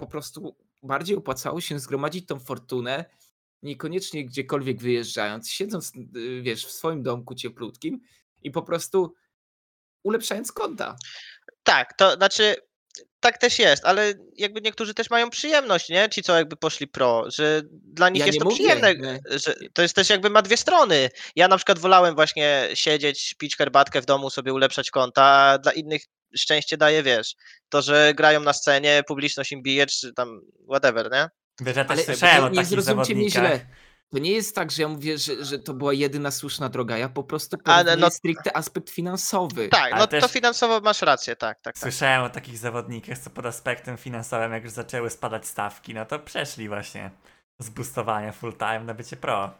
po 0.00 0.06
prostu 0.06 0.56
bardziej 0.82 1.16
opłacało 1.16 1.60
się 1.60 1.78
zgromadzić 1.78 2.26
tą 2.26 2.40
fortunę, 2.40 3.04
niekoniecznie 3.62 4.24
gdziekolwiek 4.24 4.80
wyjeżdżając, 4.80 5.50
siedząc, 5.50 5.92
y, 6.16 6.42
wiesz, 6.42 6.66
w 6.66 6.70
swoim 6.70 7.02
domku 7.02 7.34
cieplutkim 7.34 8.00
i 8.42 8.50
po 8.50 8.62
prostu 8.62 9.14
ulepszając 10.02 10.52
konta. 10.52 10.96
Tak, 11.62 11.96
to 11.96 12.12
znaczy, 12.14 12.56
tak 13.20 13.38
też 13.38 13.58
jest, 13.58 13.84
ale 13.84 14.14
jakby 14.36 14.60
niektórzy 14.60 14.94
też 14.94 15.10
mają 15.10 15.30
przyjemność, 15.30 15.88
nie? 15.88 16.08
Ci, 16.08 16.22
co 16.22 16.36
jakby 16.36 16.56
poszli 16.56 16.86
pro, 16.88 17.24
że 17.30 17.62
dla 17.72 18.08
nich 18.08 18.20
Ja 18.20 18.26
jest 18.26 18.38
to 18.38 18.44
mówię, 18.44 18.56
przyjemne, 18.56 18.94
nie. 18.94 19.20
że 19.38 19.54
to 19.72 19.82
jest 19.82 19.94
też 19.94 20.10
jakby 20.10 20.30
ma 20.30 20.42
dwie 20.42 20.56
strony. 20.56 21.08
Ja 21.36 21.48
na 21.48 21.56
przykład 21.56 21.78
wolałem 21.78 22.14
właśnie 22.14 22.68
siedzieć, 22.74 23.34
pić 23.34 23.56
herbatkę 23.56 24.02
w 24.02 24.06
domu, 24.06 24.30
sobie 24.30 24.52
ulepszać 24.52 24.90
konta, 24.90 25.24
a 25.24 25.58
dla 25.58 25.72
innych 25.72 26.02
szczęście 26.36 26.76
daje, 26.76 27.02
wiesz, 27.02 27.34
to, 27.68 27.82
że 27.82 28.12
grają 28.16 28.40
na 28.40 28.52
scenie, 28.52 29.02
publiczność 29.06 29.52
im 29.52 29.62
bije, 29.62 29.86
czy 29.86 30.12
tam 30.14 30.40
whatever, 30.68 31.10
nie? 31.12 31.28
Wiesz, 31.60 31.76
ja 31.76 31.84
też 31.84 31.92
Ale 31.98 32.04
słyszałem 32.04 32.36
nie, 32.36 32.46
o 32.46 32.48
nie 32.48 32.54
takich 32.56 32.70
zrozumcie 32.70 33.14
mnie 33.14 33.30
źle. 33.30 33.60
To 34.12 34.18
nie 34.18 34.32
jest 34.32 34.54
tak, 34.54 34.70
że 34.70 34.82
ja 34.82 34.88
mówię, 34.88 35.18
że, 35.18 35.44
że 35.44 35.58
to 35.58 35.74
była 35.74 35.92
jedyna 35.92 36.30
słuszna 36.30 36.68
droga. 36.68 36.98
Ja 36.98 37.08
po 37.08 37.24
prostu 37.24 37.56
Ale 37.64 37.74
porównuję 37.84 37.96
no- 37.96 38.10
stricte 38.10 38.56
aspekt 38.56 38.90
finansowy. 38.90 39.68
Tak, 39.68 39.92
Ale 39.92 39.96
no 40.00 40.06
też- 40.06 40.22
to 40.22 40.28
finansowo 40.28 40.80
masz 40.80 41.02
rację, 41.02 41.36
tak, 41.36 41.60
tak, 41.60 41.74
tak. 41.74 41.78
Słyszałem 41.82 42.22
o 42.22 42.30
takich 42.30 42.58
zawodnikach, 42.58 43.18
co 43.18 43.30
pod 43.30 43.46
aspektem 43.46 43.96
finansowym, 43.96 44.52
jak 44.52 44.64
już 44.64 44.72
zaczęły 44.72 45.10
spadać 45.10 45.46
stawki, 45.46 45.94
no 45.94 46.06
to 46.06 46.18
przeszli 46.18 46.68
właśnie 46.68 47.10
z 47.58 47.70
boostowania 47.70 48.32
full 48.32 48.52
time 48.56 48.80
na 48.80 48.94
bycie 48.94 49.16
pro. 49.16 49.50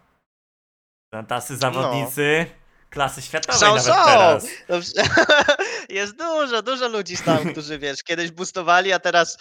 No, 1.12 1.22
tacy 1.22 1.56
zawodnicy 1.56 2.46
klasy 2.90 3.22
światowej 3.22 3.60
Są, 3.60 3.66
nawet 3.66 3.82
są. 3.82 3.92
teraz. 4.06 4.46
Jest 5.90 6.16
dużo, 6.16 6.62
dużo 6.62 6.88
ludzi 6.88 7.16
tam, 7.24 7.52
którzy 7.52 7.78
wiesz, 7.78 8.02
kiedyś 8.02 8.30
boostowali, 8.30 8.92
a 8.92 8.98
teraz 8.98 9.38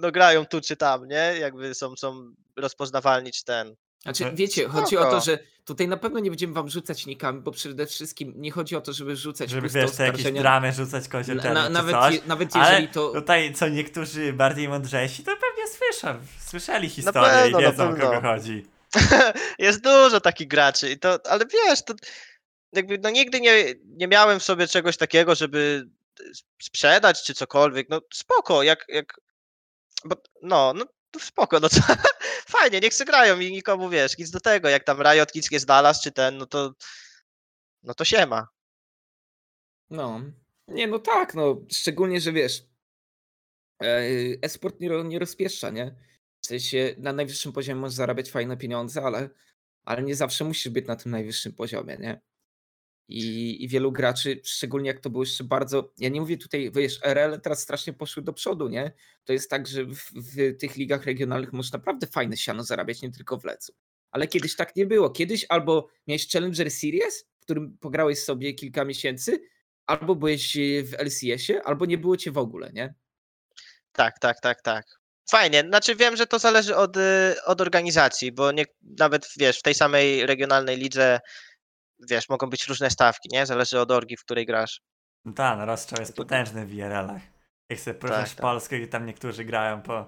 no, 0.00 0.12
grają 0.12 0.46
tu 0.46 0.60
czy 0.60 0.76
tam, 0.76 1.08
nie? 1.08 1.34
Jakby 1.40 1.74
są, 1.74 1.96
są 1.96 2.34
rozpoznawalni 2.56 3.32
czy 3.32 3.44
ten. 3.44 3.76
Znaczy, 4.02 4.24
No, 4.24 4.30
wiecie, 4.34 4.68
chodzi 4.68 4.96
o 4.96 5.10
to, 5.10 5.20
że 5.20 5.38
tutaj 5.64 5.88
na 5.88 5.96
pewno 5.96 6.20
nie 6.20 6.30
będziemy 6.30 6.54
wam 6.54 6.68
rzucać 6.68 7.06
nikami, 7.06 7.40
bo 7.40 7.50
przede 7.50 7.86
wszystkim 7.86 8.32
nie 8.36 8.50
chodzi 8.50 8.76
o 8.76 8.80
to, 8.80 8.92
żeby 8.92 9.16
rzucać 9.16 9.50
Żeby 9.50 9.68
wiesz, 9.68 9.90
te 9.90 10.06
jakieś 10.06 10.32
dramy 10.32 10.72
rzucać 10.72 11.08
kogoś 11.08 11.26
Na- 11.26 11.52
na, 11.52 11.68
nawet, 11.68 11.94
coś. 11.94 12.14
je, 12.14 12.20
nawet 12.26 12.56
Ale 12.56 12.70
jeżeli 12.70 12.88
to. 12.88 13.08
tutaj 13.08 13.54
co 13.54 13.68
niektórzy 13.68 14.32
bardziej 14.32 14.68
mądrzejsi, 14.68 15.24
to 15.24 15.32
pewnie 15.36 15.72
słyszą, 15.78 16.18
słyszeli 16.46 16.88
historię 16.88 17.30
pewno, 17.30 17.60
i 17.60 17.62
wiedzą 17.62 17.90
o 17.90 17.96
kogo 17.96 18.20
chodzi. 18.20 18.66
Jest 19.58 19.80
dużo 19.82 20.20
takich 20.20 20.48
graczy, 20.48 20.90
i 20.90 20.98
to, 20.98 21.18
ale 21.28 21.44
wiesz, 21.46 21.84
to 21.84 21.94
jakby 22.76 22.98
no 22.98 23.10
nigdy 23.10 23.40
nie, 23.40 23.74
nie 23.84 24.08
miałem 24.08 24.40
w 24.40 24.44
sobie 24.44 24.68
czegoś 24.68 24.96
takiego, 24.96 25.34
żeby 25.34 25.88
sprzedać 26.62 27.22
czy 27.22 27.34
cokolwiek. 27.34 27.88
No 27.88 28.00
spoko, 28.14 28.62
jak, 28.62 28.84
jak 28.88 29.20
bo, 30.04 30.16
no, 30.42 30.72
no 30.76 30.86
to 31.10 31.20
spoko, 31.20 31.60
no 31.60 31.68
co, 31.68 31.80
fajnie, 32.58 32.80
niech 32.80 32.94
se 32.94 33.04
grają 33.04 33.40
i 33.40 33.52
nikomu 33.52 33.88
wiesz, 33.88 34.18
nic 34.18 34.30
do 34.30 34.40
tego, 34.40 34.68
jak 34.68 34.84
tam 34.84 35.02
Riot 35.02 35.34
nic 35.34 35.50
nie 35.50 35.60
znalazł, 35.60 36.02
czy 36.02 36.12
ten, 36.12 36.38
no 36.38 36.46
to 36.46 36.74
no 37.82 37.94
to 37.94 38.04
się 38.04 38.26
ma. 38.26 38.48
No. 39.90 40.20
Nie, 40.68 40.86
no 40.86 40.98
tak, 40.98 41.34
no 41.34 41.60
szczególnie, 41.72 42.20
że 42.20 42.32
wiesz, 42.32 42.62
e, 43.82 44.02
esport 44.42 44.80
nie, 44.80 45.04
nie 45.04 45.18
rozpieszcza, 45.18 45.70
nie? 45.70 45.96
W 46.40 46.46
sensie 46.46 46.94
na 46.98 47.12
najwyższym 47.12 47.52
poziomie 47.52 47.80
możesz 47.80 47.96
zarabiać 47.96 48.30
fajne 48.30 48.56
pieniądze, 48.56 49.02
ale, 49.02 49.30
ale 49.84 50.02
nie 50.02 50.14
zawsze 50.14 50.44
musisz 50.44 50.72
być 50.72 50.86
na 50.86 50.96
tym 50.96 51.12
najwyższym 51.12 51.52
poziomie, 51.52 51.96
nie? 52.00 52.20
I, 53.08 53.64
I 53.64 53.68
wielu 53.68 53.92
graczy, 53.92 54.40
szczególnie 54.44 54.88
jak 54.88 55.00
to 55.00 55.10
było 55.10 55.22
jeszcze 55.22 55.44
bardzo. 55.44 55.92
Ja 55.98 56.08
nie 56.08 56.20
mówię 56.20 56.36
tutaj, 56.36 56.70
wiesz, 56.74 57.00
RL 57.02 57.40
teraz 57.40 57.60
strasznie 57.60 57.92
poszły 57.92 58.22
do 58.22 58.32
przodu, 58.32 58.68
nie? 58.68 58.92
To 59.24 59.32
jest 59.32 59.50
tak, 59.50 59.66
że 59.66 59.84
w, 59.84 60.10
w 60.12 60.56
tych 60.58 60.76
ligach 60.76 61.04
regionalnych 61.04 61.52
możesz 61.52 61.72
naprawdę 61.72 62.06
fajne 62.06 62.36
siano 62.36 62.64
zarabiać, 62.64 63.02
nie 63.02 63.10
tylko 63.10 63.38
w 63.38 63.44
lecu. 63.44 63.74
Ale 64.10 64.28
kiedyś 64.28 64.56
tak 64.56 64.76
nie 64.76 64.86
było. 64.86 65.10
Kiedyś 65.10 65.46
albo 65.48 65.88
miałeś 66.06 66.28
Challenger 66.28 66.70
Series, 66.70 67.24
w 67.40 67.44
którym 67.44 67.78
pograłeś 67.80 68.18
sobie 68.18 68.54
kilka 68.54 68.84
miesięcy, 68.84 69.40
albo 69.86 70.14
byłeś 70.14 70.56
e, 70.56 70.60
w 70.82 70.94
LCS-ie, 70.94 71.62
albo 71.62 71.86
nie 71.86 71.98
było 71.98 72.16
cię 72.16 72.32
w 72.32 72.38
ogóle, 72.38 72.70
nie? 72.72 72.94
Tak, 73.92 74.18
tak, 74.18 74.40
tak, 74.40 74.62
tak. 74.62 74.86
Fajnie, 75.30 75.60
znaczy 75.60 75.96
wiem, 75.96 76.16
że 76.16 76.26
to 76.26 76.38
zależy 76.38 76.76
od, 76.76 76.96
y, 76.96 77.34
od 77.44 77.60
organizacji, 77.60 78.32
bo 78.32 78.52
nie, 78.52 78.64
nawet 78.82 79.28
wiesz, 79.36 79.58
w 79.58 79.62
tej 79.62 79.74
samej 79.74 80.26
regionalnej 80.26 80.76
lidze, 80.76 81.20
wiesz, 82.10 82.28
mogą 82.28 82.50
być 82.50 82.68
różne 82.68 82.90
stawki, 82.90 83.28
nie? 83.32 83.46
Zależy 83.46 83.80
od 83.80 83.90
orgi, 83.90 84.16
w 84.16 84.24
której 84.24 84.46
grasz. 84.46 84.80
No 85.24 85.32
tak, 85.32 85.58
no 85.58 85.64
rozstrzał 85.66 86.00
jest 86.00 86.16
potężny 86.16 86.66
w 86.66 86.72
IRL-ach. 86.74 87.22
Jak 87.70 87.80
sobie 87.80 87.94
porównasz 87.94 88.30
tak. 88.30 88.40
Polskę, 88.40 88.78
gdzie 88.78 88.88
tam 88.88 89.06
niektórzy 89.06 89.44
grają 89.44 89.82
po, 89.82 90.06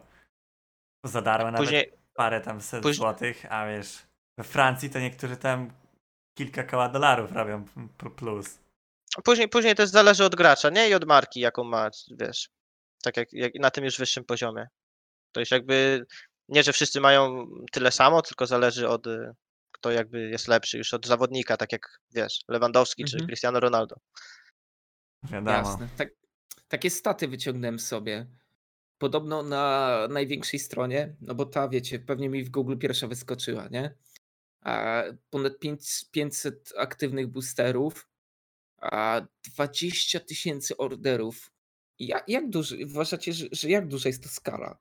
po 1.05 1.09
za 1.09 1.23
darmo, 1.23 1.45
nawet 1.51 1.67
Później, 1.67 1.93
parę 2.15 2.41
tam 2.41 2.61
set 2.61 2.83
później- 2.83 2.99
złotych, 2.99 3.53
a 3.53 3.67
wiesz, 3.67 3.99
we 4.39 4.45
Francji 4.45 4.91
to 4.91 4.99
niektórzy 4.99 5.37
tam 5.37 5.71
kilka 6.39 6.65
koła 6.65 6.89
dolarów 6.89 7.33
robią 7.33 7.65
plus. 8.17 8.59
później, 9.25 9.49
później 9.49 9.75
też 9.75 9.89
zależy 9.91 10.25
od 10.25 10.35
gracza, 10.35 10.71
nie? 10.71 10.89
I 10.89 10.95
od 10.95 11.05
marki, 11.05 11.41
jaką 11.41 11.65
ma, 11.65 11.91
wiesz. 12.11 12.49
Tak 13.03 13.17
jak, 13.17 13.33
jak 13.33 13.53
na 13.55 13.71
tym 13.71 13.85
już 13.85 13.99
wyższym 13.99 14.25
poziomie. 14.25 14.67
To 15.33 15.41
jest 15.41 15.53
jakby, 15.53 16.07
nie, 16.49 16.63
że 16.63 16.73
wszyscy 16.73 17.01
mają 17.01 17.47
tyle 17.73 17.93
samo, 17.93 18.23
tylko 18.23 18.47
zależy 18.47 18.89
od, 18.89 19.07
y, 19.07 19.33
kto 19.77 19.91
jakby 19.91 20.29
jest 20.29 20.49
lepszy, 20.49 20.79
już 20.79 20.95
od 20.95 21.07
zawodnika, 21.07 21.57
tak 21.57 21.73
jak, 21.73 22.01
wiesz, 22.15 22.41
Lewandowski 22.49 23.05
czy 23.05 23.17
Mhm. 23.17 23.27
Cristiano 23.29 23.61
Ronaldo. 23.61 23.97
Wiadomo. 25.23 25.51
Jasne. 25.57 25.89
Tak, 25.97 26.09
takie 26.69 26.91
staty 26.91 27.29
wyciągnąłem 27.29 27.79
sobie. 27.79 28.27
Podobno 28.99 29.43
na 29.43 29.99
największej 30.11 30.61
stronie, 30.61 31.17
no 31.21 31.35
bo 31.35 31.47
ta, 31.47 31.69
wiecie, 31.69 31.99
pewnie 31.99 32.29
mi 32.29 32.45
w 32.45 32.51
Google 32.51 32.77
pierwsza 32.77 33.07
wyskoczyła, 33.07 33.69
nie? 33.69 33.95
A 34.61 35.03
ponad 35.31 35.53
pięć- 35.59 36.11
500 36.11 36.73
aktywnych 36.79 37.27
boosterów, 37.27 38.09
a 38.81 39.21
20 39.45 40.21
tysięcy 40.21 40.77
orderów. 40.77 41.51
Jak, 41.99 42.29
jak 42.29 42.51
duży, 42.51 42.79
uważacie, 42.87 43.33
że, 43.33 43.47
że 43.53 43.69
jak 43.71 43.89
duża 43.89 44.09
jest 44.09 44.23
to 44.23 44.29
skala? 44.29 44.79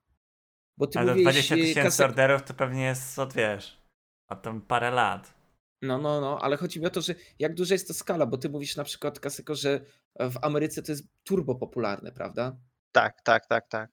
Bo 0.77 0.87
ty 0.87 0.99
Ale 0.99 1.11
mówiłeś, 1.11 1.33
20 1.35 1.55
e, 1.55 1.57
tysięcy 1.57 1.89
Kasek- 2.03 2.05
orderów 2.05 2.43
to 2.43 2.53
pewnie 2.53 2.83
jest 2.83 3.19
od 3.19 3.33
wiesz, 3.33 3.81
od 4.27 4.41
tam 4.41 4.61
parę 4.61 4.91
lat. 4.91 5.33
No, 5.81 5.97
no, 5.97 6.21
no, 6.21 6.39
ale 6.41 6.57
chodzi 6.57 6.79
mi 6.79 6.85
o 6.85 6.89
to, 6.89 7.01
że 7.01 7.15
jak 7.39 7.53
duża 7.55 7.75
jest 7.75 7.87
to 7.87 7.93
skala, 7.93 8.25
bo 8.25 8.37
ty 8.37 8.49
mówisz 8.49 8.75
na 8.75 8.83
przykład, 8.83 9.19
Kaseko, 9.19 9.55
że 9.55 9.79
w 10.19 10.35
Ameryce 10.41 10.81
to 10.83 10.91
jest 10.91 11.03
turbo 11.23 11.55
popularne, 11.55 12.11
prawda? 12.11 12.57
Tak, 12.91 13.21
tak, 13.21 13.45
tak, 13.47 13.67
tak. 13.67 13.89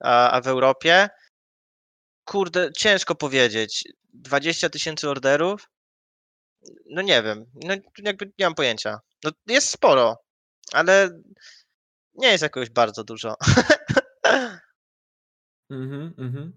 A, 0.00 0.30
a 0.30 0.40
w 0.40 0.46
Europie? 0.46 1.08
Kurde, 2.24 2.72
ciężko 2.72 3.14
powiedzieć. 3.14 3.88
20 4.12 4.70
tysięcy 4.70 5.10
orderów? 5.10 5.70
No 6.86 7.02
nie 7.02 7.22
wiem. 7.22 7.46
No 7.54 7.74
jakby 7.98 8.32
nie 8.38 8.46
mam 8.46 8.54
pojęcia. 8.54 9.00
No 9.24 9.30
jest 9.46 9.70
sporo, 9.70 10.22
ale 10.72 11.20
nie 12.14 12.28
jest 12.28 12.42
jakoś 12.42 12.70
bardzo 12.70 13.04
dużo. 13.04 13.34
Mhm, 15.70 16.14
mhm. 16.18 16.52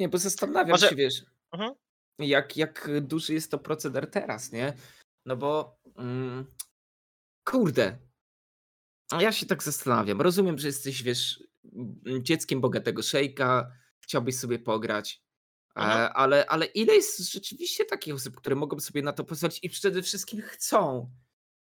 Nie, 0.00 0.08
bo 0.08 0.18
zastanawiam 0.18 0.70
Może- 0.70 0.88
się, 0.88 0.96
wiesz, 0.96 1.24
Mhm. 1.52 1.74
Jak, 2.18 2.56
jak 2.56 2.90
duży 3.00 3.34
jest 3.34 3.50
to 3.50 3.58
proceder 3.58 4.10
teraz, 4.10 4.52
nie? 4.52 4.72
No 5.26 5.36
bo 5.36 5.78
mm, 5.96 6.46
kurde, 7.44 7.98
a 9.10 9.22
ja 9.22 9.32
się 9.32 9.46
tak 9.46 9.62
zastanawiam. 9.62 10.20
Rozumiem, 10.20 10.58
że 10.58 10.66
jesteś, 10.66 11.02
wiesz, 11.02 11.44
m, 11.64 12.24
dzieckiem 12.24 12.60
bogatego 12.60 13.02
szejka, 13.02 13.72
chciałbyś 14.00 14.38
sobie 14.38 14.58
pograć, 14.58 15.22
e, 15.76 15.80
ale, 16.12 16.46
ale 16.46 16.66
ile 16.66 16.94
jest 16.94 17.32
rzeczywiście 17.32 17.84
takich 17.84 18.14
osób, 18.14 18.36
które 18.36 18.56
mogą 18.56 18.80
sobie 18.80 19.02
na 19.02 19.12
to 19.12 19.24
pozwolić 19.24 19.58
i 19.62 19.70
przede 19.70 20.02
wszystkim 20.02 20.40
chcą? 20.42 21.10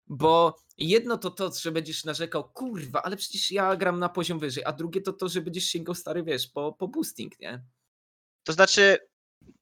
Bo 0.07 0.57
jedno 0.78 1.18
to 1.18 1.30
to, 1.30 1.53
że 1.53 1.72
będziesz 1.72 2.05
narzekał, 2.05 2.51
kurwa, 2.51 3.03
ale 3.03 3.16
przecież 3.16 3.51
ja 3.51 3.76
gram 3.76 3.99
na 3.99 4.09
poziom 4.09 4.38
wyżej, 4.38 4.64
a 4.64 4.72
drugie 4.72 5.01
to 5.01 5.12
to, 5.12 5.28
że 5.28 5.40
będziesz 5.40 5.64
sięgał 5.64 5.94
stary, 5.94 6.22
wiesz, 6.22 6.46
po, 6.46 6.72
po 6.72 6.88
boosting, 6.88 7.40
nie? 7.40 7.64
To 8.44 8.53
znaczy, 8.53 8.99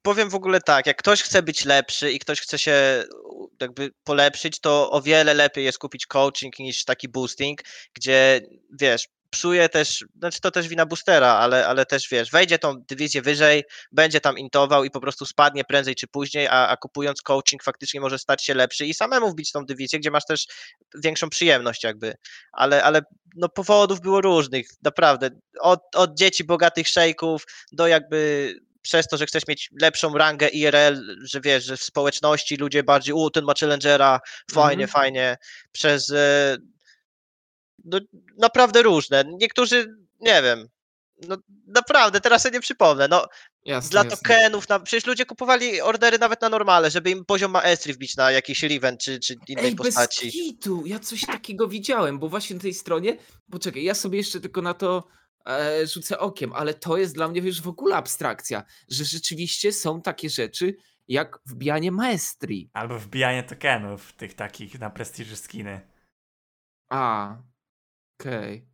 powiem 0.07 0.31
w 0.31 0.35
ogóle 0.35 0.61
tak, 0.61 0.87
jak 0.87 0.97
ktoś 0.97 1.23
chce 1.23 1.43
być 1.43 1.65
lepszy 1.65 2.13
i 2.13 2.19
ktoś 2.19 2.41
chce 2.41 2.59
się 2.59 3.05
jakby 3.61 3.91
polepszyć, 4.05 4.61
to 4.61 4.91
o 4.91 5.03
wiele 5.03 5.35
lepiej 5.35 5.65
jest 5.65 5.79
kupić 5.79 6.07
coaching 6.07 6.59
niż 6.59 6.85
taki 6.85 7.09
boosting, 7.09 7.61
gdzie 7.95 8.41
wiesz, 8.81 9.09
psuje 9.31 9.69
też, 9.69 10.05
znaczy 10.19 10.41
to 10.41 10.51
też 10.51 10.69
wina 10.69 10.87
boostera, 10.87 11.29
ale, 11.29 11.67
ale 11.67 11.87
też 11.87 12.09
wiesz, 12.09 12.31
wejdzie 12.31 12.59
tą 12.59 12.75
dywizję 12.89 13.23
wyżej, 13.23 13.65
będzie 13.93 14.21
tam 14.21 14.39
intował 14.39 14.85
i 14.85 14.91
po 14.91 15.01
prostu 15.01 15.27
spadnie 15.27 15.65
prędzej 15.65 15.95
czy 15.95 16.07
później, 16.07 16.47
a, 16.47 16.69
a 16.69 16.77
kupując 16.77 17.23
coaching 17.23 17.63
faktycznie 17.63 18.01
może 18.01 18.19
stać 18.19 18.45
się 18.45 18.55
lepszy 18.55 18.87
i 18.87 18.95
samemu 18.95 19.31
wbić 19.31 19.53
tą 19.53 19.65
dywizję, 19.65 19.99
gdzie 19.99 20.11
masz 20.11 20.25
też 20.25 20.47
większą 20.95 21.29
przyjemność 21.29 21.85
jakby, 21.85 22.15
ale, 22.53 22.85
ale 22.85 23.01
no 23.37 23.49
powodów 23.49 24.01
było 24.01 24.21
różnych, 24.21 24.69
naprawdę, 24.83 25.31
od, 25.61 25.81
od 25.95 26.15
dzieci 26.15 26.45
bogatych 26.45 26.89
szejków 26.89 27.45
do 27.73 27.87
jakby 27.87 28.55
przez 28.87 29.07
to, 29.09 29.17
że 29.17 29.27
chcesz 29.27 29.47
mieć 29.49 29.71
lepszą 29.81 30.19
rangę 30.19 30.49
IRL, 30.49 31.17
że 31.23 31.41
wiesz, 31.41 31.65
że 31.65 31.77
w 31.77 31.83
społeczności 31.83 32.57
ludzie 32.57 32.83
bardziej, 32.83 33.15
u, 33.15 33.31
ten 33.31 33.45
ma 33.45 33.53
challengera, 33.61 34.21
fajnie, 34.53 34.85
Mhm. 34.85 34.89
fajnie, 35.03 35.37
przez 35.73 36.11
e, 36.11 36.57
no, 37.85 38.01
naprawdę 38.39 38.83
różne. 38.83 39.25
Niektórzy, 39.41 39.95
nie 40.21 40.43
wiem, 40.43 40.69
no 41.29 41.37
naprawdę, 41.67 42.21
teraz 42.21 42.43
sobie 42.43 42.53
nie 42.55 42.61
przypomnę, 42.61 43.09
no 43.09 43.27
Jasne, 43.65 43.91
dla 43.91 44.05
jasne. 44.05 44.17
tokenów, 44.17 44.69
na, 44.69 44.81
przecież 44.81 45.07
ludzie 45.07 45.27
kupowali 45.27 45.81
ordery 45.81 46.19
nawet 46.19 46.41
na 46.41 46.49
normale, 46.49 46.91
żeby 46.91 47.11
im 47.11 47.25
poziom 47.25 47.51
maestry 47.51 47.93
wbić 47.95 48.17
na 48.17 48.31
jakiś 48.31 48.65
event 48.65 49.01
czy, 49.01 49.21
czy 49.21 49.35
innej 49.49 49.65
Ej, 49.65 49.75
bez 49.75 49.87
postaci. 49.87 50.31
kitu, 50.33 50.87
ja 50.87 50.99
coś 50.99 51.21
takiego 51.21 51.69
widziałem, 51.69 52.19
bo 52.19 52.29
właśnie 52.29 52.57
na 52.57 52.63
tej 52.63 52.75
stronie, 52.75 53.17
poczekaj, 53.51 53.83
ja 53.85 53.95
sobie 53.95 54.19
jeszcze 54.19 54.41
tylko 54.41 54.63
na 54.63 54.75
to 54.75 55.09
e, 55.47 55.87
rzucę 55.87 56.19
okiem, 56.19 56.53
ale 56.53 56.75
to 56.75 56.97
jest 56.97 57.15
dla 57.15 57.29
mnie 57.29 57.41
już 57.41 57.61
w 57.63 57.69
ogóle 57.69 57.97
abstrakcja, 57.97 58.65
że 58.89 59.05
rzeczywiście 59.05 59.73
są 59.73 60.03
takie 60.03 60.31
rzeczy 60.31 60.77
jak 61.09 61.39
wbijanie 61.47 61.93
maestrii. 61.93 62.71
Albo 62.73 62.99
wbijanie 62.99 63.43
tokenów, 63.43 64.13
tych 64.13 64.35
takich 64.35 64.81
na 64.81 64.91
prestiży 64.91 65.37
skiny. 65.37 65.81
A, 66.91 67.37
okej. 68.21 68.69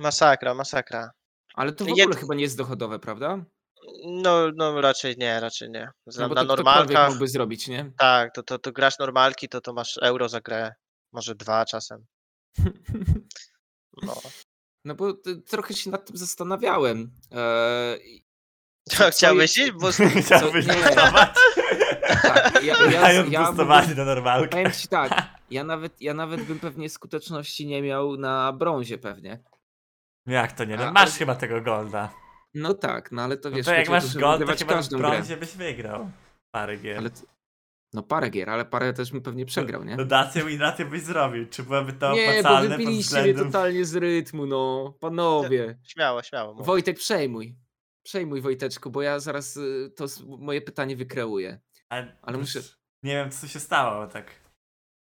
Masakra, 0.00 0.54
masakra. 0.54 1.10
Ale 1.54 1.72
to 1.72 1.84
w 1.84 1.88
Jed- 1.88 2.02
ogóle 2.02 2.16
chyba 2.16 2.34
nie 2.34 2.42
jest 2.42 2.56
dochodowe, 2.56 2.98
prawda? 2.98 3.44
No, 4.04 4.50
no 4.54 4.80
raczej 4.80 5.16
nie, 5.18 5.40
raczej 5.40 5.70
nie. 5.70 5.88
Za, 6.06 6.22
No 6.22 6.28
bo 6.28 6.34
na 6.34 6.40
to 6.40 6.46
ktokolwiek 6.54 6.66
normalkach, 6.76 7.08
mógłby 7.10 7.28
zrobić, 7.28 7.68
nie? 7.68 7.92
tak, 7.98 8.34
to, 8.34 8.42
to, 8.42 8.58
to 8.58 8.72
grasz 8.72 8.98
normalki, 8.98 9.48
to, 9.48 9.60
to 9.60 9.72
masz 9.72 9.98
euro 10.02 10.28
za 10.28 10.40
grę, 10.40 10.72
może 11.12 11.34
dwa 11.34 11.64
czasem. 11.64 12.04
No. 14.02 14.14
No 14.84 14.94
bo 14.94 15.12
trochę 15.48 15.74
się 15.74 15.90
nad 15.90 16.06
tym 16.06 16.16
zastanawiałem. 16.16 17.10
E, 17.32 17.96
i- 18.04 18.24
Co, 18.88 18.96
co 19.04 19.10
chciałbyś 19.10 19.58
iść? 19.58 19.70
Bo 19.72 19.88
Chciałbyś 20.26 20.66
nie. 20.66 20.74
boostować? 20.74 21.30
tak, 22.22 22.64
ja, 22.64 22.76
ja, 22.90 23.00
Mają 23.00 23.30
ja, 23.30 23.44
boostowani 23.44 23.94
do 23.94 24.04
normalki. 24.04 24.48
Powiem 24.48 24.72
ci 24.72 24.88
tak, 24.88 25.12
ja 25.50 25.64
nawet, 25.64 26.00
ja 26.00 26.14
nawet 26.14 26.42
bym 26.42 26.58
pewnie 26.58 26.88
skuteczności 26.90 27.66
nie 27.66 27.82
miał 27.82 28.16
na 28.16 28.52
brązie 28.52 28.98
pewnie. 28.98 29.42
Jak 30.26 30.52
to 30.52 30.64
nie? 30.64 30.76
No 30.76 30.84
A, 30.84 30.92
masz 30.92 31.02
ale- 31.08 31.18
chyba 31.18 31.34
tego 31.34 31.60
golda. 31.60 32.14
No 32.54 32.74
tak, 32.74 33.12
no 33.12 33.22
ale 33.22 33.36
to 33.36 33.50
No 33.50 33.56
wiesz, 33.56 33.66
to 33.66 33.72
jak 33.74 33.88
masz 33.88 34.16
gold, 34.16 34.40
to 34.40 34.46
chyba 34.46 34.64
w 34.64 34.66
każdą 34.76 34.98
grę. 34.98 35.10
brązie 35.10 35.36
byś 35.36 35.52
wygrał. 35.56 36.10
Parę 36.54 36.76
gier. 36.76 36.98
Ale 36.98 37.10
no 37.92 38.02
parę 38.02 38.30
gier, 38.30 38.50
ale 38.50 38.64
parę 38.64 38.92
też 38.92 39.12
bym 39.12 39.22
pewnie 39.22 39.46
przegrał, 39.46 39.84
nie? 39.84 39.96
Dodację 39.96 40.44
winrację 40.44 40.84
byś 40.84 41.02
zrobił. 41.02 41.46
Czy 41.46 41.62
byłoby 41.62 41.92
to 41.92 42.12
Nie, 42.14 42.30
opłacalne 42.30 42.68
pod 42.68 42.78
wybiliście 42.78 43.14
mnie 43.14 43.22
względem... 43.22 43.46
totalnie 43.52 43.84
z 43.84 43.96
rytmu, 43.96 44.46
no. 44.46 44.94
Panowie. 45.00 45.78
Śmiało, 45.84 46.22
śmiało. 46.22 46.54
mów. 46.54 46.66
Wojtek, 46.66 46.98
przejmuj. 46.98 47.56
Przejmuj, 48.02 48.40
Wojteczku, 48.40 48.90
bo 48.90 49.02
ja 49.02 49.20
zaraz 49.20 49.56
y, 49.56 49.92
to 49.96 50.06
moje 50.38 50.60
pytanie 50.62 50.96
wykreuję. 50.96 51.60
Ale, 51.88 52.16
ale 52.22 52.38
muszę- 52.38 52.60
Nie 53.02 53.12
wiem, 53.12 53.30
co 53.30 53.48
się 53.48 53.60
stało, 53.60 54.06
tak. 54.06 54.30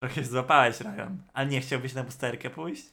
Trochę 0.01 0.15
się 0.15 0.29
złapałeś, 0.29 0.79
Ryan. 0.81 1.23
Ale 1.33 1.47
nie 1.47 1.61
chciałbyś 1.61 1.93
na 1.93 2.03
boosterkę 2.03 2.49
pójść? 2.49 2.85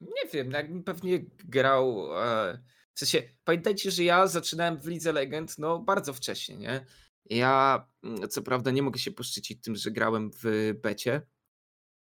Nie 0.00 0.30
wiem, 0.32 0.48
no 0.50 0.58
jakbym 0.58 0.84
pewnie 0.84 1.18
grał. 1.44 2.08
E, 2.22 2.58
w 2.94 2.98
sensie, 2.98 3.22
pamiętajcie, 3.44 3.90
że 3.90 4.04
ja 4.04 4.26
zaczynałem 4.26 4.76
w 4.80 4.86
Lidze 4.86 5.12
Legend 5.12 5.58
no 5.58 5.78
bardzo 5.78 6.12
wcześnie, 6.14 6.56
nie? 6.56 6.86
Ja 7.26 7.86
mm, 8.02 8.28
co 8.28 8.42
prawda 8.42 8.70
nie 8.70 8.82
mogę 8.82 8.98
się 8.98 9.10
poszczycić 9.10 9.60
tym, 9.62 9.76
że 9.76 9.90
grałem 9.90 10.30
w 10.42 10.74
becie, 10.82 11.22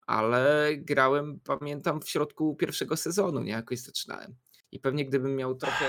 ale 0.07 0.71
grałem, 0.77 1.39
pamiętam, 1.39 2.01
w 2.01 2.09
środku 2.09 2.55
pierwszego 2.55 2.97
sezonu, 2.97 3.39
nie? 3.41 3.51
Jakoś 3.51 3.79
zaczynałem. 3.79 4.35
I 4.71 4.79
pewnie 4.79 5.05
gdybym 5.05 5.35
miał 5.35 5.55
trochę, 5.55 5.85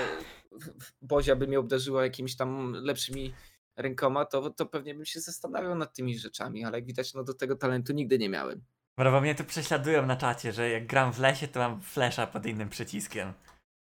Bozia 1.01 1.35
by 1.35 1.47
mnie 1.47 1.59
obdarzyła 1.59 2.03
jakimiś 2.03 2.35
tam 2.35 2.71
lepszymi 2.73 3.33
rękoma, 3.77 4.25
to, 4.25 4.49
to 4.49 4.65
pewnie 4.65 4.95
bym 4.95 5.05
się 5.05 5.19
zastanawiał 5.19 5.75
nad 5.75 5.93
tymi 5.93 6.19
rzeczami, 6.19 6.65
ale 6.65 6.77
jak 6.77 6.85
widać, 6.85 7.13
no 7.13 7.23
do 7.23 7.33
tego 7.33 7.55
talentu 7.55 7.93
nigdy 7.93 8.19
nie 8.19 8.29
miałem. 8.29 8.63
Brawo, 8.97 9.21
mnie 9.21 9.35
tu 9.35 9.43
prześladują 9.43 10.05
na 10.05 10.15
czacie, 10.15 10.51
że 10.53 10.69
jak 10.69 10.87
gram 10.87 11.13
w 11.13 11.19
lesie, 11.19 11.47
to 11.47 11.59
mam 11.59 11.81
flesza 11.81 12.27
pod 12.27 12.45
innym 12.45 12.69
przyciskiem. 12.69 13.33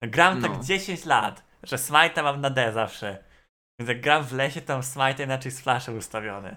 Gram 0.02 0.40
No. 0.40 0.48
tak 0.48 0.64
10 0.64 1.04
lat, 1.04 1.44
że 1.62 1.76
smite'a 1.76 2.22
mam 2.22 2.40
na 2.40 2.50
D 2.50 2.72
zawsze. 2.72 3.24
Więc 3.80 3.88
jak 3.88 4.00
gram 4.00 4.24
w 4.24 4.32
lesie, 4.32 4.60
to 4.60 4.72
mam 4.72 4.82
smite'a 4.82 5.24
inaczej 5.24 5.52
z 5.52 5.60
flashem 5.60 5.98
ustawiony. 5.98 6.56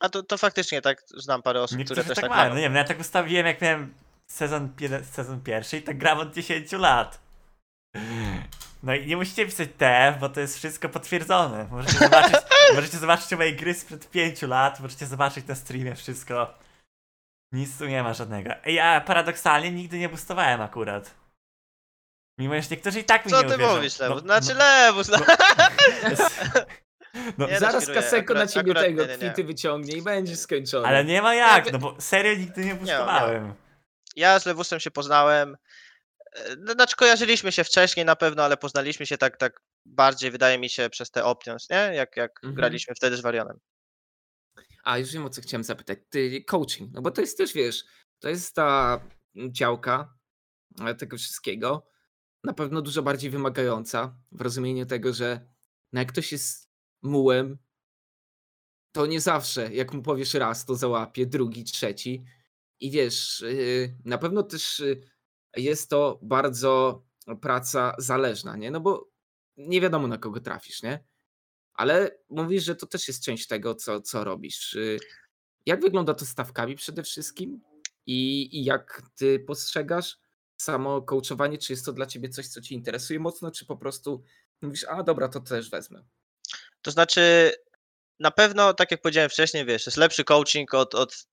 A 0.00 0.08
to, 0.08 0.22
to 0.22 0.38
faktycznie 0.38 0.82
tak 0.82 1.02
znam 1.16 1.42
parę 1.42 1.62
osób, 1.62 1.68
które 1.68 1.78
Niektórzy 1.78 2.04
też 2.04 2.16
tak 2.16 2.22
tak 2.22 2.30
mają. 2.30 2.50
No 2.50 2.56
nie 2.56 2.62
wiem, 2.62 2.72
no 2.72 2.78
ja 2.78 2.84
tak 2.84 3.00
ustawiłem 3.00 3.46
jak 3.46 3.60
miałem 3.60 3.94
sezon, 4.26 4.72
sezon 5.10 5.40
pierwszy 5.40 5.76
i 5.76 5.82
tak 5.82 5.98
gram 5.98 6.18
od 6.18 6.34
10 6.34 6.72
lat. 6.72 7.20
No 8.82 8.94
i 8.94 9.06
nie 9.06 9.16
musicie 9.16 9.46
pisać 9.46 9.68
TF, 9.78 10.20
bo 10.20 10.28
to 10.28 10.40
jest 10.40 10.56
wszystko 10.56 10.88
potwierdzone. 10.88 11.68
Możecie 11.70 11.98
zobaczyć, 12.08 12.36
możecie 12.74 12.98
zobaczyć 12.98 13.32
moje 13.32 13.52
gry 13.52 13.74
sprzed 13.74 14.10
5 14.10 14.42
lat, 14.42 14.80
możecie 14.80 15.06
zobaczyć 15.06 15.46
na 15.46 15.54
streamie 15.54 15.94
wszystko. 15.94 16.54
Nic 17.52 17.78
tu 17.78 17.86
nie 17.86 18.02
ma 18.02 18.14
żadnego. 18.14 18.50
Ja 18.66 19.00
paradoksalnie 19.00 19.72
nigdy 19.72 19.98
nie 19.98 20.08
boostowałem 20.08 20.60
akurat. 20.60 21.14
Mimo, 22.38 22.54
że 22.54 22.68
niektórzy 22.70 23.00
i 23.00 23.04
tak 23.04 23.26
mi 23.26 23.30
Co 23.32 23.42
nie 23.42 23.48
ty 23.48 23.54
uwierzą. 23.54 23.76
mówisz, 23.76 23.98
No, 23.98 24.08
Lewus? 24.08 24.22
Znaczy 24.22 24.48
no, 24.54 24.58
Lewus, 24.58 25.08
no. 25.08 25.18
no, 27.38 27.46
Nie, 27.46 27.52
no, 27.52 27.58
Zaraz 27.60 27.86
Kaseko 27.86 28.34
na 28.34 28.46
ciebie 28.46 28.70
akurat 28.72 28.84
tego 28.86 29.02
nie, 29.02 29.08
nie, 29.08 29.12
nie. 29.18 29.18
kwity 29.32 29.44
wyciągnie 29.44 29.96
i 29.96 30.02
będzie 30.02 30.36
skończony. 30.36 30.86
ale 30.88 31.04
nie 31.04 31.22
ma 31.22 31.34
jak, 31.34 31.54
Jakby- 31.66 31.72
no 31.72 31.78
bo 31.78 32.00
serio 32.00 32.34
nigdy 32.34 32.64
nie 32.64 32.74
boostowałem. 32.74 33.54
Ja 34.16 34.38
z 34.40 34.46
Lewusem 34.46 34.80
się 34.80 34.90
poznałem. 34.90 35.56
e, 36.32 36.56
no, 36.58 36.72
Znaczy 36.72 36.96
kojarzyliśmy 36.96 37.52
się 37.52 37.64
wcześniej 37.64 38.06
na 38.06 38.16
pewno, 38.16 38.42
ale 38.44 38.56
poznaliśmy 38.56 39.06
się 39.06 39.18
tak, 39.18 39.36
tak 39.36 39.60
bardziej, 39.86 40.30
wydaje 40.30 40.58
mi 40.58 40.70
się, 40.70 40.90
przez 40.90 41.10
te 41.10 41.24
Options, 41.24 41.70
nie? 41.70 41.76
Jak, 41.94 42.16
jak 42.16 42.30
Mhm. 42.36 42.54
graliśmy 42.54 42.94
wtedy 42.94 43.16
z 43.16 43.20
Warionem. 43.20 43.58
A 44.84 44.98
już 44.98 45.12
wiem 45.12 45.24
o 45.26 45.30
co 45.30 45.42
chciałem 45.42 45.64
zapytać. 45.64 45.98
Ty, 46.10 46.44
coaching, 46.44 46.90
no 46.94 47.02
bo 47.02 47.10
to 47.10 47.20
jest 47.20 47.38
też, 47.38 47.52
wiesz, 47.52 47.84
to 48.20 48.28
jest 48.28 48.54
ta 48.54 49.00
działka 49.52 50.14
e, 50.86 50.94
tego 50.94 51.16
wszystkiego. 51.16 51.86
Na 52.44 52.52
pewno 52.52 52.82
dużo 52.82 53.02
bardziej 53.02 53.30
wymagająca 53.30 54.16
w 54.32 54.40
rozumieniu 54.40 54.86
tego, 54.86 55.12
że 55.12 55.40
no 55.92 56.00
jak 56.00 56.12
ktoś 56.12 56.32
jest 56.32 56.68
mułem, 57.02 57.58
to 58.92 59.06
nie 59.06 59.20
zawsze, 59.20 59.74
jak 59.74 59.92
mu 59.94 60.02
powiesz 60.02 60.34
raz, 60.34 60.64
to 60.64 60.74
załapie, 60.74 61.26
drugi, 61.26 61.64
trzeci. 61.64 62.24
I 62.80 62.90
wiesz, 62.90 63.40
yy, 63.40 63.96
na 64.04 64.18
pewno 64.18 64.42
też 64.42 64.78
yy, 64.78 65.02
jest 65.56 65.90
to 65.90 66.18
bardzo 66.22 67.02
praca 67.40 67.94
zależna, 67.98 68.56
nie? 68.56 68.70
No 68.70 68.80
bo 68.80 69.08
nie 69.56 69.80
wiadomo 69.80 70.08
na 70.08 70.18
kogo 70.18 70.40
trafisz, 70.40 70.82
nie? 70.82 71.04
Ale 71.74 72.18
mówisz, 72.28 72.64
że 72.64 72.76
to 72.76 72.86
też 72.86 73.08
jest 73.08 73.24
część 73.24 73.46
tego, 73.46 73.74
co, 73.74 74.00
co 74.00 74.24
robisz. 74.24 74.74
Yy, 74.74 74.98
Jak 75.66 75.80
wygląda 75.82 76.14
to 76.14 76.26
stawkami 76.26 76.76
przede 76.76 77.02
wszystkim? 77.02 77.60
I, 78.06 78.48
I 78.58 78.64
jak 78.64 79.02
ty 79.16 79.40
postrzegasz 79.40 80.18
samo 80.58 81.02
coachowanie? 81.02 81.58
Czy 81.58 81.72
jest 81.72 81.84
to 81.84 81.92
dla 81.92 82.06
ciebie 82.06 82.28
coś, 82.28 82.48
co 82.48 82.60
ci 82.60 82.74
interesuje 82.74 83.20
mocno, 83.20 83.50
czy 83.50 83.66
po 83.66 83.76
prostu 83.76 84.24
mówisz, 84.62 84.84
a 84.84 85.02
dobra, 85.02 85.28
to 85.28 85.40
też 85.40 85.70
wezmę? 85.70 86.04
To 86.82 86.90
znaczy, 86.90 87.52
na 88.20 88.30
pewno, 88.30 88.74
tak 88.74 88.90
jak 88.90 89.02
powiedziałem 89.02 89.30
wcześniej, 89.30 89.64
wiesz, 89.64 89.86
jest 89.86 89.98
lepszy 89.98 90.24
coaching 90.24 90.74
od, 90.74 90.94
od 90.94 91.26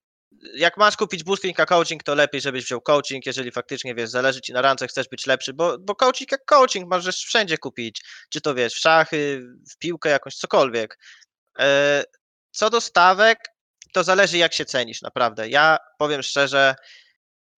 jak 0.53 0.77
masz 0.77 0.97
kupić 0.97 1.23
boosting 1.23 1.59
a 1.59 1.65
coaching, 1.65 2.03
to 2.03 2.15
lepiej, 2.15 2.41
żebyś 2.41 2.65
wziął 2.65 2.81
coaching, 2.81 3.25
jeżeli 3.25 3.51
faktycznie, 3.51 3.95
wiesz, 3.95 4.09
zależy 4.09 4.41
ci 4.41 4.53
na 4.53 4.61
rance, 4.61 4.87
chcesz 4.87 5.07
być 5.07 5.25
lepszy, 5.25 5.53
bo, 5.53 5.77
bo 5.77 5.95
coaching 5.95 6.31
jak 6.31 6.45
coaching 6.45 6.89
możesz 6.89 7.17
wszędzie 7.17 7.57
kupić, 7.57 8.01
czy 8.29 8.41
to, 8.41 8.55
wiesz, 8.55 8.73
w 8.73 8.79
szachy, 8.79 9.41
w 9.71 9.77
piłkę 9.77 10.09
jakąś, 10.09 10.35
cokolwiek. 10.35 10.99
E, 11.59 12.03
Co 12.51 12.69
do 12.69 12.81
stawek, 12.81 13.39
to 13.93 14.03
zależy 14.03 14.37
jak 14.37 14.53
się 14.53 14.65
cenisz, 14.65 15.01
naprawdę. 15.01 15.49
Ja 15.49 15.77
powiem 15.97 16.23
szczerze, 16.23 16.75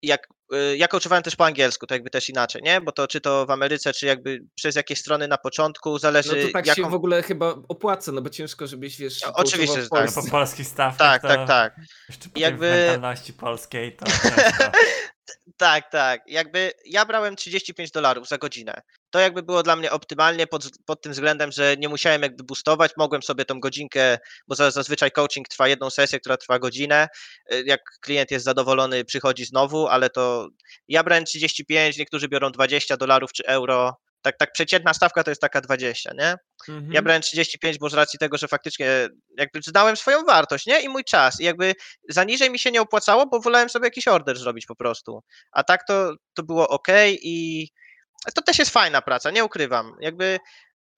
jak, 0.02 0.28
ja 0.76 0.88
coachowałem 0.88 1.22
też 1.22 1.36
po 1.36 1.44
angielsku, 1.46 1.86
to 1.86 1.94
jakby 1.94 2.10
też 2.10 2.28
inaczej, 2.28 2.62
nie? 2.64 2.80
Bo 2.80 2.92
to 2.92 3.08
czy 3.08 3.20
to 3.20 3.46
w 3.46 3.50
Ameryce, 3.50 3.92
czy 3.92 4.06
jakby 4.06 4.40
przez 4.54 4.76
jakieś 4.76 4.98
strony 4.98 5.28
na 5.28 5.38
początku, 5.38 5.98
zależy 5.98 6.36
No 6.36 6.46
to 6.46 6.52
tak 6.52 6.66
jaką... 6.66 6.82
się 6.82 6.90
w 6.90 6.94
ogóle 6.94 7.22
chyba 7.22 7.54
opłaca, 7.68 8.12
no 8.12 8.22
bo 8.22 8.30
ciężko, 8.30 8.66
żebyś, 8.66 8.96
wiesz, 8.98 9.22
No, 9.22 9.32
oczywiście, 9.34 9.82
że 9.82 9.88
tak. 9.88 10.12
Po 10.14 10.30
polskich 10.30 10.66
stawkach 10.68 11.20
Tak, 11.20 11.22
tak, 11.22 11.48
tak. 11.48 11.76
jeszcze 12.08 12.28
po 12.28 12.40
Jakby- 12.40 12.70
mentalności 12.70 13.32
polskiej 13.32 13.96
to. 13.96 14.06
Tak, 15.56 15.90
tak. 15.90 16.20
Jakby 16.26 16.72
ja 16.84 17.04
brałem 17.04 17.36
35 17.36 17.90
dolarów 17.90 18.28
za 18.28 18.38
godzinę. 18.38 18.80
To 19.10 19.18
jakby 19.20 19.42
było 19.42 19.62
dla 19.62 19.76
mnie 19.76 19.90
optymalnie 19.90 20.46
pod, 20.46 20.64
pod 20.86 21.02
tym 21.02 21.12
względem, 21.12 21.52
że 21.52 21.76
nie 21.78 21.88
musiałem 21.88 22.22
jakby 22.22 22.44
boostować, 22.44 22.92
mogłem 22.96 23.22
sobie 23.22 23.44
tą 23.44 23.60
godzinkę, 23.60 24.18
bo 24.48 24.54
za- 24.54 24.70
zazwyczaj 24.70 25.10
coaching 25.10 25.48
trwa 25.48 25.68
jedną 25.68 25.90
sesję, 25.90 26.20
która 26.20 26.36
trwa 26.36 26.58
godzinę. 26.58 27.08
Y, 27.52 27.62
Jak 27.66 27.80
klient 28.00 28.30
jest 28.30 28.44
zadowolony, 28.44 29.04
przychodzi 29.04 29.44
znowu, 29.44 29.88
ale 29.88 30.10
to 30.10 30.37
ja 30.88 31.04
brałem 31.04 31.24
35, 31.24 31.98
niektórzy 31.98 32.28
biorą 32.28 32.50
20 32.50 32.96
dolarów 32.96 33.32
czy 33.32 33.46
euro. 33.46 33.96
Tak, 34.22 34.36
tak 34.38 34.52
przeciętna 34.52 34.94
stawka 34.94 35.24
to 35.24 35.30
jest 35.30 35.40
taka 35.40 35.60
20, 35.60 36.12
nie? 36.18 36.34
Mhm. 36.68 36.92
Ja 36.92 37.02
brałem 37.02 37.22
35, 37.22 37.78
bo 37.78 37.90
z 37.90 37.94
racji 37.94 38.18
tego, 38.18 38.38
że 38.38 38.48
faktycznie 38.48 39.08
jakby 39.38 39.60
znałem 39.62 39.96
swoją 39.96 40.24
wartość, 40.24 40.66
nie? 40.66 40.80
I 40.80 40.88
mój 40.88 41.04
czas. 41.04 41.40
I 41.40 41.44
jakby 41.44 41.74
za 42.08 42.24
niżej 42.24 42.50
mi 42.50 42.58
się 42.58 42.70
nie 42.70 42.80
opłacało, 42.80 43.26
bo 43.26 43.40
wolałem 43.40 43.68
sobie 43.68 43.86
jakiś 43.86 44.08
order 44.08 44.38
zrobić 44.38 44.66
po 44.66 44.76
prostu. 44.76 45.22
A 45.52 45.64
tak 45.64 45.86
to, 45.86 46.14
to 46.34 46.42
było 46.42 46.68
ok 46.68 46.88
i 47.22 47.68
to 48.34 48.42
też 48.42 48.58
jest 48.58 48.70
fajna 48.70 49.02
praca, 49.02 49.30
nie 49.30 49.44
ukrywam. 49.44 49.92
Jakby 50.00 50.38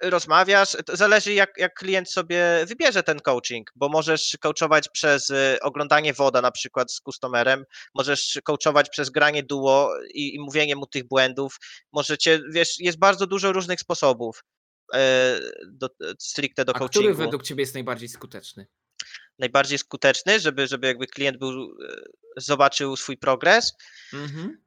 rozmawiasz, 0.02 0.76
to 0.86 0.96
zależy 0.96 1.32
jak, 1.32 1.50
jak 1.56 1.74
klient 1.74 2.10
sobie 2.10 2.64
wybierze 2.66 3.02
ten 3.02 3.20
coaching, 3.20 3.70
bo 3.74 3.88
możesz 3.88 4.38
coachować 4.40 4.88
przez 4.88 5.30
y, 5.30 5.58
oglądanie 5.62 6.12
woda 6.12 6.40
na 6.40 6.50
przykład 6.50 6.92
z 6.92 7.00
customerem, 7.00 7.64
możesz 7.94 8.40
coachować 8.44 8.90
przez 8.90 9.10
granie 9.10 9.42
duo 9.42 9.90
i, 10.14 10.34
i 10.34 10.40
mówienie 10.40 10.76
mu 10.76 10.86
tych 10.86 11.08
błędów, 11.08 11.56
możecie, 11.92 12.40
wiesz, 12.50 12.80
jest 12.80 12.98
bardzo 12.98 13.26
dużo 13.26 13.52
różnych 13.52 13.80
sposobów 13.80 14.44
e, 14.94 15.40
do, 15.66 15.88
stricte 16.18 16.64
do 16.64 16.72
A 16.72 16.74
który 16.74 16.88
coachingu. 16.88 17.18
według 17.18 17.42
ciebie 17.42 17.62
jest 17.62 17.74
najbardziej 17.74 18.08
skuteczny? 18.08 18.66
Najbardziej 19.38 19.78
skuteczny, 19.78 20.40
żeby, 20.40 20.66
żeby 20.66 20.86
jakby 20.86 21.06
klient 21.06 21.38
był, 21.38 21.50
e, 21.52 21.66
zobaczył 22.36 22.96
swój 22.96 23.16
progres. 23.16 23.72
Mhm. 24.12 24.62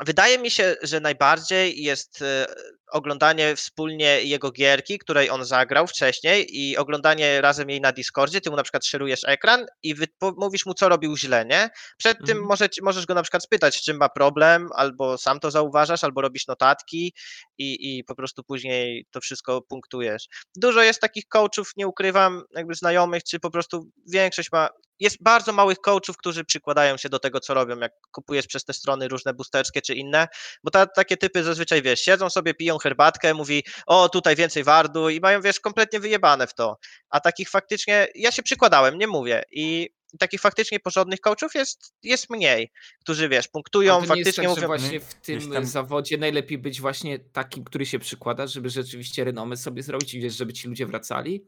Wydaje 0.00 0.38
mi 0.38 0.50
się, 0.50 0.76
że 0.82 1.00
najbardziej 1.00 1.82
jest 1.82 2.22
e, 2.22 2.46
oglądanie 2.92 3.56
wspólnie 3.56 4.22
jego 4.22 4.50
gierki, 4.50 4.98
której 4.98 5.30
on 5.30 5.44
zagrał 5.44 5.86
wcześniej 5.86 6.46
i 6.60 6.76
oglądanie 6.76 7.40
razem 7.40 7.70
jej 7.70 7.80
na 7.80 7.92
Discordzie. 7.92 8.40
Ty 8.40 8.50
mu 8.50 8.56
na 8.56 8.62
przykład 8.62 8.86
szerujesz 8.86 9.20
ekran 9.26 9.66
i 9.82 9.94
mówisz 10.36 10.66
mu, 10.66 10.74
co 10.74 10.88
robił 10.88 11.16
źle, 11.16 11.44
nie? 11.44 11.70
Przed 11.98 12.18
tym 12.18 12.30
Mhm. 12.36 12.48
może, 12.48 12.68
możesz 12.82 13.06
go 13.06 13.14
na 13.14 13.22
przykład 13.22 13.42
spytać, 13.42 13.82
czym 13.82 13.96
ma 13.96 14.08
problem, 14.08 14.68
albo 14.74 15.18
sam 15.18 15.40
to 15.40 15.50
zauważasz, 15.50 16.04
albo 16.04 16.20
robisz 16.20 16.46
notatki 16.46 17.12
i, 17.58 17.98
i 17.98 18.04
po 18.04 18.14
prostu 18.14 18.44
później 18.44 19.06
to 19.10 19.20
wszystko 19.20 19.62
punktujesz. 19.62 20.26
Dużo 20.56 20.82
jest 20.82 21.00
takich 21.00 21.24
coachów, 21.28 21.70
nie 21.76 21.86
ukrywam, 21.86 22.42
jakby 22.54 22.74
znajomych, 22.74 23.24
czy 23.24 23.40
po 23.40 23.50
prostu 23.50 23.90
większość 24.12 24.52
ma 24.52 24.68
jest 25.00 25.22
bardzo 25.22 25.52
małych 25.52 25.78
coachów, 25.78 26.16
którzy 26.16 26.44
przykładają 26.44 26.96
się 26.96 27.08
do 27.08 27.18
tego, 27.18 27.40
co 27.40 27.54
robią, 27.54 27.78
jak 27.78 27.92
kupujesz 28.12 28.46
przez 28.46 28.64
te 28.64 28.72
strony 28.72 29.08
różne 29.08 29.34
boosterskie 29.34 29.82
czy 29.82 29.94
inne, 29.94 30.28
bo 30.64 30.70
ta, 30.70 30.86
takie 30.86 31.16
typy 31.16 31.44
zazwyczaj, 31.44 31.82
wiesz, 31.82 32.00
siedzą 32.00 32.30
sobie, 32.30 32.54
piją 32.54 32.73
herbatkę, 32.78 33.34
mówi, 33.34 33.64
o, 33.86 34.08
tutaj 34.08 34.36
więcej 34.36 34.64
wardu 34.64 35.08
i 35.08 35.20
mają, 35.20 35.40
wiesz, 35.40 35.60
kompletnie 35.60 36.00
wyjebane 36.00 36.46
w 36.46 36.54
to. 36.54 36.78
A 37.10 37.20
takich 37.20 37.50
faktycznie, 37.50 38.08
ja 38.14 38.32
się 38.32 38.42
przykładałem, 38.42 38.98
nie 38.98 39.06
mówię 39.06 39.42
i 39.52 39.90
takich 40.18 40.40
faktycznie 40.40 40.80
porządnych 40.80 41.20
coachów 41.20 41.54
jest, 41.54 41.94
jest 42.02 42.30
mniej, 42.30 42.70
którzy, 43.00 43.28
wiesz, 43.28 43.48
punktują, 43.48 43.94
to 43.94 44.14
nie 44.14 44.20
jest 44.20 44.36
faktycznie 44.36 44.44
tak, 44.44 44.60
że 44.60 44.66
mówią, 44.66 44.78
właśnie 44.78 45.00
w 45.00 45.14
tym 45.14 45.52
tam- 45.52 45.66
zawodzie 45.66 46.18
najlepiej 46.18 46.58
być 46.58 46.80
właśnie 46.80 47.18
takim, 47.18 47.64
który 47.64 47.86
się 47.86 47.98
przykłada, 47.98 48.46
żeby 48.46 48.70
rzeczywiście 48.70 49.24
renomę 49.24 49.56
sobie 49.56 49.82
zrobić 49.82 50.14
i 50.14 50.20
wiesz, 50.20 50.34
żeby 50.34 50.52
ci 50.52 50.68
ludzie 50.68 50.86
wracali? 50.86 51.46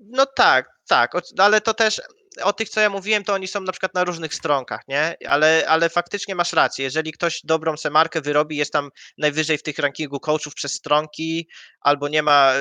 No 0.00 0.26
tak, 0.26 0.66
tak, 0.88 1.14
o- 1.14 1.20
ale 1.38 1.60
to 1.60 1.74
też 1.74 2.00
o 2.42 2.52
tych, 2.52 2.68
co 2.68 2.80
ja 2.80 2.90
mówiłem, 2.90 3.24
to 3.24 3.34
oni 3.34 3.48
są 3.48 3.60
na 3.60 3.72
przykład 3.72 3.94
na 3.94 4.04
różnych 4.04 4.34
stronkach, 4.34 4.80
nie? 4.88 5.16
Ale, 5.28 5.64
ale 5.68 5.88
faktycznie 5.88 6.34
masz 6.34 6.52
rację. 6.52 6.84
Jeżeli 6.84 7.12
ktoś 7.12 7.40
dobrą 7.44 7.76
semarkę 7.76 8.20
wyrobi, 8.20 8.56
jest 8.56 8.72
tam 8.72 8.90
najwyżej 9.18 9.58
w 9.58 9.62
tych 9.62 9.78
rankingu 9.78 10.20
coachów 10.20 10.54
przez 10.54 10.72
stronki, 10.72 11.48
albo 11.80 12.08
nie 12.08 12.22
ma 12.22 12.52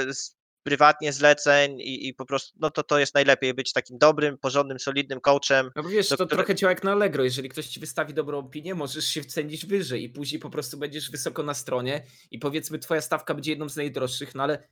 prywatnie 0.64 1.14
zleceń 1.14 1.80
i, 1.80 2.08
i 2.08 2.14
po 2.14 2.26
prostu, 2.26 2.58
no 2.62 2.72
to 2.72 2.84
to 2.84 3.00
jest 3.00 3.14
najlepiej 3.16 3.54
być 3.54 3.74
takim 3.74 3.98
dobrym, 3.98 4.38
porządnym, 4.38 4.80
solidnym 4.80 5.22
coachem. 5.22 5.72
No 5.76 5.84
bo 5.84 5.90
wiesz, 5.90 6.08
to 6.10 6.26
trochę 6.26 6.56
działa 6.56 6.72
jak 6.72 6.84
na 6.84 6.92
Allegro. 6.92 7.24
Jeżeli 7.24 7.50
ktoś 7.50 7.68
ci 7.68 7.80
wystawi 7.80 8.14
dobrą 8.14 8.38
opinię, 8.40 8.76
możesz 8.76 9.06
się 9.06 9.22
wcenić 9.22 9.66
wyżej 9.66 10.04
i 10.04 10.10
później 10.10 10.40
po 10.40 10.50
prostu 10.50 10.78
będziesz 10.78 11.12
wysoko 11.12 11.44
na 11.44 11.54
stronie 11.54 12.04
i 12.32 12.40
powiedzmy 12.40 12.80
twoja 12.80 13.02
stawka 13.02 13.34
będzie 13.34 13.52
jedną 13.52 13.70
z 13.70 13.76
najdroższych, 13.76 14.36
no 14.36 14.44
ale 14.44 14.68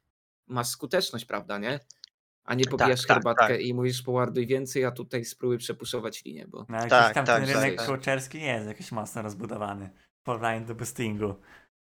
masz 0.48 0.68
skuteczność, 0.68 1.26
prawda, 1.26 1.58
nie? 1.58 1.80
A 2.48 2.54
nie 2.54 2.66
popijasz 2.66 3.06
tak, 3.06 3.18
herbatkę 3.18 3.48
tak. 3.48 3.62
i 3.62 3.74
mówisz 3.74 4.02
poładuj 4.02 4.48
więcej, 4.48 4.86
a 4.86 4.92
tutaj 4.92 5.26
spróbuj 5.26 5.58
przepuszować 5.58 6.26
linię, 6.26 6.48
bo 6.48 6.66
No 6.70 6.76
jakiś 6.76 6.90
Tak, 6.90 7.14
tam 7.14 7.26
tak, 7.26 7.40
ten 7.40 7.48
tak, 7.48 7.56
rynek 7.56 7.78
tak. 7.78 7.88
coacherski 7.88 8.38
nie 8.38 8.54
jest 8.54 8.68
jakiś 8.68 8.92
mocno 8.92 9.22
rozbudowany 9.22 9.90
w 10.22 10.24
porównaniu 10.24 10.66
do 10.66 10.76
boostingu. 10.76 11.36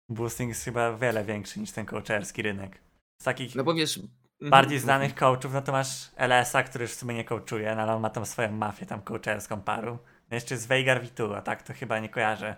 Boosting 0.09 0.49
jest 0.49 0.65
chyba 0.65 0.97
wiele 0.97 1.23
większy 1.25 1.59
niż 1.59 1.71
ten 1.71 1.85
coacherski 1.85 2.41
rynek. 2.41 2.81
Z 3.21 3.23
takich 3.23 3.55
no 3.55 3.63
bo 3.63 3.73
wiesz... 3.73 3.97
mhm, 3.97 4.49
bardziej 4.49 4.77
mów, 4.77 4.83
znanych 4.83 5.15
coachów, 5.15 5.53
no 5.53 5.61
to 5.61 5.71
masz 5.71 6.11
LS-a, 6.15 6.63
który 6.63 6.83
już 6.83 6.91
w 6.91 6.99
sumie 6.99 7.15
nie 7.15 7.23
coachuje, 7.23 7.75
no 7.75 7.81
ale 7.81 7.93
on 7.93 8.01
ma 8.01 8.09
tam 8.09 8.25
swoją 8.25 8.51
mafię 8.51 8.85
tam 8.85 9.01
coacherską 9.01 9.61
paru. 9.61 9.97
No 10.31 10.35
jeszcze 10.35 10.55
jest 10.55 10.67
Veigar 10.67 11.01
Vitu, 11.01 11.33
a 11.33 11.41
tak 11.41 11.63
to 11.63 11.73
chyba 11.73 11.99
nie 11.99 12.09
kojarzę. 12.09 12.55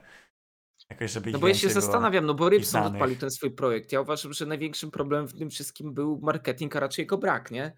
Jakoś, 0.89 1.11
żeby 1.11 1.31
No 1.31 1.39
bo 1.39 1.47
ja 1.47 1.53
się 1.53 1.69
zastanawiam, 1.69 2.25
no 2.25 2.33
bo 2.33 2.49
Rybson 2.49 2.83
odpalił 2.83 3.15
ten 3.17 3.31
swój 3.31 3.51
projekt. 3.51 3.91
Ja 3.91 4.01
uważam, 4.01 4.33
że 4.33 4.45
największym 4.45 4.91
problemem 4.91 5.27
w 5.27 5.37
tym 5.37 5.49
wszystkim 5.49 5.93
był 5.93 6.19
marketing, 6.23 6.75
a 6.75 6.79
raczej 6.79 7.03
jego 7.03 7.17
brak, 7.17 7.51
nie? 7.51 7.73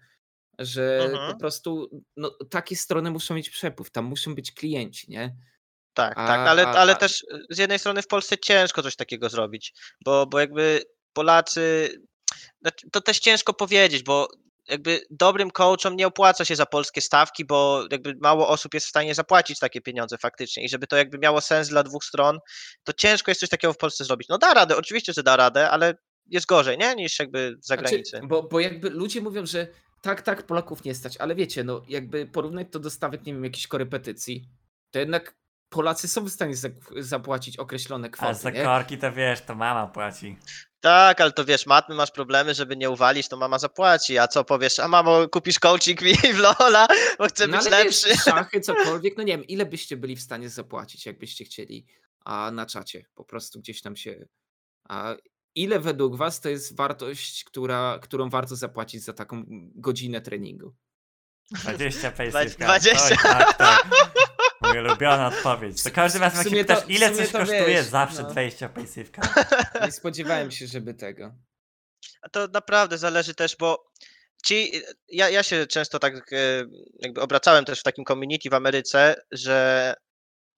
Że 0.58 0.98
Mhm. 1.10 1.32
po 1.32 1.38
prostu 1.38 1.90
no, 2.16 2.30
takie 2.50 2.76
strony 2.76 3.10
muszą 3.10 3.34
mieć 3.34 3.50
przepływ, 3.50 3.90
tam 3.90 4.04
muszą 4.04 4.34
być 4.34 4.52
klienci, 4.52 5.10
nie? 5.10 5.36
Tak, 5.94 6.12
A- 6.18 6.26
tak, 6.26 6.48
ale, 6.48 6.66
a- 6.66 6.72
ale 6.72 6.92
a- 6.92 6.96
też 6.96 7.22
y, 7.22 7.26
z 7.50 7.58
jednej 7.58 7.78
strony 7.78 8.02
w 8.02 8.06
Polsce 8.06 8.38
ciężko 8.38 8.82
coś 8.82 8.96
takiego 8.96 9.28
zrobić, 9.28 9.74
bo, 10.04 10.26
bo 10.26 10.40
jakby 10.40 10.82
Polacy, 11.12 11.88
znaczy, 12.62 12.90
to 12.92 13.00
też 13.00 13.18
ciężko 13.18 13.54
powiedzieć, 13.54 14.02
bo 14.02 14.28
jakby 14.68 15.00
dobrym 15.10 15.50
coachom 15.50 15.96
nie 15.96 16.06
opłaca 16.06 16.44
się 16.44 16.56
za 16.56 16.66
polskie 16.66 17.00
stawki, 17.00 17.44
bo 17.44 17.84
jakby 17.90 18.14
mało 18.22 18.48
osób 18.48 18.74
jest 18.74 18.86
w 18.86 18.90
stanie 18.90 19.14
zapłacić 19.14 19.58
takie 19.58 19.80
pieniądze 19.80 20.18
faktycznie 20.18 20.64
i 20.64 20.68
żeby 20.68 20.86
to 20.86 20.96
jakby 20.96 21.18
miało 21.18 21.40
sens 21.40 21.68
dla 21.68 21.82
dwóch 21.82 22.04
stron, 22.04 22.38
to 22.84 22.92
ciężko 22.92 23.30
jest 23.30 23.40
coś 23.40 23.50
takiego 23.50 23.72
w 23.72 23.78
Polsce 23.78 24.04
zrobić. 24.04 24.28
No 24.28 24.38
da 24.38 24.54
radę, 24.54 24.76
oczywiście, 24.76 25.12
że 25.12 25.22
da 25.22 25.36
radę, 25.36 25.70
ale 25.70 25.94
jest 26.26 26.46
gorzej, 26.46 26.78
nie? 26.78 26.94
Niż 26.94 27.18
jakby 27.18 27.56
zagranicy. 27.60 28.10
Znaczy, 28.10 28.26
bo, 28.26 28.42
bo 28.42 28.60
jakby 28.60 28.90
ludzie 28.90 29.20
mówią, 29.20 29.46
że 29.46 29.68
tak, 30.02 30.22
tak, 30.22 30.46
Polaków 30.46 30.84
nie 30.84 30.94
stać, 30.94 31.16
ale 31.16 31.34
wiecie, 31.34 31.64
no 31.64 31.82
jakby 31.88 32.26
porównać 32.26 32.66
to 32.70 32.78
do 32.78 32.90
stawek, 32.90 33.26
nie 33.26 33.32
wiem, 33.32 33.44
jakichś 33.44 33.66
korepetycji, 33.66 34.48
to 34.90 34.98
jednak 34.98 35.36
Polacy 35.68 36.08
są 36.08 36.24
w 36.24 36.30
stanie 36.30 36.54
zapłacić 36.96 37.56
określone 37.56 38.06
A 38.06 38.10
kwoty, 38.10 38.34
za 38.34 38.50
nie? 38.50 38.64
korki 38.64 38.98
to 38.98 39.12
wiesz, 39.12 39.40
to 39.40 39.54
mama 39.54 39.86
płaci. 39.86 40.38
Tak, 40.80 41.20
ale 41.20 41.32
to 41.32 41.44
wiesz, 41.44 41.66
matmy 41.66 41.94
masz 41.94 42.10
problemy, 42.10 42.54
żeby 42.54 42.76
nie 42.76 42.90
uwalić, 42.90 43.28
to 43.28 43.36
mama 43.36 43.58
zapłaci, 43.58 44.18
a 44.18 44.28
co 44.28 44.44
powiesz, 44.44 44.78
a 44.78 44.88
mamo 44.88 45.28
kupisz 45.28 45.58
coaching 45.58 46.02
mi 46.02 46.14
w 46.14 46.38
Lola, 46.38 46.88
bo 47.18 47.26
chcę 47.28 47.46
No 47.46 47.58
być 47.58 47.66
ale 47.66 47.84
wiesz, 47.84 48.06
lepszy. 48.06 48.24
szachy, 48.30 48.60
cokolwiek, 48.70 49.16
no 49.16 49.22
nie 49.22 49.32
wiem, 49.38 49.46
ile 49.46 49.66
byście 49.66 49.96
byli 49.96 50.16
w 50.16 50.22
stanie 50.22 50.48
zapłacić, 50.48 51.06
jakbyście 51.06 51.44
chcieli, 51.44 51.86
a 52.24 52.50
na 52.50 52.66
czacie 52.66 53.04
po 53.14 53.24
prostu 53.24 53.60
gdzieś 53.60 53.82
tam 53.82 53.96
się... 53.96 54.26
A 54.88 55.14
ile 55.54 55.80
według 55.80 56.16
was 56.16 56.40
to 56.40 56.48
jest 56.48 56.76
wartość, 56.76 57.44
która, 57.44 57.98
którą 58.02 58.30
warto 58.30 58.56
zapłacić 58.56 59.04
za 59.04 59.12
taką 59.12 59.42
godzinę 59.74 60.20
treningu? 60.20 60.74
20 61.50 62.08
Dwa- 62.10 62.16
paysywka. 62.16 62.64
20. 62.64 63.04
Oj, 63.10 63.16
tak, 63.22 63.56
tak. 63.56 63.86
Moja 64.68 64.82
ulubiona 64.82 65.26
odpowiedź. 65.26 65.82
To 65.82 65.90
każdy 65.90 66.18
raz 66.18 66.34
jak 66.34 66.44
się 66.48 66.56
pytasz, 66.56 66.80
to- 66.80 66.88
ile 66.88 67.14
coś 67.14 67.32
kosztuje, 67.32 67.64
wiesz, 67.66 67.86
zawsze 67.86 68.22
no. 68.22 68.30
20 68.30 68.68
paysywka. 68.68 69.22
Nie 69.84 69.92
spodziewałem 69.92 70.50
się, 70.50 70.66
żeby 70.66 70.94
tego. 70.94 71.34
A 72.22 72.28
To 72.28 72.48
naprawdę 72.48 72.98
zależy 72.98 73.34
też, 73.34 73.56
bo 73.56 73.90
ci, 74.44 74.72
ja, 75.08 75.30
ja 75.30 75.42
się 75.42 75.66
często 75.66 75.98
tak 75.98 76.32
e, 76.32 76.64
jakby 76.98 77.20
obracałem 77.20 77.64
też 77.64 77.80
w 77.80 77.82
takim 77.82 78.04
community 78.04 78.50
w 78.50 78.54
Ameryce, 78.54 79.14
że 79.32 79.94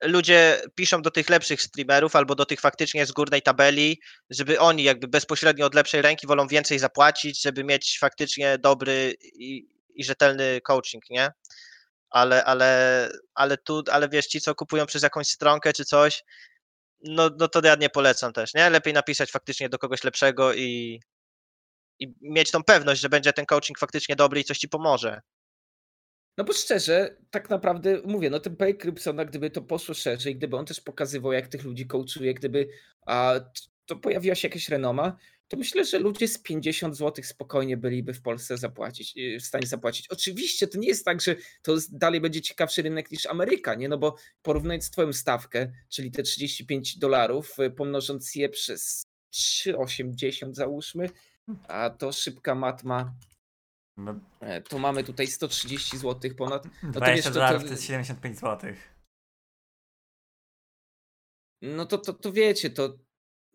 ludzie 0.02 0.60
piszą 0.74 1.02
do 1.02 1.10
tych 1.10 1.28
lepszych 1.28 1.62
streamerów 1.62 2.16
albo 2.16 2.34
do 2.34 2.46
tych 2.46 2.60
faktycznie 2.60 3.06
z 3.06 3.12
górnej 3.12 3.42
tabeli, 3.42 4.00
żeby 4.30 4.60
oni 4.60 4.82
jakby 4.82 5.08
bezpośrednio 5.08 5.66
od 5.66 5.74
lepszej 5.74 6.02
ręki 6.02 6.26
wolą 6.26 6.46
więcej 6.46 6.78
zapłacić, 6.78 7.42
żeby 7.42 7.64
mieć 7.64 7.98
faktycznie 8.00 8.58
dobry 8.58 9.14
i, 9.34 9.68
i 9.94 10.04
rzetelny 10.04 10.60
coaching, 10.60 11.10
nie? 11.10 11.32
Ale, 12.10 12.44
ale, 12.44 13.08
ale 13.34 13.56
tu, 13.56 13.82
ale 13.90 14.08
wiesz, 14.08 14.26
ci 14.26 14.40
co 14.40 14.54
kupują 14.54 14.86
przez 14.86 15.02
jakąś 15.02 15.28
stronkę 15.28 15.72
czy 15.72 15.84
coś, 15.84 16.24
no, 17.04 17.30
no 17.38 17.48
to 17.48 17.60
ja 17.64 17.74
nie 17.74 17.90
polecam 17.90 18.32
też, 18.32 18.54
nie? 18.54 18.70
Lepiej 18.70 18.92
napisać 18.92 19.30
faktycznie 19.30 19.68
do 19.68 19.78
kogoś 19.78 20.04
lepszego 20.04 20.54
i, 20.54 21.00
i 21.98 22.14
mieć 22.20 22.50
tą 22.50 22.64
pewność, 22.64 23.00
że 23.00 23.08
będzie 23.08 23.32
ten 23.32 23.46
coaching 23.46 23.78
faktycznie 23.78 24.16
dobry 24.16 24.40
i 24.40 24.44
coś 24.44 24.58
ci 24.58 24.68
pomoże. 24.68 25.20
No 26.36 26.44
bo 26.44 26.52
szczerze, 26.52 27.16
tak 27.30 27.50
naprawdę 27.50 28.00
mówię, 28.04 28.30
no 28.30 28.40
ten 28.40 28.56
projekt 28.56 28.84
Rybsona, 28.84 29.24
gdyby 29.24 29.50
to 29.50 29.62
poszło 29.62 29.94
szerzej, 29.94 30.36
gdyby 30.36 30.56
on 30.56 30.66
też 30.66 30.80
pokazywał, 30.80 31.32
jak 31.32 31.48
tych 31.48 31.64
ludzi 31.64 31.86
coachuje, 31.86 32.34
gdyby 32.34 32.68
a, 33.06 33.34
to 33.86 33.96
pojawiła 33.96 34.34
się 34.34 34.48
jakaś 34.48 34.68
renoma, 34.68 35.16
to 35.48 35.56
myślę, 35.56 35.84
że 35.84 35.98
ludzie 35.98 36.28
z 36.28 36.38
50 36.38 36.96
zł 36.96 37.24
spokojnie 37.24 37.76
byliby 37.76 38.14
w 38.14 38.22
Polsce 38.22 38.58
zapłacić, 38.58 39.16
y, 39.16 39.40
w 39.40 39.44
stanie 39.44 39.66
zapłacić. 39.66 40.08
Oczywiście 40.08 40.66
to 40.68 40.78
nie 40.78 40.88
jest 40.88 41.04
tak, 41.04 41.20
że 41.20 41.36
to 41.62 41.76
dalej 41.90 42.20
będzie 42.20 42.40
ciekawszy 42.40 42.82
rynek 42.82 43.10
niż 43.10 43.26
Ameryka, 43.26 43.74
nie? 43.74 43.88
No 43.88 43.98
bo 43.98 44.16
porównując 44.42 44.90
twoją 44.90 45.12
stawkę, 45.12 45.72
czyli 45.88 46.10
te 46.10 46.22
35 46.22 46.98
dolarów, 46.98 47.58
y, 47.58 47.70
pomnożąc 47.70 48.34
je 48.34 48.48
przez 48.48 49.02
3,80 49.34 50.54
załóżmy, 50.54 51.10
a 51.68 51.90
to 51.90 52.12
szybka 52.12 52.54
matma, 52.54 53.14
No, 53.96 54.20
e, 54.40 54.62
to 54.62 54.78
mamy 54.78 55.04
tutaj 55.04 55.26
130 55.26 55.98
zł 55.98 56.30
ponad. 56.36 56.62
to 56.92 57.00
20 57.00 57.14
wiesz, 57.14 57.24
to- 57.24 57.30
to- 57.30 57.34
dolarów 57.34 57.64
to 57.64 57.70
jest 57.70 57.82
75 57.84 58.38
zł. 58.38 58.72
No 61.62 61.86
to, 61.86 61.98
to, 61.98 62.12
to 62.12 62.32
wiecie, 62.32 62.70
to 62.70 62.98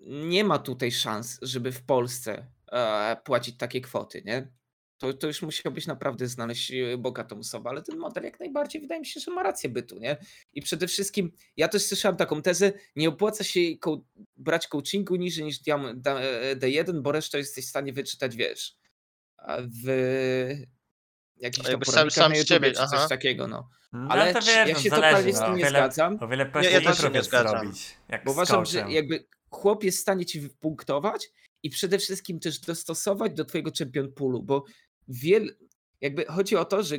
nie 0.05 0.43
ma 0.43 0.59
tutaj 0.59 0.91
szans, 0.91 1.39
żeby 1.41 1.71
w 1.71 1.83
Polsce 1.85 2.47
e, 2.71 3.17
płacić 3.25 3.57
takie 3.57 3.81
kwoty, 3.81 4.21
nie? 4.25 4.47
To, 4.97 5.13
to 5.13 5.27
już 5.27 5.41
musiałbyś 5.41 5.87
naprawdę 5.87 6.27
znaleźć 6.27 6.71
e, 6.71 6.97
bogatą 6.97 7.39
osobę, 7.39 7.69
ale 7.69 7.81
ten 7.81 7.97
model 7.97 8.23
jak 8.23 8.39
najbardziej 8.39 8.81
wydaje 8.81 8.99
mi 9.01 9.05
się, 9.05 9.19
że 9.19 9.31
ma 9.31 9.43
rację 9.43 9.69
bytu, 9.69 9.99
nie? 9.99 10.17
I 10.53 10.61
przede 10.61 10.87
wszystkim, 10.87 11.31
ja 11.57 11.67
też 11.67 11.85
słyszałem 11.85 12.17
taką 12.17 12.41
tezę, 12.41 12.71
nie 12.95 13.09
opłaca 13.09 13.43
się 13.43 13.59
ko- 13.77 14.05
brać 14.37 14.67
coachingu 14.67 15.15
niżej 15.15 15.45
niż 15.45 15.59
diam- 15.59 15.93
da- 16.01 16.19
e, 16.19 16.55
D1, 16.55 17.01
bo 17.01 17.11
resztę 17.11 17.37
jesteś 17.37 17.65
w 17.65 17.69
stanie 17.69 17.93
wyczytać, 17.93 18.35
wiesz, 18.35 18.75
a 19.37 19.57
w 19.61 19.87
jakichś 21.37 21.65
tam 21.67 21.71
sam- 21.71 21.79
poradnikach 21.79 22.13
sam 22.13 22.35
z 22.35 22.45
ciebie, 22.45 22.67
czy 22.71 22.77
coś 22.77 22.89
aha. 22.93 23.07
takiego, 23.09 23.47
no. 23.47 23.69
No, 23.93 24.07
Ale 24.09 24.33
to 24.33 24.39
wiesz, 24.41 24.55
ja 24.55 24.65
no, 24.73 24.79
się 24.79 24.89
zależy, 24.89 24.95
totalnie 25.11 25.33
z 25.33 25.39
no. 25.39 25.45
tym 25.45 25.55
nie 25.55 25.63
o 25.63 25.65
wiele, 25.65 25.79
zgadzam. 25.79 26.17
O 26.21 26.27
wiele 26.27 26.43
ja 26.43 26.81
też 26.81 27.03
nie 27.03 27.09
jest 27.13 27.27
zgadzam. 27.29 27.59
zrobić. 27.59 27.97
Jak 28.09 28.23
Bo 28.25 28.31
uważam, 28.31 28.65
że 28.65 28.85
jakby 28.89 29.25
chłop 29.55 29.83
jest 29.83 29.97
w 29.97 30.01
stanie 30.01 30.25
ci 30.25 30.39
wypunktować 30.39 31.31
i 31.63 31.69
przede 31.69 31.99
wszystkim 31.99 32.39
też 32.39 32.59
dostosować 32.59 33.33
do 33.33 33.45
twojego 33.45 33.71
champion 33.79 34.13
poolu, 34.13 34.43
bo 34.43 34.63
wiel, 35.07 35.57
jakby 36.01 36.25
chodzi 36.25 36.55
o 36.55 36.65
to, 36.65 36.83
że 36.83 36.97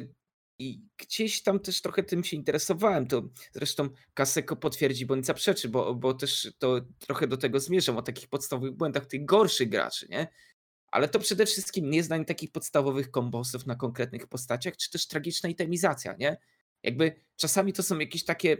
i 0.59 0.81
gdzieś 0.97 1.43
tam 1.43 1.61
też 1.61 1.83
trochę 1.83 2.03
tym 2.03 2.25
się 2.25 2.37
interesowałem, 2.37 3.07
to 3.07 3.23
zresztą 3.53 3.89
Kaseko 4.15 4.57
potwierdzi 4.57 5.07
bądź 5.07 5.27
zaprzeczy, 5.27 5.69
bo, 5.69 5.95
bo 5.95 6.15
też 6.15 6.53
to 6.59 6.81
trochę 6.99 7.27
do 7.27 7.37
tego 7.37 7.61
zmierzam, 7.61 7.97
o 7.97 8.03
takich 8.03 8.29
podstawowych 8.29 8.73
błędach 8.73 9.07
tych 9.07 9.25
gorszych 9.25 9.69
graczy, 9.69 10.07
nie? 10.11 10.29
Ale 10.87 11.09
to 11.09 11.19
przede 11.19 11.47
wszystkim 11.47 11.91
nieznań 11.91 12.25
takich 12.25 12.53
podstawowych 12.53 13.11
kombosów 13.11 13.67
na 13.67 13.75
konkretnych 13.75 14.27
postaciach, 14.27 14.77
czy 14.77 14.91
też 14.91 15.07
tragiczna 15.07 15.49
itemizacja, 15.49 16.15
nie? 16.19 16.37
Jakby 16.83 17.21
czasami 17.37 17.73
to 17.73 17.83
są 17.83 17.99
jakieś 17.99 18.25
takie 18.25 18.57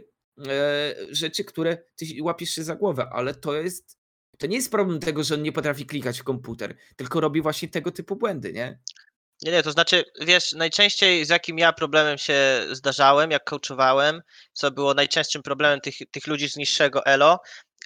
rzeczy, 1.09 1.43
które 1.43 1.77
ty 1.95 2.05
łapiesz 2.21 2.49
się 2.49 2.63
za 2.63 2.75
głowę, 2.75 3.07
ale 3.11 3.35
to 3.35 3.53
jest. 3.53 3.97
To 4.37 4.47
nie 4.47 4.55
jest 4.55 4.71
problem 4.71 4.99
tego, 4.99 5.23
że 5.23 5.35
on 5.35 5.41
nie 5.41 5.51
potrafi 5.51 5.85
klikać 5.85 6.19
w 6.19 6.23
komputer, 6.23 6.77
tylko 6.95 7.21
robi 7.21 7.41
właśnie 7.41 7.67
tego 7.67 7.91
typu 7.91 8.15
błędy, 8.15 8.53
nie? 8.53 8.79
Nie, 9.41 9.51
nie, 9.51 9.63
to 9.63 9.71
znaczy, 9.71 10.05
wiesz, 10.21 10.53
najczęściej 10.53 11.25
z 11.25 11.29
jakim 11.29 11.59
ja 11.59 11.73
problemem 11.73 12.17
się 12.17 12.67
zdarzałem, 12.71 13.31
jak 13.31 13.43
coachowałem, 13.43 14.21
co 14.53 14.71
było 14.71 14.93
najczęstszym 14.93 15.43
problemem 15.43 15.81
tych, 15.81 15.95
tych 16.11 16.27
ludzi 16.27 16.49
z 16.49 16.55
niższego 16.55 17.05
elo, 17.05 17.39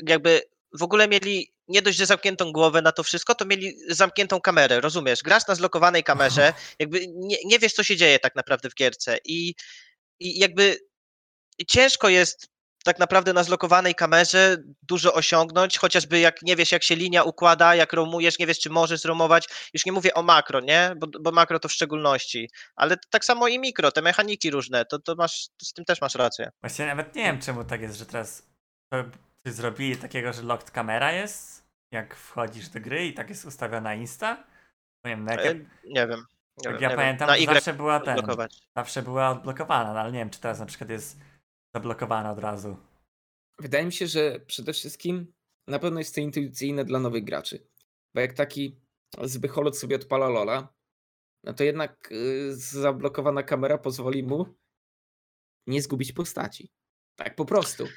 jakby 0.08 0.42
w 0.80 0.84
ogóle 0.84 1.08
mieli 1.08 1.54
nie 1.68 1.82
dość, 1.82 1.98
że 1.98 2.06
zamkniętą 2.06 2.52
głowę 2.52 2.82
na 2.82 2.92
to 2.92 3.04
wszystko, 3.04 3.36
to 3.36 3.46
mieli 3.46 3.78
zamkniętą 3.88 4.42
kamerę, 4.42 4.82
rozumiesz? 4.82 5.24
Grasz 5.24 5.48
na 5.48 5.56
zlokowanej 5.56 6.04
kamerze, 6.04 6.54
jakby 6.80 7.08
nie, 7.08 7.38
nie 7.46 7.60
wiesz, 7.60 7.74
co 7.74 7.84
się 7.84 7.96
dzieje 7.98 8.20
tak 8.20 8.36
naprawdę 8.36 8.70
w 8.70 8.76
gierce 8.76 9.18
i, 9.26 9.56
i 10.20 10.40
jakby 10.40 10.80
ciężko 11.66 12.10
jest 12.10 12.50
tak 12.84 13.00
naprawdę 13.00 13.34
na 13.34 13.44
zlokowanej 13.44 13.96
kamerze 13.96 14.58
dużo 14.84 15.14
osiągnąć, 15.14 15.78
chociażby 15.78 16.20
jak 16.20 16.42
nie 16.42 16.56
wiesz, 16.56 16.72
jak 16.72 16.84
się 16.84 16.96
linia 16.96 17.24
układa, 17.24 17.76
jak 17.76 17.94
romujesz, 17.94 18.40
nie 18.40 18.48
wiesz, 18.48 18.60
czy 18.60 18.70
możesz 18.70 19.06
romować. 19.06 19.48
Już 19.74 19.86
nie 19.86 19.92
mówię 19.92 20.14
o 20.14 20.24
makro, 20.24 20.60
nie? 20.60 20.94
Bo, 20.98 21.08
bo 21.22 21.32
makro 21.32 21.60
to 21.60 21.68
w 21.70 21.74
szczególności, 21.74 22.50
ale 22.76 22.98
tak 23.10 23.26
samo 23.26 23.48
i 23.48 23.60
mikro, 23.60 23.92
te 23.92 24.02
mechaniki 24.02 24.52
różne, 24.52 24.86
to, 24.86 25.00
to 25.00 25.16
masz, 25.16 25.48
z 25.62 25.74
tym 25.74 25.86
też 25.86 26.02
masz 26.02 26.16
rację. 26.16 26.50
Właśnie 26.62 26.86
nawet 26.86 27.16
nie 27.16 27.24
wiem, 27.24 27.42
czemu 27.42 27.64
tak 27.64 27.82
jest, 27.82 27.98
że 27.98 28.06
teraz 28.06 28.48
to 28.94 29.04
coś 29.44 29.54
zrobili 29.54 29.98
takiego, 29.98 30.34
że 30.34 30.42
locked 30.42 30.72
kamera 30.72 31.12
jest, 31.12 31.68
jak 31.92 32.16
wchodzisz 32.16 32.70
do 32.70 32.80
gry 32.80 33.08
i 33.08 33.14
tak 33.14 33.30
jest 33.30 33.46
ustawiona 33.46 33.96
Insta. 33.96 34.44
Nie 35.06 35.12
wiem, 35.12 35.26
no 35.26 35.32
jak 35.32 35.46
ja, 35.46 35.52
E, 35.52 35.56
Nie 35.86 36.08
wiem. 36.08 36.26
Nie 36.58 36.72
jak 36.72 36.74
wiem, 36.74 36.82
ja 36.82 36.90
nie 36.90 36.96
pamiętam, 36.96 37.28
wiem. 37.28 37.38
to 37.38 37.46
Na 37.46 37.52
Y 37.52 37.56
zawsze 37.56 37.74
była 37.74 38.00
ten, 38.00 38.18
zawsze 38.76 39.02
była 39.02 39.30
odblokowana, 39.30 39.94
no 39.94 40.00
ale 40.00 40.12
nie 40.12 40.20
wiem, 40.20 40.30
czy 40.30 40.40
teraz 40.40 40.60
na 40.60 40.66
przykład 40.66 40.90
jest 40.90 41.20
zablokowana 41.76 42.32
od 42.32 42.40
razu. 42.40 42.78
Wydaje 43.60 43.86
mi 43.86 43.94
się, 43.94 44.08
że 44.08 44.40
przede 44.40 44.74
wszystkim 44.74 45.34
na 45.68 45.80
pewno 45.80 46.00
jest 46.00 46.16
to 46.16 46.22
intuicyjne 46.22 46.86
dla 46.86 47.00
nowych 47.00 47.24
graczy. 47.24 47.68
Bo 48.16 48.22
jak 48.22 48.34
taki 48.34 48.82
Zbycholot 49.24 49.78
sobie 49.78 49.96
odpala 49.96 50.30
Lola, 50.30 50.74
no 51.44 51.54
to 51.54 51.64
jednak 51.64 52.12
y, 52.12 52.56
zablokowana 52.56 53.44
kamera 53.44 53.78
pozwoli 53.78 54.24
mu 54.24 54.46
nie 55.68 55.82
zgubić 55.82 56.12
postaci. 56.12 56.72
Tak 57.16 57.36
po 57.36 57.46
prostu. 57.46 57.88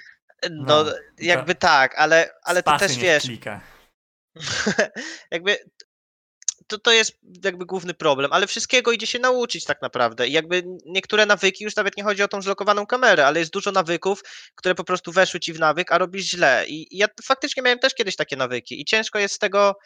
No, 0.51 0.85
No, 0.85 0.93
jakby 1.19 1.55
tak, 1.55 1.95
ale, 1.95 2.31
ale 2.43 2.63
to 2.63 2.79
też 2.79 2.99
wiesz, 2.99 3.23
Klika. 3.23 3.61
jakby 5.31 5.57
to, 6.73 6.79
to 6.79 6.93
jest 6.93 7.19
jakby 7.45 7.67
główny 7.67 7.95
problem, 7.95 8.33
ale 8.33 8.47
wszystkiego 8.47 8.93
idzie 8.93 9.07
się 9.07 9.19
nauczyć 9.19 9.65
tak 9.65 9.83
naprawdę. 9.83 10.29
I 10.29 10.33
jakby 10.33 10.63
niektóre 10.87 11.27
nawyki, 11.27 11.65
już 11.65 11.77
nawet 11.77 11.97
nie 11.97 12.05
chodzi 12.05 12.23
o 12.23 12.29
tą 12.29 12.43
zlokowaną 12.43 12.87
kamerę, 12.87 13.27
ale 13.27 13.41
jest 13.41 13.53
dużo 13.53 13.73
nawyków, 13.73 14.23
które 14.55 14.75
po 14.75 14.85
prostu 14.85 15.13
weszły 15.13 15.41
ci 15.41 15.53
w 15.53 15.59
nawyk, 15.59 15.93
a 15.93 15.99
robisz 15.99 16.25
źle. 16.25 16.65
I 16.69 16.83
i 16.93 16.97
ja 16.99 17.07
faktycznie 17.25 17.63
miałem 17.63 17.79
też 17.79 17.95
kiedyś 17.95 18.17
takie 18.17 18.37
nawyki 18.37 18.81
i 18.81 18.85
ciężko 18.85 19.19
jest 19.19 19.35
z 19.35 19.39
tego 19.39 19.77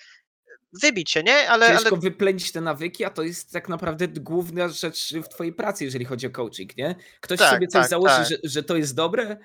wybić 0.82 1.10
się, 1.10 1.22
nie? 1.22 1.50
Ale, 1.50 1.66
ale 1.66 1.78
Ciężko 1.78 1.96
wyplenić 1.96 2.52
te 2.52 2.60
nawyki, 2.60 3.04
a 3.04 3.10
to 3.10 3.22
jest 3.22 3.52
tak 3.52 3.68
naprawdę 3.68 4.08
główna 4.08 4.68
rzecz 4.68 5.14
w 5.14 5.28
twojej 5.28 5.52
pracy, 5.52 5.84
jeżeli 5.84 6.04
chodzi 6.04 6.26
o 6.26 6.30
coaching, 6.30 6.76
nie? 6.76 6.94
Ktoś 7.20 7.38
Tak, 7.38 7.50
sobie 7.50 7.68
coś 7.68 7.82
tak, 7.82 7.90
założy, 7.90 8.16
tak. 8.16 8.26
Że, 8.28 8.36
że 8.44 8.62
to 8.62 8.76
jest 8.76 8.94
dobre, 8.94 9.36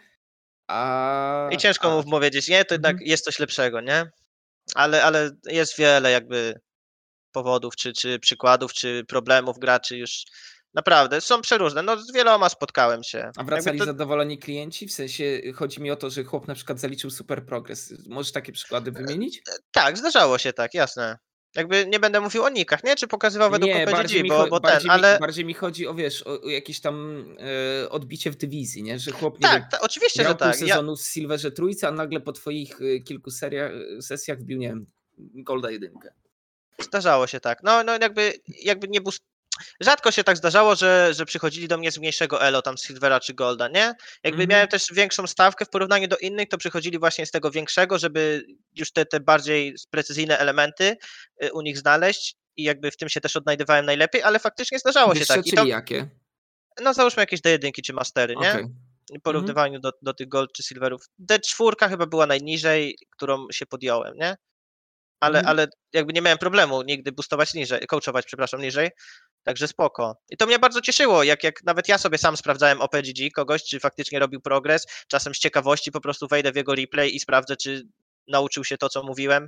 a... 0.68 1.50
i 1.52 1.58
ciężko 1.58 2.00
a, 2.00 2.02
mu 2.02 2.12
powiedzieć, 2.12 2.48
nie, 2.48 2.66
to 2.66 2.74
jednak 2.76 2.92
Mhm. 2.92 3.10
jest 3.10 3.26
coś 3.26 3.40
lepszego, 3.40 3.82
nie? 3.82 4.12
Ale, 4.76 5.04
ale 5.04 5.32
jest 5.46 5.78
wiele 5.78 6.12
jakby 6.12 6.60
powodów, 7.32 7.76
czy, 7.76 7.94
czy 7.94 8.20
przykładów, 8.20 8.74
czy 8.74 9.06
problemów 9.08 9.60
graczy 9.60 9.98
już 9.98 10.24
naprawdę 10.74 11.22
są 11.22 11.42
przeróżne. 11.42 11.82
No 11.84 11.98
z 11.98 12.14
wieloma 12.14 12.50
spotkałem 12.50 13.04
się. 13.04 13.32
A 13.38 13.44
wracali 13.44 13.80
to- 13.80 13.86
zadowoleni 13.86 14.38
klienci? 14.38 14.88
W 14.88 14.94
sensie 14.94 15.42
chodzi 15.56 15.82
mi 15.82 15.92
o 15.92 15.96
to, 15.96 16.10
że 16.10 16.24
chłop 16.24 16.48
na 16.48 16.56
przykład 16.56 16.80
zaliczył 16.80 17.10
super 17.10 17.46
progres. 17.46 17.94
Możesz 18.08 18.32
takie 18.32 18.52
przykłady 18.52 18.92
wymienić? 18.92 19.42
Tak, 19.72 19.98
zdarzało 19.98 20.38
się 20.38 20.54
tak, 20.54 20.74
jasne. 20.74 21.18
Jakby 21.56 21.86
nie 21.88 22.00
będę 22.00 22.22
mówił 22.22 22.44
o 22.44 22.50
nikach, 22.50 22.84
nie? 22.84 22.96
Czy 22.96 23.08
pokazywał 23.08 23.52
według 23.52 23.74
Nie, 23.74 23.86
bardziej 23.86 24.24
mi, 24.24 24.30
bo, 24.30 24.48
bo 24.48 24.60
ten, 24.60 24.72
bardziej, 24.72 24.92
ale 24.92 25.14
mi, 25.14 25.20
bardziej 25.20 25.46
mi 25.46 25.54
chodzi 25.54 25.88
o, 25.88 25.94
wiesz, 25.94 26.28
o, 26.28 26.42
o 26.42 26.50
jakieś 26.50 26.82
tam 26.82 27.26
e, 27.84 27.90
odbicie 27.90 28.32
w 28.32 28.36
dywizji, 28.36 28.84
nie? 28.84 29.00
Że 29.00 29.12
chłop, 29.12 29.40
nie 29.40 29.50
wiem, 29.50 29.62
tak, 29.62 29.72
ta, 29.72 29.80
oczywiście, 29.80 30.24
że 30.24 30.36
tak. 30.36 30.38
pół 30.38 30.68
Ja, 30.68 30.74
sezonu 30.76 30.96
w 30.96 31.02
Silverze 31.02 31.52
Trójce, 31.52 31.88
a 31.88 31.92
nagle 31.92 32.20
po 32.22 32.32
twoich 32.32 32.82
e, 32.82 33.00
kilku 33.00 33.32
seriach, 33.32 33.72
sesjach 34.02 34.40
wbił, 34.40 34.58
nie 34.58 34.68
wiem, 34.68 34.86
Golda 35.18 35.72
jedynkę. 35.72 36.14
Zdarzało 36.80 37.28
się 37.28 37.40
tak. 37.40 37.60
No, 37.64 37.84
no 37.84 37.98
jakby, 38.02 38.34
jakby 38.64 38.88
nie 38.88 39.02
boost... 39.02 39.20
Rzadko 39.80 40.12
się 40.12 40.24
tak 40.24 40.38
zdarzało, 40.38 40.76
że, 40.76 41.14
że 41.14 41.26
przychodzili 41.26 41.68
do 41.68 41.78
mnie 41.78 41.92
z 41.92 41.98
mniejszego 41.98 42.42
elo, 42.42 42.62
tam 42.62 42.78
z 42.78 42.84
Silvera 42.84 43.20
czy 43.20 43.34
Golda, 43.34 43.68
nie? 43.68 43.94
Jakby 44.24 44.30
Mhm. 44.44 44.50
miałem 44.50 44.68
też 44.68 44.86
większą 44.92 45.28
stawkę 45.28 45.66
w 45.66 45.70
porównaniu 45.70 46.08
do 46.08 46.18
innych, 46.18 46.50
to 46.50 46.58
przychodzili 46.58 47.00
właśnie 47.00 47.26
z 47.26 47.32
tego 47.32 47.52
większego, 47.52 48.00
żeby 48.00 48.46
już 48.76 48.92
te, 48.92 49.06
te 49.06 49.20
bardziej 49.20 49.76
precyzyjne 49.90 50.38
elementy 50.38 50.98
y, 51.44 51.54
u 51.54 51.62
nich 51.62 51.78
znaleźć 51.78 52.36
i 52.58 52.64
jakby 52.64 52.92
w 52.92 52.98
tym 52.98 53.10
się 53.10 53.22
też 53.22 53.36
odnajdywałem 53.36 53.86
najlepiej, 53.86 54.24
ale 54.24 54.40
faktycznie 54.40 54.80
zdarzało 54.80 55.14
się 55.14 55.20
Wyższe, 55.20 55.34
tak. 55.36 55.48
I 55.48 55.52
to, 55.52 55.66
jakie? 55.66 56.10
no 56.82 56.94
załóżmy 56.94 57.22
jakieś 57.24 57.42
D1 57.42 57.72
czy 57.86 57.94
Mastery, 57.94 58.36
nie? 58.36 58.52
Okej. 58.52 58.66
w 59.20 59.22
porównywaniu 59.24 59.80
do, 59.80 59.92
do 60.02 60.14
tych 60.14 60.28
gold 60.28 60.50
czy 60.54 60.64
silverów. 60.64 61.02
D4 61.32 61.90
chyba 61.90 62.06
była 62.06 62.26
najniżej, 62.26 62.98
którą 63.12 63.48
się 63.52 63.66
podjąłem, 63.66 64.14
nie? 64.16 64.36
Ale, 65.22 65.40
Mhm. 65.40 65.50
ale 65.58 65.68
jakby 65.94 66.14
nie 66.14 66.22
miałem 66.22 66.38
problemu 66.38 66.82
nigdy 66.82 67.12
boostować 67.12 67.54
niżej, 67.54 67.88
coachować, 67.88 68.26
przepraszam, 68.26 68.62
niżej. 68.62 68.90
Także 69.44 69.68
spoko. 69.68 70.18
I 70.30 70.38
to 70.38 70.46
mnie 70.48 70.60
bardzo 70.60 70.82
cieszyło, 70.82 71.24
jak, 71.24 71.44
jak 71.44 71.64
nawet 71.64 71.88
ja 71.88 71.98
sobie 71.98 72.18
sam 72.18 72.38
sprawdzałem 72.38 72.82
OPGG 72.82 73.32
kogoś, 73.36 73.64
czy 73.64 73.80
faktycznie 73.80 74.20
robił 74.20 74.42
progres. 74.42 74.86
Czasem 75.08 75.36
z 75.36 75.40
ciekawości 75.40 75.92
po 75.92 76.02
prostu 76.02 76.28
wejdę 76.28 76.52
w 76.52 76.56
jego 76.56 76.76
replay 76.76 77.16
i 77.16 77.20
sprawdzę, 77.20 77.56
czy 77.58 77.84
nauczył 78.28 78.64
się 78.64 78.78
to, 78.78 78.90
co 78.90 79.04
mówiłem. 79.04 79.48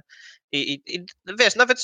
I, 0.51 0.73
i, 0.73 0.95
i 0.95 1.05
wiesz, 1.39 1.55
nawet 1.55 1.77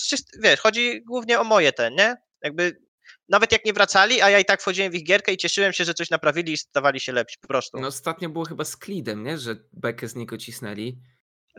wiesz, 0.44 0.60
chodzi 0.60 1.02
głównie 1.04 1.40
o 1.40 1.44
moje 1.44 1.74
ten, 1.74 1.96
nie? 1.96 2.16
Jakby 2.44 2.82
nawet 3.30 3.52
jak 3.52 3.66
nie 3.66 3.74
wracali, 3.74 4.22
a 4.22 4.30
ja 4.30 4.40
i 4.40 4.46
tak 4.46 4.62
wchodziłem 4.62 4.92
w 4.92 4.96
ich 4.96 5.04
gierkę 5.04 5.34
i 5.34 5.38
cieszyłem 5.38 5.74
się, 5.74 5.86
że 5.86 5.94
coś 5.94 6.10
naprawili 6.10 6.54
i 6.54 6.58
stawali 6.58 7.00
się 7.00 7.12
lepsi 7.12 7.38
po 7.42 7.48
prostu. 7.48 7.80
No 7.80 7.88
ostatnio 7.88 8.30
było 8.30 8.46
chyba 8.46 8.66
z 8.66 8.78
Klidem, 8.78 9.24
nie? 9.24 9.38
Że 9.38 9.56
bekę 9.74 10.08
z 10.08 10.16
niego 10.16 10.38
cisnęli. 10.38 10.98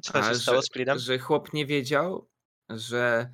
Co 0.02 0.14
A, 0.18 0.22
się 0.22 0.34
że, 0.34 0.40
stało 0.40 0.62
z 0.62 0.68
Creedem? 0.68 0.98
Że 0.98 1.18
chłop 1.18 1.52
nie 1.52 1.66
wiedział, 1.66 2.28
że 2.70 3.30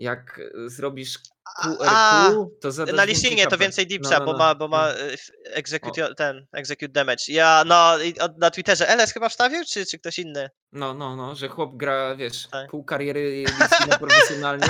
jak 0.00 0.40
e, 0.66 0.70
zrobisz 0.70 1.18
A, 1.56 1.62
QRQ, 1.62 2.50
to 2.60 2.72
zadasz 2.72 2.94
Na 2.96 3.06
więcej 3.06 3.14
Listinie 3.30 3.46
to 3.46 3.58
więcej 3.58 3.84
No, 3.84 3.88
dipsa, 3.88 4.18
no, 4.18 4.24
bo 4.26 4.32
no. 4.32 4.38
ma, 4.38 4.54
bo 4.54 4.68
ma 4.68 4.88
Mm. 4.88 5.08
y, 5.08 5.12
f- 5.12 5.30
execute, 5.44 6.14
ten, 6.14 6.46
execute 6.52 6.88
damage. 6.92 7.24
Ja, 7.28 7.64
no, 7.66 7.92
na 8.38 8.50
Twitterze 8.50 8.88
LS 8.88 9.12
chyba 9.12 9.28
wstawił, 9.28 9.64
czy, 9.64 9.86
czy 9.86 9.98
ktoś 9.98 10.18
inny? 10.18 10.50
No, 10.72 10.94
no, 10.94 11.16
no, 11.16 11.34
że 11.34 11.48
chłop 11.48 11.76
gra, 11.76 12.16
wiesz, 12.16 12.46
Tak. 12.46 12.70
pół 12.70 12.84
kariery 12.84 13.44
Listina 13.60 13.98
profesjonalnie, 13.98 14.66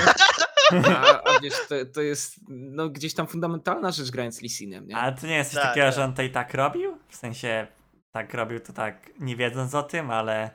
a, 0.86 1.22
a 1.22 1.40
wiesz, 1.40 1.54
to, 1.68 1.74
to 1.94 2.00
jest 2.00 2.34
no, 2.48 2.88
gdzieś 2.88 3.14
tam 3.14 3.26
fundamentalna 3.26 3.90
rzecz 3.90 4.10
grając 4.10 4.40
Lisinem, 4.42 4.86
nie? 4.86 4.96
Ale 4.96 5.12
to 5.16 5.26
nie 5.26 5.36
jest 5.36 5.50
coś 5.52 5.60
Tak, 5.62 5.68
takiego, 5.70 5.86
tak. 5.86 5.94
że 5.94 6.04
on 6.04 6.14
to 6.14 6.22
i 6.22 6.30
tak 6.30 6.54
robił? 6.54 6.98
W 7.08 7.16
sensie 7.16 7.66
tak 8.12 8.34
robił 8.34 8.60
to 8.60 8.72
tak 8.72 9.10
nie 9.20 9.36
wiedząc 9.36 9.74
o 9.74 9.82
tym, 9.82 10.10
ale 10.10 10.50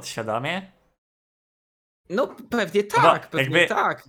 podświadomie? 0.00 0.72
No 2.10 2.36
pewnie 2.50 2.82
bo 2.82 2.88
tak, 3.02 3.30
pewnie 3.30 3.58
jakby- 3.58 3.74
tak. 3.74 4.08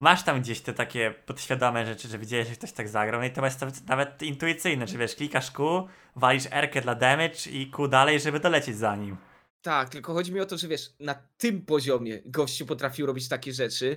Masz 0.00 0.22
tam 0.24 0.40
gdzieś 0.40 0.60
te 0.60 0.72
takie 0.72 1.14
podświadome 1.26 1.86
rzeczy, 1.86 2.08
że 2.08 2.18
widziałeś, 2.18 2.48
że 2.48 2.54
ktoś 2.54 2.72
tak 2.72 2.88
zagrał, 2.88 3.20
no 3.20 3.26
i 3.26 3.30
to 3.30 3.44
jest 3.44 3.60
nawet- 3.60 3.88
nawet 3.88 4.22
intuicyjne, 4.22 4.86
że 4.86 4.98
wiesz, 4.98 5.14
klikasz 5.14 5.50
Q, 5.50 5.88
walisz 6.16 6.44
R 6.50 6.82
dla 6.82 6.94
damage 6.94 7.50
i 7.50 7.70
Q 7.70 7.88
dalej, 7.88 8.20
żeby 8.20 8.40
dolecieć 8.40 8.76
za 8.76 8.96
nim. 8.96 9.16
Tak, 9.62 9.88
tylko 9.88 10.12
chodzi 10.14 10.32
mi 10.32 10.40
o 10.40 10.46
to, 10.46 10.58
że 10.58 10.68
wiesz, 10.68 10.90
na 11.00 11.14
tym 11.14 11.64
poziomie 11.64 12.22
gościu 12.26 12.66
potrafił 12.66 13.06
robić 13.06 13.28
takie 13.28 13.52
rzeczy, 13.52 13.96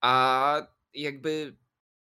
a 0.00 0.62
jakby 0.94 1.56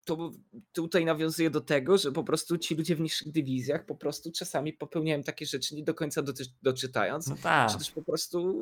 to 0.06 0.32
tutaj 0.74 1.06
nawiązuje 1.06 1.50
do 1.50 1.62
tego, 1.62 1.98
że 1.98 2.12
po 2.12 2.24
prostu 2.24 2.58
ci 2.58 2.76
ludzie 2.76 2.96
w 2.96 3.00
niższych 3.00 3.32
dywizjach 3.32 3.86
po 3.86 3.96
prostu 3.96 4.32
czasami 4.32 4.74
popełniają 4.74 5.24
takie 5.24 5.46
rzeczy 5.46 5.76
nie 5.76 5.84
do 5.84 5.94
końca 5.94 6.22
doty- 6.22 6.44
doczytając, 6.62 7.28
No 7.28 7.36
tak. 7.44 7.72
czy 7.72 7.78
też 7.78 7.92
po 7.92 8.02
prostu 8.02 8.62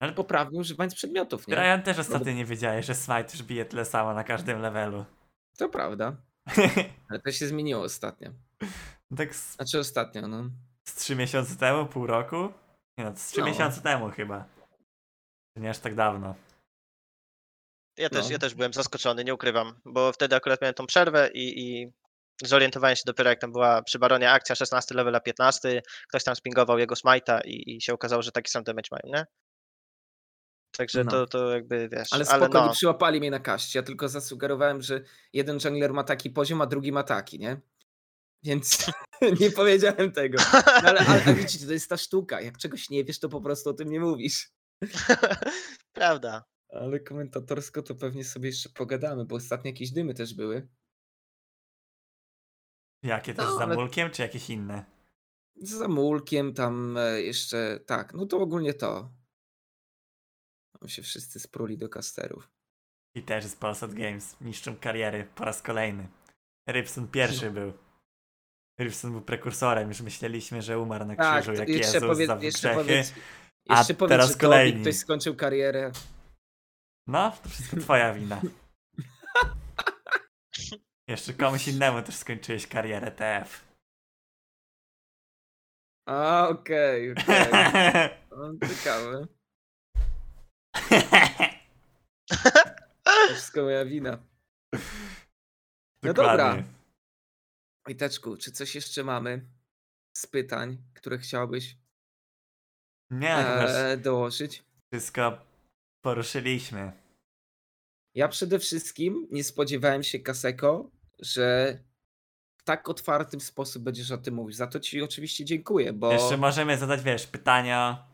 Ale 0.00 0.12
poprawnie 0.12 0.60
używając 0.60 0.94
przedmiotów, 0.94 1.48
nie? 1.48 1.54
Brian 1.56 1.82
też 1.82 1.98
ostatnio 1.98 2.32
nie 2.32 2.44
wiedziałeś, 2.44 2.86
że 2.86 2.94
Smite 2.94 3.28
już 3.32 3.42
bije 3.42 3.64
tyle 3.64 3.84
samo 3.84 4.14
na 4.14 4.24
każdym 4.24 4.60
levelu. 4.60 5.04
To 5.58 5.68
prawda, 5.68 6.16
ale 7.08 7.20
to 7.20 7.32
się 7.32 7.46
zmieniło 7.46 7.82
ostatnio. 7.82 8.30
tak 9.16 9.34
z, 9.34 9.54
Znaczy 9.54 9.78
ostatnio, 9.78 10.28
no. 10.28 10.50
z 10.84 10.94
3 10.94 11.16
miesiące 11.16 11.56
temu, 11.56 11.86
pół 11.86 12.06
roku? 12.06 12.36
Nie 12.98 13.04
no, 13.04 13.16
z 13.16 13.26
3 13.26 13.40
No. 13.40 13.46
miesiące 13.46 13.80
temu 13.80 14.10
chyba. 14.10 14.44
Nie 15.56 15.70
aż 15.70 15.78
tak 15.78 15.94
dawno. 15.94 16.34
Ja 17.96 18.08
też, 18.10 18.24
No. 18.24 18.30
ja 18.32 18.38
też 18.38 18.54
byłem 18.54 18.72
zaskoczony, 18.72 19.24
nie 19.24 19.34
ukrywam, 19.34 19.80
bo 19.84 20.12
wtedy 20.12 20.36
akurat 20.36 20.60
miałem 20.60 20.74
tą 20.74 20.86
przerwę 20.86 21.30
i, 21.34 21.60
i 21.62 21.92
zorientowałem 22.42 22.96
się 22.96 23.02
dopiero 23.06 23.30
jak 23.30 23.40
tam 23.40 23.52
była 23.52 23.82
przy 23.82 23.98
Baronie 23.98 24.30
akcja 24.30 24.54
16 24.54 24.94
levela 24.94 25.20
15, 25.20 25.82
ktoś 26.08 26.24
tam 26.24 26.36
spingował 26.36 26.78
jego 26.78 26.94
smite'a 26.94 27.40
i, 27.44 27.76
i 27.76 27.80
się 27.80 27.92
okazało, 27.94 28.22
że 28.22 28.32
taki 28.32 28.50
sam 28.50 28.64
damage 28.64 28.88
mają, 28.90 29.16
nie? 29.16 29.24
Także 30.76 31.04
No. 31.04 31.10
to, 31.10 31.26
to 31.26 31.50
jakby 31.50 31.88
wiesz, 31.88 32.08
Ale 32.12 32.24
ale, 32.28 32.40
spoko, 32.42 32.60
no. 32.60 32.66
nie 32.68 32.72
przyłapali 32.74 33.20
mnie 33.20 33.30
na 33.30 33.40
kaście. 33.40 33.78
Ja 33.78 33.82
tylko 33.82 34.08
zasugerowałem, 34.08 34.82
że 34.82 35.00
jeden 35.32 35.58
jungler 35.64 35.92
ma 35.92 36.04
taki 36.04 36.30
poziom, 36.30 36.60
a 36.62 36.66
drugi 36.66 36.92
ma 36.92 37.02
taki, 37.02 37.38
nie? 37.38 37.60
Więc 38.42 38.86
nie 39.40 39.50
powiedziałem 39.50 40.12
tego. 40.12 40.38
No, 40.52 40.60
ale, 40.64 41.00
ale, 41.00 41.22
ale 41.24 41.34
widzicie, 41.34 41.66
to 41.66 41.72
jest 41.72 41.88
ta 41.88 41.96
sztuka. 41.96 42.40
Jak 42.40 42.58
czegoś 42.58 42.90
nie 42.90 43.04
wiesz, 43.04 43.18
to 43.20 43.28
po 43.28 43.40
prostu 43.40 43.70
o 43.70 43.74
tym 43.74 43.90
nie 43.90 44.00
mówisz. 44.00 44.50
Prawda. 45.92 46.44
Ale 46.80 47.00
komentatorsko 47.00 47.82
to 47.82 47.94
pewnie 47.94 48.24
sobie 48.24 48.48
jeszcze 48.48 48.68
pogadamy, 48.68 49.24
bo 49.24 49.36
ostatnio 49.36 49.68
jakieś 49.68 49.90
dymy 49.90 50.14
też 50.14 50.34
były. 50.34 50.68
Jakie 53.02 53.34
też 53.34 53.44
No, 53.44 53.56
z 53.56 53.60
ale- 53.60 53.74
zamulkiem, 53.74 54.10
czy 54.10 54.22
jakieś 54.22 54.50
inne? 54.50 54.84
Z 55.56 55.70
zamulkiem 55.70 56.54
tam 56.54 56.96
e, 56.96 57.22
jeszcze, 57.22 57.80
tak, 57.86 58.14
no 58.14 58.26
to 58.26 58.38
ogólnie 58.38 58.74
to. 58.74 59.10
Tam 60.80 60.88
się 60.88 61.02
wszyscy 61.02 61.40
spruli 61.40 61.78
do 61.78 61.88
kasterów. 61.88 62.50
I 63.14 63.22
też 63.22 63.44
z 63.44 63.56
Polsat 63.56 63.94
Games. 63.94 64.36
Niszczą 64.40 64.76
kariery 64.76 65.28
po 65.34 65.44
raz 65.44 65.62
kolejny. 65.62 66.08
Rybson 66.68 67.08
pierwszy 67.08 67.50
był. 67.50 67.72
Rybson 68.78 69.12
był 69.12 69.20
prekursorem, 69.20 69.88
już 69.88 70.00
myśleliśmy, 70.00 70.62
że 70.62 70.78
umarł 70.78 71.04
na 71.06 71.16
Tak, 71.16 71.42
krzyżu 71.42 71.56
to 71.56 71.60
jak 71.60 71.68
jeszcze 71.68 71.94
Jezus 71.94 72.08
powiedz, 72.08 72.26
za 72.28 72.34
jeszcze 72.34 72.68
grzechy. 72.68 72.84
powiedz, 72.84 73.12
a 73.68 73.78
jeszcze 73.78 73.94
powiedz, 73.94 74.10
teraz 74.10 74.36
kolejni. 74.36 74.80
ktoś 74.82 74.96
skończył 74.96 75.36
karierę. 75.36 75.92
No, 77.06 77.30
to 77.42 77.48
wszystko 77.48 77.76
twoja 77.76 78.14
wina. 78.14 78.40
Jeszcze 81.08 81.32
komuś 81.34 81.68
innemu 81.68 82.02
też 82.02 82.14
skończyłeś 82.16 82.66
karierę 82.66 83.10
TF. 83.12 83.64
A, 86.08 86.48
okej, 86.48 87.12
okej. 87.12 87.24
No, 88.30 88.68
Ciekawe. 88.68 89.26
To 93.04 93.34
wszystko 93.34 93.62
moja 93.62 93.84
wina. 93.84 94.18
No 96.02 96.12
dobra. 96.12 96.36
Dokładnie. 96.36 96.64
Wojteczku, 97.86 98.36
czy 98.36 98.52
coś 98.52 98.74
jeszcze 98.74 99.04
mamy 99.04 99.46
z 100.16 100.26
pytań, 100.26 100.78
które 100.94 101.18
chciałbyś 101.18 101.76
Nie, 103.10 103.36
e, 103.36 103.96
dołożyć? 103.96 104.64
wszystko 104.92 105.38
poruszyliśmy. 106.04 106.92
Ja 108.14 108.28
przede 108.28 108.58
wszystkim 108.58 109.28
nie 109.30 109.44
spodziewałem 109.44 110.02
się, 110.02 110.18
Kaseko, 110.18 110.90
że 111.18 111.78
w 112.56 112.64
tak 112.64 112.88
otwartym 112.88 113.40
sposób 113.40 113.82
będziesz 113.82 114.10
o 114.10 114.18
tym 114.18 114.34
mówił. 114.34 114.52
Za 114.52 114.66
to 114.66 114.80
ci 114.80 115.02
oczywiście 115.02 115.44
dziękuję, 115.44 115.92
bo... 115.92 116.12
Jeszcze 116.12 116.36
możemy 116.36 116.78
zadać, 116.78 117.02
wiesz, 117.02 117.26
pytania, 117.26 118.06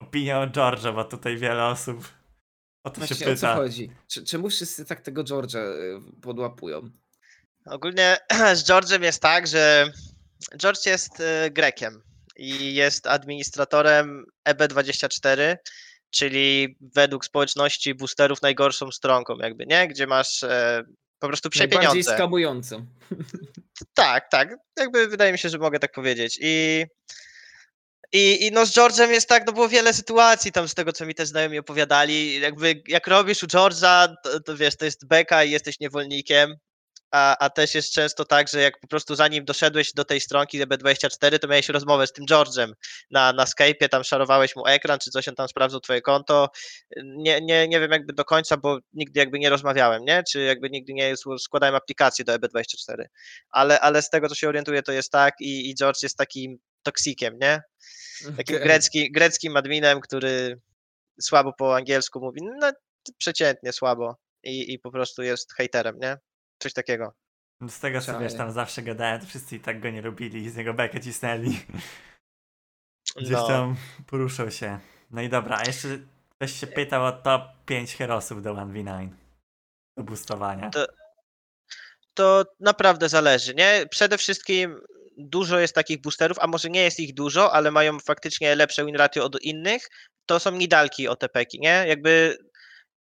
opinię 0.00 0.38
o 0.38 0.46
George'a, 0.46 0.94
bo 0.94 1.04
tutaj 1.04 1.36
wiele 1.36 1.66
osób 1.66 2.08
o 2.84 2.90
to 2.90 3.00
się 3.00 3.14
Właśnie 3.14 3.26
o 3.26 3.30
co 3.30 3.34
pyta. 3.34 3.54
chodzi? 3.54 3.90
Czy- 4.08 4.24
Czemu 4.24 4.50
wszyscy 4.50 4.84
tak 4.84 5.00
tego 5.00 5.24
George'a 5.24 5.58
y, 5.58 6.20
podłapują? 6.22 6.90
Ogólnie 7.66 8.16
z 8.60 8.64
George'em 8.64 9.02
jest 9.02 9.22
tak, 9.22 9.46
że 9.46 9.92
George 10.56 10.86
jest 10.86 11.20
e, 11.20 11.50
Grekiem 11.50 12.02
i 12.36 12.74
jest 12.74 13.06
administratorem 13.06 14.26
EB24, 14.48 15.56
czyli 16.12 16.76
według 16.80 17.24
społeczności 17.24 17.94
boosterów 17.94 18.42
najgorszą 18.42 18.90
stronką 18.90 19.36
jakby, 19.36 19.66
nie? 19.66 19.88
Gdzie 19.88 20.06
masz 20.06 20.42
e, 20.42 20.82
po 21.18 21.28
prostu 21.28 21.50
psie 21.50 21.60
Najbardziej 21.60 22.04
skamującą. 22.04 22.86
Tak, 23.94 24.30
tak. 24.30 24.56
Jakby 24.78 25.08
wydaje 25.08 25.32
mi 25.32 25.38
się, 25.38 25.48
że 25.48 25.58
mogę 25.58 25.78
tak 25.78 25.92
powiedzieć. 25.92 26.38
I, 26.42 26.84
i, 28.12 28.46
i 28.46 28.50
no 28.52 28.66
z 28.66 28.70
George'em 28.70 29.08
jest 29.10 29.28
tak, 29.28 29.46
no 29.46 29.52
było 29.52 29.68
wiele 29.68 29.94
sytuacji 29.94 30.52
tam 30.52 30.68
z 30.68 30.74
tego, 30.74 30.92
co 30.92 31.06
mi 31.06 31.14
też 31.14 31.28
znajomi 31.28 31.58
opowiadali. 31.58 32.40
Jakby 32.40 32.82
jak 32.88 33.06
robisz 33.06 33.42
u 33.42 33.46
George'a, 33.46 34.14
to, 34.24 34.40
to 34.40 34.56
wiesz, 34.56 34.76
to 34.76 34.84
jest 34.84 35.06
beka 35.06 35.44
i 35.44 35.50
jesteś 35.50 35.80
niewolnikiem. 35.80 36.56
A, 37.12 37.38
a 37.38 37.50
też 37.50 37.74
jest 37.74 37.92
często 37.92 38.24
tak, 38.24 38.48
że 38.48 38.60
jak 38.60 38.80
po 38.80 38.88
prostu 38.88 39.14
zanim 39.14 39.44
doszedłeś 39.44 39.92
do 39.92 40.04
tej 40.04 40.20
stronki 40.20 40.66
EB24, 40.66 41.38
to 41.38 41.48
miałeś 41.48 41.68
rozmowę 41.68 42.06
z 42.06 42.12
tym 42.12 42.26
George'em 42.26 42.72
na, 43.10 43.32
na 43.32 43.44
Skype'ie, 43.44 43.88
tam 43.88 44.04
szarowałeś 44.04 44.56
mu 44.56 44.66
ekran, 44.66 44.98
czy 44.98 45.10
coś, 45.10 45.28
on 45.28 45.34
tam 45.34 45.48
sprawdzał 45.48 45.80
twoje 45.80 46.02
konto. 46.02 46.50
Nie, 47.04 47.40
nie, 47.40 47.68
nie 47.68 47.80
wiem 47.80 47.90
jakby 47.90 48.12
do 48.12 48.24
końca, 48.24 48.56
bo 48.56 48.78
nigdy 48.92 49.20
jakby 49.20 49.38
nie 49.38 49.50
rozmawiałem, 49.50 50.04
nie? 50.04 50.22
Czy 50.30 50.40
jakby 50.40 50.70
nigdy 50.70 50.92
nie 50.92 51.14
składałem 51.38 51.74
aplikacji 51.74 52.24
do 52.24 52.34
EB24 52.34 53.04
ale, 53.52 53.80
ale 53.80 54.02
z 54.02 54.10
tego, 54.10 54.28
co 54.28 54.34
się 54.34 54.48
orientuję, 54.48 54.82
to 54.82 54.92
jest 54.92 55.12
tak 55.12 55.34
i, 55.40 55.70
i 55.70 55.74
George 55.74 56.02
jest 56.02 56.16
takim 56.16 56.58
toksikiem, 56.82 57.38
nie? 57.38 57.62
Takim 58.36 58.56
Okej. 58.56 58.66
grecki, 58.66 59.12
greckim 59.12 59.56
adminem, 59.56 60.00
który 60.00 60.60
słabo 61.20 61.52
po 61.52 61.76
angielsku 61.76 62.20
mówi, 62.20 62.40
no 62.60 62.72
przeciętnie 63.18 63.72
słabo 63.72 64.16
i, 64.42 64.72
i 64.72 64.78
po 64.78 64.90
prostu 64.90 65.22
jest 65.22 65.54
hejterem, 65.54 65.98
nie? 65.98 66.16
Coś 66.62 66.72
takiego. 66.72 67.12
Z 67.68 67.80
tego 67.80 68.00
co 68.00 68.18
wiesz, 68.18 68.34
tam 68.34 68.52
zawsze 68.52 68.82
gadałem, 68.82 69.20
to 69.20 69.26
wszyscy 69.26 69.56
i 69.56 69.60
tak 69.60 69.80
go 69.80 69.90
nie 69.90 70.02
lubili 70.02 70.42
i 70.42 70.50
z 70.50 70.56
niego 70.56 70.74
bekę 70.74 71.00
cisnęli. 71.00 71.60
Gdzieś 73.16 73.30
No. 73.30 73.46
tam 73.48 73.76
poruszał 74.06 74.50
się. 74.50 74.78
No 75.10 75.22
i 75.22 75.28
dobra, 75.28 75.56
a 75.58 75.64
jeszcze 75.66 75.88
ktoś 76.30 76.52
się 76.60 76.66
pytał 76.66 77.04
o 77.04 77.12
top 77.12 77.42
5 77.66 77.94
herosów 77.96 78.42
do 78.42 78.54
1v9. 78.54 79.08
Do 79.96 80.02
boostowania. 80.04 80.70
To- 80.70 80.86
To 82.14 82.44
naprawdę 82.60 83.08
zależy, 83.08 83.54
nie? 83.54 83.86
Przede 83.90 84.18
wszystkim 84.18 84.80
dużo 85.18 85.58
jest 85.58 85.74
takich 85.74 86.00
boosterów, 86.00 86.38
a 86.40 86.46
może 86.46 86.70
nie 86.70 86.82
jest 86.82 87.00
ich 87.00 87.14
dużo, 87.14 87.52
ale 87.52 87.70
mają 87.70 88.00
faktycznie 88.00 88.54
lepsze 88.56 88.84
win 88.86 88.96
ratio 88.96 89.24
od 89.24 89.40
innych, 89.42 89.88
to 90.26 90.40
są 90.40 90.50
nidalki 90.50 91.08
OTP-ki, 91.08 91.60
nie? 91.60 91.84
Jakby 91.88 92.38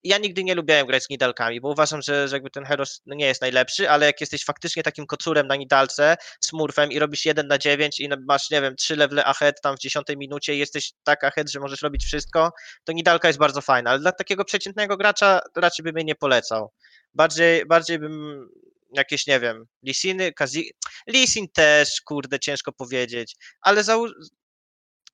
ja 0.04 0.18
nigdy 0.18 0.44
nie 0.44 0.56
lubiłem 0.56 0.88
grać 0.88 1.04
z 1.04 1.10
nidalkami, 1.10 1.62
bo 1.62 1.70
uważam, 1.70 2.02
że, 2.02 2.28
że 2.28 2.36
jakby 2.36 2.50
ten 2.50 2.66
heros 2.66 3.02
no 3.06 3.16
nie 3.16 3.26
jest 3.26 3.42
najlepszy, 3.42 3.90
ale 3.90 4.06
jak 4.06 4.22
jesteś 4.22 4.46
faktycznie 4.46 4.84
takim 4.84 5.06
kocurem 5.06 5.48
na 5.48 5.56
nidalce, 5.56 6.18
smurfem 6.42 6.92
i 6.92 7.00
robisz 7.00 7.26
1 7.26 7.48
na 7.48 7.58
9 7.58 8.00
i 8.00 8.10
masz, 8.28 8.50
nie 8.50 8.62
wiem, 8.62 8.76
3 8.76 8.96
levele 8.96 9.26
ahead 9.26 9.62
tam 9.62 9.76
w 9.76 9.80
10 9.80 10.08
minucie 10.18 10.56
i 10.56 10.60
jesteś 10.60 10.92
tak 11.04 11.24
ahead, 11.24 11.52
że 11.52 11.60
możesz 11.60 11.82
robić 11.82 12.06
wszystko, 12.06 12.52
to 12.84 12.94
nidalka 12.94 13.28
jest 13.28 13.40
bardzo 13.40 13.62
fajna, 13.62 13.90
ale 13.90 14.00
dla 14.00 14.12
takiego 14.12 14.46
przeciętnego 14.46 14.98
gracza 14.98 15.40
raczej 15.56 15.84
bym 15.84 15.98
jej 15.98 16.06
nie 16.06 16.16
polecał. 16.16 16.72
Bardziej, 17.14 17.66
bardziej 17.66 18.00
bym 18.00 18.48
jakieś, 18.94 19.28
nie 19.28 19.40
wiem, 19.40 19.66
Lisiny, 19.84 20.34
Kazi... 20.34 20.72
Lisin 21.08 21.48
też, 21.54 22.02
kurde, 22.02 22.40
ciężko 22.40 22.72
powiedzieć, 22.72 23.36
ale 23.62 23.84
załó... 23.84 24.08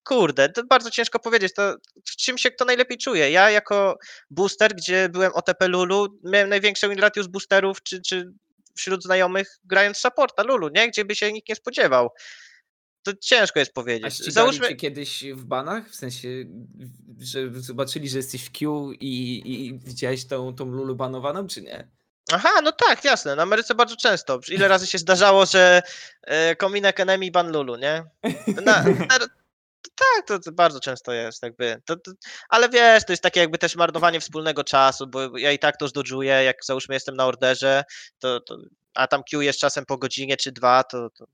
Kurde, 0.07 0.49
to 0.49 0.63
bardzo 0.63 0.91
ciężko 0.91 1.19
powiedzieć, 1.19 1.53
to 1.53 1.75
w 2.05 2.15
czym 2.15 2.37
się 2.37 2.51
kto 2.51 2.65
najlepiej 2.65 2.97
czuje. 2.97 3.31
Ja 3.31 3.49
jako 3.49 3.97
booster, 4.29 4.75
gdzie 4.75 5.09
byłem 5.09 5.31
OTP 5.33 5.67
Lulu, 5.67 6.19
miałem 6.23 6.49
największe 6.49 6.89
win 6.89 6.99
z 7.23 7.27
boosterów, 7.27 7.83
czy, 7.83 8.01
czy 8.01 8.31
wśród 8.75 9.03
znajomych 9.03 9.59
grając 9.65 9.97
supporta 9.97 10.43
Lulu, 10.43 10.69
nie? 10.69 10.87
Gdzie 10.87 11.05
by 11.05 11.15
się 11.15 11.33
nikt 11.33 11.49
nie 11.49 11.55
spodziewał. 11.55 12.09
To 13.03 13.11
ciężko 13.21 13.59
jest 13.59 13.71
A 13.71 13.73
powiedzieć. 13.73 14.13
ścigali 14.13 14.31
Załóżmy, 14.31 14.67
cię 14.67 14.75
kiedyś 14.75 15.23
w 15.23 15.45
banach? 15.45 15.89
W 15.89 15.95
sensie, 15.95 16.27
że 17.19 17.39
zobaczyli, 17.53 18.09
że 18.09 18.17
jesteś 18.17 18.43
w 18.45 18.51
queue 18.51 18.91
i, 18.91 19.41
i 19.45 19.79
widziałeś 19.79 20.27
tą, 20.27 20.55
tą 20.55 20.65
Lulu 20.65 20.95
banowaną, 20.95 21.47
czy 21.47 21.61
nie? 21.61 21.87
Aha, 22.31 22.61
no 22.63 22.71
tak, 22.71 23.03
jasne. 23.03 23.35
Na 23.35 23.43
Ameryce 23.43 23.75
bardzo 23.75 23.95
często. 23.95 24.39
Ile 24.49 24.67
razy 24.67 24.87
się 24.87 24.97
zdarzało, 24.97 25.45
że 25.45 25.81
e, 26.23 26.55
kominek 26.55 26.99
enemy 26.99 27.31
ban 27.31 27.51
Lulu, 27.51 27.75
nie? 27.75 28.03
Na, 28.65 28.83
na, 28.83 29.19
tak, 29.95 30.27
to, 30.27 30.39
to 30.39 30.51
bardzo 30.51 30.79
często 30.79 31.13
jest, 31.13 31.43
jakby. 31.43 31.81
To, 31.85 31.95
to, 31.95 32.11
ale 32.49 32.69
wiesz, 32.69 33.05
to 33.05 33.13
jest 33.13 33.23
takie 33.23 33.39
jakby 33.39 33.57
też 33.57 33.75
marnowanie 33.75 34.19
wspólnego 34.19 34.63
czasu, 34.63 35.07
bo 35.07 35.37
ja 35.37 35.51
i 35.51 35.59
tak 35.59 35.77
to 35.77 35.87
zdodżuję, 35.87 36.31
jak 36.31 36.65
załóżmy 36.65 36.95
jestem 36.95 37.15
na 37.15 37.25
orderze, 37.25 37.83
to, 38.19 38.39
a 38.95 39.07
tam 39.07 39.21
queue 39.31 39.41
jest 39.41 39.59
czasem 39.59 39.85
po 39.85 39.97
godzinie 39.97 40.37
czy 40.37 40.51
dwa, 40.51 40.83
to, 40.83 41.09
to 41.09 41.25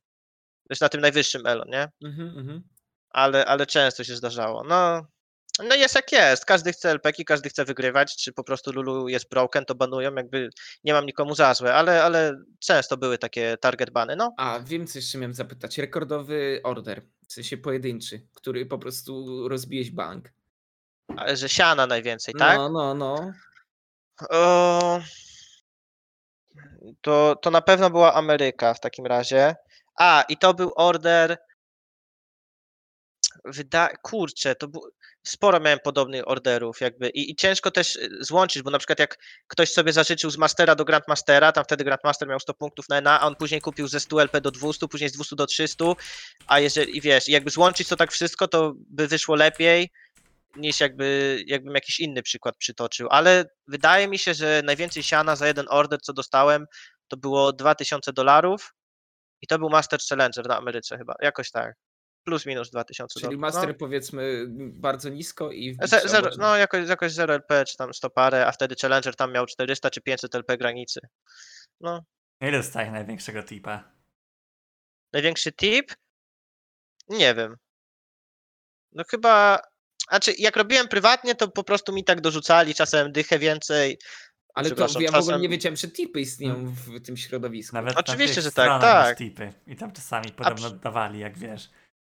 jest 0.70 0.82
na 0.82 0.90
tym 0.90 1.02
najwyższym 1.02 1.46
elo, 1.46 1.66
nie? 1.68 1.90
Mhm, 2.06 2.38
mhm. 2.38 2.64
ale, 3.10 3.46
ale 3.46 3.66
często 3.66 4.04
się 4.04 4.16
zdarzało. 4.16 4.64
No, 4.64 5.06
no 5.60 5.76
jest 5.76 5.96
jak 5.96 6.12
jest. 6.12 6.46
Każdy 6.46 6.74
chce 6.74 6.92
LPki, 6.92 7.26
każdy 7.26 7.50
chce 7.50 7.66
wygrywać, 7.66 8.16
czy 8.16 8.34
po 8.34 8.44
prostu 8.44 8.72
Lulu 8.72 9.10
jest 9.10 9.30
broken, 9.30 9.66
to 9.66 9.76
banują, 9.76 10.16
jakby 10.16 10.50
nie 10.84 10.94
mam 10.94 11.06
nikomu 11.06 11.36
za 11.36 11.54
złe, 11.54 11.74
ale, 11.74 12.04
ale 12.04 12.38
często 12.60 12.98
były 12.98 13.18
takie 13.18 13.58
target 13.58 13.90
bany, 13.90 14.16
no. 14.16 14.34
A 14.38 14.60
wiem, 14.60 14.88
co 14.88 15.00
jeszcze 15.00 15.18
miałem 15.18 15.34
zapytać. 15.34 15.78
Rekordowy 15.78 16.62
order, 16.64 17.02
w 17.28 17.34
sensie 17.34 17.58
pojedynczy, 17.58 18.28
który 18.34 18.66
po 18.66 18.78
prostu 18.78 19.48
rozbiłeś 19.48 19.92
bank. 19.92 20.30
Ale 21.18 21.38
że 21.38 21.50
siana 21.50 21.88
najwięcej, 21.88 22.34
tak? 22.34 22.58
No, 22.58 22.70
no, 22.70 22.94
no. 22.94 23.32
O, 24.30 25.02
to, 27.02 27.36
to 27.42 27.52
na 27.52 27.62
pewno 27.62 27.90
była 27.90 28.14
Ameryka 28.14 28.74
w 28.74 28.80
takim 28.80 29.06
razie. 29.06 29.56
A, 30.00 30.24
i 30.30 30.38
to 30.38 30.54
był 30.54 30.72
order. 30.76 31.38
Wyda... 33.46 33.90
Kurczę, 34.02 34.56
to 34.56 34.68
był... 34.68 34.82
sporo 35.24 35.60
miałem 35.60 35.80
podobnych 35.80 36.28
orderów, 36.28 36.82
jakby. 36.82 37.10
I, 37.10 37.32
I 37.32 37.36
ciężko 37.36 37.72
też 37.72 37.96
y, 37.96 38.10
złączyć, 38.20 38.64
bo 38.64 38.72
na 38.72 38.78
przykład 38.78 39.00
jak 39.00 39.18
ktoś 39.48 39.72
sobie 39.72 39.94
zażyczył 39.94 40.30
z 40.30 40.38
Mastera 40.38 40.76
do 40.76 40.86
Grandmastera, 40.86 41.52
tam 41.52 41.64
wtedy 41.64 41.84
Grandmaster 41.84 42.28
miał 42.28 42.40
100 42.40 42.54
punktów 42.54 42.90
na 42.90 43.02
NA, 43.02 43.20
a 43.20 43.28
on 43.28 43.36
później 43.36 43.62
kupił 43.62 43.88
ze 43.88 44.00
100 44.00 44.22
LP 44.22 44.42
do 44.42 44.52
200, 44.52 44.88
później 44.88 45.10
z 45.10 45.14
200 45.14 45.36
do 45.36 45.48
300, 45.48 45.86
a 46.48 46.60
jeżeli, 46.60 46.98
i 46.98 47.02
wiesz, 47.02 47.28
jakby 47.28 47.50
złączyć 47.50 47.88
to 47.88 47.96
tak 47.96 48.12
wszystko, 48.12 48.48
to 48.48 48.74
by 48.76 49.08
wyszło 49.08 49.36
lepiej 49.36 49.90
niż 50.56 50.80
jakby, 50.80 51.40
jakbym 51.48 51.76
jakiś 51.76 52.00
inny 52.00 52.24
przykład 52.24 52.58
przytoczył, 52.58 53.08
ale 53.12 53.46
wydaje 53.68 54.08
mi 54.08 54.20
się, 54.20 54.34
że 54.34 54.62
najwięcej 54.66 55.04
siana 55.04 55.36
za 55.36 55.48
jeden 55.48 55.66
order, 55.70 56.02
co 56.02 56.14
dostałem, 56.14 56.66
to 57.08 57.18
było 57.18 57.54
2000 57.54 58.14
dolarów 58.14 58.74
i 59.42 59.48
to 59.48 59.60
był 59.60 59.70
Master 59.70 60.00
Challenger 60.10 60.48
na 60.48 60.58
Ameryce 60.58 60.98
chyba, 60.98 61.16
jakoś 61.22 61.52
tak. 61.52 61.76
Plus 62.24 62.46
minus 62.46 62.70
2000 62.70 63.14
Czyli 63.20 63.24
dolarów. 63.38 63.42
master 63.42 63.78
powiedzmy 63.78 64.46
bardzo 64.74 65.10
nisko 65.10 65.52
i 65.52 65.74
w 65.74 65.78
No, 65.82 65.88
ze, 65.88 66.02
zero, 66.06 66.30
no 66.38 66.58
jakoś, 66.58 66.90
jakoś 66.90 67.12
0 67.12 67.34
LP 67.34 67.66
czy 67.66 67.78
tam 67.78 67.94
100 67.94 68.10
parę, 68.10 68.48
a 68.48 68.52
wtedy 68.52 68.76
Challenger 68.82 69.16
tam 69.16 69.32
miał 69.34 69.46
400 69.46 69.90
czy 69.90 70.02
500 70.02 70.36
LP 70.36 70.58
granicy. 70.58 71.00
No, 71.82 72.02
Ile 72.42 72.52
dostaje 72.52 72.92
największego 72.92 73.44
tipa? 73.44 73.92
największy 75.14 75.52
tip? 75.52 75.94
Nie 77.10 77.36
wiem. 77.36 77.56
No 78.92 79.04
chyba, 79.10 79.60
znaczy 80.10 80.34
jak 80.38 80.56
robiłem 80.56 80.88
prywatnie, 80.88 81.36
to 81.36 81.48
po 81.48 81.64
prostu 81.64 81.94
mi 81.94 82.04
tak 82.04 82.22
dorzucali 82.22 82.74
czasem 82.76 83.12
dychę 83.12 83.40
więcej, 83.40 83.98
Ale 84.54 84.72
to 84.72 84.82
ja 84.82 84.88
w 84.88 84.92
ogóle 84.96 85.10
czasem- 85.10 85.42
nie 85.42 85.50
wiedziałem, 85.50 85.76
że 85.76 85.88
tipy 85.88 86.22
istnieją 86.22 86.66
w 86.66 87.02
tym 87.06 87.18
środowisku. 87.18 87.76
Nawet 87.76 87.98
Oczywiście, 87.98 88.42
że 88.42 88.52
tak, 88.52 88.82
tak. 88.82 89.18
tipy. 89.18 89.54
I 89.68 89.76
tam 89.76 89.92
czasami 89.92 90.32
podobno 90.32 90.70
przy- 90.70 90.80
dawali, 90.80 91.20
jak 91.20 91.38
wiesz, 91.38 91.70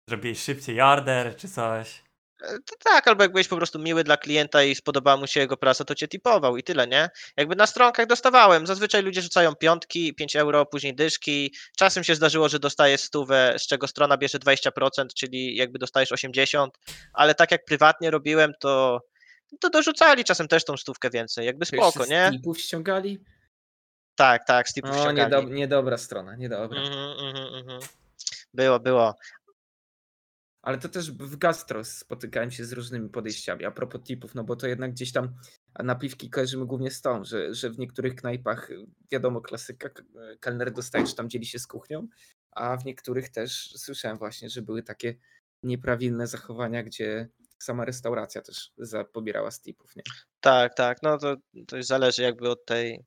zrobiłeś 0.10 0.40
szybciej 0.44 0.82
order 0.82 1.36
czy 1.36 1.48
coś. 1.50 2.04
E, 2.42 2.48
To 2.66 2.76
tak, 2.84 3.08
albo 3.08 3.24
jak 3.24 3.32
byłeś 3.32 3.48
po 3.48 3.58
prostu 3.58 3.80
miły 3.80 4.04
dla 4.04 4.18
klienta 4.18 4.64
i 4.64 4.76
spodobała 4.76 5.18
mu 5.18 5.28
się 5.28 5.40
jego 5.40 5.58
praca, 5.58 5.86
to 5.86 5.96
cię 5.96 6.08
tipował 6.08 6.58
i 6.58 6.64
tyle, 6.64 6.88
nie? 6.88 7.10
Jakby 7.38 7.56
na 7.56 7.68
stronkach 7.68 8.08
dostawałem. 8.08 8.68
Zazwyczaj 8.68 9.04
ludzie 9.04 9.22
rzucają 9.22 9.56
piątki, 9.56 10.14
5 10.16 10.36
euro, 10.36 10.66
później 10.66 10.96
dyszki. 10.96 11.54
Czasem 11.78 12.04
się 12.04 12.16
zdarzyło, 12.16 12.50
że 12.50 12.60
dostajesz 12.60 13.02
stówę, 13.02 13.56
z 13.58 13.68
czego 13.68 13.88
strona 13.88 14.18
bierze 14.18 14.38
20%, 14.40 15.08
czyli 15.16 15.56
jakby 15.56 15.80
dostajesz 15.80 16.12
80%, 16.12 16.68
ale 17.14 17.36
tak 17.36 17.52
jak 17.52 17.66
prywatnie 17.66 18.12
robiłem, 18.12 18.52
to, 18.60 19.02
to 19.60 19.70
dorzucali 19.70 20.24
czasem 20.24 20.48
też 20.48 20.66
tą 20.66 20.78
stówkę 20.78 21.10
więcej. 21.10 21.46
Jakby 21.46 21.66
spoko, 21.66 22.04
z 22.04 22.10
nie? 22.10 22.30
tipów 22.32 22.60
ściągali? 22.60 23.20
Tak, 24.16 24.48
tak, 24.48 24.70
z 24.70 24.74
typu 24.74 24.88
O, 24.88 24.94
ściągali. 24.94 25.32
niedob- 25.34 25.52
niedobra 25.52 25.98
strona, 25.98 26.36
niedobra. 26.36 26.82
Mhm, 26.82 27.10
mhm, 27.28 27.54
mhm. 27.56 27.80
Było, 28.54 28.80
było. 28.80 29.16
Ale 30.62 30.78
to 30.78 30.90
też 30.90 31.12
w 31.12 31.38
gastro 31.38 31.84
spotykałem 31.84 32.52
się 32.52 32.66
z 32.66 32.74
różnymi 32.74 33.10
podejściami 33.10 33.66
a 33.66 33.72
propos 33.72 34.02
tipów, 34.04 34.36
no 34.36 34.44
bo 34.44 34.56
to 34.56 34.68
jednak 34.68 34.92
gdzieś 34.92 35.12
tam 35.12 35.36
napiwki 35.84 36.30
kojarzymy 36.30 36.66
głównie 36.66 36.92
z 36.92 37.02
tą, 37.02 37.24
że, 37.24 37.54
że 37.54 37.70
w 37.70 37.80
niektórych 37.80 38.16
knajpach, 38.16 38.72
y, 38.72 38.86
wiadomo, 39.12 39.42
klasyka, 39.42 39.88
y, 39.88 40.38
kelner 40.40 40.72
dostaje, 40.72 41.06
czy 41.06 41.16
tam 41.16 41.30
dzieli 41.30 41.46
się 41.46 41.60
z 41.60 41.68
kuchnią, 41.68 42.08
a 42.52 42.78
w 42.78 42.86
niektórych 42.86 43.30
też 43.30 43.74
słyszałem 43.78 44.18
właśnie, 44.18 44.50
że 44.50 44.62
były 44.62 44.84
takie 44.84 45.16
nieprawilne 45.64 46.28
zachowania, 46.28 46.84
gdzie 46.84 47.30
sama 47.60 47.86
restauracja 47.86 48.42
też 48.42 48.74
pobierała 49.14 49.52
z 49.52 49.62
tipów, 49.62 49.96
nie? 49.96 50.04
Tak, 50.40 50.76
tak, 50.76 50.98
no 51.04 51.18
to, 51.18 51.36
to 51.68 51.78
już 51.78 51.86
zależy 51.86 52.22
jakby 52.22 52.50
od 52.50 52.66
tej, 52.66 53.06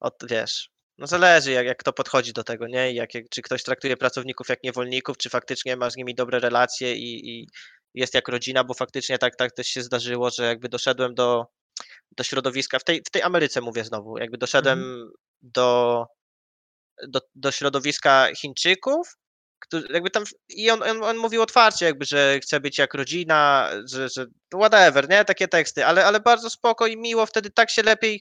od, 0.00 0.14
wiesz, 0.30 0.75
no 0.98 1.06
zależy 1.06 1.52
jak, 1.52 1.66
jak 1.66 1.78
kto 1.78 1.92
podchodzi 1.92 2.32
do 2.32 2.44
tego, 2.44 2.66
nie? 2.66 2.92
Jak, 2.92 3.14
jak, 3.14 3.24
czy 3.30 3.42
ktoś 3.42 3.62
traktuje 3.62 3.96
pracowników 3.96 4.48
jak 4.48 4.62
niewolników, 4.62 5.16
czy 5.16 5.30
faktycznie 5.30 5.76
ma 5.76 5.90
z 5.90 5.96
nimi 5.96 6.14
dobre 6.14 6.40
relacje 6.40 6.96
i, 6.96 7.30
i 7.30 7.48
jest 7.94 8.14
jak 8.14 8.28
rodzina, 8.28 8.64
bo 8.64 8.74
faktycznie 8.74 9.18
tak, 9.18 9.36
tak 9.36 9.52
też 9.52 9.66
się 9.66 9.82
zdarzyło, 9.82 10.30
że 10.30 10.44
jakby 10.44 10.68
doszedłem 10.68 11.14
do, 11.14 11.46
do 12.12 12.24
środowiska, 12.24 12.78
w 12.78 12.84
tej, 12.84 13.02
w 13.06 13.10
tej 13.10 13.22
Ameryce 13.22 13.60
mówię 13.60 13.84
znowu, 13.84 14.18
jakby 14.18 14.38
doszedłem 14.38 15.10
do, 15.42 16.04
do, 17.08 17.20
do 17.34 17.52
środowiska 17.52 18.28
Chińczyków, 18.36 19.16
którzy, 19.58 19.86
jakby 19.90 20.10
tam, 20.10 20.24
i 20.48 20.70
on, 20.70 20.82
on, 20.82 21.02
on 21.02 21.16
mówił 21.16 21.42
otwarcie, 21.42 21.86
jakby, 21.86 22.04
że 22.04 22.40
chce 22.40 22.60
być 22.60 22.78
jak 22.78 22.94
rodzina, 22.94 23.70
że, 23.90 24.08
że 24.08 24.26
whatever, 24.54 25.08
nie, 25.08 25.24
takie 25.24 25.48
teksty, 25.48 25.86
ale, 25.86 26.06
ale 26.06 26.20
bardzo 26.20 26.50
spoko 26.50 26.86
i 26.86 26.96
miło, 26.96 27.26
wtedy 27.26 27.50
tak 27.50 27.70
się 27.70 27.82
lepiej 27.82 28.20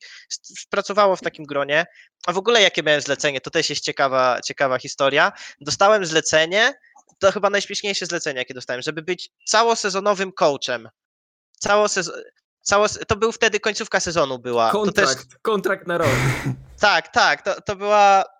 pracowało 0.69 1.15
w 1.15 1.21
takim 1.21 1.45
gronie. 1.45 1.85
A 2.27 2.33
w 2.33 2.37
ogóle 2.37 2.61
jakie 2.61 2.83
miałem 2.83 3.01
zlecenie, 3.01 3.41
to 3.41 3.49
też 3.49 3.69
jest 3.69 3.83
ciekawa, 3.83 4.41
ciekawa 4.41 4.77
historia. 4.77 5.31
Dostałem 5.61 6.05
zlecenie, 6.05 6.73
to 7.19 7.31
chyba 7.31 7.49
najśmieszniejsze 7.49 8.05
zlecenie, 8.05 8.39
jakie 8.39 8.53
dostałem, 8.53 8.81
żeby 8.81 9.01
być 9.01 9.29
całosezonowym 9.45 10.31
coachem. 10.31 10.89
Cało 11.59 11.87
sezon, 11.87 12.15
cało, 12.61 12.87
to 13.07 13.15
był 13.15 13.31
wtedy 13.31 13.59
końcówka 13.59 13.99
sezonu 13.99 14.39
była. 14.39 14.71
To 14.71 14.91
też, 14.91 15.05
Kontrakt, 15.05 15.27
kontrakt 15.41 15.87
na 15.87 15.97
rok. 15.97 16.09
tak, 16.79 17.07
tak, 17.07 17.41
to, 17.41 17.61
to 17.61 17.75
była. 17.75 18.34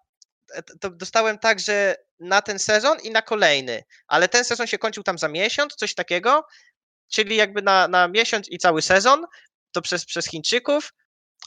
To- 0.61 0.77
To 0.80 0.90
dostałem 0.90 1.40
tak, 1.40 1.60
że 1.60 1.95
na 2.19 2.41
ten 2.41 2.60
sezon 2.60 2.98
i 3.03 3.11
na 3.11 3.22
kolejny, 3.22 3.84
ale 4.07 4.27
ten 4.27 4.44
sezon 4.45 4.68
się 4.68 4.77
kończył 4.77 5.03
tam 5.03 5.18
za 5.18 5.27
miesiąc, 5.27 5.76
coś 5.76 5.94
takiego, 5.94 6.45
czyli 7.11 7.36
jakby 7.36 7.61
na, 7.61 7.88
na 7.88 8.07
miesiąc 8.07 8.49
i 8.49 8.57
cały 8.57 8.82
sezon, 8.82 9.26
to 9.72 9.82
przez, 9.82 10.06
przez 10.06 10.26
Chińczyków. 10.30 10.94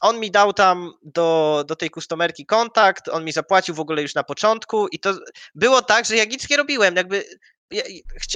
On 0.00 0.20
mi 0.20 0.30
dał 0.30 0.52
tam 0.52 0.92
do, 1.02 1.64
do 1.68 1.76
tej 1.76 1.90
kustomerki 1.90 2.46
kontakt, 2.46 3.08
on 3.08 3.24
mi 3.24 3.32
zapłacił 3.32 3.74
w 3.74 3.80
ogóle 3.80 4.02
już 4.02 4.14
na 4.14 4.24
początku 4.24 4.88
i 4.88 4.98
to 4.98 5.14
było 5.54 5.82
tak, 5.82 6.04
że 6.04 6.16
ja 6.16 6.24
nic 6.24 6.50
nie 6.50 6.56
robiłem, 6.56 6.96
jakby 6.96 7.24
ja, 7.70 7.82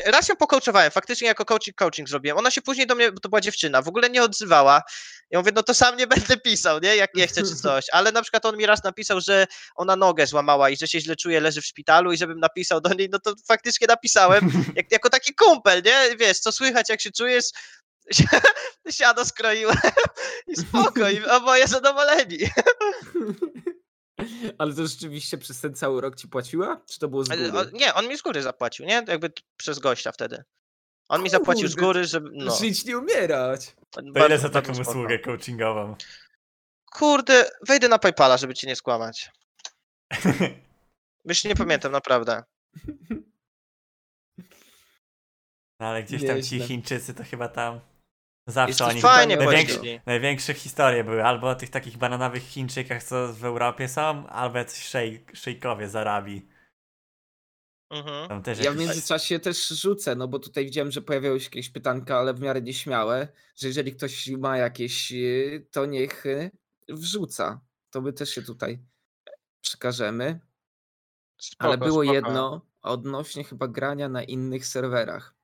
raz 0.07 0.29
ją 0.29 0.37
pokołczowałem, 0.37 0.91
faktycznie 0.91 1.29
jako 1.29 1.45
coaching, 1.45 1.77
coaching 1.77 2.09
zrobiłem. 2.09 2.39
Ona 2.39 2.51
się 2.51 2.63
później 2.63 2.87
do 2.87 2.95
mnie, 2.95 3.13
bo 3.13 3.21
to 3.21 3.29
była 3.29 3.41
dziewczyna, 3.41 3.83
w 3.83 3.89
ogóle 3.89 4.11
nie 4.11 4.23
odzywała. 4.23 4.83
Ja 5.31 5.39
mówię, 5.39 5.53
no 5.55 5.63
to 5.63 5.75
sam 5.75 5.97
nie 5.97 6.07
będę 6.17 6.37
pisał, 6.37 6.81
nie? 6.81 6.97
Jak 6.97 7.15
nie 7.15 7.27
chcę 7.27 7.43
czy 7.43 7.57
coś. 7.57 7.87
Ale 7.93 8.13
na 8.13 8.23
przykład 8.23 8.47
on 8.47 8.57
mi 8.57 8.67
raz 8.67 8.85
napisał, 8.85 9.21
że 9.21 9.47
ona 9.75 9.97
nogę 9.97 10.27
złamała 10.27 10.71
i 10.71 10.77
że 10.77 10.89
się 10.89 11.01
źle 11.01 11.17
czuje, 11.17 11.41
leży 11.41 11.61
w 11.61 11.67
szpitalu 11.67 12.13
i 12.13 12.17
żebym 12.17 12.41
napisał 12.41 12.81
do 12.81 12.95
niej, 12.95 13.09
no 13.13 13.19
to 13.19 13.35
faktycznie 13.49 13.87
napisałem, 13.87 14.51
jak, 14.77 14.93
jako 14.93 15.11
taki 15.11 15.35
kumpel, 15.35 15.83
nie? 15.85 16.17
Wiesz, 16.17 16.39
co 16.39 16.53
słychać, 16.53 16.89
jak 16.89 17.01
się 17.01 17.11
czujesz, 17.13 17.45
siano 18.91 19.25
skroiłem 19.25 19.77
i 20.47 20.57
spoko, 20.57 21.09
i 21.09 21.25
oboje 21.25 21.69
zadowoleni. 21.69 22.39
Ale 24.59 24.75
to 24.75 24.87
rzeczywiście 24.87 25.39
przez 25.39 25.61
ten 25.61 25.75
cały 25.75 26.01
rok 26.01 26.17
ci 26.17 26.29
płaciła? 26.29 26.81
Czy 26.91 26.99
to 26.99 27.09
było 27.09 27.25
z 27.25 27.31
Ale 27.31 27.51
góry? 27.51 27.71
Nie, 27.73 27.95
on 27.95 28.09
mi 28.09 28.19
z 28.19 28.23
góry 28.23 28.43
zapłacił, 28.43 28.87
nie? 28.87 29.05
Jakby 29.09 29.31
t- 29.31 29.43
przez 29.57 29.79
gościa 29.79 30.13
wtedy. 30.13 30.45
On 31.09 31.23
mi 31.23 31.31
zapłacił 31.31 31.69
z 31.69 31.75
Kurde, 31.75 31.87
góry, 31.87 32.05
żeby. 32.05 32.31
No, 32.33 32.57
Żyć 32.57 32.85
nie 32.85 32.99
umierać. 32.99 33.77
To 33.91 34.01
ile 34.01 34.13
bardzo- 34.13 34.37
za 34.39 34.49
bardzo 34.49 34.49
taką 34.49 34.75
spoko. 34.75 34.91
usługę 34.91 35.19
coachingową? 35.19 35.97
Kurde, 36.93 37.51
wejdę 37.69 37.89
na 37.89 37.99
PayPala, 37.99 38.37
żeby 38.37 38.55
cię 38.55 38.67
nie 38.67 38.77
skłamać. 38.77 39.31
Już 41.25 41.45
nie 41.45 41.55
pamiętam, 41.57 41.93
naprawdę. 41.93 42.43
No 45.81 45.87
ale 45.89 46.03
gdzieś 46.03 46.27
tam 46.27 46.43
ci 46.43 46.55
Nieźle. 46.55 46.67
Chińczycy 46.69 47.15
to 47.15 47.25
chyba 47.25 47.49
tam 47.49 47.81
zawsze 48.47 48.85
oni 48.85 49.01
Fajnie 49.01 49.37
Pytanie 49.37 50.03
największe, 50.07 50.55
historie 50.55 51.05
były 51.05 51.25
albo 51.25 51.49
o 51.49 51.55
tych 51.55 51.71
takich 51.71 51.97
bananowych 51.97 52.43
Chińczykach, 52.43 53.03
co 53.03 53.33
w 53.33 53.45
Europie 53.45 53.89
są, 53.89 54.27
albo 54.27 54.59
jacyś 54.59 54.85
szejk, 54.85 55.37
szejkowie 55.37 55.89
z 55.89 55.97
Arabii. 55.97 56.49
Mhm. 57.93 58.43
Ja 58.63 58.73
w 58.73 58.77
międzyczasie 58.77 59.39
też 59.39 59.69
rzucę, 59.69 60.15
no 60.15 60.29
bo 60.29 60.39
tutaj 60.39 60.65
widziałem, 60.65 60.91
że 60.91 61.03
pojawiały 61.03 61.41
się 61.41 61.45
jakieś 61.45 61.71
pytanka, 61.71 62.19
ale 62.19 62.35
w 62.35 62.41
miarę 62.41 62.63
nieśmiałe, 62.63 63.29
że 63.57 63.69
jeżeli 63.69 63.93
ktoś 63.93 64.29
ma 64.29 64.57
jakieś, 64.57 65.13
y, 65.13 65.67
to 65.71 65.87
niech 65.87 66.27
y, 66.27 66.51
wrzuca. 66.89 67.61
To 67.91 68.01
my 68.01 68.13
też 68.13 68.31
się 68.31 68.43
tutaj 68.43 68.83
przekażemy. 69.61 70.41
Ale 71.59 71.73
Spoko, 71.73 71.87
było 71.87 72.03
spoko. 72.03 72.15
jedno 72.15 72.67
odnośnie 72.83 73.45
chyba 73.45 73.69
grania 73.69 74.09
na 74.09 74.23
innych 74.23 74.67
serwerach. 74.67 75.35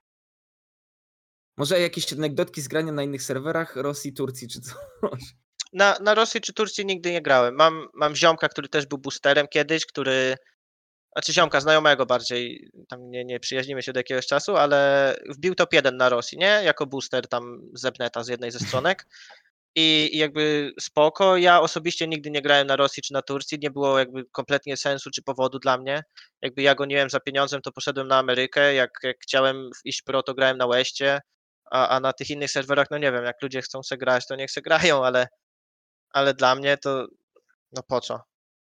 Może 1.59 1.81
jakieś 1.81 2.13
anegdotki 2.13 2.61
z 2.61 2.69
grania 2.69 2.93
na 2.93 3.03
innych 3.03 3.23
serwerach 3.23 3.77
Rosji, 3.77 4.13
Turcji 4.13 4.49
czy 4.49 4.61
coś. 4.61 4.75
Na, 5.73 5.97
na 6.01 6.15
Rosji 6.15 6.41
czy 6.41 6.53
Turcji 6.53 6.87
nigdy 6.87 7.13
nie 7.13 7.23
grałem. 7.23 7.55
Mam, 7.55 7.89
mam 7.95 8.17
ziomka, 8.17 8.49
który 8.49 8.69
też 8.69 8.87
był 8.87 8.99
boosterem 8.99 9.47
kiedyś, 9.49 9.87
który. 9.87 10.37
Znaczy 11.13 11.33
ziomka, 11.33 11.61
znajomego 11.61 12.07
bardziej, 12.07 12.71
tam 12.89 13.11
nie, 13.11 13.25
nie 13.25 13.41
przyjaźnimy 13.41 13.83
się 13.83 13.93
od 13.93 13.97
jakiegoś 13.97 14.27
czasu, 14.27 14.57
ale 14.57 15.15
wbił 15.29 15.55
top 15.55 15.73
1 15.73 15.97
na 15.97 16.09
Rosji, 16.09 16.39
nie? 16.39 16.61
Jako 16.65 16.87
booster 16.87 17.29
tam 17.29 17.61
Zepneta 17.75 18.25
z 18.25 18.29
jednej 18.29 18.51
ze 18.51 18.59
stronek. 18.59 19.07
I, 19.77 20.11
I 20.13 20.19
jakby 20.19 20.73
spoko. 20.81 21.37
Ja 21.37 21.61
osobiście 21.61 22.09
nigdy 22.09 22.31
nie 22.31 22.43
grałem 22.43 22.67
na 22.67 22.77
Rosji 22.77 23.03
czy 23.03 23.13
na 23.13 23.23
Turcji. 23.23 23.59
Nie 23.63 23.71
było 23.71 23.99
jakby 23.99 24.25
kompletnie 24.25 24.77
sensu 24.77 25.11
czy 25.11 25.23
powodu 25.23 25.59
dla 25.59 25.79
mnie. 25.79 26.03
Jakby 26.43 26.63
ja 26.63 26.75
goniłem 26.75 27.11
za 27.11 27.21
pieniądzem, 27.21 27.63
to 27.63 27.73
poszedłem 27.73 28.09
na 28.09 28.19
Amerykę. 28.19 28.75
Jak, 28.75 28.91
jak 29.03 29.17
chciałem 29.21 29.71
iść 29.85 30.03
pro, 30.03 30.23
to 30.23 30.35
grałem 30.35 30.59
na 30.59 30.69
Westie. 30.69 31.21
A, 31.71 31.89
a 31.89 32.01
na 32.01 32.13
tych 32.13 32.31
innych 32.31 32.51
serwerach, 32.51 32.87
no 32.91 32.99
nie 32.99 33.13
wiem, 33.13 33.25
jak 33.25 33.43
ludzie 33.43 33.63
chcą 33.63 33.83
se 33.83 33.97
grać, 33.97 34.27
to 34.27 34.37
niech 34.37 34.51
se 34.51 34.63
grają, 34.63 35.05
ale, 35.05 35.29
ale 36.11 36.35
dla 36.35 36.55
mnie 36.55 36.77
to 36.77 37.07
no 37.73 37.83
po 37.83 38.01
co? 38.01 38.21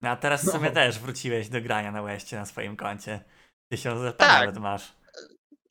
No 0.03 0.11
a 0.11 0.17
teraz 0.17 0.45
w 0.45 0.51
sumie 0.51 0.69
No. 0.69 0.75
też 0.75 0.99
wróciłeś 0.99 1.49
do 1.49 1.61
grania 1.61 1.93
na 1.93 2.03
Westie 2.03 2.37
na 2.37 2.47
swoim 2.47 2.77
koncie. 2.77 3.25
Tysiąc 3.71 4.01
ZP 4.01 4.13
Tak. 4.19 4.41
nawet 4.41 4.57
masz. 4.59 4.93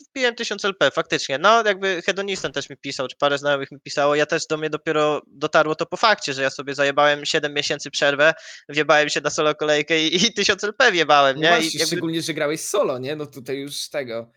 Wbiłem 0.09 0.35
1000 0.35 0.65
LP, 0.65 0.91
faktycznie. 0.91 1.37
No, 1.37 1.63
jakby 1.65 2.01
hedonisten 2.01 2.51
też 2.51 2.69
mi 2.69 2.77
pisał, 2.77 3.07
czy 3.07 3.15
parę 3.17 3.37
znajomych 3.37 3.71
mi 3.71 3.79
pisało. 3.79 4.15
Ja 4.15 4.25
też 4.25 4.47
do 4.47 4.57
mnie 4.57 4.69
dopiero 4.69 5.21
dotarło 5.27 5.75
to 5.75 5.85
po 5.85 5.97
fakcie, 5.97 6.33
że 6.33 6.41
ja 6.43 6.49
sobie 6.49 6.75
zajebałem 6.75 7.25
7 7.25 7.53
miesięcy 7.53 7.91
przerwę, 7.91 8.33
wjebałem 8.69 9.09
się 9.09 9.21
na 9.21 9.29
solo 9.29 9.55
kolejkę 9.55 9.99
i, 10.03 10.15
i 10.25 10.33
1000 10.33 10.63
LP 10.63 10.91
wjebałem, 10.91 11.35
No 11.35 11.41
nie? 11.41 11.49
właśnie, 11.49 11.67
I 11.69 11.73
jakby, 11.73 11.85
szczególnie, 11.87 12.21
że 12.21 12.33
grałeś 12.33 12.61
solo, 12.61 12.97
nie? 12.99 13.15
No 13.15 13.25
tutaj 13.25 13.57
już 13.57 13.89
tego. 13.89 14.31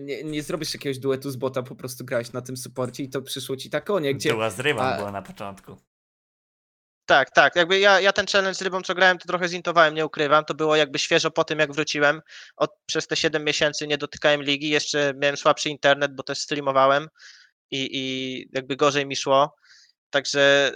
Nie, 0.00 0.24
nie 0.24 0.42
zrobisz 0.42 0.74
jakiegoś 0.74 0.98
duetu 0.98 1.30
z 1.30 1.36
bota, 1.36 1.62
po 1.62 1.74
prostu 1.76 2.04
grałeś 2.04 2.32
na 2.32 2.42
tym 2.42 2.56
suporcie 2.56 3.02
i 3.02 3.08
to 3.10 3.22
przyszło 3.22 3.56
ci 3.56 3.70
tak 3.70 3.90
o 3.90 3.98
nie, 3.98 4.14
gdzie 4.14 4.30
Była 4.30 4.50
z 4.50 4.60
rybą 4.60 4.80
a- 4.82 4.96
była 4.96 5.12
na 5.12 5.22
początku. 5.22 5.76
tak, 7.06 7.30
tak. 7.30 7.56
Jakby 7.56 7.78
ja, 7.78 8.00
ja 8.00 8.12
ten 8.12 8.26
challenge 8.26 8.54
z 8.54 8.62
rybą, 8.62 8.82
co 8.82 8.94
grałem, 8.94 9.18
to 9.18 9.28
trochę 9.28 9.48
zintowałem, 9.48 9.94
nie 9.94 10.06
ukrywam. 10.06 10.44
To 10.44 10.54
było 10.54 10.76
jakby 10.76 10.98
świeżo 10.98 11.30
po 11.30 11.44
tym, 11.44 11.58
jak 11.58 11.72
wróciłem. 11.72 12.20
Od, 12.56 12.70
przez 12.86 13.06
te 13.06 13.16
7 13.16 13.44
miesięcy 13.44 13.86
nie 13.86 13.98
dotykałem 13.98 14.42
ligi. 14.42 14.68
Jeszcze 14.68 15.14
miałem 15.16 15.36
słabszy 15.36 15.68
internet, 15.68 16.14
bo 16.14 16.22
też 16.22 16.38
streamowałem 16.38 17.08
i, 17.70 17.88
i 17.92 18.48
jakby 18.52 18.76
gorzej 18.76 19.06
mi 19.06 19.16
szło. 19.16 19.54
Także 20.10 20.72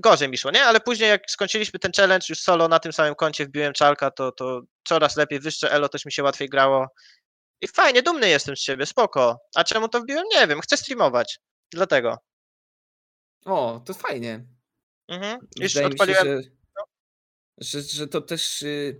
gorzej 0.00 0.28
mi 0.28 0.38
szło, 0.38 0.50
nie? 0.50 0.64
Ale 0.64 0.80
później 0.80 1.08
jak 1.08 1.30
skończyliśmy 1.30 1.78
ten 1.78 1.92
challenge 1.96 2.26
już 2.28 2.38
solo 2.40 2.68
na 2.68 2.78
tym 2.78 2.92
samym 2.92 3.14
koncie, 3.14 3.46
wbiłem 3.46 3.72
czalka, 3.72 4.10
to, 4.10 4.32
to 4.32 4.62
coraz 4.84 5.16
lepiej, 5.16 5.40
wyższe 5.40 5.72
elo 5.72 5.88
też 5.88 6.04
mi 6.04 6.12
się 6.12 6.22
łatwiej 6.22 6.48
grało. 6.48 6.86
I 7.62 7.68
fajnie, 7.68 8.02
dumny 8.02 8.28
jestem 8.28 8.56
z 8.56 8.60
siebie, 8.60 8.86
spoko. 8.86 9.38
A 9.54 9.64
czemu 9.64 9.88
to 9.88 10.00
wbiłem? 10.00 10.24
Nie 10.34 10.46
wiem, 10.46 10.60
chcę 10.60 10.76
streamować. 10.76 11.38
Dlatego. 11.72 12.18
O, 13.44 13.80
to 13.84 13.94
fajnie. 13.94 14.44
Mhm. 15.08 15.40
Już 15.60 15.74
Wydaje 15.74 15.88
mi 15.92 15.98
się, 15.98 16.02
odpaliłem. 16.02 16.42
że, 17.58 17.80
że, 17.80 17.82
że 17.82 18.06
to 18.08 18.20
też. 18.20 18.62
y, 18.62 18.96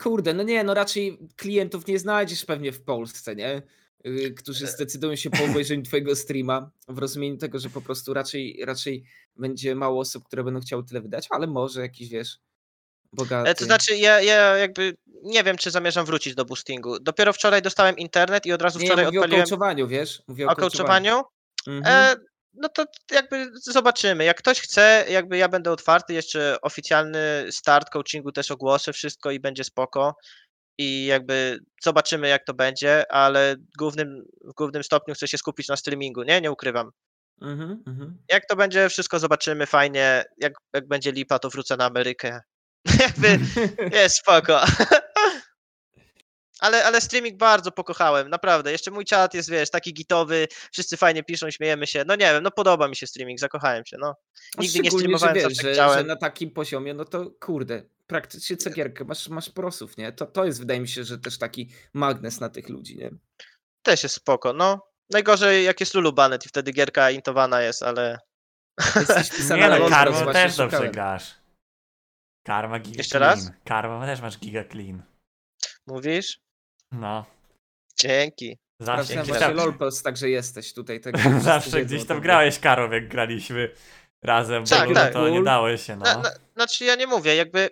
Kurde, 0.00 0.34
no 0.34 0.42
nie, 0.42 0.64
no 0.64 0.74
raczej 0.74 1.18
klientów 1.36 1.86
nie 1.86 1.98
znajdziesz 1.98 2.44
pewnie 2.44 2.72
w 2.72 2.82
Polsce, 2.84 3.36
nie? 3.36 3.62
Y, 4.06 4.34
Którzy 4.34 4.64
E. 4.64 4.68
zdecydują 4.68 5.16
się 5.16 5.30
po 5.30 5.44
obejrzeniu 5.44 5.82
twojego 5.82 6.16
streama 6.16 6.70
w 6.88 6.98
rozumieniu 6.98 7.36
tego, 7.36 7.58
że 7.58 7.70
po 7.70 7.80
prostu 7.80 8.14
raczej, 8.14 8.60
raczej 8.64 9.04
będzie 9.36 9.74
mało 9.74 10.00
osób, 10.00 10.24
które 10.24 10.44
będą 10.44 10.60
chciały 10.60 10.84
tyle 10.84 11.00
wydać, 11.00 11.26
ale 11.30 11.46
może 11.46 11.80
jakiś, 11.80 12.08
wiesz, 12.08 12.38
bogaty. 13.12 13.50
E, 13.50 13.54
To 13.54 13.64
znaczy, 13.64 13.96
ja, 13.96 14.20
ja 14.20 14.56
jakby 14.56 14.94
nie 15.22 15.44
wiem, 15.44 15.56
czy 15.56 15.70
zamierzam 15.70 16.06
wrócić 16.06 16.34
do 16.34 16.44
boostingu. 16.44 17.00
Dopiero 17.00 17.32
wczoraj 17.32 17.62
dostałem 17.62 17.98
internet 17.98 18.46
i 18.46 18.52
od 18.52 18.62
razu 18.62 18.78
nie, 18.78 18.86
wczoraj 18.86 19.04
ja 19.04 19.08
mówię 19.08 19.20
o 19.20 19.22
odpaliłem 19.22 19.44
coachowaniu, 19.46 19.88
wiesz? 19.88 20.22
Mówię 20.28 20.46
o 20.46 20.50
o 20.50 20.56
coachowaniu. 20.56 21.22
Mhm. 21.66 21.84
E, 21.86 22.16
no 22.54 22.68
to 22.68 22.84
jakby 23.10 23.50
zobaczymy. 23.62 24.24
Jak 24.24 24.38
ktoś 24.38 24.60
chce, 24.60 25.04
jakby 25.08 25.36
ja 25.36 25.48
będę 25.48 25.72
otwarty, 25.72 26.14
jeszcze 26.14 26.56
oficjalny 26.62 27.46
start 27.50 27.90
coachingu 27.90 28.32
też 28.32 28.50
ogłoszę 28.50 28.92
wszystko 28.92 29.30
i 29.30 29.40
będzie 29.40 29.64
spoko. 29.64 30.14
I 30.78 31.06
jakby 31.06 31.58
zobaczymy, 31.82 32.28
jak 32.28 32.44
to 32.44 32.54
będzie, 32.54 33.12
ale 33.12 33.56
głównym, 33.78 34.24
w 34.44 34.54
głównym 34.54 34.84
stopniu 34.84 35.14
chcę 35.14 35.28
się 35.28 35.38
skupić 35.38 35.68
na 35.68 35.76
streamingu, 35.76 36.22
nie? 36.22 36.40
Nie 36.40 36.50
ukrywam. 36.52 36.90
Mhm, 37.42 37.82
mhm. 37.86 38.18
Jak 38.28 38.46
to 38.46 38.56
będzie, 38.56 38.88
wszystko 38.88 39.18
zobaczymy 39.18 39.66
fajnie. 39.66 40.24
Jak, 40.38 40.52
jak 40.74 40.88
będzie 40.88 41.12
lipa, 41.12 41.38
to 41.38 41.50
wrócę 41.50 41.76
na 41.76 41.84
Amerykę. 41.86 42.40
Jakby 42.98 43.38
jest 43.96 44.16
spoko. 44.16 44.60
Ale, 46.60 46.84
ale 46.84 47.00
streaming 47.00 47.36
bardzo 47.36 47.72
pokochałem, 47.72 48.28
naprawdę. 48.28 48.72
Jeszcze 48.72 48.90
mój 48.90 49.04
czat 49.04 49.34
jest, 49.34 49.50
wiesz, 49.50 49.70
taki 49.70 49.94
gitowy, 49.94 50.48
wszyscy 50.72 50.96
fajnie 50.96 51.22
piszą, 51.22 51.50
śmiejemy 51.50 51.86
się. 51.86 52.04
No 52.06 52.14
nie 52.14 52.32
wiem, 52.32 52.42
no 52.42 52.50
podoba 52.50 52.88
mi 52.88 52.96
się 52.96 53.06
streaming, 53.06 53.40
zakochałem 53.40 53.86
się, 53.86 53.96
no. 54.00 54.14
Nigdy 54.58 54.80
nie 54.80 54.90
streamowałem, 54.90 55.34
że, 55.34 55.48
wiesz, 55.48 55.62
że, 55.62 55.72
chciałem. 55.72 55.98
że 55.98 56.04
na 56.04 56.16
takim 56.16 56.50
poziomie, 56.50 56.94
no 56.94 57.04
to 57.04 57.30
kurde, 57.40 57.82
praktycznie 58.06 58.56
co 58.56 58.70
gierkę 58.70 59.04
masz, 59.04 59.28
masz 59.28 59.50
prosów, 59.50 59.96
nie? 59.96 60.12
To, 60.12 60.26
to 60.26 60.44
jest, 60.44 60.58
wydaje 60.58 60.80
mi 60.80 60.88
się, 60.88 61.04
że 61.04 61.18
też 61.18 61.38
taki 61.38 61.70
magnes 61.92 62.40
na 62.40 62.48
tych 62.48 62.68
ludzi, 62.68 62.98
nie? 62.98 63.10
Też 63.82 64.02
jest 64.02 64.14
spoko, 64.14 64.52
no. 64.52 64.88
Najgorzej 65.10 65.64
jak 65.64 65.80
jest 65.80 65.94
Lulu 65.94 66.12
Banet 66.12 66.46
i 66.46 66.48
wtedy 66.48 66.72
gierka 66.72 67.10
intowana 67.10 67.62
jest, 67.62 67.82
ale... 67.82 68.18
Jesteś 68.96 69.30
pisana 69.36 69.78
Nie 69.78 69.78
no, 69.78 69.88
właśnie 69.88 70.32
też 70.32 70.56
dobrze 70.56 70.90
grasz. 70.90 71.37
Karma 72.48 72.78
giga 72.78 72.98
Jeszcze 72.98 73.18
clean. 73.18 73.34
raz? 73.38 73.50
Karma 73.64 74.06
też 74.06 74.20
masz 74.20 74.38
giga 74.38 74.64
clean. 74.64 75.02
Mówisz? 75.86 76.40
No. 76.92 77.24
Dzięki. 78.00 78.58
Zawsze 78.80 79.04
Sprawdzałem 79.04 79.24
gdzieś 79.26 79.38
tam, 79.38 79.54
LOLPOS, 79.54 80.02
także 80.02 80.30
jesteś 80.30 80.72
tutaj. 80.74 81.00
Tak 81.00 81.14
zawsze 81.42 81.84
gdzieś 81.84 82.04
tam 82.04 82.20
grałeś 82.20 82.58
karą, 82.58 82.90
jak 82.90 83.08
graliśmy 83.08 83.70
razem, 84.22 84.62
bo 84.64 84.68
Tak, 84.70 84.88
no 84.88 84.94
tak. 84.94 85.12
to 85.12 85.28
nie 85.28 85.42
dało 85.42 85.76
się, 85.76 85.96
Na, 85.96 86.14
no. 86.14 86.22
na, 86.22 86.30
znaczy 86.54 86.84
ja 86.84 86.94
nie 86.94 87.06
mówię, 87.06 87.34
jakby 87.36 87.70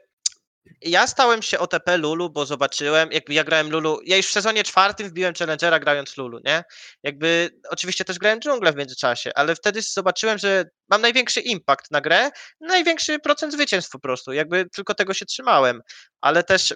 ja 0.82 1.06
stałem 1.06 1.42
się 1.42 1.58
OTP 1.58 1.96
Lulu, 1.96 2.30
bo 2.30 2.46
zobaczyłem, 2.46 3.12
jakby 3.12 3.34
ja 3.34 3.44
grałem 3.44 3.70
Lulu, 3.70 4.00
ja 4.04 4.16
już 4.16 4.26
w 4.26 4.32
sezonie 4.32 4.64
czwartym 4.64 5.08
wbiłem 5.08 5.34
Challengera 5.34 5.78
grając 5.78 6.16
Lulu, 6.16 6.40
nie? 6.44 6.64
Jakby, 7.02 7.50
oczywiście 7.68 8.04
też 8.04 8.18
grałem 8.18 8.40
dżunglę 8.40 8.72
w 8.72 8.76
międzyczasie, 8.76 9.30
ale 9.34 9.54
wtedy 9.54 9.82
zobaczyłem, 9.82 10.38
że 10.38 10.64
mam 10.88 11.00
największy 11.00 11.40
impact 11.40 11.90
na 11.90 12.00
grę, 12.00 12.30
największy 12.60 13.18
procent 13.18 13.52
zwycięstw 13.52 13.90
po 13.90 13.98
prostu, 13.98 14.32
jakby 14.32 14.66
tylko 14.74 14.94
tego 14.94 15.14
się 15.14 15.26
trzymałem, 15.26 15.80
ale 16.20 16.42
też 16.42 16.74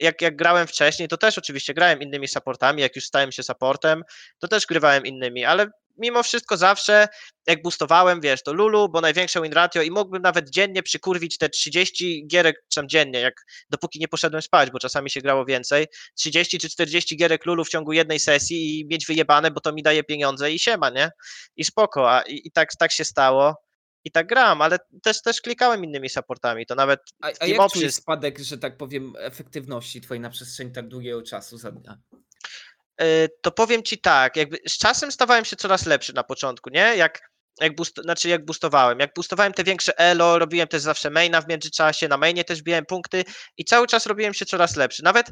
jak, 0.00 0.22
jak 0.22 0.36
grałem 0.36 0.66
wcześniej, 0.66 1.08
to 1.08 1.16
też 1.16 1.38
oczywiście 1.38 1.74
grałem 1.74 2.00
innymi 2.00 2.28
supportami, 2.28 2.82
jak 2.82 2.96
już 2.96 3.04
stałem 3.04 3.32
się 3.32 3.42
supportem, 3.42 4.02
to 4.38 4.48
też 4.48 4.66
grywałem 4.66 5.06
innymi, 5.06 5.44
ale 5.44 5.66
mimo 6.00 6.22
wszystko 6.22 6.56
zawsze 6.56 7.08
jak 7.46 7.62
boostowałem, 7.62 8.20
wiesz, 8.20 8.42
to 8.42 8.52
Lulu, 8.52 8.88
bo 8.88 9.00
największe 9.00 9.42
win 9.42 9.52
ratio 9.52 9.82
i 9.82 9.90
mógłbym 9.90 10.22
nawet 10.22 10.50
dziennie 10.50 10.82
przykurwić 10.82 11.38
te 11.38 11.48
30 11.48 12.26
gierek, 12.26 12.56
czy 12.68 12.80
tam 12.80 12.88
dziennie, 12.88 13.20
jak 13.20 13.34
dopóki 13.70 13.98
nie 14.00 14.08
poszedłem 14.08 14.42
spać, 14.42 14.70
bo 14.70 14.78
czasami 14.78 15.10
się 15.10 15.20
grało 15.20 15.44
więcej, 15.44 15.86
30 16.18 16.58
czy 16.58 16.68
40 16.68 17.16
gierek 17.16 17.46
Lulu 17.46 17.64
w 17.64 17.68
ciągu 17.68 17.92
jednej 17.92 18.20
sesji 18.20 18.80
i 18.80 18.86
mieć 18.86 19.06
wyjebane, 19.06 19.50
bo 19.50 19.60
to 19.60 19.72
mi 19.72 19.82
daje 19.82 20.04
pieniądze 20.04 20.52
i 20.52 20.58
siema, 20.58 20.90
nie? 20.90 21.10
I 21.56 21.64
spoko, 21.64 22.12
a 22.12 22.22
i, 22.22 22.40
i 22.44 22.52
tak, 22.52 22.68
tak 22.78 22.92
się 22.92 23.04
stało. 23.04 23.54
I 24.04 24.10
tak 24.10 24.26
gram, 24.26 24.62
ale 24.62 24.78
też, 25.02 25.22
też 25.22 25.40
klikałem 25.40 25.84
innymi 25.84 26.08
supportami, 26.08 26.66
to 26.66 26.74
nawet 26.74 27.00
A, 27.22 27.30
a 27.40 27.46
jak 27.46 27.72
czujesz 27.72 27.94
spadek, 27.94 28.38
że 28.38 28.58
tak 28.58 28.76
powiem, 28.76 29.12
efektywności 29.18 30.00
twojej 30.00 30.20
na 30.20 30.30
przestrzeni 30.30 30.72
tak 30.72 30.88
długiego 30.88 31.22
czasu 31.22 31.58
za 31.58 31.72
dnia? 31.72 31.98
To 33.42 33.50
powiem 33.50 33.82
ci 33.82 34.00
tak, 34.00 34.36
jakby 34.36 34.58
z 34.68 34.78
czasem 34.78 35.12
stawałem 35.12 35.44
się 35.44 35.56
coraz 35.56 35.86
lepszy 35.86 36.12
na 36.12 36.24
początku, 36.24 36.70
nie? 36.70 36.96
Jak, 36.96 37.30
jak, 37.60 37.76
boost, 37.76 38.02
znaczy 38.02 38.28
jak 38.28 38.44
boostowałem. 38.44 38.98
Jak 38.98 39.10
boostowałem 39.16 39.52
te 39.52 39.64
większe 39.64 39.98
elo, 39.98 40.38
robiłem 40.38 40.68
też 40.68 40.82
zawsze 40.82 41.10
maina 41.10 41.40
w 41.40 41.48
międzyczasie, 41.48 42.08
na 42.08 42.16
mainie 42.16 42.44
też 42.44 42.62
biłem 42.62 42.86
punkty 42.86 43.24
i 43.56 43.64
cały 43.64 43.86
czas 43.86 44.06
robiłem 44.06 44.34
się 44.34 44.46
coraz 44.46 44.76
lepszy. 44.76 45.04
Nawet 45.04 45.26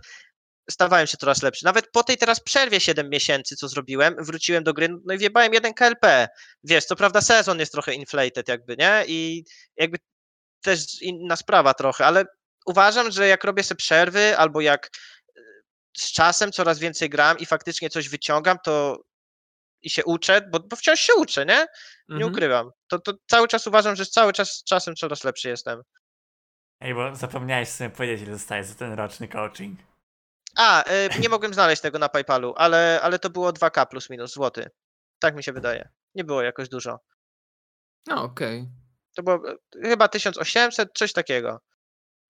stawałem 0.71 1.07
się 1.07 1.17
coraz 1.17 1.43
lepszy. 1.43 1.65
Nawet 1.65 1.91
po 1.91 2.05
tej 2.05 2.17
teraz 2.17 2.41
przerwie 2.41 2.81
7 2.81 3.11
miesięcy, 3.11 3.57
co 3.57 3.69
zrobiłem, 3.69 4.17
wróciłem 4.19 4.65
do 4.65 4.75
gry, 4.75 4.89
no 5.05 5.15
i 5.15 5.19
wjebałem 5.19 5.55
jeden 5.55 5.75
KLP. 5.75 6.29
Wiesz, 6.65 6.85
co 6.85 6.97
prawda 6.97 7.21
sezon 7.21 7.61
jest 7.61 7.73
trochę 7.73 7.95
inflated 7.95 8.49
jakby, 8.49 8.77
nie? 8.77 9.05
I 9.07 9.45
jakby 9.77 9.99
też 10.61 11.03
inna 11.03 11.37
sprawa 11.37 11.75
trochę, 11.75 12.07
ale 12.07 12.25
uważam, 12.67 13.11
że 13.11 13.29
jak 13.29 13.45
robię 13.45 13.63
sobie 13.63 13.77
przerwy 13.77 14.39
albo 14.39 14.61
jak 14.61 14.91
z 15.99 16.13
czasem 16.13 16.53
coraz 16.53 16.79
więcej 16.79 17.11
gram 17.11 17.39
i 17.39 17.47
faktycznie 17.47 17.91
coś 17.91 18.09
wyciągam, 18.09 18.59
to 18.65 18.99
i 19.83 19.91
się 19.91 20.05
uczę, 20.05 20.41
bo, 20.53 20.61
bo 20.61 20.77
wciąż 20.77 21.01
się 21.01 21.15
uczę, 21.15 21.47
nie? 21.47 21.67
Nie 22.09 22.15
Mhm. 22.15 22.33
ukrywam. 22.33 22.71
To, 22.89 22.99
to 22.99 23.13
cały 23.27 23.49
czas 23.49 23.67
uważam, 23.67 23.97
że 23.97 24.07
cały 24.07 24.33
czas 24.33 24.51
z 24.53 24.65
czasem 24.65 24.97
coraz 24.97 25.25
lepszy 25.25 25.49
jestem. 25.49 25.83
Ej, 26.81 26.95
bo 26.95 27.15
zapomniałeś 27.15 27.69
sobie 27.69 27.91
powiedzieć, 27.91 28.23
ile 28.23 28.33
dostajesz 28.33 28.67
za 28.67 28.75
ten 28.75 28.93
roczny 28.93 29.29
coaching. 29.29 29.79
A, 30.57 30.85
y, 30.91 31.09
nie 31.21 31.29
mogłem 31.29 31.55
znaleźć 31.55 31.83
tego 31.83 31.99
na 31.99 32.09
PayPalu, 32.09 32.55
ale, 32.57 33.01
ale 33.03 33.19
to 33.19 33.31
było 33.31 33.53
2K 33.53 33.87
plus 33.87 34.11
minus 34.11 34.33
złoty. 34.33 34.71
Tak 35.19 35.37
mi 35.37 35.45
się 35.45 35.53
wydaje. 35.53 35.89
Nie 36.15 36.25
było 36.25 36.43
jakoś 36.43 36.69
dużo. 36.69 36.99
No, 38.07 38.23
okej. 38.23 38.69
To 39.17 39.23
było 39.23 39.51
y, 39.51 39.57
chyba 39.83 40.09
1800, 40.09 40.89
coś 40.95 41.13
takiego. 41.13 41.61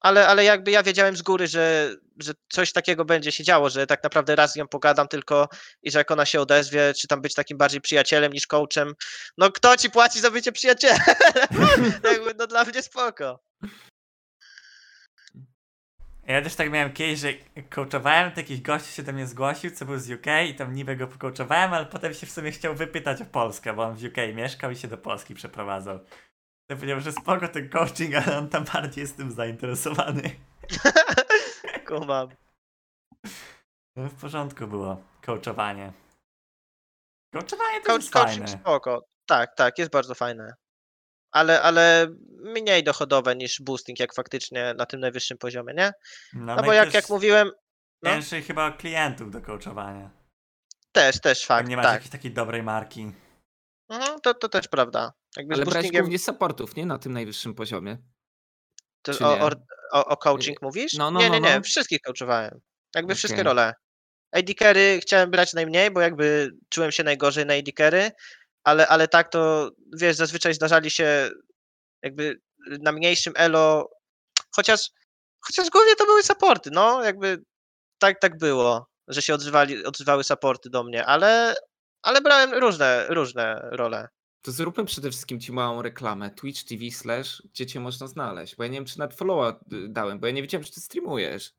Ale, 0.00 0.28
ale 0.28 0.44
jakby 0.44 0.70
ja 0.70 0.82
wiedziałem 0.82 1.16
z 1.16 1.22
góry, 1.22 1.46
że, 1.46 1.94
że 2.22 2.32
coś 2.48 2.72
takiego 2.72 3.04
będzie 3.04 3.32
się 3.32 3.44
działo, 3.44 3.70
że 3.70 3.86
tak 3.86 4.02
naprawdę 4.04 4.36
raz 4.36 4.52
z 4.52 4.56
nią 4.56 4.68
pogadam 4.68 5.08
tylko 5.08 5.48
i 5.82 5.90
że 5.90 5.98
jak 5.98 6.10
ona 6.10 6.26
się 6.26 6.40
odezwie, 6.40 6.94
czy 6.94 7.08
tam 7.08 7.20
być 7.20 7.34
takim 7.34 7.58
bardziej 7.58 7.80
przyjacielem 7.80 8.32
niż 8.32 8.46
coachem. 8.46 8.94
No 9.38 9.52
kto 9.52 9.76
ci 9.76 9.90
płaci 9.90 10.20
za 10.20 10.30
bycie 10.30 10.52
przyjacielem? 10.52 10.98
jakby, 12.04 12.34
no 12.38 12.46
dla 12.46 12.64
mnie 12.64 12.82
spoko. 12.82 13.40
Ja 16.28 16.42
też 16.42 16.54
tak 16.54 16.70
miałem 16.70 16.92
kiedyś, 16.92 17.18
że 17.18 17.32
coachowałem, 17.70 18.32
jakiś 18.36 18.60
gość 18.60 18.86
się 18.86 19.02
do 19.02 19.12
mnie 19.12 19.26
zgłosił, 19.26 19.70
co 19.70 19.84
był 19.84 19.98
z 19.98 20.10
UK 20.10 20.26
i 20.48 20.54
tam 20.54 20.74
niby 20.74 20.96
go 20.96 21.06
pocoachowałem, 21.06 21.74
ale 21.74 21.86
potem 21.86 22.14
się 22.14 22.26
w 22.26 22.30
sumie 22.30 22.50
chciał 22.50 22.74
wypytać 22.74 23.22
o 23.22 23.24
Polskę, 23.24 23.72
bo 23.72 23.82
on 23.82 23.96
w 23.96 24.04
UK 24.04 24.16
mieszkał 24.34 24.70
i 24.70 24.76
się 24.76 24.88
do 24.88 24.98
Polski 24.98 25.34
przeprowadzał. 25.34 25.98
To 26.70 26.76
powiedział, 26.76 27.00
że 27.00 27.12
spoko 27.12 27.48
ten 27.48 27.68
coaching, 27.68 28.14
ale 28.14 28.38
on 28.38 28.48
tam 28.48 28.64
bardziej 28.64 29.02
jest 29.02 29.16
tym 29.16 29.32
zainteresowany. 29.32 30.22
Kumam. 31.88 32.28
No 33.96 34.08
w 34.08 34.14
porządku 34.14 34.66
było, 34.66 35.02
coachowanie. 35.26 35.92
Coachowanie 37.34 37.80
to 37.80 37.86
Coach, 37.86 38.02
jest 38.02 38.12
coaching 38.12 38.44
fajne. 38.48 38.60
spoko. 38.60 39.04
Tak, 39.26 39.54
tak, 39.56 39.78
jest 39.78 39.90
bardzo 39.90 40.14
fajne. 40.14 40.54
Ale, 41.32 41.62
ale 41.62 42.06
mniej 42.44 42.84
dochodowe 42.84 43.36
niż 43.36 43.60
boosting, 43.62 44.00
jak 44.00 44.14
faktycznie 44.14 44.74
na 44.74 44.86
tym 44.86 45.00
najwyższym 45.00 45.38
poziomie, 45.38 45.74
nie? 45.74 45.92
No, 46.32 46.56
No 46.56 46.62
i 46.62 46.66
bo 46.66 46.72
jak, 46.72 46.94
jak 46.94 47.08
mówiłem, 47.08 47.50
no. 48.02 48.10
Ciężej 48.10 48.42
chyba 48.42 48.72
klientów 48.72 49.30
do 49.30 49.40
coachowania. 49.40 50.10
też, 50.92 51.20
też 51.20 51.46
fakt, 51.46 51.68
nie 51.68 51.76
masz 51.76 51.84
tak. 51.84 51.94
jakiejś 51.94 52.10
takiej 52.10 52.30
dobrej 52.32 52.62
marki. 52.62 53.12
Mhm, 53.88 54.20
to, 54.20 54.34
to 54.34 54.48
też 54.48 54.68
prawda. 54.68 55.12
Jakby 55.36 55.54
Ale 55.54 55.64
brałeś 55.64 55.90
głównie 55.90 56.18
supportów, 56.18 56.76
nie? 56.76 56.86
Na 56.86 56.98
tym 56.98 57.12
najwyższym 57.12 57.54
poziomie. 57.54 57.98
czy 59.02 59.24
o, 59.24 59.36
nie? 59.36 59.42
o, 59.42 59.50
o, 59.92 60.06
o 60.06 60.16
coaching 60.16 60.62
mówisz? 60.62 60.92
no, 60.92 61.10
no, 61.10 61.20
nie, 61.20 61.30
nie, 61.30 61.40
no, 61.40 61.48
nie, 61.48 61.56
no. 61.56 61.62
wszystkich 61.62 62.00
coachowałem. 62.00 62.60
Jakby 62.94 63.14
wszystkie 63.14 63.40
Okej. 63.40 63.44
role. 63.44 63.74
AD 64.32 64.46
chciałem 65.00 65.30
brać 65.30 65.52
najmniej, 65.52 65.90
bo 65.90 66.00
jakby 66.00 66.50
czułem 66.68 66.92
się 66.92 67.04
najgorzej 67.04 67.46
na 67.46 67.54
AD 67.54 68.12
ale, 68.64 68.88
ale 68.88 69.08
tak 69.08 69.28
to, 69.28 69.70
wiesz, 69.96 70.16
zazwyczaj 70.16 70.54
zdarzali 70.54 70.90
się 70.90 71.30
jakby 72.02 72.40
na 72.80 72.92
mniejszym 72.92 73.32
elo, 73.36 73.90
chociaż, 74.56 74.90
chociaż 75.40 75.70
głównie 75.70 75.96
to 75.96 76.04
były 76.04 76.22
supporty, 76.22 76.70
no, 76.72 77.04
jakby 77.04 77.42
tak, 77.98 78.20
tak 78.20 78.38
było, 78.38 78.88
że 79.08 79.22
się 79.22 79.34
odzywali, 79.34 79.84
odzywały 79.84 80.24
supporty 80.24 80.70
do 80.70 80.84
mnie, 80.84 81.06
ale, 81.06 81.54
ale 82.02 82.20
brałem 82.20 82.54
różne, 82.54 83.06
różne 83.08 83.60
role. 83.70 84.08
To 84.42 84.52
zróbmy 84.52 84.84
przede 84.84 85.10
wszystkim 85.10 85.40
ci 85.40 85.52
małą 85.52 85.82
reklamę. 85.82 86.30
Twitch 86.30 86.64
TV 86.64 86.90
slash, 86.90 87.42
gdzie 87.52 87.66
cię 87.66 87.80
można 87.80 88.06
znaleźć. 88.06 88.56
Bo 88.56 88.62
ja 88.62 88.68
nie 88.68 88.76
wiem, 88.78 88.84
czy 88.84 88.98
nawet 88.98 89.16
followa 89.16 89.60
y, 89.72 89.88
dałem, 89.88 90.18
bo 90.20 90.26
ja 90.26 90.32
nie 90.32 90.42
wiedziałem, 90.42 90.64
że 90.64 90.70
ty 90.72 90.80
streamujesz. 90.80 91.52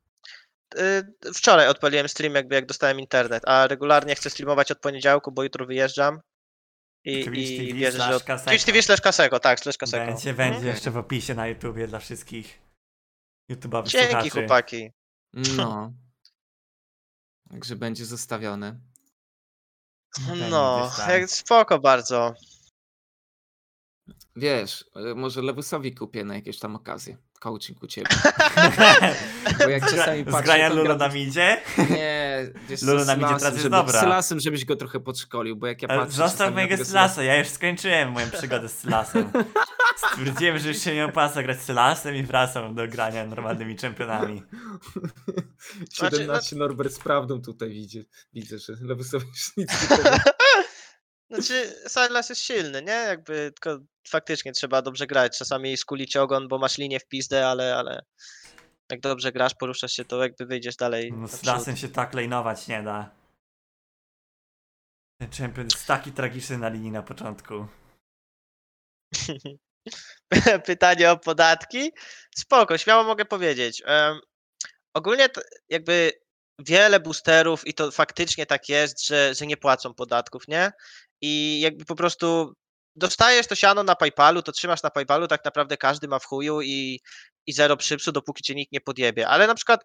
Y, 0.77 1.31
Wczoraj 1.33 1.67
odpaliłem 1.67 2.09
stream, 2.09 2.35
jakby 2.35 2.55
jak 2.55 2.65
dostałem 2.65 2.99
internet, 2.99 3.43
a 3.47 3.67
regularnie 3.67 4.15
chcę 4.15 4.29
streamować 4.29 4.71
od 4.71 4.79
poniedziałku, 4.79 5.31
bo 5.31 5.43
jutro 5.43 5.65
wyjeżdżam. 5.65 6.19
I, 7.03 7.23
Twitch 7.25 7.51
i 7.51 7.57
TV 7.67 7.79
wierzę, 7.79 7.97
że. 7.97 8.15
Od... 8.15 8.23
Kaseko. 8.23 8.51
Twitch 8.51 8.65
TV 8.65 8.81
slash 8.81 9.01
Kaseko, 9.01 9.39
tak, 9.39 9.59
slash 9.59 9.77
Kaseko. 9.77 10.05
Będzie, 10.05 10.29
Mhm. 10.29 10.51
będzie 10.53 10.67
jeszcze 10.67 10.91
w 10.91 10.97
opisie 10.97 11.35
na 11.35 11.47
YouTubie 11.47 11.87
dla 11.87 11.99
wszystkich 11.99 12.59
YouTube'owych 13.51 13.87
Dzięki, 13.87 14.07
słuchaczy. 14.11 14.29
chłopaki. 14.29 14.91
No. 15.33 15.93
Także 17.49 17.75
będzie 17.75 18.05
zostawione. 18.05 18.79
No, 20.49 20.91
jak 21.07 21.29
spoko 21.29 21.79
bardzo. 21.79 22.33
Wiesz, 24.35 24.85
y, 25.11 25.15
może 25.15 25.41
Lewusowi 25.41 25.95
kupię 25.95 26.25
na 26.25 26.35
jakieś 26.35 26.59
tam 26.59 26.75
okazje. 26.75 27.17
Coaching 27.39 27.83
u 27.83 27.87
ciebie. 27.87 28.07
Bo 29.59 29.69
jak 29.69 29.89
czasami 29.91 30.23
Z 30.23 30.25
patrzę, 30.25 30.43
grania 30.43 30.69
to 30.69 30.75
Lulu 30.75 30.89
gra- 30.89 30.97
na 30.97 31.09
midzie? 31.09 31.61
Nie, 31.89 32.47
midzie 32.69 32.85
lasem, 32.85 33.19
teraz 33.19 33.43
jest 33.43 33.57
żeby, 33.57 33.69
dobra. 33.69 34.01
Z 34.01 34.03
lasem, 34.03 34.39
żebyś 34.39 34.65
go 34.65 34.75
trochę 34.75 34.99
podszkolił, 34.99 35.55
bo 35.55 35.67
jak 35.67 35.81
ja 35.81 35.89
Ale 35.89 35.99
patrzę 35.99 36.15
Zostaw 36.15 36.53
mojego 36.53 36.85
Sylasa, 36.85 37.23
ja 37.23 37.37
już 37.37 37.47
skończyłem 37.47 38.11
moją 38.11 38.31
przygodę 38.31 38.69
z 38.69 38.77
Sylasem. 38.77 39.31
Stwierdziłem, 40.11 40.59
że 40.59 40.67
już 40.67 40.77
się 40.77 40.95
nie 40.95 41.05
opłaca 41.05 41.43
grać 41.43 41.61
z 41.61 41.63
Sylasem 41.63 42.15
i 42.15 42.23
wracam 42.23 42.75
do 42.75 42.87
grania 42.87 43.25
normalnymi 43.25 43.75
czempionami. 43.75 44.43
17 45.93 46.55
Norbert 46.55 46.93
z 46.93 46.99
prawdą 46.99 47.41
tutaj 47.41 47.69
widzę, 47.69 47.99
widzę 48.33 48.59
że 48.59 48.73
Lewusowi 48.81 49.27
już 49.27 49.57
nic 49.57 49.89
nie. 49.89 49.97
Znaczy, 51.31 51.75
Silas 51.87 52.29
jest 52.29 52.41
silny, 52.41 52.81
nie? 52.81 52.91
Jakby 52.91 53.51
tylko 53.51 53.79
faktycznie 54.07 54.51
trzeba 54.51 54.81
dobrze 54.81 55.07
grać. 55.07 55.37
Czasami 55.37 55.77
skulić 55.77 56.17
ogon, 56.17 56.47
bo 56.47 56.57
masz 56.57 56.77
linię 56.77 56.99
w 56.99 57.07
pizdę, 57.07 57.47
ale, 57.47 57.75
ale 57.75 58.05
jak 58.91 58.99
dobrze 58.99 59.31
grasz, 59.31 59.55
poruszasz 59.55 59.91
się, 59.91 60.05
to 60.05 60.23
jakby 60.23 60.45
wyjdziesz 60.45 60.75
dalej. 60.75 61.13
No, 61.13 61.27
z 61.27 61.43
lasem 61.43 61.77
się 61.77 61.89
tak 61.89 62.13
lejnować 62.13 62.67
nie 62.67 62.83
da. 62.83 63.11
Ten 65.21 65.31
champion 65.31 65.67
jest 65.67 65.87
taki 65.87 66.11
tragiczny 66.11 66.57
na 66.57 66.69
linii 66.69 66.91
na 66.91 67.03
początku. 67.03 67.67
Pytanie 70.65 71.11
o 71.11 71.17
podatki? 71.17 71.91
Spoko, 72.35 72.77
śmiało 72.77 73.03
mogę 73.03 73.25
powiedzieć. 73.25 73.83
Em, 73.85 74.19
ogólnie 74.93 75.29
jakby 75.69 76.11
wiele 76.59 76.99
boosterów 76.99 77.67
i 77.67 77.73
to 77.73 77.91
faktycznie 77.91 78.45
tak 78.45 78.69
jest, 78.69 79.07
że, 79.07 79.35
że 79.35 79.47
nie 79.47 79.57
płacą 79.57 79.93
podatków, 79.93 80.47
nie? 80.47 80.71
I 81.21 81.59
jakby 81.59 81.85
po 81.85 81.95
prostu 81.95 82.53
dostajesz 82.95 83.47
to 83.47 83.55
siano 83.55 83.83
na 83.83 83.95
PayPalu, 83.95 84.41
to 84.41 84.51
trzymasz 84.51 84.83
na 84.83 84.89
PayPalu, 84.89 85.27
tak 85.27 85.45
naprawdę 85.45 85.77
każdy 85.77 86.07
ma 86.07 86.19
w 86.19 86.25
chuju 86.25 86.61
i, 86.61 86.99
i 87.47 87.53
zero 87.53 87.77
przypsu, 87.77 88.11
dopóki 88.11 88.43
cię 88.43 88.55
nikt 88.55 88.71
nie 88.71 88.81
podjebie. 88.81 89.27
Ale 89.27 89.47
na 89.47 89.55
przykład 89.55 89.83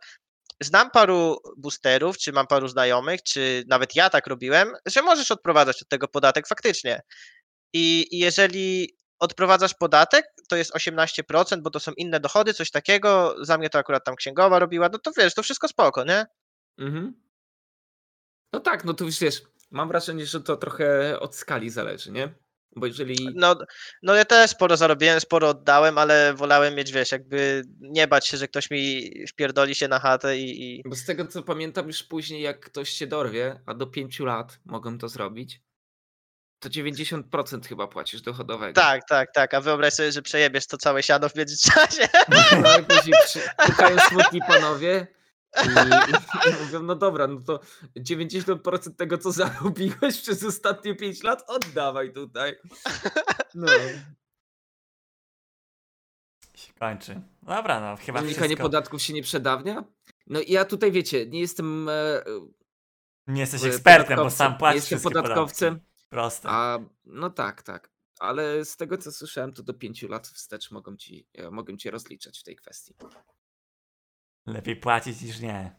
znam 0.63 0.91
paru 0.91 1.39
boosterów, 1.57 2.19
czy 2.19 2.33
mam 2.33 2.47
paru 2.47 2.69
znajomych, 2.69 3.23
czy 3.23 3.65
nawet 3.69 3.97
ja 3.97 4.11
tak 4.11 4.27
robiłem, 4.27 4.73
że 4.87 5.03
możesz 5.03 5.31
odprowadzać 5.31 5.83
od 5.83 5.89
tego 5.89 6.09
podatek 6.09 6.49
faktycznie. 6.49 7.01
I, 7.73 8.07
i 8.11 8.19
jeżeli 8.19 8.97
odprowadzasz 9.19 9.75
podatek, 9.75 10.25
to 10.49 10.57
jest 10.57 10.75
18%, 10.75 11.61
bo 11.63 11.71
to 11.71 11.81
są 11.81 11.93
inne 11.93 12.21
dochody, 12.21 12.55
coś 12.55 12.71
takiego. 12.71 13.37
Za 13.41 13.59
mnie 13.59 13.71
to 13.71 13.79
akurat 13.79 14.05
tam 14.05 14.17
księgowa 14.17 14.59
robiła, 14.59 14.89
no 14.93 14.99
to 14.99 15.11
wiesz, 15.19 15.35
to 15.35 15.43
wszystko 15.43 15.69
spoko, 15.69 16.05
nie? 16.05 16.27
Mhm. 16.79 17.21
No 18.53 18.61
tak, 18.61 18.85
no 18.85 18.95
już 19.01 19.19
wiesz, 19.19 19.43
mam 19.75 19.89
wrażenie, 19.89 20.27
że 20.27 20.41
to 20.41 20.57
trochę 20.57 21.21
od 21.21 21.37
skali 21.37 21.71
zależy, 21.71 22.13
nie? 22.13 22.35
Bo 22.77 22.87
jeżeli. 22.87 23.29
No, 23.35 23.57
no 24.03 24.15
ja 24.15 24.25
też 24.25 24.51
sporo 24.51 24.77
zarobiłem, 24.77 25.21
sporo 25.21 25.49
oddałem, 25.49 25.99
ale 25.99 26.35
wolałem 26.35 26.75
mieć, 26.75 26.93
wiesz, 26.93 27.13
jakby 27.13 27.63
nie 27.81 28.09
bać 28.09 28.29
się, 28.29 28.37
że 28.37 28.49
ktoś 28.49 28.71
mi 28.71 29.11
wpierdoli 29.29 29.75
się 29.75 29.89
na 29.89 29.99
chatę 29.99 30.39
i, 30.39 30.77
i... 30.79 30.83
Bo 30.89 30.95
z 30.95 31.05
tego 31.05 31.27
co 31.27 31.43
pamiętam, 31.43 31.87
już 31.87 32.03
później, 32.03 32.43
jak 32.43 32.61
ktoś 32.61 32.91
się 32.91 33.07
dorwie, 33.07 33.61
a 33.67 33.75
do 33.75 33.87
5 33.87 34.21
lat 34.21 34.59
mogą 34.65 34.99
to 34.99 35.09
zrobić, 35.09 35.61
to 36.59 36.69
90% 36.69 37.67
chyba 37.69 37.87
płacisz 37.87 38.21
dochodowego. 38.21 38.73
Tak, 38.73 39.09
tak, 39.09 39.33
tak, 39.35 39.55
a 39.55 39.61
wyobraź 39.61 39.95
sobie, 39.95 40.13
że 40.13 40.23
przejebiesz 40.23 40.67
to 40.67 40.77
całe 40.77 41.03
siano 41.03 41.29
w 41.29 41.37
międzyczasie. 41.37 42.09
No 42.63 42.85
później 42.89 43.15
przy, 43.27 43.41
pukają 43.67 43.99
smutni 43.99 44.41
panowie 44.49 45.07
i, 45.63 45.69
mówią, 46.65 46.83
no 46.83 46.95
dobra, 46.95 47.27
no 47.27 47.41
to 47.41 47.61
90% 47.97 48.95
tego, 48.95 49.19
co 49.19 49.33
zarobiłeś 49.33 50.21
przez 50.23 50.45
ostatnie 50.45 50.95
5 50.95 51.23
lat, 51.23 51.45
oddawaj 51.47 52.13
tutaj. 52.13 52.55
No. 53.55 53.67
się 56.55 56.73
kończy. 56.73 57.21
Dobra, 57.43 57.81
no 57.81 57.97
chyba 57.97 58.21
Unikanie 58.21 58.47
wszystko. 58.49 58.63
podatków 58.63 59.03
się 59.03 59.13
nie 59.13 59.23
przedawnia? 59.23 59.85
No 60.27 60.41
i 60.41 60.53
ja 60.53 60.65
tutaj, 60.65 60.93
wiecie, 60.93 61.27
nie 61.27 61.41
jestem 61.41 61.89
e, 61.89 62.23
Nie 63.27 63.41
jesteś 63.41 63.65
e, 63.65 63.67
ekspertem, 63.67 64.17
bo 64.17 64.31
sam 64.31 64.59
płacisz 64.59 64.91
jestem 64.91 65.01
podatkowcem, 65.01 65.75
podatki. 65.75 65.95
Proste. 66.11 66.49
a 66.51 66.79
no 67.05 67.31
tak, 67.31 67.63
tak. 67.63 67.95
Ale 68.19 68.65
z 68.65 68.77
tego, 68.77 68.99
co 68.99 69.13
słyszałem, 69.13 69.53
to 69.53 69.63
do 69.63 69.75
5 69.75 70.03
lat 70.03 70.29
wstecz 70.29 70.71
mogą 70.71 70.97
ci, 70.97 71.29
e, 71.35 71.51
mogą 71.51 71.77
cię 71.77 71.91
rozliczać 71.91 72.41
w 72.41 72.43
tej 72.43 72.57
kwestii. 72.57 72.95
Lepiej 74.47 74.77
płacić 74.77 75.23
niż 75.23 75.41
nie. 75.41 75.77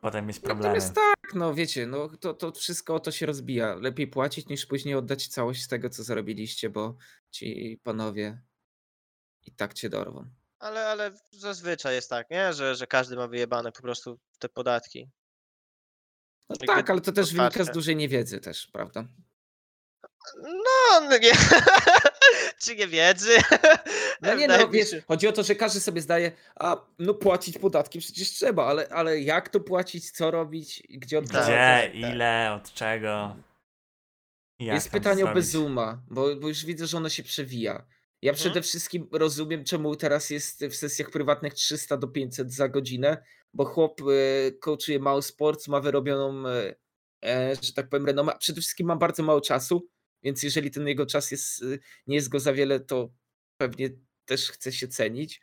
Potem 0.00 0.26
mieć 0.26 0.40
problemy. 0.40 0.74
Natomiast 0.74 0.94
tak, 0.94 1.34
no 1.34 1.54
wiecie, 1.54 1.86
no 1.86 2.08
to, 2.08 2.34
to 2.34 2.52
wszystko 2.52 2.94
o 2.94 3.00
to 3.00 3.12
się 3.12 3.26
rozbija. 3.26 3.74
Lepiej 3.74 4.08
płacić 4.08 4.48
niż 4.48 4.66
później 4.66 4.94
oddać 4.94 5.28
całość 5.28 5.62
z 5.62 5.68
tego, 5.68 5.90
co 5.90 6.02
zarobiliście, 6.02 6.70
bo 6.70 6.96
ci 7.30 7.80
panowie 7.82 8.42
i 9.42 9.52
tak 9.52 9.74
cię 9.74 9.88
dorwą. 9.88 10.30
Ale, 10.58 10.86
ale 10.86 11.10
zazwyczaj 11.30 11.94
jest 11.94 12.10
tak, 12.10 12.30
nie? 12.30 12.52
Że, 12.52 12.74
że 12.74 12.86
każdy 12.86 13.16
ma 13.16 13.28
wyjebane 13.28 13.72
po 13.72 13.82
prostu 13.82 14.18
te 14.38 14.48
podatki. 14.48 15.10
No 16.48 16.56
Jakby 16.60 16.66
tak, 16.66 16.90
ale 16.90 17.00
to 17.00 17.12
też 17.12 17.34
wynika 17.34 17.64
z 17.64 17.70
dużej 17.70 17.96
niewiedzy 17.96 18.40
też, 18.40 18.66
prawda? 18.66 19.04
No, 20.42 21.00
no 21.00 21.18
nie. 21.18 21.32
Czy 22.62 22.76
nie 22.76 22.88
wiedzy? 22.88 23.36
No 24.22 24.34
nie, 24.34 24.48
no 24.58 24.68
wiesz, 24.68 24.90
chodzi 25.08 25.28
o 25.28 25.32
to, 25.32 25.42
że 25.42 25.54
każdy 25.54 25.80
sobie 25.80 26.00
zdaje, 26.00 26.32
a 26.54 26.86
no 26.98 27.14
płacić 27.14 27.58
podatki 27.58 27.98
przecież 27.98 28.30
trzeba, 28.30 28.66
ale, 28.66 28.88
ale 28.88 29.20
jak 29.20 29.48
to 29.48 29.60
płacić, 29.60 30.10
co 30.10 30.30
robić, 30.30 30.82
gdzie 30.90 31.16
Tak, 31.16 31.24
odprowadzać? 31.24 31.90
Gdzie, 31.92 32.02
tak, 32.02 32.14
ile, 32.14 32.52
od 32.62 32.72
czego. 32.74 33.36
jak 34.58 34.74
Jest 34.74 34.90
pytanie 34.90 35.24
o. 35.24 35.34
Bezuma, 35.34 36.02
bo, 36.10 36.36
bo 36.36 36.48
już 36.48 36.64
widzę, 36.64 36.86
że 36.86 36.96
ono 36.96 37.08
się 37.08 37.22
przewija. 37.22 37.86
Ja 38.22 38.30
Mhm. 38.32 38.34
przede 38.36 38.62
wszystkim 38.62 39.08
rozumiem, 39.12 39.64
czemu 39.64 39.96
teraz 39.96 40.30
jest 40.30 40.64
w 40.64 40.74
sesjach 40.76 41.10
prywatnych 41.10 41.54
300 41.54 41.96
do 41.96 42.08
500 42.08 42.52
za 42.54 42.68
godzinę, 42.68 43.24
bo 43.54 43.64
chłop 43.64 44.00
e, 44.00 44.52
coachuje 44.52 44.98
mało 44.98 45.22
sports, 45.22 45.68
ma 45.68 45.80
wyrobioną, 45.80 46.48
e, 47.24 47.56
że 47.62 47.72
tak 47.72 47.88
powiem, 47.88 48.06
renomę. 48.06 48.34
a 48.34 48.38
Przede 48.38 48.60
wszystkim 48.60 48.86
ma 48.86 48.96
bardzo 48.96 49.22
mało 49.22 49.40
czasu, 49.40 49.88
więc 50.22 50.42
jeżeli 50.42 50.70
ten 50.70 50.88
jego 50.88 51.06
czas 51.06 51.30
jest, 51.30 51.62
e, 51.62 51.66
nie 52.06 52.14
jest 52.16 52.28
go 52.28 52.40
za 52.40 52.52
wiele, 52.52 52.80
to 52.80 53.12
pewnie 53.56 53.90
też 54.24 54.50
chce 54.50 54.72
się 54.72 54.88
cenić. 54.88 55.40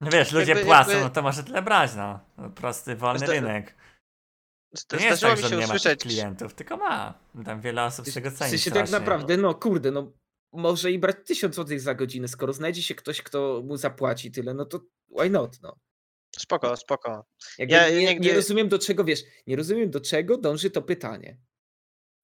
No 0.00 0.10
wiesz, 0.10 0.32
ludzie 0.32 0.50
Jakby- 0.52 0.64
płacą, 0.64 0.90
jakby- 0.90 1.04
no 1.04 1.10
to 1.10 1.22
może 1.22 1.44
tyle 1.44 1.62
brać, 1.62 1.90
no. 1.96 2.20
No, 2.38 2.50
Prosty, 2.50 2.96
wolny 2.96 3.18
Zda- 3.26 3.32
rynek. 3.32 3.74
To 4.88 4.96
nie 4.96 5.04
jest 5.06 5.22
tak, 5.22 5.38
że 5.38 5.48
się 5.48 5.56
nie 5.56 5.66
ma 5.66 5.74
usłyszeć. 5.74 6.00
klientów, 6.00 6.54
tylko 6.54 6.76
ma. 6.76 7.18
Tam 7.44 7.60
wiele 7.60 7.84
osób 7.84 8.06
z 8.06 8.14
tego 8.14 8.30
W 8.30 8.34
ceni 8.34 8.50
sensie 8.50 8.70
tak 8.70 8.88
strasznie. 8.88 8.98
naprawdę, 8.98 9.36
no 9.36 9.54
kurde, 9.54 9.90
no 9.90 10.12
może 10.52 10.92
i 10.92 10.98
brać 10.98 11.16
1000 11.26 11.54
zł 11.54 11.78
za 11.78 11.94
godzinę, 11.94 12.28
skoro 12.28 12.52
znajdzie 12.52 12.82
się 12.82 12.94
ktoś, 12.94 13.22
kto 13.22 13.62
mu 13.64 13.76
zapłaci 13.76 14.30
tyle, 14.32 14.54
no 14.54 14.64
to 14.64 14.80
why 15.18 15.30
not, 15.30 15.60
no. 15.62 15.76
Spoko, 16.38 16.76
spoko. 16.76 17.26
Jakby 17.58 17.74
Ja 17.74 17.90
nie, 17.90 17.96
nie 17.96 18.14
nigdy- 18.14 18.34
rozumiem 18.34 18.68
do 18.68 18.78
czego, 18.78 19.04
wiesz, 19.04 19.20
nie 19.46 19.56
rozumiem 19.56 19.90
do 19.90 20.00
czego 20.00 20.38
dąży 20.38 20.70
to 20.70 20.82
pytanie. 20.82 21.38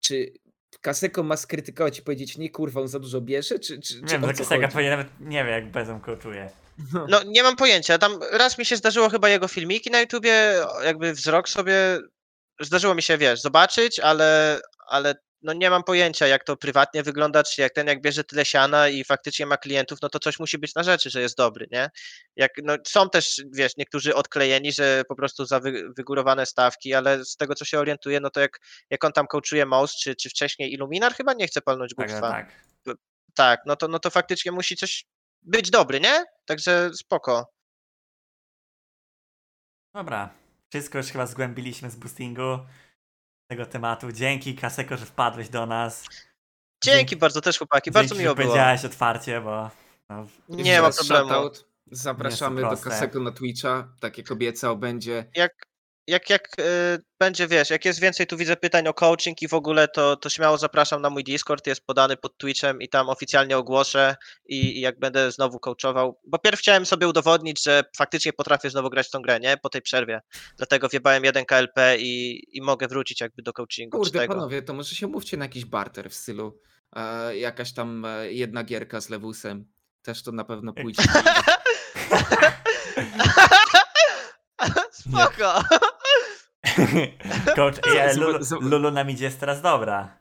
Czy 0.04 0.32
Kaseko 0.80 1.22
ma 1.22 1.36
skrytykować 1.36 1.98
i 1.98 2.02
powiedzieć, 2.02 2.38
nie 2.38 2.50
kurwa, 2.50 2.80
on 2.80 2.88
za 2.88 2.98
dużo 2.98 3.20
bierze, 3.20 3.58
czy, 3.58 3.80
czy, 3.80 3.94
czy 3.94 4.00
Wiem, 4.00 4.36
że 4.36 4.44
chodzi? 4.44 4.68
pewnie 4.72 4.90
nawet 4.90 5.08
nie 5.20 5.44
wie, 5.44 5.50
jak 5.50 5.70
Bezum 5.70 6.00
coachuje. 6.00 6.50
No 7.08 7.22
nie 7.22 7.42
mam 7.42 7.56
pojęcia. 7.56 7.98
Tam 7.98 8.18
raz 8.32 8.58
mi 8.58 8.64
się 8.64 8.76
zdarzyło 8.76 9.08
chyba 9.08 9.28
jego 9.28 9.48
filmiki 9.48 9.90
na 9.90 10.00
YouTubie, 10.00 10.54
jakby 10.84 11.12
wzrok 11.12 11.48
sobie. 11.48 11.98
Zdarzyło 12.60 12.94
mi 12.94 13.02
się, 13.02 13.18
wiesz, 13.18 13.40
zobaczyć, 13.40 14.00
ale, 14.00 14.60
ale 14.88 15.14
no 15.42 15.52
nie 15.52 15.70
mam 15.70 15.84
pojęcia, 15.84 16.26
jak 16.26 16.44
to 16.44 16.56
prywatnie 16.56 17.02
wygląda, 17.02 17.42
czy 17.42 17.60
jak 17.60 17.72
ten, 17.72 17.86
jak 17.86 18.00
bierze 18.02 18.24
tyle 18.24 18.44
siana 18.44 18.88
i 18.88 19.04
faktycznie 19.04 19.46
ma 19.46 19.56
klientów, 19.56 19.98
no 20.02 20.08
to 20.08 20.18
coś 20.18 20.38
musi 20.38 20.58
być 20.58 20.74
na 20.74 20.82
rzeczy, 20.82 21.10
że 21.10 21.20
jest 21.20 21.36
dobry, 21.36 21.66
nie? 21.72 21.90
Jak, 22.36 22.52
no, 22.62 22.76
są 22.86 23.10
też, 23.10 23.42
wiesz, 23.52 23.76
niektórzy 23.76 24.14
odklejeni, 24.14 24.72
że 24.72 25.02
po 25.08 25.16
prostu 25.16 25.44
za 25.44 25.60
wy, 25.60 25.88
wygórowane 25.96 26.46
stawki, 26.46 26.94
ale 26.94 27.24
z 27.24 27.36
tego, 27.36 27.54
co 27.54 27.64
się 27.64 27.78
orientuję, 27.78 28.20
no 28.20 28.30
to 28.30 28.40
jak, 28.40 28.58
jak 28.90 29.04
on 29.04 29.12
tam 29.12 29.26
coachuje 29.26 29.66
Mouse, 29.66 29.94
czy, 30.02 30.16
czy 30.16 30.30
wcześniej 30.30 30.72
Illuminar, 30.72 31.14
chyba 31.14 31.32
nie 31.32 31.46
chce 31.46 31.60
palnąć 31.60 31.94
Tak, 31.94 32.06
głupstwa. 32.06 32.30
tak. 32.30 32.68
Tak, 33.34 33.60
no 33.66 33.76
to, 33.76 33.88
no 33.88 33.98
to 33.98 34.10
faktycznie 34.10 34.52
musi 34.52 34.76
coś 34.76 35.04
być 35.42 35.70
dobry, 35.70 36.00
nie? 36.00 36.24
Także 36.44 36.90
spoko. 36.94 37.52
Dobra. 39.94 40.34
Wszystko 40.70 40.98
już 40.98 41.06
chyba 41.06 41.26
zgłębiliśmy 41.26 41.90
z 41.90 41.96
boostingu 41.96 42.58
tego 43.48 43.66
tematu. 43.66 44.12
Dzięki 44.12 44.54
Kaseko, 44.54 44.96
że 44.96 45.06
wpadłeś 45.06 45.48
do 45.48 45.66
nas. 45.66 46.04
Dzięki 46.84 47.16
bardzo 47.16 47.40
też 47.40 47.58
chłopaki, 47.58 47.90
bardzo 47.90 48.08
Dzięki, 48.08 48.22
miło 48.22 48.34
było. 48.34 48.46
powiedziałeś 48.48 48.84
otwarcie, 48.84 49.40
bo 49.40 49.70
no, 50.08 50.26
Nie 50.48 50.82
ma 50.82 50.90
problemu. 50.90 51.28
shoutout. 51.28 51.68
Zapraszamy 51.90 52.60
do. 52.60 52.76
Kaseko 52.76 53.20
na 53.20 53.32
Twitcha, 53.32 53.88
tak 54.00 54.18
jak 54.18 54.30
obiecał, 54.30 54.76
będzie. 54.78 55.30
Jak, 55.36 55.52
jak, 56.08 56.30
jak 56.30 56.48
y, 56.60 56.62
będzie, 57.18 57.48
wiesz, 57.48 57.70
jak 57.70 57.84
jest 57.84 58.00
więcej 58.00 58.26
tu 58.26 58.36
widzę 58.36 58.56
pytań 58.56 58.88
o 58.88 58.94
coaching 58.94 59.42
i 59.42 59.48
w 59.48 59.54
ogóle, 59.54 59.88
to, 59.88 60.16
to 60.16 60.28
śmiało 60.28 60.58
zapraszam 60.58 61.02
na 61.02 61.10
mój 61.10 61.24
Discord, 61.24 61.66
jest 61.66 61.86
podany 61.86 62.16
pod 62.16 62.38
Twitchem 62.38 62.82
i 62.82 62.88
tam 62.88 63.08
oficjalnie 63.08 63.58
ogłoszę 63.58 64.16
i, 64.46 64.78
i 64.78 64.80
jak 64.80 64.98
będę 64.98 65.32
znowu 65.32 65.58
coachował, 65.58 66.20
bo 66.24 66.38
pierw 66.38 66.60
chciałem 66.60 66.86
sobie 66.86 67.08
udowodnić, 67.08 67.62
że 67.62 67.84
faktycznie 67.96 68.32
potrafię 68.32 68.70
znowu 68.70 68.90
grać 68.90 69.06
w 69.06 69.10
tą 69.10 69.22
grę, 69.22 69.40
nie? 69.40 69.56
Po 69.56 69.68
tej 69.68 69.82
przerwie. 69.82 70.20
Dlatego 70.56 70.88
wjebałem 70.88 71.24
jeden 71.24 71.44
KLP 71.44 71.96
i, 71.98 72.42
i 72.52 72.62
mogę 72.62 72.88
wrócić 72.88 73.20
jakby 73.20 73.42
do 73.42 73.52
coachingu 73.52 73.98
czy 73.98 74.04
Kurde, 74.04 74.18
tego. 74.18 74.34
panowie, 74.34 74.62
to 74.62 74.74
może 74.74 74.94
się 74.94 75.06
umówcie 75.06 75.36
na 75.36 75.44
jakiś 75.44 75.64
barter 75.64 76.10
w 76.10 76.14
stylu 76.14 76.60
e, 76.96 77.36
jakaś 77.36 77.72
tam 77.72 78.04
e, 78.04 78.32
jedna 78.32 78.64
gierka 78.64 79.00
z 79.00 79.08
Lewusem. 79.08 79.64
Też 80.02 80.22
to 80.22 80.32
na 80.32 80.44
pewno 80.44 80.72
pójdzie. 80.72 81.02
Spoko. 84.90 85.62
Coach, 87.56 87.76
Zob- 87.80 88.16
Lulu, 88.60 88.68
Lulu 88.68 88.90
nam 88.90 89.10
idzie 89.10 89.24
jest 89.24 89.40
teraz 89.40 89.62
dobra. 89.62 90.18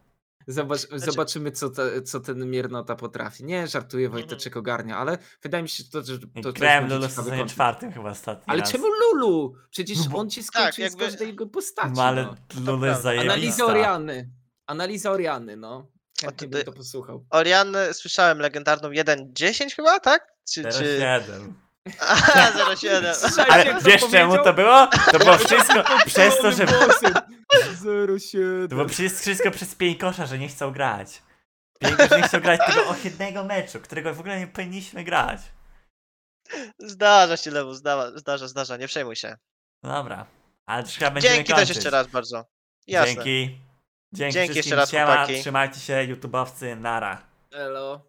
Zobacz, 0.47 0.79
Znaczy- 0.79 0.99
Zobaczymy, 1.05 1.51
co, 1.51 1.69
te, 1.69 2.01
co 2.01 2.19
ten 2.19 2.49
miernota 2.49 2.95
potrafi. 2.95 3.43
Nie, 3.43 3.67
żartuję, 3.67 4.05
Mhm. 4.05 4.21
Wojteczek 4.23 4.57
ogarnia, 4.57 4.97
ale 4.97 5.17
wydaje 5.43 5.63
mi 5.63 5.69
się, 5.69 5.83
że 5.83 5.89
to, 5.89 6.03
że 6.03 6.19
to 6.43 6.53
Grałem 6.53 6.89
Lulu 6.89 7.07
w 7.07 7.11
sezonie 7.11 7.45
czwartym 7.45 7.91
chyba 7.91 8.09
ostatni 8.09 8.43
Ale 8.47 8.59
raz. 8.59 8.71
czemu 8.71 8.85
Lulu? 8.87 9.55
Przecież 9.69 9.97
No 9.97 10.03
bo- 10.11 10.17
on 10.17 10.29
skończy 10.31 10.51
Tak, 10.53 10.73
z 10.73 10.77
jakby- 10.77 11.05
każdej 11.05 11.27
jego 11.27 11.47
postaci. 11.47 11.91
No 11.95 12.03
ale 12.03 12.23
no. 12.23 12.35
Lulu 12.71 12.85
jest 12.85 13.01
zajebista. 13.01 13.33
Analiza 13.33 13.65
Oriany. 13.65 14.29
Analiza 14.67 15.11
Oriany, 15.11 15.57
no. 15.57 15.91
Chętnie 16.21 16.47
bym 16.47 16.63
to 16.63 16.71
posłuchał. 16.73 17.25
Orianę 17.29 17.93
słyszałem 17.93 18.39
legendarną 18.39 18.89
1.10 18.89 19.75
chyba, 19.75 19.99
tak? 19.99 20.27
Czy, 20.53 20.63
czy... 20.63 20.99
07. 20.99 21.53
Aha, 21.99 22.51
0.7. 22.51 23.13
Słyszałeś, 23.21 23.51
Ale 23.51 23.81
wiesz 23.81 24.01
czemu 24.11 24.37
to 24.43 24.53
było? 24.53 24.87
To 25.11 25.19
było 25.19 25.37
wszystko 25.37 25.83
przez 26.05 26.37
to, 26.37 26.51
że... 26.51 26.65
Głosem. 26.65 27.13
To 28.69 28.75
było 28.75 28.87
07. 28.89 28.89
wszystko, 28.89 29.51
przez 29.51 29.75
Pieńkosza, 29.75 30.25
że 30.25 30.37
nie 30.37 30.47
chciał 30.47 30.71
grać. 30.71 31.21
Pieńkosz 31.79 32.11
nie 32.11 32.21
chciał 32.21 32.41
grać 32.41 32.61
tego 32.67 32.87
ohydnego 32.93 33.43
meczu, 33.43 33.79
którego 33.79 34.13
w 34.13 34.19
ogóle 34.19 34.39
nie 34.39 34.47
powinniśmy 34.47 35.03
grać. 35.03 35.39
Zdarza 36.79 37.37
się, 37.37 37.51
Lewu, 37.51 37.73
zdarza, 37.73 38.17
zdarza, 38.19 38.47
zdarza, 38.47 38.77
nie 38.77 38.87
przejmuj 38.87 39.15
się. 39.15 39.37
No 39.83 39.93
dobra, 39.93 40.25
ale 40.65 40.81
już 40.81 40.91
chyba 40.93 41.11
będziemy 41.11 41.35
Dzięki 41.35 41.51
kończyć. 41.53 41.67
też 41.67 41.77
jeszcze 41.77 41.89
raz 41.89 42.07
bardzo. 42.07 42.45
Jasne. 42.87 43.13
Dzięki. 43.13 43.59
Dzięki, 44.13 44.33
Dzięki 44.33 44.57
jeszcze 44.57 44.75
raz, 44.75 44.91
siema, 44.91 45.05
chłopaki. 45.05 45.41
Trzymajcie 45.41 45.79
się, 45.79 45.93
YouTube'owcy, 45.93 46.79
nara. 46.79 47.21
Elo. 47.51 48.07